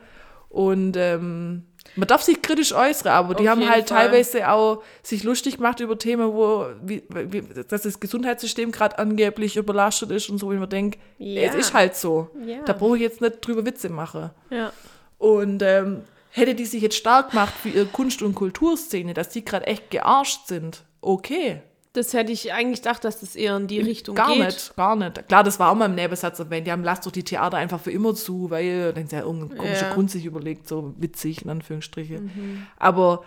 Und 0.50 0.98
ähm, 0.98 1.64
man 1.96 2.08
darf 2.08 2.22
sich 2.24 2.42
kritisch 2.42 2.74
äußern, 2.74 3.12
aber 3.12 3.36
die 3.36 3.44
Auf 3.44 3.50
haben 3.56 3.70
halt 3.70 3.90
Fall. 3.90 4.08
teilweise 4.10 4.50
auch 4.50 4.84
sich 5.04 5.24
lustig 5.24 5.58
gemacht 5.58 5.80
über 5.80 5.98
Themen, 5.98 6.34
wo 6.34 6.66
wie, 6.84 7.04
wie, 7.10 7.42
dass 7.68 7.84
das 7.84 8.00
Gesundheitssystem 8.00 8.72
gerade 8.72 8.98
angeblich 9.00 9.56
überlastet 9.58 10.12
ist 10.12 10.30
und 10.30 10.38
so, 10.38 10.48
wo 10.48 10.52
ich 10.54 10.60
mir 10.60 10.68
denke, 10.68 11.00
Ja. 11.18 11.44
es 11.44 11.56
ist 11.56 11.74
halt 11.74 11.96
so. 11.96 12.30
Ja. 12.46 12.60
Da 12.66 12.74
brauche 12.74 12.96
ich 12.96 13.02
jetzt 13.02 13.22
nicht 13.22 13.46
drüber 13.46 13.66
Witze 13.66 13.90
machen. 13.90 14.32
ja. 14.50 14.72
Und 15.18 15.62
ähm, 15.62 16.02
hätte 16.32 16.54
die 16.56 16.66
sich 16.66 16.82
jetzt 16.82 16.98
stark 16.98 17.32
gemacht 17.32 17.54
für 17.64 17.70
ihre 17.70 17.86
Kunst- 17.86 18.22
und 18.22 18.36
Kulturszene, 18.36 19.14
dass 19.14 19.30
die 19.30 19.46
gerade 19.46 19.66
echt 19.66 19.90
gearscht 19.90 20.48
sind, 20.48 20.84
okay. 21.00 21.62
Das 21.96 22.14
hätte 22.14 22.32
ich 22.32 22.52
eigentlich 22.52 22.82
gedacht, 22.82 23.04
dass 23.06 23.22
das 23.22 23.36
eher 23.38 23.56
in 23.56 23.68
die 23.68 23.80
Richtung 23.80 24.16
gar 24.16 24.34
geht. 24.34 24.46
nicht, 24.46 24.76
gar 24.76 24.96
nicht. 24.98 25.28
Klar, 25.30 25.44
das 25.44 25.60
war 25.60 25.72
auch 25.72 25.76
mal 25.76 25.86
im 25.86 25.96
Nebensatz 25.96 26.40
erwähnt. 26.40 26.68
Die 26.68 26.72
haben 26.72 26.84
lasst 26.84 27.06
doch 27.06 27.12
die 27.12 27.24
Theater 27.24 27.58
einfach 27.58 27.80
für 27.80 27.92
immer 27.92 28.14
zu, 28.14 28.50
weil 28.50 28.92
dann 28.92 29.06
ist 29.06 29.14
ja 29.14 29.22
irgendein 29.22 29.58
komischer 29.58 29.88
Ja. 29.88 29.94
Grund 29.94 30.12
sich 30.12 30.26
überlegt, 30.26 30.68
so 30.68 30.94
witzig 30.98 31.44
in 31.44 31.50
Anführungsstriche. 31.50 32.20
Mhm. 32.20 32.68
Aber 32.78 33.24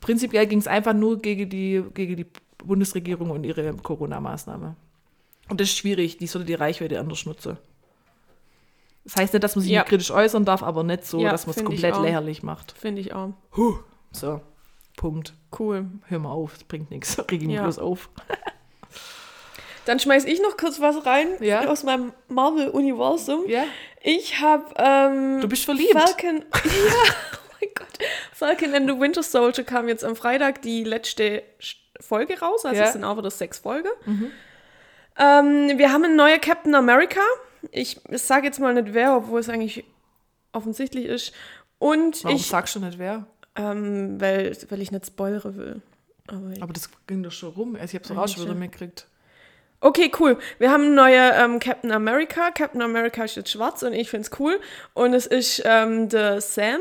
prinzipiell 0.00 0.46
ging 0.46 0.58
es 0.58 0.66
einfach 0.66 0.94
nur 0.94 1.20
gegen 1.20 1.50
die, 1.50 1.84
gegen 1.92 2.16
die 2.16 2.26
Bundesregierung 2.64 3.30
und 3.30 3.44
ihre 3.44 3.74
Corona-Maßnahme. 3.74 4.76
Und 5.48 5.60
das 5.60 5.68
ist 5.68 5.76
schwierig, 5.76 6.16
die 6.16 6.26
sollte 6.26 6.46
die 6.46 6.54
Reichweite 6.54 6.98
anders 6.98 7.26
nutzen. 7.26 7.58
Das 9.04 9.16
heißt 9.16 9.34
nicht, 9.34 9.44
dass 9.44 9.54
man 9.54 9.62
sich 9.62 9.72
Ja. 9.72 9.80
nicht 9.80 9.88
kritisch 9.90 10.10
äußern 10.10 10.44
darf, 10.44 10.62
aber 10.62 10.82
nicht 10.82 11.04
so, 11.04 11.20
Ja, 11.20 11.30
dass 11.30 11.46
man 11.46 11.54
es 11.54 11.62
komplett 11.64 11.96
lächerlich 12.00 12.42
macht. 12.42 12.72
Finde 12.72 13.00
ich 13.02 13.14
auch. 13.14 13.34
Huh. 13.56 13.76
So, 14.10 14.40
Punkt. 14.96 15.34
Cool. 15.58 15.86
Hör 16.06 16.18
mal 16.18 16.30
auf, 16.32 16.54
das 16.54 16.64
bringt 16.64 16.90
nichts. 16.90 17.18
Reg 17.30 17.42
mich 17.42 17.54
Ja. 17.56 17.62
bloß 17.62 17.78
auf. 17.78 18.08
Dann 19.84 20.00
schmeiß 20.00 20.24
ich 20.24 20.40
noch 20.42 20.56
kurz 20.56 20.80
was 20.80 21.06
rein 21.06 21.28
Ja. 21.40 21.66
aus 21.68 21.84
meinem 21.84 22.12
Marvel-Universum. 22.28 23.44
Ja? 23.48 23.64
Ich 24.02 24.40
habe 24.40 24.64
ähm, 24.76 25.40
Du 25.40 25.48
bist 25.48 25.64
verliebt. 25.64 25.92
Falcon. 25.92 26.38
ja, 26.54 26.60
oh 26.64 27.52
mein 27.60 27.70
Gott. 27.74 27.98
Falcon 28.32 28.74
and 28.74 28.90
the 28.90 28.98
Winter 28.98 29.22
Soldier 29.22 29.62
kam 29.64 29.86
jetzt 29.88 30.04
am 30.04 30.16
Freitag 30.16 30.62
die 30.62 30.82
letzte 30.82 31.42
Folge 32.00 32.38
raus. 32.40 32.64
Also 32.64 32.82
es 32.82 32.92
sind 32.94 33.04
auch 33.04 33.16
wieder 33.16 33.30
sechs 33.30 33.58
Folgen. 33.58 33.88
Ähm, 35.18 35.78
wir 35.78 35.92
haben 35.92 36.04
einen 36.04 36.16
neuen 36.16 36.40
Captain 36.40 36.74
America. 36.74 37.20
Ich 37.70 38.00
sage 38.10 38.46
jetzt 38.46 38.58
mal 38.60 38.74
nicht 38.74 38.92
wer, 38.92 39.16
obwohl 39.16 39.40
es 39.40 39.48
eigentlich 39.48 39.84
offensichtlich 40.52 41.06
ist. 41.06 41.32
Und 41.78 42.22
Warum 42.24 42.36
ich, 42.36 42.46
sagst 42.46 42.74
du 42.74 42.80
nicht 42.80 42.98
wer? 42.98 43.26
Ähm, 43.56 44.20
weil, 44.20 44.56
weil 44.68 44.80
ich 44.82 44.90
nicht 44.92 45.06
spoilern 45.06 45.56
will. 45.56 45.82
Aber 46.28 46.52
Aber 46.60 46.72
das 46.72 46.90
ging 47.06 47.22
doch 47.22 47.32
schon 47.32 47.50
rum. 47.50 47.76
Also 47.80 47.96
ich 47.96 48.04
auch 48.04 48.10
Eigentlich 48.16 48.32
schon 48.32 48.42
wieder 48.42 48.52
schon. 48.52 48.58
mitgekriegt. 48.58 49.06
Okay, 49.80 50.10
cool. 50.18 50.38
Wir 50.58 50.70
haben 50.70 50.94
neuen 50.94 51.32
ähm, 51.36 51.58
Captain 51.60 51.92
America. 51.92 52.50
Captain 52.50 52.82
America 52.82 53.24
ist 53.24 53.36
jetzt 53.36 53.50
schwarz 53.50 53.82
und 53.82 53.92
ich 53.92 54.08
finde 54.10 54.28
es 54.30 54.40
cool. 54.40 54.58
Und 54.94 55.12
es 55.14 55.26
ist 55.26 55.62
ähm, 55.64 56.08
der 56.08 56.40
Sam 56.40 56.80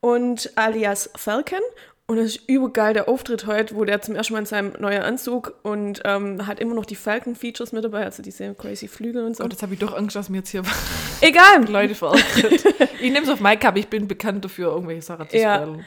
und 0.00 0.50
alias 0.54 1.10
Falcon. 1.16 1.58
Und 2.08 2.18
es 2.18 2.36
ist 2.36 2.48
übergeil 2.48 2.94
der 2.94 3.08
Auftritt 3.08 3.46
heute, 3.46 3.74
wo 3.74 3.84
der 3.84 4.00
zum 4.00 4.14
ersten 4.14 4.34
Mal 4.34 4.38
in 4.38 4.46
seinem 4.46 4.72
neuen 4.78 5.02
Anzug 5.02 5.54
und 5.64 6.02
ähm, 6.04 6.46
hat 6.46 6.60
immer 6.60 6.76
noch 6.76 6.86
die 6.86 6.94
Falcon-Features 6.94 7.72
mit 7.72 7.82
dabei, 7.82 8.04
also 8.04 8.22
diese 8.22 8.54
crazy 8.54 8.86
Flügel 8.86 9.24
und 9.26 9.36
so. 9.36 9.42
Gott, 9.42 9.52
jetzt 9.52 9.62
habe 9.62 9.74
ich 9.74 9.80
doch 9.80 9.92
Angst, 9.96 10.14
dass 10.14 10.28
mir 10.28 10.36
jetzt 10.38 10.50
hier 10.50 10.62
Egal, 11.20 11.64
Leute 11.68 11.96
verärgert. 11.96 12.64
ich 13.00 13.10
nehme 13.10 13.22
es 13.24 13.28
auf 13.28 13.40
Mike 13.40 13.66
ab, 13.66 13.76
ich 13.76 13.88
bin 13.88 14.06
bekannt 14.06 14.44
dafür, 14.44 14.68
irgendwelche 14.70 15.02
Sachen 15.02 15.28
zu 15.28 15.36
Ja. 15.36 15.56
spoilern. 15.56 15.84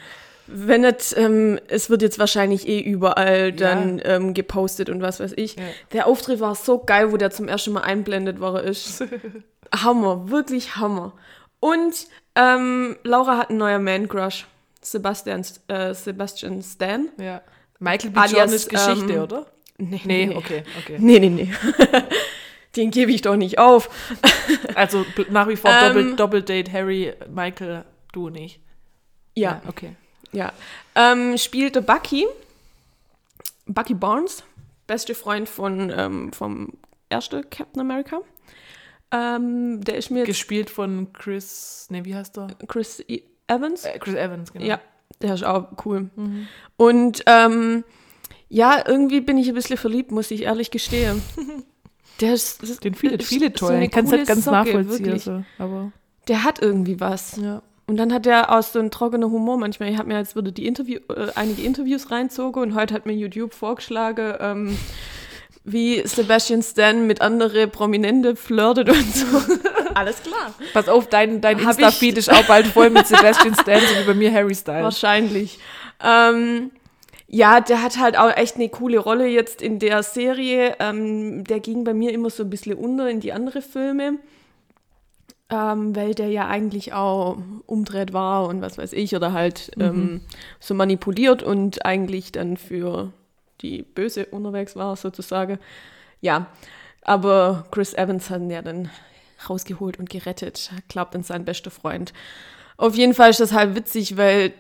Wenn 0.52 0.82
nicht, 0.82 1.16
ähm, 1.18 1.60
es 1.68 1.90
wird 1.90 2.02
jetzt 2.02 2.20
wahrscheinlich 2.20 2.68
eh 2.68 2.80
überall 2.80 3.52
dann 3.52 4.02
ähm, 4.04 4.34
gepostet 4.34 4.90
und 4.90 5.02
was 5.02 5.20
weiß 5.20 5.34
ich. 5.36 5.56
Ja. 5.56 5.64
Der 5.94 6.08
Auftritt 6.08 6.40
war 6.40 6.56
so 6.56 6.80
geil, 6.80 7.12
wo 7.12 7.18
der 7.18 7.32
zum 7.32 7.48
ersten 7.48 7.74
Mal 7.74 7.82
einblendet 7.82 8.40
war. 8.40 8.62
er 8.62 8.64
Ist. 8.64 9.04
Hammer, 9.76 10.30
wirklich 10.30 10.76
Hammer. 10.76 11.14
Und 11.60 12.08
ähm, 12.36 12.98
Laura 13.04 13.38
hat 13.38 13.50
einen 13.50 13.60
neuen 13.60 13.84
Man-Crush. 13.84 14.48
Sebastian, 14.82 15.46
äh, 15.68 15.94
Sebastian 15.94 16.62
Stan. 16.62 17.10
Ja. 17.18 17.42
Michael 17.80 18.12
B. 18.12 18.20
Jordan 18.20 18.54
ist 18.54 18.70
Geschichte, 18.70 19.14
ähm, 19.14 19.22
oder? 19.22 19.46
Nee, 19.78 20.02
Nee, 20.04 20.36
okay, 20.36 20.64
okay. 20.80 20.98
Nee, 21.00 21.20
nee, 21.20 21.30
nee. 21.30 21.54
Den 22.76 22.92
gebe 22.92 23.12
ich 23.12 23.22
doch 23.22 23.36
nicht 23.36 23.60
auf. 23.60 23.90
Also 24.76 25.06
nach 25.30 25.48
wie 25.48 25.56
vor 25.56 25.72
Ähm, 25.72 26.16
Doppel, 26.16 26.16
Doppeldate 26.16 26.72
Harry, 26.72 27.14
Michael, 27.30 27.84
du 28.14 28.30
nicht. 28.30 28.62
Ja, 29.36 29.62
okay. 29.68 29.96
Ja. 30.32 30.52
Ähm, 30.96 31.38
spielte 31.38 31.82
Bucky. 31.82 32.26
Bucky 33.66 33.94
Barnes. 33.94 34.44
Beste 34.88 35.14
Freund 35.16 35.48
von, 35.48 35.92
ähm, 35.96 36.34
vom 36.34 36.74
ersten 37.10 37.48
Captain 37.50 37.82
America. 37.82 38.20
Ähm, 39.12 39.84
der 39.84 39.98
ist 39.98 40.12
mir 40.12 40.24
Gespielt 40.26 40.70
von 40.70 41.12
Chris, 41.14 41.88
nee, 41.90 42.06
wie 42.06 42.16
heißt 42.16 42.38
der? 42.38 42.48
Chris 42.68 43.04
E- 43.08 43.24
Evans. 43.48 43.86
Äh, 43.86 43.98
Chris 44.00 44.16
Evans, 44.16 44.54
genau. 44.54 44.66
Ja, 44.66 44.80
der 45.22 45.34
ist 45.34 45.44
auch 45.44 45.68
cool. 45.86 46.10
Und 46.78 47.24
ähm, 47.26 47.84
ja, 48.50 48.84
irgendwie 48.88 49.22
bin 49.22 49.38
ich 49.38 49.48
ein 49.50 49.56
bisschen 49.56 49.78
verliebt, 49.78 50.12
muss 50.12 50.30
ich 50.32 50.44
ehrlich 50.44 50.72
gestehen. 50.72 51.22
Der 52.20 52.34
ist, 52.34 52.84
Den 52.84 52.96
viele, 52.96 53.16
ist 53.16 53.30
viele 53.30 53.46
so 53.48 53.68
toll. 53.68 53.76
eine 53.76 53.86
ich 53.86 53.92
kann 53.92 54.04
es 54.04 54.10
coole 54.10 54.22
nicht 54.22 54.28
ganz 54.28 54.44
Socke, 54.44 54.58
nachvollziehen. 54.58 55.06
wirklich. 55.06 55.24
So, 55.24 55.46
aber 55.58 55.94
Der 56.28 56.44
hat 56.44 56.62
irgendwie 56.62 57.00
was. 57.00 57.38
ja. 57.38 57.62
Und 57.90 57.98
dann 57.98 58.14
hat 58.14 58.28
er 58.28 58.52
aus 58.56 58.72
so 58.72 58.78
einem 58.78 58.92
trockenen 58.92 59.32
Humor 59.32 59.58
manchmal, 59.58 59.90
ich 59.90 59.98
habe 59.98 60.10
mir 60.10 60.20
jetzt 60.20 60.36
wieder 60.36 60.52
die 60.52 60.68
Interview, 60.68 61.00
äh, 61.10 61.32
einige 61.34 61.64
Interviews 61.64 62.12
reinzogen 62.12 62.62
und 62.62 62.76
heute 62.76 62.94
hat 62.94 63.08
mir 63.08 63.14
YouTube 63.14 63.52
vorgeschlagen, 63.56 64.36
ähm, 64.40 64.78
wie 65.64 66.06
Sebastian 66.06 66.62
Stan 66.62 67.08
mit 67.08 67.22
anderen 67.22 67.72
Prominente 67.72 68.36
flirtet 68.36 68.90
und 68.90 69.16
so. 69.16 69.26
Alles 69.96 70.22
klar. 70.22 70.54
Pass 70.72 70.88
auf, 70.88 71.08
dein, 71.08 71.42
dein 71.42 71.58
Insta-Feed 71.58 72.12
ich- 72.14 72.20
ist 72.20 72.32
auch 72.32 72.46
bald 72.46 72.68
voll 72.68 72.92
mit 72.92 73.08
Sebastian 73.08 73.56
Stan, 73.56 73.80
so 73.80 74.02
wie 74.02 74.06
bei 74.06 74.14
mir 74.14 74.32
Harry 74.32 74.54
Styles. 74.54 74.84
Wahrscheinlich. 74.84 75.58
Ähm, 76.04 76.70
ja, 77.28 77.60
der 77.60 77.82
hat 77.82 77.98
halt 77.98 78.20
auch 78.20 78.36
echt 78.38 78.58
eine 78.58 78.70
coole 78.70 79.00
Rolle 79.00 79.26
jetzt 79.28 79.64
in 79.64 79.80
der 79.80 80.04
Serie. 80.04 80.76
Ähm, 80.80 81.44
der 81.44 81.60
ging 81.60 81.84
bei 81.84 81.96
mir 81.96 82.12
immer 82.14 82.30
so 82.30 82.44
ein 82.44 82.52
bisschen 82.52 82.76
unter 82.76 83.10
in 83.10 83.20
die 83.20 83.34
andere 83.34 83.64
Filme. 83.64 84.20
Ähm, 85.52 85.96
weil 85.96 86.14
der 86.14 86.30
ja 86.30 86.48
eigentlich 86.48 86.94
auch 86.94 87.38
umdreht 87.66 88.14
war 88.14 88.48
und 88.48 88.62
was 88.62 88.78
weiß 88.78 88.94
ich, 88.94 89.16
oder 89.16 89.34
halt 89.34 89.72
ähm, 89.80 90.22
so 90.60 90.76
manipuliert 90.76 91.42
und 91.42 91.86
eigentlich 91.86 92.32
dann 92.32 92.56
für 92.56 93.12
die 93.62 93.82
Böse 93.82 94.28
unterwegs 94.28 94.76
war, 94.76 94.96
sozusagen. 94.96 95.58
Ja, 96.22 96.48
aber 97.02 97.66
Chris 97.72 97.94
Evans 97.96 98.30
hat 98.30 98.42
ihn 98.42 98.52
ja 98.52 98.62
dann 98.62 98.90
rausgeholt 99.50 99.98
und 99.98 100.10
gerettet, 100.10 100.72
glaubt 100.88 101.16
an 101.16 101.24
seinen 101.24 101.46
besten 101.46 101.72
Freund. 101.72 102.14
Auf 102.78 102.96
jeden 102.96 103.14
Fall 103.14 103.32
ist 103.32 103.40
das 103.40 103.54
halt 103.54 103.76
witzig, 103.76 104.18
weil 104.18 104.54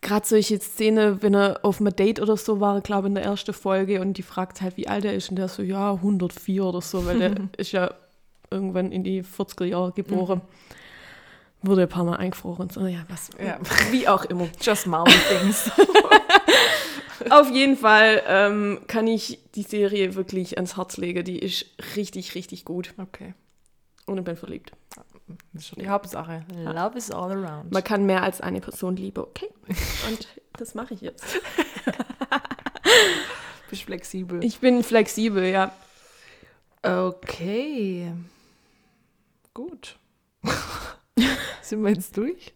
gerade 0.00 0.26
solche 0.26 0.58
Szene, 0.60 1.22
wenn 1.22 1.34
er 1.34 1.60
auf 1.62 1.80
einem 1.80 1.94
Date 1.94 2.20
oder 2.20 2.36
so 2.36 2.60
war, 2.60 2.80
glaube 2.80 3.08
in 3.08 3.14
der 3.14 3.24
ersten 3.24 3.52
Folge 3.52 4.00
und 4.00 4.18
die 4.18 4.22
fragt 4.22 4.60
halt, 4.60 4.76
wie 4.76 4.88
alt 4.88 5.04
er 5.04 5.14
ist 5.14 5.30
und 5.30 5.36
der 5.36 5.48
so, 5.48 5.62
ja, 5.62 5.92
104 5.92 6.64
oder 6.64 6.80
so, 6.80 7.06
weil 7.06 7.18
der 7.18 7.34
ist 7.56 7.72
ja 7.72 7.94
irgendwann 8.52 8.92
in 8.92 9.02
die 9.04 9.22
40er 9.24 9.64
Jahre 9.64 9.92
geboren. 9.92 10.42
Wurde 11.62 11.82
ein 11.82 11.88
paar 11.88 12.04
Mal 12.04 12.16
eingefroren 12.16 12.70
so, 12.70 12.86
ja, 12.86 13.04
was, 13.08 13.30
Ja. 13.44 13.58
wie 13.90 14.06
auch 14.08 14.24
immer. 14.24 14.48
Just 14.60 14.86
Marvel 14.86 15.14
Things. 15.28 15.70
Auf 17.30 17.48
jeden 17.50 17.76
Fall 17.76 18.20
ähm, 18.26 18.80
kann 18.88 19.06
ich 19.06 19.38
die 19.54 19.62
Serie 19.62 20.16
wirklich 20.16 20.56
ans 20.58 20.76
Herz 20.76 20.96
legen. 20.96 21.24
Die 21.24 21.38
ist 21.38 21.66
richtig, 21.94 22.34
richtig 22.34 22.64
gut. 22.64 22.94
Okay. 22.98 23.34
Und 24.06 24.18
ich 24.18 24.24
bin 24.24 24.36
verliebt. 24.36 24.72
Das 25.52 25.62
ist 25.62 25.68
schon 25.68 25.78
die 25.78 25.88
Hauptsache. 25.88 26.44
Love 26.64 26.98
is 26.98 27.12
all 27.12 27.30
around. 27.30 27.70
Man 27.72 27.84
kann 27.84 28.04
mehr 28.06 28.22
als 28.24 28.40
eine 28.40 28.60
Person 28.60 28.96
lieben, 28.96 29.20
okay? 29.22 29.48
Und 30.08 30.26
das 30.58 30.74
mache 30.74 30.94
ich 30.94 31.00
jetzt. 31.00 31.24
Bist 33.70 33.84
flexibel. 33.84 34.42
Ich 34.44 34.58
bin 34.58 34.82
flexibel, 34.82 35.44
ja. 35.44 35.72
Okay. 36.82 38.12
Gut. 39.54 39.96
Sind 41.62 41.82
wir 41.82 41.90
jetzt 41.90 42.16
durch? 42.16 42.54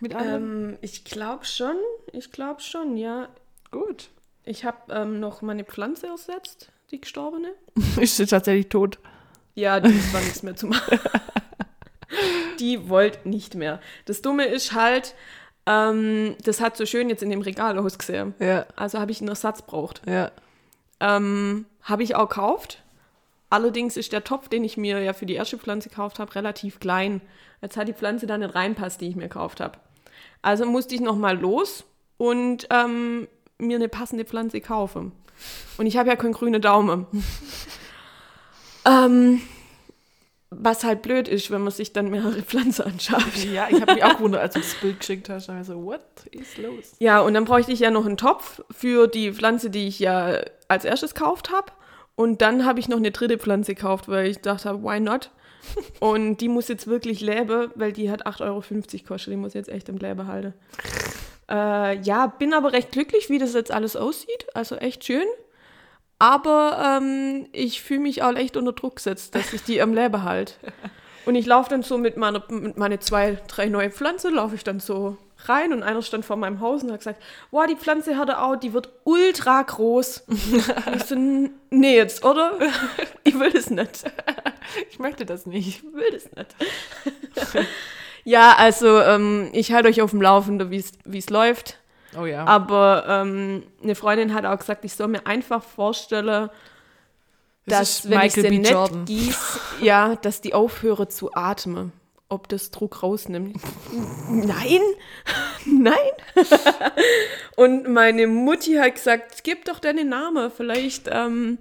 Mit 0.00 0.14
allem? 0.14 0.70
Ähm, 0.70 0.78
ich 0.80 1.04
glaube 1.04 1.44
schon. 1.44 1.76
Ich 2.12 2.30
glaube 2.32 2.60
schon, 2.60 2.96
ja. 2.96 3.28
Gut. 3.70 4.10
Ich 4.44 4.64
habe 4.64 4.92
ähm, 4.92 5.20
noch 5.20 5.42
meine 5.42 5.64
Pflanze 5.64 6.06
ersetzt, 6.08 6.70
die 6.90 7.00
gestorbene. 7.00 7.54
Ist 8.00 8.16
sie 8.16 8.26
tatsächlich 8.26 8.68
tot? 8.68 8.98
Ja, 9.54 9.80
das 9.80 10.12
war 10.12 10.20
nichts 10.20 10.42
mehr 10.42 10.56
zu 10.56 10.66
machen. 10.66 10.98
die 12.60 12.88
wollte 12.88 13.28
nicht 13.28 13.54
mehr. 13.54 13.80
Das 14.04 14.20
Dumme 14.20 14.46
ist 14.46 14.72
halt, 14.72 15.14
ähm, 15.66 16.36
das 16.44 16.60
hat 16.60 16.76
so 16.76 16.86
schön 16.86 17.08
jetzt 17.08 17.22
in 17.22 17.30
dem 17.30 17.40
Regal 17.40 17.78
ausgesehen. 17.78 18.34
Ja, 18.40 18.66
Also 18.76 18.98
habe 18.98 19.12
ich 19.12 19.20
einen 19.20 19.28
Ersatz 19.28 19.62
braucht. 19.62 20.02
ja. 20.06 20.30
Ähm, 21.00 21.66
habe 21.82 22.02
ich 22.04 22.14
auch 22.14 22.28
gekauft. 22.28 22.82
Allerdings 23.54 23.96
ist 23.96 24.12
der 24.12 24.24
Topf, 24.24 24.48
den 24.48 24.64
ich 24.64 24.76
mir 24.76 25.00
ja 25.00 25.12
für 25.12 25.26
die 25.26 25.34
erste 25.34 25.58
Pflanze 25.58 25.88
gekauft 25.88 26.18
habe, 26.18 26.34
relativ 26.34 26.80
klein. 26.80 27.20
Jetzt 27.62 27.76
hat 27.76 27.86
die 27.86 27.92
Pflanze 27.92 28.26
da 28.26 28.36
nicht 28.36 28.52
reinpasst, 28.52 29.00
die 29.00 29.08
ich 29.08 29.14
mir 29.14 29.28
gekauft 29.28 29.60
habe. 29.60 29.78
Also 30.42 30.66
musste 30.66 30.96
ich 30.96 31.00
nochmal 31.00 31.38
los 31.38 31.84
und 32.16 32.66
ähm, 32.70 33.28
mir 33.58 33.76
eine 33.76 33.88
passende 33.88 34.24
Pflanze 34.24 34.60
kaufen. 34.60 35.12
Und 35.78 35.86
ich 35.86 35.96
habe 35.96 36.08
ja 36.08 36.16
keinen 36.16 36.32
grünen 36.32 36.60
Daumen. 36.60 37.06
ähm, 38.86 39.40
was 40.50 40.82
halt 40.82 41.02
blöd 41.02 41.28
ist, 41.28 41.52
wenn 41.52 41.62
man 41.62 41.70
sich 41.70 41.92
dann 41.92 42.10
mehrere 42.10 42.42
Pflanzen 42.42 42.82
anschaut. 42.86 43.36
Ja, 43.52 43.68
ich 43.70 43.80
habe 43.80 43.94
mich 43.94 44.02
auch 44.02 44.16
gewundert, 44.16 44.42
als 44.42 44.54
du 44.54 44.60
das 44.62 44.74
Bild 44.74 44.98
geschickt 44.98 45.28
hast. 45.28 45.48
Da 45.48 45.52
war 45.52 45.60
ich 45.60 45.68
so, 45.68 45.80
what 45.80 46.02
is 46.32 46.56
los? 46.56 46.96
Ja, 46.98 47.20
und 47.20 47.34
dann 47.34 47.44
bräuchte 47.44 47.70
ich 47.70 47.78
ja 47.78 47.92
noch 47.92 48.04
einen 48.04 48.16
Topf 48.16 48.64
für 48.72 49.06
die 49.06 49.32
Pflanze, 49.32 49.70
die 49.70 49.86
ich 49.86 50.00
ja 50.00 50.40
als 50.66 50.84
erstes 50.84 51.14
gekauft 51.14 51.52
habe. 51.52 51.70
Und 52.16 52.42
dann 52.42 52.64
habe 52.64 52.80
ich 52.80 52.88
noch 52.88 52.98
eine 52.98 53.10
dritte 53.10 53.38
Pflanze 53.38 53.74
gekauft, 53.74 54.08
weil 54.08 54.26
ich 54.26 54.38
dachte, 54.38 54.82
why 54.82 55.00
not? 55.00 55.30
Und 56.00 56.38
die 56.38 56.48
muss 56.48 56.68
jetzt 56.68 56.86
wirklich 56.86 57.20
leben, 57.20 57.70
weil 57.74 57.92
die 57.92 58.10
hat 58.10 58.26
8,50 58.26 58.40
Euro 58.42 58.62
gekostet. 58.92 59.32
Die 59.32 59.36
muss 59.36 59.54
jetzt 59.54 59.68
echt 59.68 59.88
im 59.88 59.96
Leben 59.96 60.26
halten. 60.26 60.54
Äh, 61.50 61.98
ja, 62.00 62.26
bin 62.26 62.54
aber 62.54 62.72
recht 62.72 62.92
glücklich, 62.92 63.30
wie 63.30 63.38
das 63.38 63.54
jetzt 63.54 63.72
alles 63.72 63.96
aussieht. 63.96 64.46
Also 64.54 64.76
echt 64.76 65.04
schön. 65.04 65.26
Aber 66.18 67.00
ähm, 67.00 67.48
ich 67.52 67.82
fühle 67.82 68.00
mich 68.00 68.22
auch 68.22 68.34
echt 68.34 68.56
unter 68.56 68.72
Druck 68.72 68.96
gesetzt, 68.96 69.34
dass 69.34 69.52
ich 69.52 69.64
die 69.64 69.82
am 69.82 69.94
Leben 69.94 70.22
halt. 70.22 70.58
Und 71.26 71.34
ich 71.34 71.46
laufe 71.46 71.70
dann 71.70 71.82
so 71.82 71.98
mit 71.98 72.16
meiner 72.16 72.44
mit 72.48 72.76
meine 72.76 72.98
zwei, 72.98 73.38
drei 73.48 73.66
neue 73.66 73.90
Pflanzen, 73.90 74.34
laufe 74.34 74.54
ich 74.54 74.64
dann 74.64 74.78
so 74.78 75.16
rein 75.48 75.72
und 75.72 75.82
einer 75.82 76.02
stand 76.02 76.24
vor 76.24 76.36
meinem 76.36 76.60
Haus 76.60 76.82
und 76.82 76.90
hat 76.92 77.00
gesagt, 77.00 77.22
wow, 77.50 77.66
die 77.66 77.76
Pflanze 77.76 78.16
hat 78.16 78.28
er 78.28 78.44
auch, 78.44 78.56
die 78.56 78.72
wird 78.72 78.90
ultra 79.04 79.62
groß. 79.62 80.24
Und 80.28 80.38
ich 80.96 81.04
so, 81.04 81.14
"N- 81.14 81.50
nee 81.70 81.96
jetzt, 81.96 82.24
oder? 82.24 82.58
Ich 83.24 83.38
will 83.38 83.50
das 83.50 83.70
nicht. 83.70 84.04
Ich 84.90 84.98
möchte 84.98 85.26
das 85.26 85.44
nicht. 85.44 85.68
Ich 85.68 85.84
will 85.92 86.10
das 86.10 86.24
nicht. 86.34 87.66
ja, 88.24 88.54
also 88.56 88.98
ähm, 89.00 89.50
ich 89.52 89.72
halte 89.72 89.88
euch 89.88 90.00
auf 90.00 90.10
dem 90.10 90.22
Laufenden, 90.22 90.70
wie 90.70 91.18
es 91.18 91.30
läuft. 91.30 91.78
Oh 92.18 92.24
ja. 92.24 92.44
Aber 92.46 93.04
ähm, 93.06 93.62
eine 93.82 93.94
Freundin 93.94 94.32
hat 94.32 94.46
auch 94.46 94.58
gesagt, 94.58 94.84
ich 94.86 94.94
soll 94.94 95.08
mir 95.08 95.26
einfach 95.26 95.62
vorstellen, 95.62 96.48
Das 97.66 98.02
dass 98.02 98.04
wenn 98.10 98.20
ich 98.22 98.36
Michael 98.36 98.42
sie 98.42 98.48
B. 98.50 98.58
nicht 98.58 99.06
gieß, 99.06 99.60
ja, 99.82 100.16
dass 100.16 100.40
die 100.40 100.54
aufhöre 100.54 101.08
zu 101.08 101.34
atmen. 101.34 101.92
Ob 102.30 102.48
das 102.48 102.70
Druck 102.70 103.02
rausnimmt. 103.02 103.56
Nein, 104.30 104.80
nein. 105.66 105.94
Und 107.56 107.88
meine 107.88 108.26
Mutti 108.26 108.74
hat 108.74 108.94
gesagt, 108.94 109.44
gib 109.44 109.64
doch 109.66 109.78
deinen 109.78 110.08
Namen, 110.08 110.50
vielleicht, 110.50 111.08
ähm, 111.12 111.58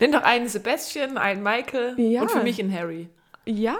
Nenn 0.00 0.12
doch 0.12 0.22
einen 0.22 0.48
Sebastian, 0.48 1.18
einen 1.18 1.42
Michael 1.42 1.94
Ja. 2.00 2.22
und 2.22 2.30
für 2.30 2.42
mich 2.42 2.58
einen 2.58 2.72
Harry. 2.72 3.08
ja. 3.44 3.76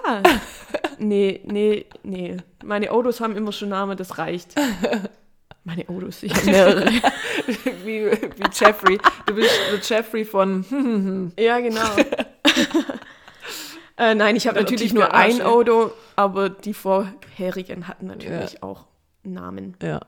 Nee, 0.98 1.40
nee, 1.44 1.86
nee. 2.02 2.36
Meine 2.62 2.90
Autos 2.90 3.20
haben 3.20 3.34
immer 3.34 3.50
schon 3.52 3.70
Namen, 3.70 3.96
das 3.96 4.18
reicht. 4.18 4.54
Meine 5.64 5.88
Autos, 5.88 6.22
ich 6.22 6.34
habe 6.34 6.46
mehrere. 6.50 6.90
wie, 7.84 8.10
wie 8.12 8.44
Jeffrey. 8.52 8.98
Du 9.26 9.34
bist 9.34 9.50
der 9.72 9.80
Jeffrey 9.98 10.24
von. 10.26 11.32
Ja, 11.38 11.60
genau. 11.60 11.80
Äh, 13.96 14.14
nein, 14.14 14.36
ich 14.36 14.46
habe 14.46 14.60
natürlich 14.60 14.92
nur 14.92 15.12
ein. 15.14 15.42
Auto, 15.42 15.92
aber 16.16 16.48
die 16.50 16.74
vorherigen 16.74 17.88
hatten 17.88 18.06
natürlich 18.06 18.62
auch 18.62 18.84
Namen. 19.22 19.76
Ja. 19.82 20.00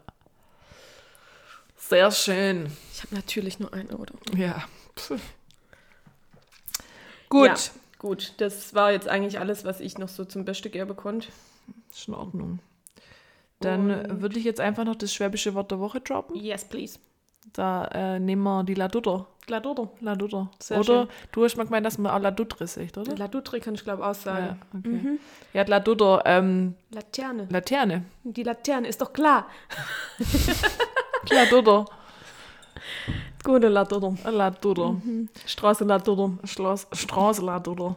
Sehr 1.77 2.11
schön. 2.11 2.71
Ich 2.93 3.03
habe 3.03 3.15
natürlich 3.15 3.59
nur 3.59 3.73
ein 3.73 3.91
Auto. 3.91 4.15
Ja. 4.37 4.65
Pff. 4.97 5.21
Gut. 7.31 7.47
Ja, 7.47 7.55
gut, 7.99 8.35
das 8.39 8.75
war 8.75 8.93
jetzt 8.93 9.09
eigentlich 9.09 9.39
alles, 9.39 9.65
was 9.65 9.81
ich 9.81 9.99
noch 9.99 10.09
so 10.09 10.25
zum 10.25 10.45
Beste 10.45 10.71
geben 10.71 10.97
konnte. 10.97 11.29
Ist 11.91 12.09
in 12.09 12.15
Ordnung. 12.15 12.59
Dann 13.61 13.91
Und- 13.91 14.21
würde 14.23 14.39
ich 14.39 14.45
jetzt 14.45 14.61
einfach 14.61 14.85
noch 14.85 14.97
das 14.97 15.13
schwäbische 15.13 15.55
Wort 15.55 15.71
der 15.71 15.81
Woche 15.81 16.01
droppen. 16.01 16.37
Yes, 16.37 16.65
please. 16.65 16.99
Da 17.53 17.85
äh, 17.87 18.19
nehmen 18.21 18.43
wir 18.43 18.65
die 18.65 18.75
Ladutter. 18.75 19.27
La 19.49 19.61
Dodo. 19.61 19.97
Ladutter. 20.01 20.51
Sehr 20.59 20.79
Oder 20.79 20.85
schön. 21.05 21.09
du 21.33 21.45
hast 21.45 21.57
mal 21.57 21.65
gemeint, 21.65 21.87
dass 21.87 21.97
man 21.97 22.13
auch 22.13 22.21
Ladutre 22.21 22.67
sagt, 22.67 22.99
oder? 22.99 23.17
La 23.17 23.29
Dutre 23.29 23.61
kann 23.61 23.75
ich 23.75 23.83
glaube 23.83 24.03
Ja, 24.03 24.11
aussagen. 24.11 24.61
okay. 24.77 25.19
Ja, 25.55 25.63
Ladutter, 25.67 26.23
ähm, 26.27 26.75
Laterne. 26.91 27.47
Laterne. 27.51 28.05
Die 28.25 28.43
Laterne 28.43 28.89
ist 28.89 29.01
doch 29.01 29.13
klar. 29.15 29.47
Ladutter. 31.31 31.87
Gute. 33.43 33.69
Ladutter. 33.69 34.15
Straße 35.47 35.85
La 35.85 35.99
Dodo. 35.99 36.39
Schloss, 36.45 36.87
Straße 36.93 37.43
Ladutter. 37.43 37.97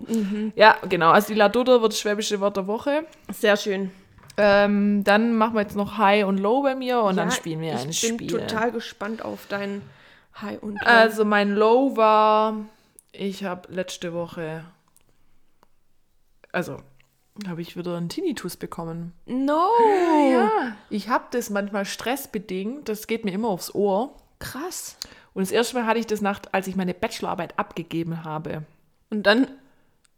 Ja, 0.56 0.78
genau. 0.88 1.12
Also 1.12 1.34
die 1.34 1.40
Ladutter 1.40 1.82
wird 1.82 1.92
das 1.92 2.00
schwäbische 2.00 2.40
Wort 2.40 2.56
der 2.58 2.68
Woche. 2.68 3.06
Sehr 3.32 3.58
schön. 3.58 3.92
Ähm, 4.38 5.04
dann 5.04 5.36
machen 5.36 5.56
wir 5.56 5.62
jetzt 5.62 5.76
noch 5.76 5.98
High 5.98 6.26
und 6.26 6.38
Low 6.38 6.62
bei 6.64 6.74
mir 6.76 7.02
und 7.02 7.18
dann 7.18 7.30
Ja, 7.30 7.36
spielen 7.36 7.60
wir 7.62 7.78
ein 7.78 7.90
Ich 7.90 8.02
bin 8.02 8.16
Spiel. 8.16 8.28
total 8.28 8.72
gespannt 8.72 9.24
auf 9.26 9.46
dein 9.50 9.82
High 10.42 10.62
und 10.64 10.76
Low. 10.82 10.88
Also 10.88 11.26
mein 11.26 11.54
Low 11.56 11.96
war, 11.98 12.56
ich 13.12 13.44
habe 13.44 13.72
letzte 13.74 14.14
Woche, 14.14 14.64
also 16.52 16.78
habe 17.48 17.62
ich 17.62 17.76
wieder 17.78 17.96
einen 17.98 18.10
Tinnitus 18.10 18.58
bekommen. 18.58 19.14
no. 19.26 19.70
Ja, 20.32 20.76
ich 20.90 21.10
habe 21.10 21.26
das 21.32 21.50
manchmal 21.50 21.86
stressbedingt, 21.86 22.88
das 22.90 23.08
geht 23.08 23.26
mir 23.26 23.32
immer 23.32 23.50
aufs 23.50 23.74
Ohr. 23.74 24.16
Krass. 24.40 24.98
Und 25.34 25.44
das 25.44 25.52
erste 25.52 25.76
Mal 25.78 25.86
hatte 25.86 26.00
ich 26.00 26.08
das 26.08 26.22
nach, 26.22 26.40
als 26.52 26.68
ich 26.68 26.76
meine 26.76 26.94
Bachelorarbeit 26.94 27.58
abgegeben 27.60 28.24
habe. 28.24 28.64
Und 29.10 29.24
dann 29.24 29.48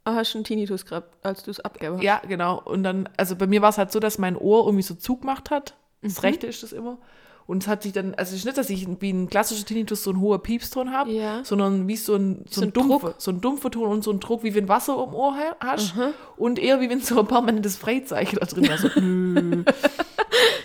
hast 0.06 0.34
du 0.34 0.38
einen 0.38 0.44
Tinnitus 0.44 0.84
gehabt, 0.86 1.14
als 1.24 1.42
du 1.44 1.50
es 1.50 1.60
abgegeben 1.60 1.96
hast. 1.96 2.02
Ja, 2.04 2.20
genau. 2.28 2.60
Und 2.64 2.82
dann, 2.82 3.08
also 3.16 3.36
bei 3.36 3.46
mir 3.46 3.62
war 3.62 3.70
es 3.70 3.78
halt 3.78 3.90
so, 3.92 4.00
dass 4.00 4.18
mein 4.18 4.36
Ohr 4.36 4.64
irgendwie 4.66 4.82
so 4.82 4.94
zugemacht 4.94 5.50
hat. 5.50 5.74
Das 6.02 6.22
rechte 6.22 6.46
ist 6.46 6.62
das 6.62 6.72
immer. 6.72 6.98
Und 7.46 7.62
es 7.62 7.68
hat 7.68 7.82
sich 7.82 7.92
dann, 7.92 8.14
also 8.14 8.30
es 8.32 8.38
ist 8.38 8.44
nicht, 8.46 8.56
dass 8.56 8.70
ich 8.70 8.86
wie 9.00 9.10
ein 9.10 9.28
klassischer 9.28 9.66
Tinnitus 9.66 10.02
so 10.02 10.10
einen 10.10 10.20
hohen 10.20 10.40
Piepston 10.40 10.92
habe, 10.92 11.10
Ja. 11.10 11.44
sondern 11.44 11.86
wie 11.88 11.96
so 11.96 12.14
ein, 12.14 12.44
so 12.48 12.62
So 12.62 12.66
ein, 12.66 12.72
dumpfer, 12.72 13.14
so 13.18 13.30
ein 13.30 13.40
dumpfer 13.42 13.70
Ton 13.70 13.88
und 13.90 14.02
so 14.02 14.10
ein 14.12 14.20
Druck, 14.20 14.42
wie 14.44 14.54
wenn 14.54 14.66
Wasser 14.68 14.94
im 14.94 15.12
Ohr 15.14 15.34
ha- 15.36 15.56
hast. 15.60 15.94
Und 16.38 16.58
eher 16.58 16.80
wie 16.80 16.88
wenn 16.88 17.00
so 17.00 17.20
ein 17.20 17.26
permanentes 17.26 17.76
Freizeichen 17.76 18.38
da 18.40 18.46
drin 18.46 18.68
war. 18.68 18.78
So. 18.78 18.88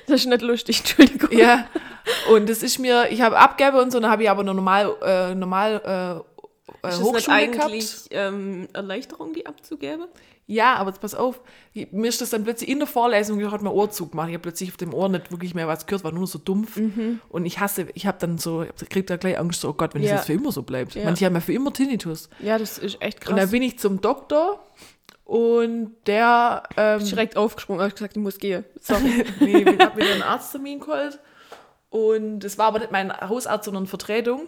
Das 0.08 0.22
ist 0.22 0.26
nicht 0.28 0.42
lustig, 0.42 0.80
Entschuldigung. 0.80 1.38
ja. 1.38 1.66
Und 2.34 2.50
das 2.50 2.64
ist 2.64 2.80
mir, 2.80 3.12
ich 3.12 3.22
habe 3.22 3.38
Abgabe 3.38 3.80
und 3.80 3.92
so, 3.92 4.00
dann 4.00 4.10
habe 4.10 4.24
ich 4.24 4.30
aber 4.30 4.44
noch 4.44 4.56
normal, 4.56 4.96
äh, 5.04 5.36
normal 5.36 6.24
äh, 6.84 6.90
Ist 6.90 7.00
das 7.00 7.00
nicht 7.00 7.14
Hochschule 7.16 7.36
eigentlich 7.36 7.96
ähm, 8.12 8.68
Erleichterung, 8.74 9.34
die 9.34 9.46
abzugeben? 9.46 10.06
Ja, 10.48 10.76
aber 10.76 10.90
jetzt 10.90 11.00
pass 11.00 11.14
auf, 11.14 11.42
mir 11.92 12.10
ist 12.10 12.22
das 12.22 12.32
dann 12.32 12.44
plötzlich 12.44 12.70
in 12.72 12.80
der 12.80 12.88
Vorlesung, 12.88 13.40
hat 13.52 13.62
mein 13.62 13.72
Ohr 13.72 13.92
zugemacht. 13.92 14.30
Ich 14.30 14.34
habe 14.34 14.42
plötzlich 14.42 14.70
auf 14.72 14.78
dem 14.78 14.96
Ohr 14.96 15.08
nicht 15.08 15.32
wirklich 15.32 15.54
mehr 15.54 15.68
was 15.68 15.86
gehört, 15.86 16.04
war 16.04 16.12
nur 16.12 16.26
so 16.26 16.40
dumpf. 16.40 16.80
Und 17.30 17.46
ich 17.46 17.60
hasse, 17.60 17.86
ich 17.94 18.08
habe 18.08 18.18
dann 18.20 18.40
so, 18.40 18.64
ich 18.64 18.90
krieg 18.90 19.06
da 19.06 19.18
gleich 19.18 19.38
Angst, 19.38 19.62
so, 19.62 19.70
oh 19.70 19.74
Gott, 19.74 19.94
wenn 19.94 20.02
das 20.02 20.10
Ja. 20.10 20.16
jetzt 20.18 20.26
für 20.26 20.34
immer 20.34 20.52
so 20.52 20.64
bleibt. 20.64 20.96
Ja. 20.96 21.06
Manche 21.06 21.26
haben 21.26 21.36
ja 21.36 21.42
für 21.42 21.54
immer 21.54 21.72
Tinnitus. 21.72 22.30
Ja, 22.40 22.58
das 22.58 22.80
ist 22.80 23.00
echt 23.00 23.22
krass. 23.22 23.32
Und 23.34 23.38
dann 23.38 23.52
bin 23.52 23.62
ich 23.62 23.78
zum 23.78 24.02
Doktor 24.02 24.60
und 25.24 25.96
der, 26.08 26.64
ähm, 26.78 27.06
direkt 27.06 27.38
aufgesprungen, 27.38 27.84
habe 27.84 27.94
gesagt, 27.94 28.18
ich 28.18 28.24
muss 28.24 28.40
gehen. 28.40 28.66
Sorry. 28.82 29.24
nee, 29.40 29.58
ich 29.58 29.80
habe 29.80 30.02
mir 30.04 30.12
einen 30.14 30.24
Arzttermin 30.24 30.80
geholt. 30.80 31.20
Und 31.92 32.44
es 32.44 32.58
war 32.58 32.66
aber 32.68 32.80
nicht 32.80 32.92
mein 32.92 33.16
Hausarzt, 33.16 33.66
sondern 33.66 33.86
Vertretung. 33.86 34.48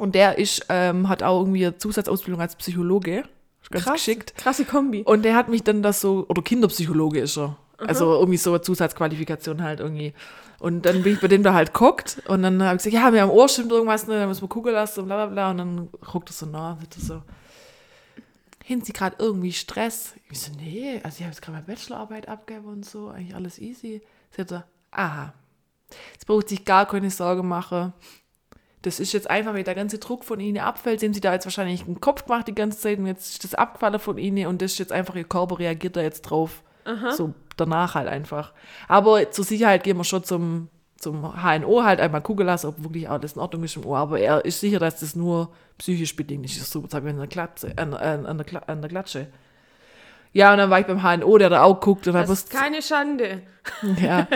Und 0.00 0.14
der 0.14 0.38
ist, 0.38 0.64
ähm, 0.70 1.08
hat 1.08 1.22
auch 1.22 1.40
irgendwie 1.40 1.66
eine 1.66 1.76
Zusatzausbildung 1.76 2.40
als 2.40 2.56
Psychologe. 2.56 3.24
Ganz 3.68 3.84
Krass. 3.84 3.94
geschickt. 3.94 4.34
Krasse 4.36 4.64
Kombi. 4.64 5.02
Und 5.02 5.24
der 5.24 5.36
hat 5.36 5.48
mich 5.48 5.62
dann 5.62 5.82
das 5.82 6.00
so, 6.00 6.24
oder 6.28 6.42
Kinderpsychologe 6.42 7.20
ist 7.20 7.36
er. 7.36 7.56
Also 7.78 8.14
irgendwie 8.14 8.36
so 8.36 8.50
eine 8.50 8.62
Zusatzqualifikation 8.62 9.62
halt 9.62 9.80
irgendwie. 9.80 10.12
Und 10.58 10.84
dann 10.86 11.02
bin 11.02 11.14
ich 11.14 11.20
bei 11.20 11.28
dem 11.28 11.42
da 11.42 11.54
halt 11.54 11.72
guckt 11.72 12.22
und 12.28 12.42
dann 12.42 12.62
habe 12.62 12.76
ich 12.76 12.82
gesagt, 12.82 12.94
ja, 12.94 13.10
mir 13.10 13.22
am 13.22 13.30
Ohr 13.30 13.48
stimmt 13.48 13.72
irgendwas, 13.72 14.06
ne, 14.06 14.20
da 14.20 14.26
müssen 14.26 14.42
wir 14.42 14.48
gucken 14.48 14.72
lassen 14.72 15.00
und 15.00 15.06
bla 15.06 15.26
bla 15.26 15.26
bla. 15.26 15.50
Und 15.50 15.58
dann 15.58 15.88
guckt 16.10 16.30
er 16.30 16.32
so 16.34 16.46
nach, 16.46 16.76
er 16.78 17.00
so, 17.00 17.22
haben 18.68 18.82
Sie 18.82 18.92
gerade 18.92 19.16
irgendwie 19.18 19.52
Stress? 19.52 20.14
Ich 20.30 20.40
so, 20.40 20.52
nee, 20.52 21.00
also 21.02 21.16
ich 21.16 21.22
habe 21.22 21.32
jetzt 21.32 21.42
gerade 21.42 21.52
meine 21.52 21.66
Bachelorarbeit 21.66 22.28
abgegeben 22.28 22.66
und 22.66 22.84
so, 22.84 23.08
eigentlich 23.08 23.34
alles 23.34 23.58
easy. 23.58 24.02
Sagt 24.36 24.52
er, 24.52 24.64
aha, 24.90 25.32
jetzt 26.12 26.26
braucht 26.26 26.48
sich 26.48 26.64
gar 26.64 26.86
keine 26.86 27.10
Sorge 27.10 27.42
machen. 27.42 27.92
Das 28.82 28.98
ist 28.98 29.12
jetzt 29.12 29.28
einfach, 29.28 29.54
weil 29.54 29.64
der 29.64 29.74
ganze 29.74 29.98
Druck 29.98 30.24
von 30.24 30.40
Ihnen 30.40 30.58
abfällt. 30.58 31.02
Haben 31.02 31.12
Sie 31.14 31.20
da 31.20 31.32
jetzt 31.32 31.44
wahrscheinlich 31.44 31.86
einen 31.86 32.00
Kopf 32.00 32.24
gemacht 32.24 32.48
die 32.48 32.54
ganze 32.54 32.78
Zeit 32.78 32.98
und 32.98 33.06
jetzt 33.06 33.30
ist 33.32 33.44
das 33.44 33.54
abgefallen 33.54 33.98
von 33.98 34.16
Ihnen 34.18 34.46
und 34.46 34.62
das 34.62 34.72
ist 34.72 34.78
jetzt 34.78 34.92
einfach, 34.92 35.14
Ihr 35.16 35.24
Körper 35.24 35.58
reagiert 35.58 35.96
da 35.96 36.02
jetzt 36.02 36.22
drauf. 36.22 36.62
So 37.12 37.34
danach 37.56 37.94
halt 37.94 38.08
einfach. 38.08 38.52
Aber 38.88 39.30
zur 39.30 39.44
Sicherheit 39.44 39.84
gehen 39.84 39.96
wir 39.98 40.04
schon 40.04 40.24
zum, 40.24 40.68
zum 40.96 41.22
HNO 41.42 41.84
halt 41.84 42.00
einmal 42.00 42.22
gucken 42.22 42.46
lassen, 42.46 42.68
ob 42.68 42.82
wirklich 42.82 43.08
alles 43.08 43.34
in 43.34 43.40
Ordnung 43.40 43.64
ist 43.64 43.76
im 43.76 43.84
Ohr. 43.84 43.98
Aber 43.98 44.18
er 44.18 44.44
ist 44.44 44.60
sicher, 44.60 44.78
dass 44.78 45.00
das 45.00 45.14
nur 45.14 45.52
psychisch 45.78 46.16
bedingt 46.16 46.46
ist. 46.46 46.70
So, 46.70 46.80
jetzt 46.80 46.94
habe 46.94 47.08
ich 47.08 47.12
an 47.12 47.18
der, 47.18 47.28
Klatsche, 47.28 47.72
an, 47.76 47.94
an, 47.94 48.26
an, 48.26 48.38
der, 48.38 48.68
an 48.68 48.80
der 48.80 48.90
Klatsche. 48.90 49.28
Ja, 50.32 50.52
und 50.52 50.58
dann 50.58 50.70
war 50.70 50.78
ich 50.78 50.86
beim 50.86 51.02
HNO, 51.02 51.38
der 51.38 51.50
da 51.50 51.62
auch 51.62 51.80
guckt 51.80 52.06
und 52.06 52.14
dann 52.14 52.22
Das 52.26 52.30
ist 52.30 52.50
keine 52.50 52.82
Schande. 52.82 53.42
Ja, 54.02 54.26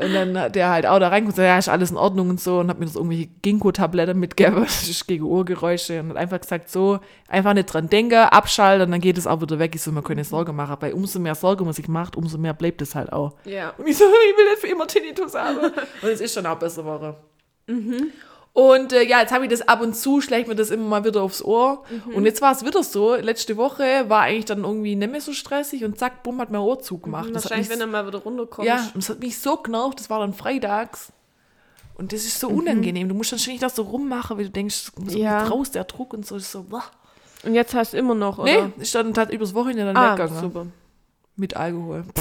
und 0.00 0.14
dann 0.14 0.38
hat 0.38 0.54
der 0.54 0.70
halt 0.70 0.86
auch 0.86 1.00
da 1.00 1.08
reingeguckt 1.08 1.36
und 1.38 1.42
gesagt, 1.42 1.48
ja, 1.48 1.58
ist 1.58 1.68
alles 1.68 1.90
in 1.90 1.96
Ordnung 1.96 2.30
und 2.30 2.40
so 2.40 2.60
und 2.60 2.68
hat 2.70 2.78
mir 2.78 2.86
das 2.86 2.94
irgendwelche 2.94 3.26
Ginkgo-Tabletten 3.42 4.18
mitgegeben, 4.18 4.60
das 4.64 4.88
ist 4.88 5.06
gegen 5.08 5.24
Ohrgeräusche 5.24 6.00
und 6.00 6.10
hat 6.10 6.16
einfach 6.16 6.40
gesagt, 6.40 6.70
so, 6.70 7.00
einfach 7.26 7.54
nicht 7.54 7.66
dran 7.66 7.88
denken, 7.88 8.14
abschalten 8.14 8.86
und 8.86 8.92
dann 8.92 9.00
geht 9.00 9.18
es 9.18 9.26
auch 9.26 9.40
wieder 9.42 9.58
weg. 9.58 9.74
Ich 9.74 9.82
so, 9.82 9.90
man 9.90 10.04
keine 10.04 10.22
Sorge 10.24 10.52
machen, 10.52 10.76
weil 10.78 10.92
umso 10.92 11.18
mehr 11.18 11.34
Sorge 11.34 11.64
man 11.64 11.72
sich 11.72 11.88
macht, 11.88 12.16
umso 12.16 12.38
mehr 12.38 12.54
bleibt 12.54 12.80
es 12.80 12.94
halt 12.94 13.12
auch. 13.12 13.34
Ja. 13.44 13.70
Und 13.78 13.88
ich 13.88 13.98
so, 13.98 14.04
ich 14.30 14.38
will 14.38 14.48
nicht 14.48 14.60
für 14.60 14.68
immer 14.68 14.86
Tinnitus 14.86 15.34
haben. 15.34 15.58
und 15.58 16.08
es 16.08 16.20
ist 16.20 16.32
schon 16.34 16.46
auch 16.46 16.58
besser 16.58 16.82
geworden. 16.82 17.16
Und 18.52 18.92
äh, 18.92 19.02
ja, 19.04 19.20
jetzt 19.20 19.32
habe 19.32 19.44
ich 19.44 19.50
das 19.50 19.62
ab 19.68 19.80
und 19.82 19.94
zu, 19.94 20.20
schlägt 20.20 20.48
mir 20.48 20.56
das 20.56 20.70
immer 20.70 20.84
mal 20.88 21.04
wieder 21.04 21.22
aufs 21.22 21.42
Ohr. 21.42 21.84
Und 22.12 22.24
jetzt 22.24 22.42
war 22.42 22.50
es 22.52 22.64
wieder 22.64 22.82
so, 22.82 23.14
letzte 23.14 23.56
Woche 23.56 24.08
war 24.08 24.22
eigentlich 24.22 24.46
dann 24.46 24.64
irgendwie 24.64 24.96
nicht 24.96 25.12
mehr 25.12 25.20
so 25.20 25.32
stressig 25.32 25.84
und 25.84 25.98
zack, 25.98 26.22
bumm, 26.24 26.40
hat 26.40 26.50
mein 26.50 26.60
Ohr 26.60 26.80
zugemacht. 26.80 27.28
Das 27.32 27.44
hat 27.44 27.50
Wahrscheinlich, 27.52 27.68
mich 27.68 27.78
wenn 27.78 27.80
er 27.82 27.86
mal 27.86 28.06
wieder 28.06 28.18
runterkommt. 28.18 28.66
ja, 28.66 28.88
und 28.94 29.02
es 29.02 29.08
hat 29.10 29.20
mich 29.20 29.38
so 29.38 29.56
genervt, 29.58 30.00
das 30.00 30.10
war 30.10 30.18
dann 30.20 30.34
freitags. 30.34 31.12
Und 31.94 32.12
das 32.12 32.24
ist 32.24 32.38
so 32.40 32.48
unangenehm. 32.48 33.08
Du 33.08 33.14
musst 33.14 33.32
dann 33.32 33.38
ständig 33.40 33.60
das 33.60 33.74
so 33.76 33.82
rummachen, 33.82 34.36
weil 34.38 34.44
du 34.46 34.50
denkst, 34.50 34.92
Ja. 35.08 35.44
so 35.46 35.52
raus, 35.52 35.70
der 35.72 35.84
Druck 35.84 36.12
und 36.14 36.26
so. 36.26 36.36
Ist 36.36 36.50
so, 36.52 36.64
wah. 36.70 36.84
Und 37.44 37.54
jetzt 37.54 37.74
hast 37.74 37.92
du 37.92 37.96
immer 37.96 38.14
noch, 38.14 38.42
Nee, 38.44 38.56
oder? 38.58 38.72
ist 38.78 38.94
dann 38.94 39.14
halt 39.16 39.30
übers 39.30 39.54
Wochenende 39.54 39.84
dann 39.86 39.96
Ah, 39.96 40.12
weggegangen. 40.16 40.40
super. 40.40 40.66
Mit 41.36 41.56
Alkohol. 41.56 42.04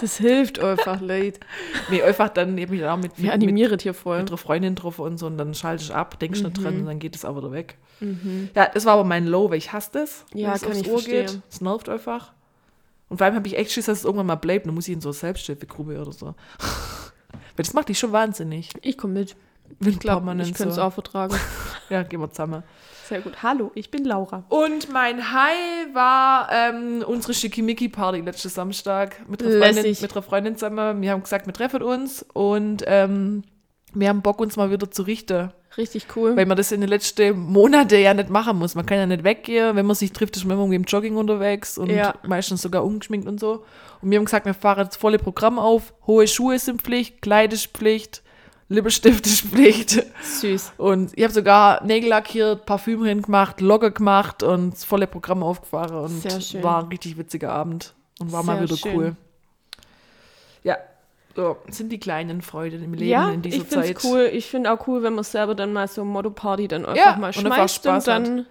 Das 0.00 0.16
hilft 0.18 0.58
einfach, 0.58 1.00
Leute. 1.00 1.40
Nee, 1.90 2.02
einfach 2.02 2.28
dann 2.30 2.56
eben 2.58 2.82
auch 2.84 2.96
mit, 2.96 3.12
Wir 3.16 3.32
animieren 3.32 3.78
hier 3.78 3.94
voll. 3.94 4.18
mit 4.18 4.28
einer 4.28 4.38
Freundin 4.38 4.74
drauf 4.74 4.98
und 4.98 5.18
so 5.18 5.26
und 5.26 5.36
dann 5.38 5.54
schalte 5.54 5.82
ich 5.84 5.94
ab, 5.94 6.18
denkst 6.18 6.42
nicht 6.42 6.56
Mhm. 6.58 6.62
dran 6.62 6.80
und 6.80 6.86
dann 6.86 6.98
geht 6.98 7.14
es 7.16 7.24
auch 7.24 7.36
wieder 7.36 7.52
weg. 7.52 7.76
Ja, 8.54 8.66
das 8.72 8.86
war 8.86 8.94
aber 8.94 9.04
mein 9.04 9.26
Low, 9.26 9.50
weil 9.50 9.58
ich 9.58 9.72
hasse 9.72 9.90
das. 9.92 10.24
wenn 10.32 10.40
Ja, 10.42 10.54
es 10.54 10.62
kann 10.62 10.72
ich 10.72 10.86
Ohr 10.88 10.98
verstehen. 11.00 11.26
geht. 11.26 11.40
Es 11.50 11.60
nervt 11.60 11.88
einfach. 11.88 12.32
Und 13.10 13.18
vor 13.18 13.26
allem 13.26 13.34
habe 13.36 13.46
ich 13.46 13.58
echt 13.58 13.72
Schiss, 13.72 13.86
dass 13.86 13.98
es 13.98 14.04
irgendwann 14.04 14.26
mal 14.26 14.36
bleibt. 14.36 14.66
Dann 14.66 14.74
muss 14.74 14.86
ich 14.88 14.94
in 14.94 15.00
so 15.00 15.08
eine 15.10 15.14
Selbsthilfegruppe 15.14 16.00
oder 16.00 16.12
so. 16.12 16.26
weil 17.56 17.64
das 17.64 17.74
macht 17.74 17.88
dich 17.88 17.98
schon 17.98 18.12
wahnsinnig. 18.12 18.70
Ich 18.82 18.96
komme 18.96 19.14
mit. 19.14 19.36
Wenn 19.80 19.92
Ich 19.92 19.98
glaube, 20.00 20.30
ich 20.40 20.54
könnte 20.54 20.70
es 20.70 20.76
so. 20.76 20.82
auch 20.82 20.92
vertragen. 20.92 21.36
Ja, 21.90 22.04
gehen 22.04 22.20
wir 22.20 22.30
zusammen. 22.30 22.62
Sehr 23.10 23.22
gut. 23.22 23.42
Hallo, 23.42 23.72
ich 23.74 23.90
bin 23.90 24.04
Laura. 24.04 24.44
Und 24.50 24.92
mein 24.92 25.32
High 25.32 25.92
war 25.92 26.48
ähm, 26.52 27.02
unsere 27.04 27.34
Schickimicki-Party 27.34 28.20
letzten 28.20 28.50
Samstag 28.50 29.28
mit 29.28 29.42
einer, 29.42 29.58
Freundin, 29.58 29.96
mit 30.00 30.12
einer 30.12 30.22
Freundin 30.22 30.54
zusammen. 30.54 31.02
Wir 31.02 31.10
haben 31.10 31.22
gesagt, 31.24 31.44
wir 31.46 31.52
treffen 31.52 31.82
uns 31.82 32.24
und 32.34 32.84
ähm, 32.86 33.42
wir 33.94 34.08
haben 34.08 34.22
Bock, 34.22 34.38
uns 34.38 34.56
mal 34.56 34.70
wieder 34.70 34.88
zu 34.92 35.02
richten. 35.02 35.52
Richtig 35.76 36.06
cool. 36.14 36.36
Weil 36.36 36.46
man 36.46 36.56
das 36.56 36.70
in 36.70 36.80
den 36.82 36.88
letzten 36.88 37.36
Monaten 37.36 38.00
ja 38.00 38.14
nicht 38.14 38.30
machen 38.30 38.56
muss. 38.56 38.76
Man 38.76 38.86
kann 38.86 38.98
ja 38.98 39.06
nicht 39.06 39.24
weggehen. 39.24 39.74
Wenn 39.74 39.86
man 39.86 39.96
sich 39.96 40.12
trifft, 40.12 40.36
ist 40.36 40.44
man 40.44 40.52
immer 40.52 40.62
irgendwie 40.62 40.76
im 40.76 40.84
Jogging 40.84 41.16
unterwegs 41.16 41.78
und 41.78 41.90
Ja. 41.90 42.14
meistens 42.24 42.62
sogar 42.62 42.84
ungeschminkt 42.84 43.26
und 43.26 43.40
so. 43.40 43.64
Und 44.02 44.10
wir 44.12 44.18
haben 44.18 44.24
gesagt, 44.24 44.46
wir 44.46 44.54
fahren 44.54 44.86
das 44.86 44.96
volle 44.96 45.18
Programm 45.18 45.58
auf. 45.58 45.94
Hohe 46.06 46.28
Schuhe 46.28 46.60
sind 46.60 46.82
Pflicht, 46.82 47.22
Kleid 47.22 47.52
ist 47.52 47.76
Pflicht, 47.76 48.22
Lippenstift 48.70 49.26
ist 49.26 49.40
Pflicht. 49.48 50.02
Süß. 50.22 50.72
Und 50.78 51.12
ich 51.16 51.24
habe 51.24 51.32
sogar 51.34 51.84
Nägel 51.84 52.08
lackiert, 52.08 52.64
Parfüm 52.66 53.04
hingemacht, 53.04 53.60
Logge 53.60 53.90
gemacht 53.90 54.42
und 54.42 54.70
das 54.72 54.84
volle 54.84 55.06
Programm 55.06 55.42
aufgefahren. 55.42 55.96
Und 55.96 56.20
Sehr 56.22 56.40
schön. 56.40 56.62
war 56.62 56.82
ein 56.82 56.88
richtig 56.88 57.18
witziger 57.18 57.52
Abend. 57.52 57.94
Und 58.20 58.32
war 58.32 58.42
mal 58.42 58.54
Sehr 58.58 58.62
wieder 58.68 58.76
schön. 58.76 58.94
cool. 58.96 59.16
Ja, 60.62 60.76
so 61.34 61.56
sind 61.68 61.90
die 61.90 61.98
kleinen 61.98 62.42
Freuden 62.42 62.82
im 62.84 62.94
Leben 62.94 63.10
Ja, 63.10 63.30
in 63.30 63.42
dieser 63.42 63.56
ich 63.58 63.62
finde 63.64 63.86
Zeit. 63.86 63.96
es 63.98 64.04
cool. 64.04 64.30
Ich 64.32 64.46
finde 64.46 64.72
auch 64.72 64.86
cool, 64.86 65.02
wenn 65.02 65.14
man 65.14 65.24
selber 65.24 65.54
dann 65.54 65.72
mal 65.72 65.88
so 65.88 66.04
Motto-Party 66.04 66.68
dann 66.68 66.86
einfach 66.86 66.96
Ja, 66.96 67.16
mal 67.16 67.26
und 67.28 67.34
schmeißt 67.34 67.86
und, 67.86 67.92
hat. 67.92 68.06
dann 68.08 68.46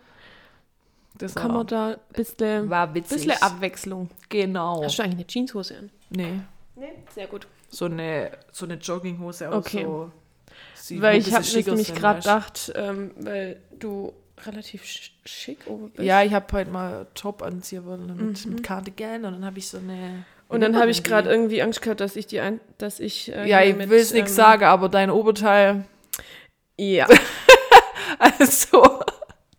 Das 1.18 1.34
kann 1.36 1.54
man 1.54 1.66
da 1.68 1.92
ein 1.92 1.98
bisschen, 2.14 2.70
bisschen 2.92 3.32
Abwechslung. 3.42 4.10
Genau. 4.30 4.84
Hast 4.84 4.98
du 5.00 5.04
eigentlich 5.04 5.16
eine 5.20 5.28
Jeanshose 5.28 5.78
an? 5.78 5.90
Nee, 6.10 6.42
Nee, 6.76 6.94
sehr 7.14 7.28
gut. 7.28 7.46
So 7.70 7.86
eine, 7.86 8.32
so 8.52 8.66
eine 8.66 8.76
Jogginghose 8.76 9.50
auch 9.50 9.56
Okay. 9.58 9.84
so. 9.84 10.12
weil 11.02 11.20
ich 11.20 11.34
habe 11.34 11.46
nämlich 11.46 11.94
gerade 11.94 12.20
gedacht, 12.20 12.72
ähm, 12.76 13.12
weil 13.18 13.58
du 13.78 14.14
relativ 14.46 14.86
sch 14.86 15.12
schick 15.26 15.60
oben 15.68 15.92
bist. 15.92 16.04
Ja, 16.06 16.24
ich 16.24 16.34
habe 16.34 16.46
heute 16.54 16.72
mal 16.72 17.08
Top 17.14 17.42
anziehen 17.44 17.86
wollen 17.86 18.08
mit, 18.16 18.46
mit 18.46 18.64
Cardigan 18.64 19.26
und 19.26 19.34
dann 19.34 19.46
habe 19.46 19.60
ich 19.60 19.68
so 19.68 19.78
eine. 19.78 19.94
Mhm. 19.94 20.26
und 20.48 20.62
dann 20.62 20.76
habe 20.78 20.90
ich 20.90 21.04
gerade 21.04 21.30
irgendwie 21.30 21.62
Angst 21.62 21.82
gehabt, 21.82 22.00
dass 22.02 22.16
ich 22.16 22.26
die 22.28 22.40
ein, 22.40 22.60
dass 22.78 23.00
ich 23.00 23.32
äh, 23.34 23.48
Ja, 23.48 23.62
ich 23.62 23.78
will 23.78 24.00
es 24.00 24.14
nichts 24.14 24.32
ähm, 24.32 24.36
sagen, 24.36 24.64
aber 24.64 24.90
dein 24.90 25.12
Oberteil. 25.12 25.86
Ja, 26.78 27.08
Also. 28.20 28.99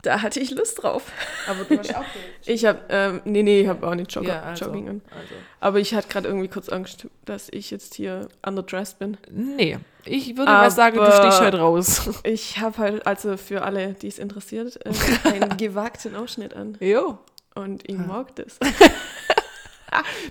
Da 0.03 0.23
hatte 0.23 0.41
ich 0.41 0.51
Lust 0.53 0.83
drauf. 0.83 1.13
Aber 1.49 1.65
du 1.65 1.79
hast 1.79 1.95
auch 1.95 2.05
Ich 2.47 2.65
habe, 2.65 2.81
ähm, 2.89 3.21
nee, 3.25 3.43
nee, 3.43 3.61
ich 3.63 3.69
habe 3.69 3.87
auch 3.87 3.95
nicht 3.95 4.13
Jogger, 4.15 4.29
Ja, 4.29 4.43
also, 4.43 4.67
Jogging 4.67 4.89
an. 4.89 5.03
also. 5.11 5.35
Aber 5.61 5.79
ich 5.79 5.95
hatte 5.95 6.09
gerade 6.09 6.29
irgendwie 6.29 6.49
kurz 6.49 6.69
Angst, 6.69 7.07
dass 7.25 7.49
ich 7.51 7.71
jetzt 7.71 7.95
hier 7.95 8.29
underdressed 8.45 8.99
bin. 8.99 9.17
Nee, 9.31 9.79
ich 10.05 10.37
würde 10.37 10.51
mal 10.51 10.71
sagen, 10.71 10.97
du 10.97 11.13
stichst 11.13 11.41
halt 11.41 11.55
raus. 11.55 12.09
Ich 12.25 12.59
habe 12.59 12.79
halt, 12.79 13.07
also 13.07 13.37
für 13.37 13.63
alle, 13.63 13.93
die 13.95 14.09
es 14.09 14.19
interessiert, 14.19 14.79
äh, 14.87 15.29
einen 15.29 15.57
gewagten 15.57 16.17
Ausschnitt 16.17 16.55
an. 16.55 16.77
Jo. 16.81 17.19
Und 17.55 17.89
ich 17.89 17.97
mag 17.99 18.35
das. 18.37 18.59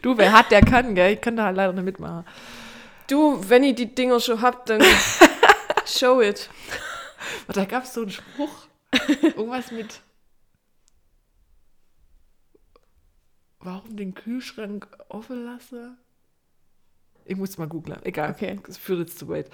Du, 0.02 0.18
wer 0.18 0.32
hat, 0.32 0.52
der 0.52 0.62
kann, 0.62 0.96
gell? 0.96 1.14
Ich 1.14 1.22
kann 1.22 1.36
da 1.36 1.44
halt 1.46 1.58
leider 1.58 1.74
nicht 1.74 1.84
mitmachen. 1.84 2.26
Du, 3.08 3.44
wenn 3.50 3.64
ihr 3.64 3.76
die 3.76 3.94
Dinger 3.94 4.20
schon 4.22 4.42
habt, 4.42 4.70
dann 4.70 4.82
show 5.86 6.22
it. 6.22 6.50
Da 7.48 7.66
gab 7.66 7.84
es 7.84 7.94
so 7.94 8.02
einen 8.02 8.12
Spruch. 8.12 8.68
Irgendwas 9.22 9.72
mit. 9.72 10.02
Warum 13.62 13.96
den 13.98 14.14
Kühlschrank 14.14 14.88
offen 15.10 15.44
lassen? 15.46 15.98
Ich 17.26 17.36
muss 17.36 17.58
mal 17.58 17.68
googeln. 17.68 18.00
Egal. 18.04 18.32
Okay. 18.32 18.60
Das 18.66 18.78
führt 18.78 19.00
jetzt 19.00 19.20
zu 19.20 19.28
weit. 19.28 19.50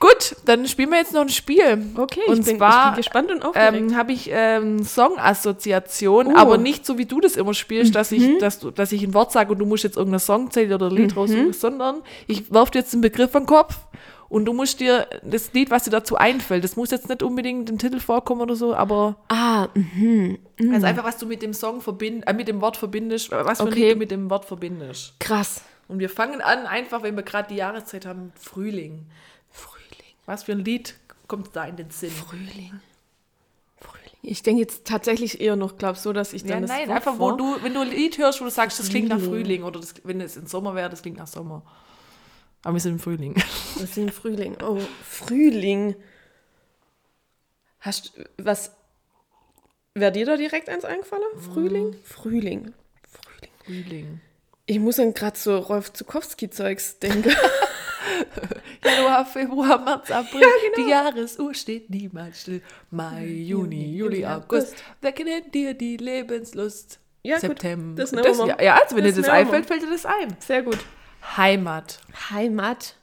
Gut, 0.00 0.34
dann 0.46 0.66
spielen 0.66 0.90
wir 0.90 0.98
jetzt 0.98 1.12
noch 1.12 1.20
ein 1.20 1.28
Spiel. 1.28 1.80
Okay, 1.96 2.22
Und 2.26 2.40
ich, 2.40 2.44
bin, 2.44 2.54
ich 2.54 2.58
zwar, 2.58 2.90
bin 2.90 2.96
gespannt 2.96 3.30
und 3.30 3.44
aufgeregt. 3.44 3.76
Ähm, 3.76 3.96
habe 3.96 4.12
ich 4.12 4.28
ähm, 4.32 4.82
Songassoziation, 4.82 6.26
Oh. 6.26 6.36
aber 6.36 6.58
nicht 6.58 6.84
so 6.84 6.98
wie 6.98 7.06
du 7.06 7.20
das 7.20 7.36
immer 7.36 7.54
spielst, 7.54 7.94
dass 7.94 8.10
Mhm. 8.10 8.16
ich, 8.16 8.38
dass, 8.38 8.58
du, 8.58 8.72
dass 8.72 8.90
ich 8.90 9.04
ein 9.04 9.14
Wort 9.14 9.30
sage 9.30 9.52
und 9.52 9.60
du 9.60 9.64
musst 9.66 9.84
jetzt 9.84 9.96
irgendeine 9.96 10.18
Songzeile 10.18 10.74
oder 10.74 10.88
ein 10.88 10.96
Lied 10.96 11.16
raussuchen, 11.16 11.52
sondern 11.52 12.02
ich 12.26 12.52
werfe 12.52 12.72
dir 12.72 12.78
jetzt 12.80 12.92
einen 12.94 13.02
Begriff 13.02 13.30
den 13.30 13.46
Kopf 13.46 13.78
und 14.32 14.46
du 14.46 14.54
musst 14.54 14.80
dir 14.80 15.06
das 15.22 15.52
Lied, 15.52 15.70
was 15.70 15.84
dir 15.84 15.90
dazu 15.90 16.16
einfällt, 16.16 16.64
das 16.64 16.74
muss 16.74 16.90
jetzt 16.90 17.06
nicht 17.06 17.22
unbedingt 17.22 17.68
im 17.68 17.76
Titel 17.76 18.00
vorkommen 18.00 18.40
oder 18.40 18.56
so, 18.56 18.74
aber 18.74 19.16
ah, 19.28 19.68
mhm. 19.74 20.38
also 20.72 20.86
einfach, 20.86 21.04
was 21.04 21.18
du 21.18 21.26
mit 21.26 21.42
dem 21.42 21.52
Song 21.52 21.82
verbind, 21.82 22.26
äh, 22.26 22.32
mit 22.32 22.48
dem 22.48 22.62
Wort 22.62 22.78
verbindest, 22.78 23.30
was 23.30 23.58
für 23.58 23.64
ein 23.64 23.68
Okay. 23.72 23.82
Lied 23.82 23.92
du 23.92 23.98
mit 23.98 24.10
dem 24.10 24.30
Wort 24.30 24.46
verbindest. 24.46 25.12
krass. 25.20 25.60
Und 25.86 25.98
wir 25.98 26.08
fangen 26.08 26.40
an, 26.40 26.66
einfach, 26.66 27.02
wenn 27.02 27.14
wir 27.14 27.24
gerade 27.24 27.48
die 27.48 27.56
Jahreszeit 27.56 28.06
haben, 28.06 28.32
Frühling. 28.36 29.04
Frühling, 29.50 30.14
Was 30.24 30.44
für 30.44 30.52
ein 30.52 30.60
Lied 30.60 30.94
kommt 31.28 31.54
da 31.54 31.64
in 31.64 31.76
den 31.76 31.90
Sinn? 31.90 32.10
Frühling. 32.10 32.80
Frühling. 33.82 34.12
Ich 34.22 34.42
denke 34.42 34.62
jetzt 34.62 34.86
tatsächlich 34.86 35.42
eher 35.42 35.56
noch, 35.56 35.76
glaub 35.76 35.98
so, 35.98 36.14
dass 36.14 36.32
ich 36.32 36.44
dann 36.44 36.50
Ja, 36.50 36.60
das 36.60 36.70
nein, 36.70 36.88
Wort 36.88 36.96
einfach, 36.96 37.18
wo 37.18 37.32
du, 37.32 37.56
wenn 37.62 37.74
du 37.74 37.80
ein 37.80 37.90
Lied 37.90 38.16
hörst, 38.16 38.40
wo 38.40 38.46
du 38.46 38.50
sagst, 38.50 38.78
das 38.78 38.88
klingt 38.88 39.08
nach 39.10 39.18
Frühling. 39.18 39.44
Frühling 39.44 39.62
oder 39.64 39.80
das, 39.80 39.92
wenn 40.04 40.22
es 40.22 40.38
im 40.38 40.46
Sommer 40.46 40.74
wäre, 40.74 40.88
das 40.88 41.02
klingt 41.02 41.18
nach 41.18 41.26
Sommer. 41.26 41.62
Aber 42.64 42.74
wir 42.74 42.80
sind 42.80 42.92
im 42.92 42.98
Frühling. 42.98 43.34
Das 43.74 43.90
ist 43.90 43.98
im 43.98 44.10
Frühling. 44.10 44.56
Oh, 44.62 44.78
Frühling. 45.02 45.96
Hast 47.80 48.12
was. 48.38 48.76
Wäre 49.94 50.12
dir 50.12 50.26
da 50.26 50.36
direkt 50.36 50.68
eins 50.68 50.84
eingefallen? 50.84 51.24
Frühling? 51.38 51.96
Frühling. 52.04 52.74
Frühling. 53.08 53.50
Frühling. 53.64 54.20
Ich 54.66 54.78
muss 54.78 54.96
dann 54.96 55.14
gerade 55.14 55.36
so 55.36 55.58
Rolf 55.58 55.92
Zukowski-Zeugs 55.92 56.98
denken. 57.00 57.34
Januar, 58.84 59.26
Februar, 59.26 59.78
März, 59.82 60.10
April. 60.10 60.42
Die 60.76 60.88
Jahresuhr 60.90 61.54
steht 61.54 61.90
niemals 61.90 62.42
still. 62.42 62.62
Mai, 62.90 63.26
Juni, 63.26 63.96
Juli, 63.96 64.24
August. 64.24 64.74
Wecken 65.00 65.26
in 65.26 65.50
dir 65.50 65.74
die 65.74 65.96
Lebenslust. 65.96 66.98
Ja, 67.22 67.36
gut, 67.36 67.42
September. 67.42 68.00
das 68.02 68.12
nehmen 68.12 68.24
das, 68.24 68.38
wir. 68.38 68.46
ja, 68.46 68.62
ja, 68.62 68.74
also 68.82 68.96
wenn 68.96 69.04
Das 69.04 69.14
dir 69.14 69.20
das 69.22 69.28
wir. 69.28 69.34
einfällt, 69.34 69.66
fällt 69.66 69.82
dir 69.82 69.90
das 69.90 70.04
ein. 70.06 70.36
Sehr 70.40 70.62
gut. 70.62 70.78
Heimat. 71.22 72.00
Heimat. 72.30 72.96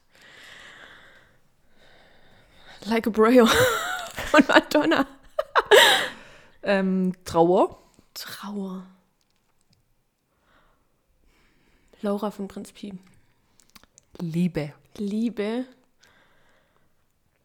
Like 2.85 3.07
a 3.07 3.09
Braille. 3.09 3.47
Von 4.31 4.43
Madonna. 4.47 5.07
Ähm, 6.61 7.13
Trauer. 7.25 7.79
Trauer. 8.13 8.85
Laura 12.01 12.31
von 12.31 12.47
Prinz 12.47 12.71
Pi. 12.71 12.93
Liebe. 14.19 14.73
Liebe. 14.97 15.65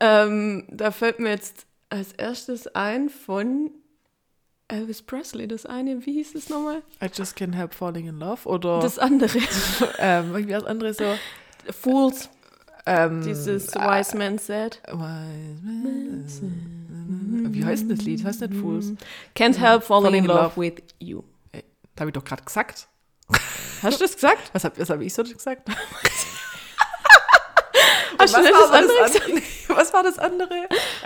Ähm, 0.00 0.66
da 0.68 0.90
fällt 0.90 1.18
mir 1.18 1.30
jetzt 1.30 1.66
als 1.88 2.12
erstes 2.12 2.66
ein 2.68 3.08
von 3.08 3.70
Elvis 4.68 5.02
Presley, 5.02 5.46
das 5.46 5.66
eine, 5.66 6.04
wie 6.06 6.14
hieß 6.14 6.34
es 6.34 6.48
nochmal? 6.48 6.82
I 7.02 7.06
just 7.12 7.36
can't 7.36 7.54
help 7.54 7.74
falling 7.74 8.06
in 8.08 8.18
love. 8.18 8.48
Oder 8.48 8.80
Das 8.80 8.98
andere. 8.98 9.38
ähm, 9.98 10.34
wie 10.34 10.46
das 10.46 10.64
andere 10.64 10.94
so. 10.94 11.04
Fools, 11.70 12.30
Ähm, 12.86 13.22
dieses 13.22 13.74
Wise 13.74 14.16
Man 14.16 14.38
Said. 14.38 14.80
Wise 14.88 16.42
man- 16.42 17.54
Wie 17.54 17.64
heißt 17.64 17.82
denn 17.82 17.90
das 17.96 18.02
Lied? 18.04 18.24
Heißt 18.24 18.40
nicht 18.40 18.54
Fools? 18.54 18.92
Can't 19.36 19.58
help 19.58 19.82
falling, 19.84 20.06
Falling 20.06 20.24
in 20.24 20.24
in 20.24 20.26
love, 20.36 20.42
love. 20.42 20.56
with 20.60 20.74
you. 20.98 21.22
Habe 21.98 22.08
ich 22.10 22.14
doch 22.14 22.24
gerade 22.24 22.42
gesagt. 22.42 22.88
Hast 23.82 24.00
du 24.00 24.04
das 24.04 24.14
gesagt? 24.14 24.50
Was 24.52 24.64
habe 24.64 24.82
hab 24.82 25.00
ich 25.00 25.12
so 25.14 25.22
gesagt? 25.22 25.68
Hast 28.18 28.34
du 28.34 28.38
was, 28.38 28.42
war 28.42 28.42
das 28.42 28.70
andere 28.70 28.98
das 29.02 29.20
andere? 29.20 29.42
was 29.68 29.92
war 29.92 30.02
das 30.02 30.18
andere? 30.18 30.54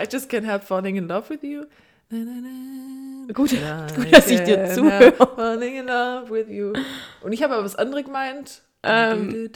I 0.00 0.06
just 0.10 0.30
can't 0.30 0.44
help 0.46 0.62
falling 0.64 0.96
in 0.96 1.08
love 1.08 1.28
with 1.28 1.42
you. 1.42 1.64
Gut, 2.10 3.50
gut, 3.96 4.12
dass 4.12 4.28
ich 4.28 4.42
dir 4.42 4.64
zuhöre. 4.70 5.12
Falling 5.12 5.76
in 5.76 5.86
love 5.86 6.30
with 6.30 6.48
you. 6.48 6.72
Und 7.20 7.32
ich 7.32 7.42
habe 7.42 7.54
aber 7.54 7.64
was 7.64 7.76
anderes 7.76 8.04
gemeint. 8.04 8.62
Ähm. 8.82 9.50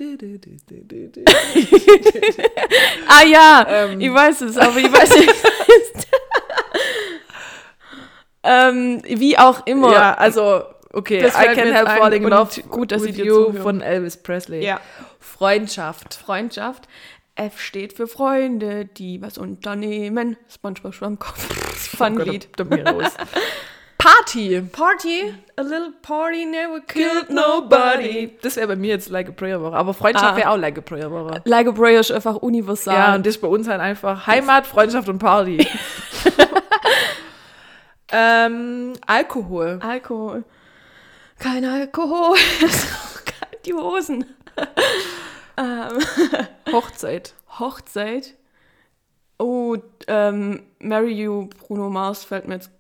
Ah 3.08 3.24
ja, 3.24 3.66
Ähm. 3.68 4.00
ich 4.00 4.12
weiß 4.12 4.42
es, 4.42 4.58
aber 4.58 4.76
ich 4.76 4.92
weiß 4.92 5.16
nicht. 5.16 5.34
ähm, 8.42 9.02
wie 9.06 9.38
auch 9.38 9.64
immer. 9.66 9.92
Ja, 9.92 10.14
also, 10.14 10.64
okay. 10.92 11.20
Das 11.22 11.34
I 11.34 11.44
jetzt 11.44 11.56
help 11.56 11.88
falling 11.88 12.24
in 12.24 12.28
love 12.28 12.60
gut, 12.64 12.92
dass 12.92 13.02
with 13.02 13.10
ich 13.10 13.16
dir 13.16 13.24
you 13.26 13.44
zuhöre. 13.46 13.62
von 13.62 13.80
Elvis 13.80 14.18
Presley. 14.18 14.62
Ja. 14.62 14.80
Freundschaft. 15.20 16.14
Freundschaft. 16.14 16.86
F 17.34 17.60
steht 17.60 17.94
für 17.94 18.06
Freunde, 18.06 18.84
die 18.84 19.22
was 19.22 19.38
unternehmen. 19.38 20.36
SpongeBob 20.48 20.94
Schwammkopf. 20.94 21.38
Fun-Lied. 21.96 22.48
Mir 22.68 22.86
raus. 22.86 23.12
Party. 23.98 24.60
Party, 24.72 25.32
a 25.56 25.62
little 25.62 25.92
party 26.02 26.44
never 26.44 26.80
Killed 26.80 27.30
nobody. 27.30 28.36
Das 28.42 28.56
wäre 28.56 28.66
bei 28.68 28.76
mir 28.76 28.88
jetzt 28.90 29.09
Like 29.10 29.28
a 29.28 29.32
Prayer 29.32 29.62
Woche. 29.62 29.76
Aber 29.76 29.94
Freundschaft 29.94 30.34
Ah. 30.34 30.36
wäre 30.36 30.50
auch 30.50 30.56
Like 30.56 30.76
a 30.76 30.80
Prayer 30.80 31.10
Woche. 31.10 31.40
Like 31.44 31.68
a 31.68 31.72
Prayer 31.72 32.00
ist 32.00 32.10
einfach 32.10 32.36
universal. 32.36 32.94
Ja, 32.94 33.14
und 33.14 33.24
das 33.24 33.36
ist 33.36 33.40
bei 33.40 33.48
uns 33.48 33.68
halt 33.68 33.80
einfach 33.80 34.26
Heimat, 34.26 34.66
Freundschaft 34.66 35.09
und 35.09 35.18
Party. 35.18 35.64
ähm, 38.12 38.92
Alkohol. 39.06 39.78
Alkohol. 39.82 40.44
Kein 41.38 41.64
Alkohol. 41.64 42.36
Die 43.64 43.72
Hosen. 43.74 44.24
Ähm, 45.62 45.98
Hochzeit. 46.72 47.34
Hochzeit. 47.59 48.34
Oh, 49.39 49.76
ähm, 50.06 50.62
Marry 50.78 51.12
You, 51.12 51.48
Bruno 51.48 51.89
Mars 51.90 52.24
fällt 52.24 52.47
mir 52.47 52.55
jetzt 52.55 52.70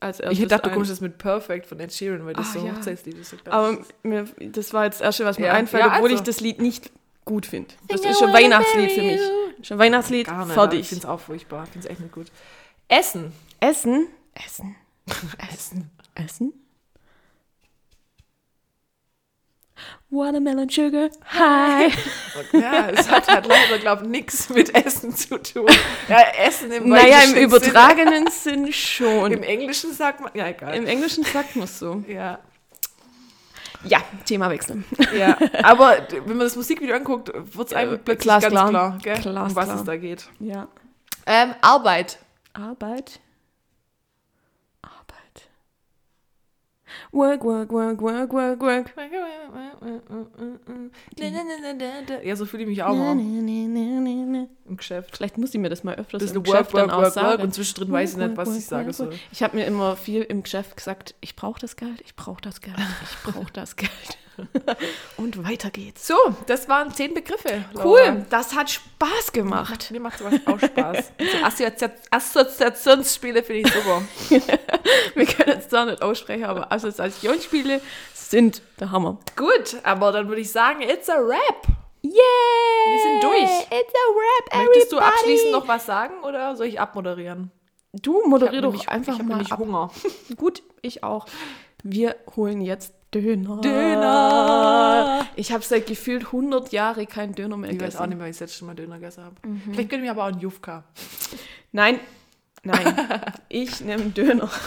als 0.00 0.20
erstes 0.20 0.38
Ich 0.38 0.48
dachte, 0.48 0.68
du 0.68 0.74
kommst 0.74 0.90
jetzt 0.90 1.00
mit 1.02 1.18
Perfect 1.18 1.66
von 1.66 1.78
Ed 1.80 1.92
Sheeran, 1.92 2.24
weil 2.26 2.34
das 2.34 2.48
Ah, 2.50 2.58
so 2.60 2.66
ja. 2.66 2.74
Hochzeitslied 2.74 3.18
ist. 3.18 3.34
Aber 3.46 3.78
mir, 4.02 4.24
das 4.38 4.72
war 4.72 4.84
jetzt 4.84 5.00
das 5.00 5.06
Erste, 5.06 5.24
was 5.24 5.38
mir 5.38 5.46
Ja, 5.46 5.52
einfällt, 5.54 5.82
ja, 5.84 5.88
obwohl 5.94 6.10
also. 6.10 6.14
ich 6.16 6.20
das 6.22 6.40
Lied 6.40 6.60
nicht 6.60 6.90
gut 7.24 7.46
finde. 7.46 7.74
Das 7.88 8.00
ist 8.02 8.18
schon 8.18 8.32
Weihnachtslied 8.32 8.92
für 8.92 9.02
mich. 9.02 9.20
Schon 9.62 9.78
Weihnachtslied, 9.78 10.26
Gar 10.26 10.38
nicht. 10.40 10.48
Ich 10.48 10.54
fertig. 10.54 10.88
finde 10.88 11.04
es 11.04 11.06
auch 11.10 11.20
furchtbar. 11.20 11.64
Ich 11.64 11.70
finde 11.70 11.86
es 11.86 11.90
echt 11.90 12.00
nicht 12.00 12.12
gut. 12.12 12.26
Essen. 12.88 13.32
Essen. 13.60 14.06
Essen. 14.34 14.76
Essen. 15.52 15.90
Essen. 16.14 16.52
Watermelon 20.10 20.68
Sugar 20.68 21.08
High. 21.32 21.94
Ja, 22.52 22.88
es 22.90 23.10
hat 23.10 23.28
halt 23.28 23.46
leider, 23.46 23.78
glaube 23.78 24.04
ich, 24.04 24.08
nichts 24.10 24.48
mit 24.50 24.74
Essen 24.74 25.14
zu 25.14 25.38
tun. 25.42 25.66
Ja, 26.08 26.20
Essen 26.44 26.70
im 26.70 26.88
naja, 26.88 27.22
im 27.22 27.34
übertragenen 27.36 28.28
Sinn 28.30 28.72
schon. 28.72 29.32
Im 29.32 29.42
Englischen 29.42 29.92
sagt 29.92 30.20
man, 30.20 30.30
ja, 30.34 30.48
egal. 30.48 30.74
Im 30.74 30.86
Englischen 30.86 31.24
sagt 31.24 31.56
man 31.56 31.64
es 31.64 31.78
so. 31.78 32.04
ja, 32.08 32.38
Ja, 33.84 33.98
Thema 34.24 34.50
wechseln. 34.50 34.84
ja, 35.16 35.36
aber 35.62 36.06
wenn 36.10 36.36
man 36.36 36.40
das 36.46 36.56
Musikvideo 36.56 36.96
anguckt, 36.96 37.30
wird 37.34 37.68
es 37.68 37.74
einem 37.74 37.98
plötzlich 38.02 38.22
glasklar. 38.24 38.52
ganz 38.52 38.70
klar, 38.70 38.98
gell, 39.02 39.14
Glasklar. 39.22 39.46
um 39.46 39.56
was 39.56 39.68
es 39.80 39.84
da 39.84 39.96
geht. 39.96 40.28
Ja. 40.40 40.68
Ähm. 41.26 41.54
Arbeit. 41.60 42.18
Arbeit. 42.52 43.20
Work, 47.16 47.44
work, 47.44 47.72
work, 47.72 48.02
work, 48.02 48.30
work, 48.30 48.60
work. 48.60 48.94
Ja, 52.22 52.36
so 52.36 52.44
fühle 52.44 52.64
ich 52.64 52.68
mich 52.68 52.82
auch 52.82 52.94
mal 52.94 53.18
im 53.18 54.76
Geschäft. 54.76 55.16
Vielleicht 55.16 55.38
muss 55.38 55.54
ich 55.54 55.60
mir 55.60 55.70
das 55.70 55.82
mal 55.82 55.94
öfters 55.94 56.20
Das 56.20 56.32
im 56.32 56.38
eine 56.38 56.46
Work, 56.46 56.58
Geschäft 56.58 56.74
dann 56.74 56.88
Work, 56.88 56.92
auch 56.92 57.02
Work, 57.04 57.12
sagen. 57.14 57.42
und 57.42 57.54
zwischendrin 57.54 57.90
weiß 57.90 58.12
ich 58.12 58.16
nicht, 58.18 58.36
was 58.36 58.54
ich 58.54 58.66
sage 58.66 58.92
soll. 58.92 59.14
Ich 59.32 59.42
habe 59.42 59.56
mir 59.56 59.64
immer 59.64 59.96
viel 59.96 60.22
im 60.24 60.42
Geschäft 60.42 60.76
gesagt, 60.76 61.14
ich 61.22 61.36
brauche 61.36 61.58
das 61.58 61.76
Geld, 61.76 62.02
ich 62.04 62.14
brauche 62.16 62.42
das 62.42 62.60
Geld, 62.60 62.76
ich 62.76 63.32
brauche 63.32 63.50
das 63.50 63.76
Geld. 63.76 64.18
und 65.16 65.44
weiter 65.48 65.70
geht's. 65.70 66.06
So, 66.06 66.14
das 66.46 66.68
waren 66.68 66.92
zehn 66.92 67.14
Begriffe. 67.14 67.64
Laura. 67.72 67.86
Cool, 67.86 68.26
das 68.30 68.54
hat 68.54 68.70
Spaß 68.70 69.32
gemacht. 69.32 69.90
Mir 69.90 70.00
macht 70.00 70.18
sowas 70.18 70.34
auch 70.46 70.58
Spaß. 70.58 71.12
So 71.20 71.44
Assozi 71.44 71.86
Assoziationsspiele 72.10 73.42
finde 73.42 73.62
ich 73.68 73.72
super. 73.74 74.02
Wir 75.14 75.26
können 75.26 75.48
jetzt 75.56 75.70
zwar 75.70 75.86
nicht 75.86 76.02
aussprechen, 76.02 76.44
aber 76.44 76.70
Assoziationsspiele 76.72 77.80
sind 78.14 78.62
der 78.80 78.90
Hammer. 78.90 79.18
Gut, 79.36 79.76
aber 79.82 80.12
dann 80.12 80.28
würde 80.28 80.40
ich 80.40 80.50
sagen, 80.52 80.82
it's 80.82 81.08
a 81.08 81.14
wrap. 81.18 81.66
Yeah! 82.04 82.12
Wir 82.12 83.02
sind 83.02 83.22
durch. 83.22 83.42
It's 83.42 83.94
a 83.94 84.14
wrap, 84.14 84.66
Möchtest 84.66 84.92
du 84.92 84.96
everybody. 84.96 85.12
abschließend 85.16 85.52
noch 85.52 85.66
was 85.68 85.86
sagen 85.86 86.22
oder 86.22 86.54
soll 86.56 86.66
ich 86.66 86.78
abmoderieren? 86.80 87.50
Du 87.92 88.20
Ich 88.22 88.26
moderier 88.28 88.60
doch 88.62 88.70
nämlich- 88.72 88.88
einfach 88.88 89.18
ich 89.18 89.24
mal 89.24 89.40
ab. 89.40 89.58
Hunger. 89.58 89.90
Gut, 90.36 90.62
ich 90.82 91.02
auch. 91.02 91.26
Wir 91.82 92.16
holen 92.36 92.60
jetzt 92.60 92.92
Döner. 93.22 93.60
Döner. 93.60 95.26
Ich 95.36 95.52
habe 95.52 95.62
seit 95.64 95.86
gefühlt 95.86 96.26
100 96.26 96.72
Jahren 96.72 97.06
keinen 97.08 97.34
Döner 97.34 97.56
mehr 97.56 97.70
Ich 97.70 97.76
weiß 97.76 97.80
gegessen. 97.94 98.02
auch 98.02 98.06
nicht, 98.06 98.18
weil 98.18 98.30
ich 98.30 98.38
das 98.38 98.50
letzte 98.50 98.64
Mal 98.64 98.74
Döner 98.74 98.96
gegessen 98.98 99.24
habe. 99.24 99.36
Mhm. 99.46 99.62
Vielleicht 99.72 99.90
gönnen 99.90 100.04
wir 100.04 100.10
aber 100.10 100.24
auch 100.24 100.28
einen 100.28 100.40
Jufka. 100.40 100.84
Nein, 101.72 102.00
nein. 102.62 103.22
ich 103.48 103.80
nehme 103.80 104.04
Döner. 104.10 104.50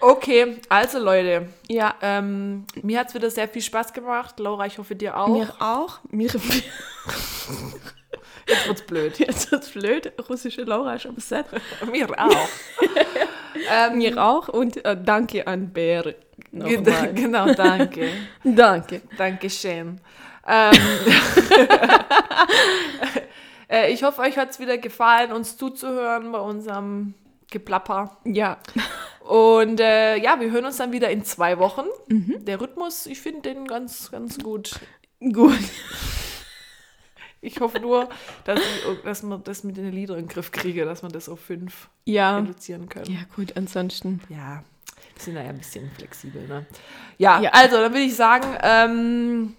Okay, 0.00 0.58
also 0.68 0.98
Leute, 0.98 1.48
Ja, 1.68 1.94
ähm, 2.02 2.66
mir 2.82 2.98
hat 3.00 3.08
es 3.08 3.14
wieder 3.14 3.30
sehr 3.30 3.48
viel 3.48 3.62
Spaß 3.62 3.94
gemacht. 3.94 4.38
Laura, 4.38 4.66
ich 4.66 4.76
hoffe 4.76 4.94
dir 4.94 5.16
auch. 5.16 5.28
mir 5.28 5.48
auch. 5.60 6.00
Mir, 6.10 6.28
Jetzt 8.46 8.68
wird's 8.68 8.82
blöd. 8.82 9.18
jetzt 9.18 9.50
wird's 9.50 9.70
blöd. 9.70 10.12
Russische 10.28 10.64
Laura 10.64 10.96
ist 10.96 11.06
am 11.06 11.16
Set. 11.16 11.46
mir 11.90 12.06
auch. 12.18 12.48
ähm, 13.72 13.96
Mir 13.96 14.22
auch. 14.22 14.48
Und 14.48 14.84
äh, 14.84 14.94
danke 15.02 15.46
an 15.46 15.72
Bär. 15.72 16.14
Nochmal. 16.54 17.12
Genau, 17.14 17.52
danke. 17.52 18.08
Danke. 18.44 19.02
Dankeschön. 19.18 20.00
Ähm, 20.46 20.72
äh, 23.68 23.92
ich 23.92 24.02
hoffe, 24.04 24.20
euch 24.22 24.36
hat 24.38 24.50
es 24.50 24.60
wieder 24.60 24.78
gefallen, 24.78 25.32
uns 25.32 25.56
zuzuhören 25.56 26.30
bei 26.30 26.38
unserem 26.38 27.14
Geplapper. 27.50 28.18
Ja. 28.24 28.58
Und 29.20 29.80
äh, 29.80 30.16
ja, 30.16 30.38
wir 30.38 30.50
hören 30.50 30.66
uns 30.66 30.76
dann 30.76 30.92
wieder 30.92 31.10
in 31.10 31.24
zwei 31.24 31.58
Wochen. 31.58 31.86
Mhm. 32.08 32.44
Der 32.44 32.60
Rhythmus, 32.60 33.06
ich 33.06 33.20
finde 33.20 33.42
den 33.42 33.66
ganz, 33.66 34.10
ganz 34.10 34.38
gut. 34.38 34.78
Gut. 35.20 35.58
Ich 37.40 37.60
hoffe 37.60 37.80
nur, 37.80 38.08
dass, 38.44 38.58
ich, 38.60 39.02
dass 39.02 39.22
man 39.22 39.42
das 39.44 39.64
mit 39.64 39.76
den 39.76 39.90
Liedern 39.92 40.18
in 40.18 40.24
den 40.24 40.28
Griff 40.30 40.50
kriege, 40.50 40.84
dass 40.84 41.02
man 41.02 41.12
das 41.12 41.28
auf 41.28 41.40
fünf 41.40 41.88
Ja. 42.04 42.38
reduzieren 42.38 42.88
können. 42.88 43.10
Ja, 43.10 43.20
gut, 43.34 43.56
ansonsten. 43.56 44.20
Ja, 44.28 44.62
wir 45.14 45.22
sind 45.22 45.34
da 45.36 45.42
ja 45.42 45.48
ein 45.50 45.58
bisschen 45.58 45.90
flexibel, 45.92 46.46
ne? 46.46 46.66
Ja, 47.18 47.40
Ja. 47.40 47.50
also 47.52 47.76
dann 47.76 47.92
würde 47.92 48.04
ich 48.04 48.16
sagen, 48.16 48.56
ähm, 48.62 49.56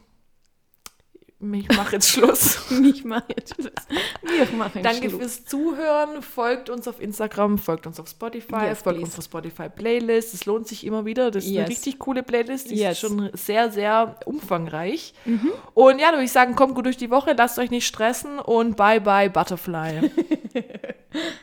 ich 1.53 1.68
mache 1.77 1.91
jetzt 1.94 2.10
Schluss. 2.10 2.60
Ich 2.84 3.03
mache 3.06 3.26
jetzt 3.38 3.53
Schluss. 3.56 3.72
Wir 4.23 4.57
machen 4.57 4.82
Danke 4.82 5.10
Schluss. 5.10 5.22
fürs 5.22 5.45
Zuhören. 5.45 6.22
Folgt 6.23 6.69
uns 6.72 6.88
auf 6.88 6.99
Instagram, 6.99 7.57
folgt 7.60 7.86
uns 7.86 7.99
auf 7.99 8.07
Spotify, 8.07 8.65
Yes, 8.68 8.82
folgt 8.82 8.98
please. 8.99 9.03
unserer 9.06 9.22
Spotify-Playlist. 9.22 10.34
Es 10.34 10.45
lohnt 10.45 10.68
sich 10.68 10.86
immer 10.86 11.06
wieder. 11.06 11.30
Das 11.32 11.44
ist 11.44 11.52
eine 11.52 11.60
Yes. 11.60 11.69
richtig 11.69 11.99
coole 11.99 12.23
Playlist. 12.23 12.72
Die 12.72 12.76
Yes. 12.76 12.88
Mhm. 12.88 12.90
ist 12.91 12.99
schon 12.99 13.30
sehr, 13.34 13.72
sehr 13.72 14.15
umfangreich. 14.26 15.14
Und 15.73 15.99
ja, 15.99 16.07
da 16.07 16.14
würde 16.14 16.23
ich 16.26 16.32
sagen, 16.32 16.56
kommt 16.56 16.73
gut 16.73 16.86
durch 16.86 16.98
die 16.98 17.11
Woche, 17.11 17.36
lasst 17.38 17.60
euch 17.60 17.69
nicht 17.69 17.86
stressen 17.86 18.40
und 18.40 18.76
bye 18.76 18.99
bye 19.02 19.30
Butterfly. 19.30 20.10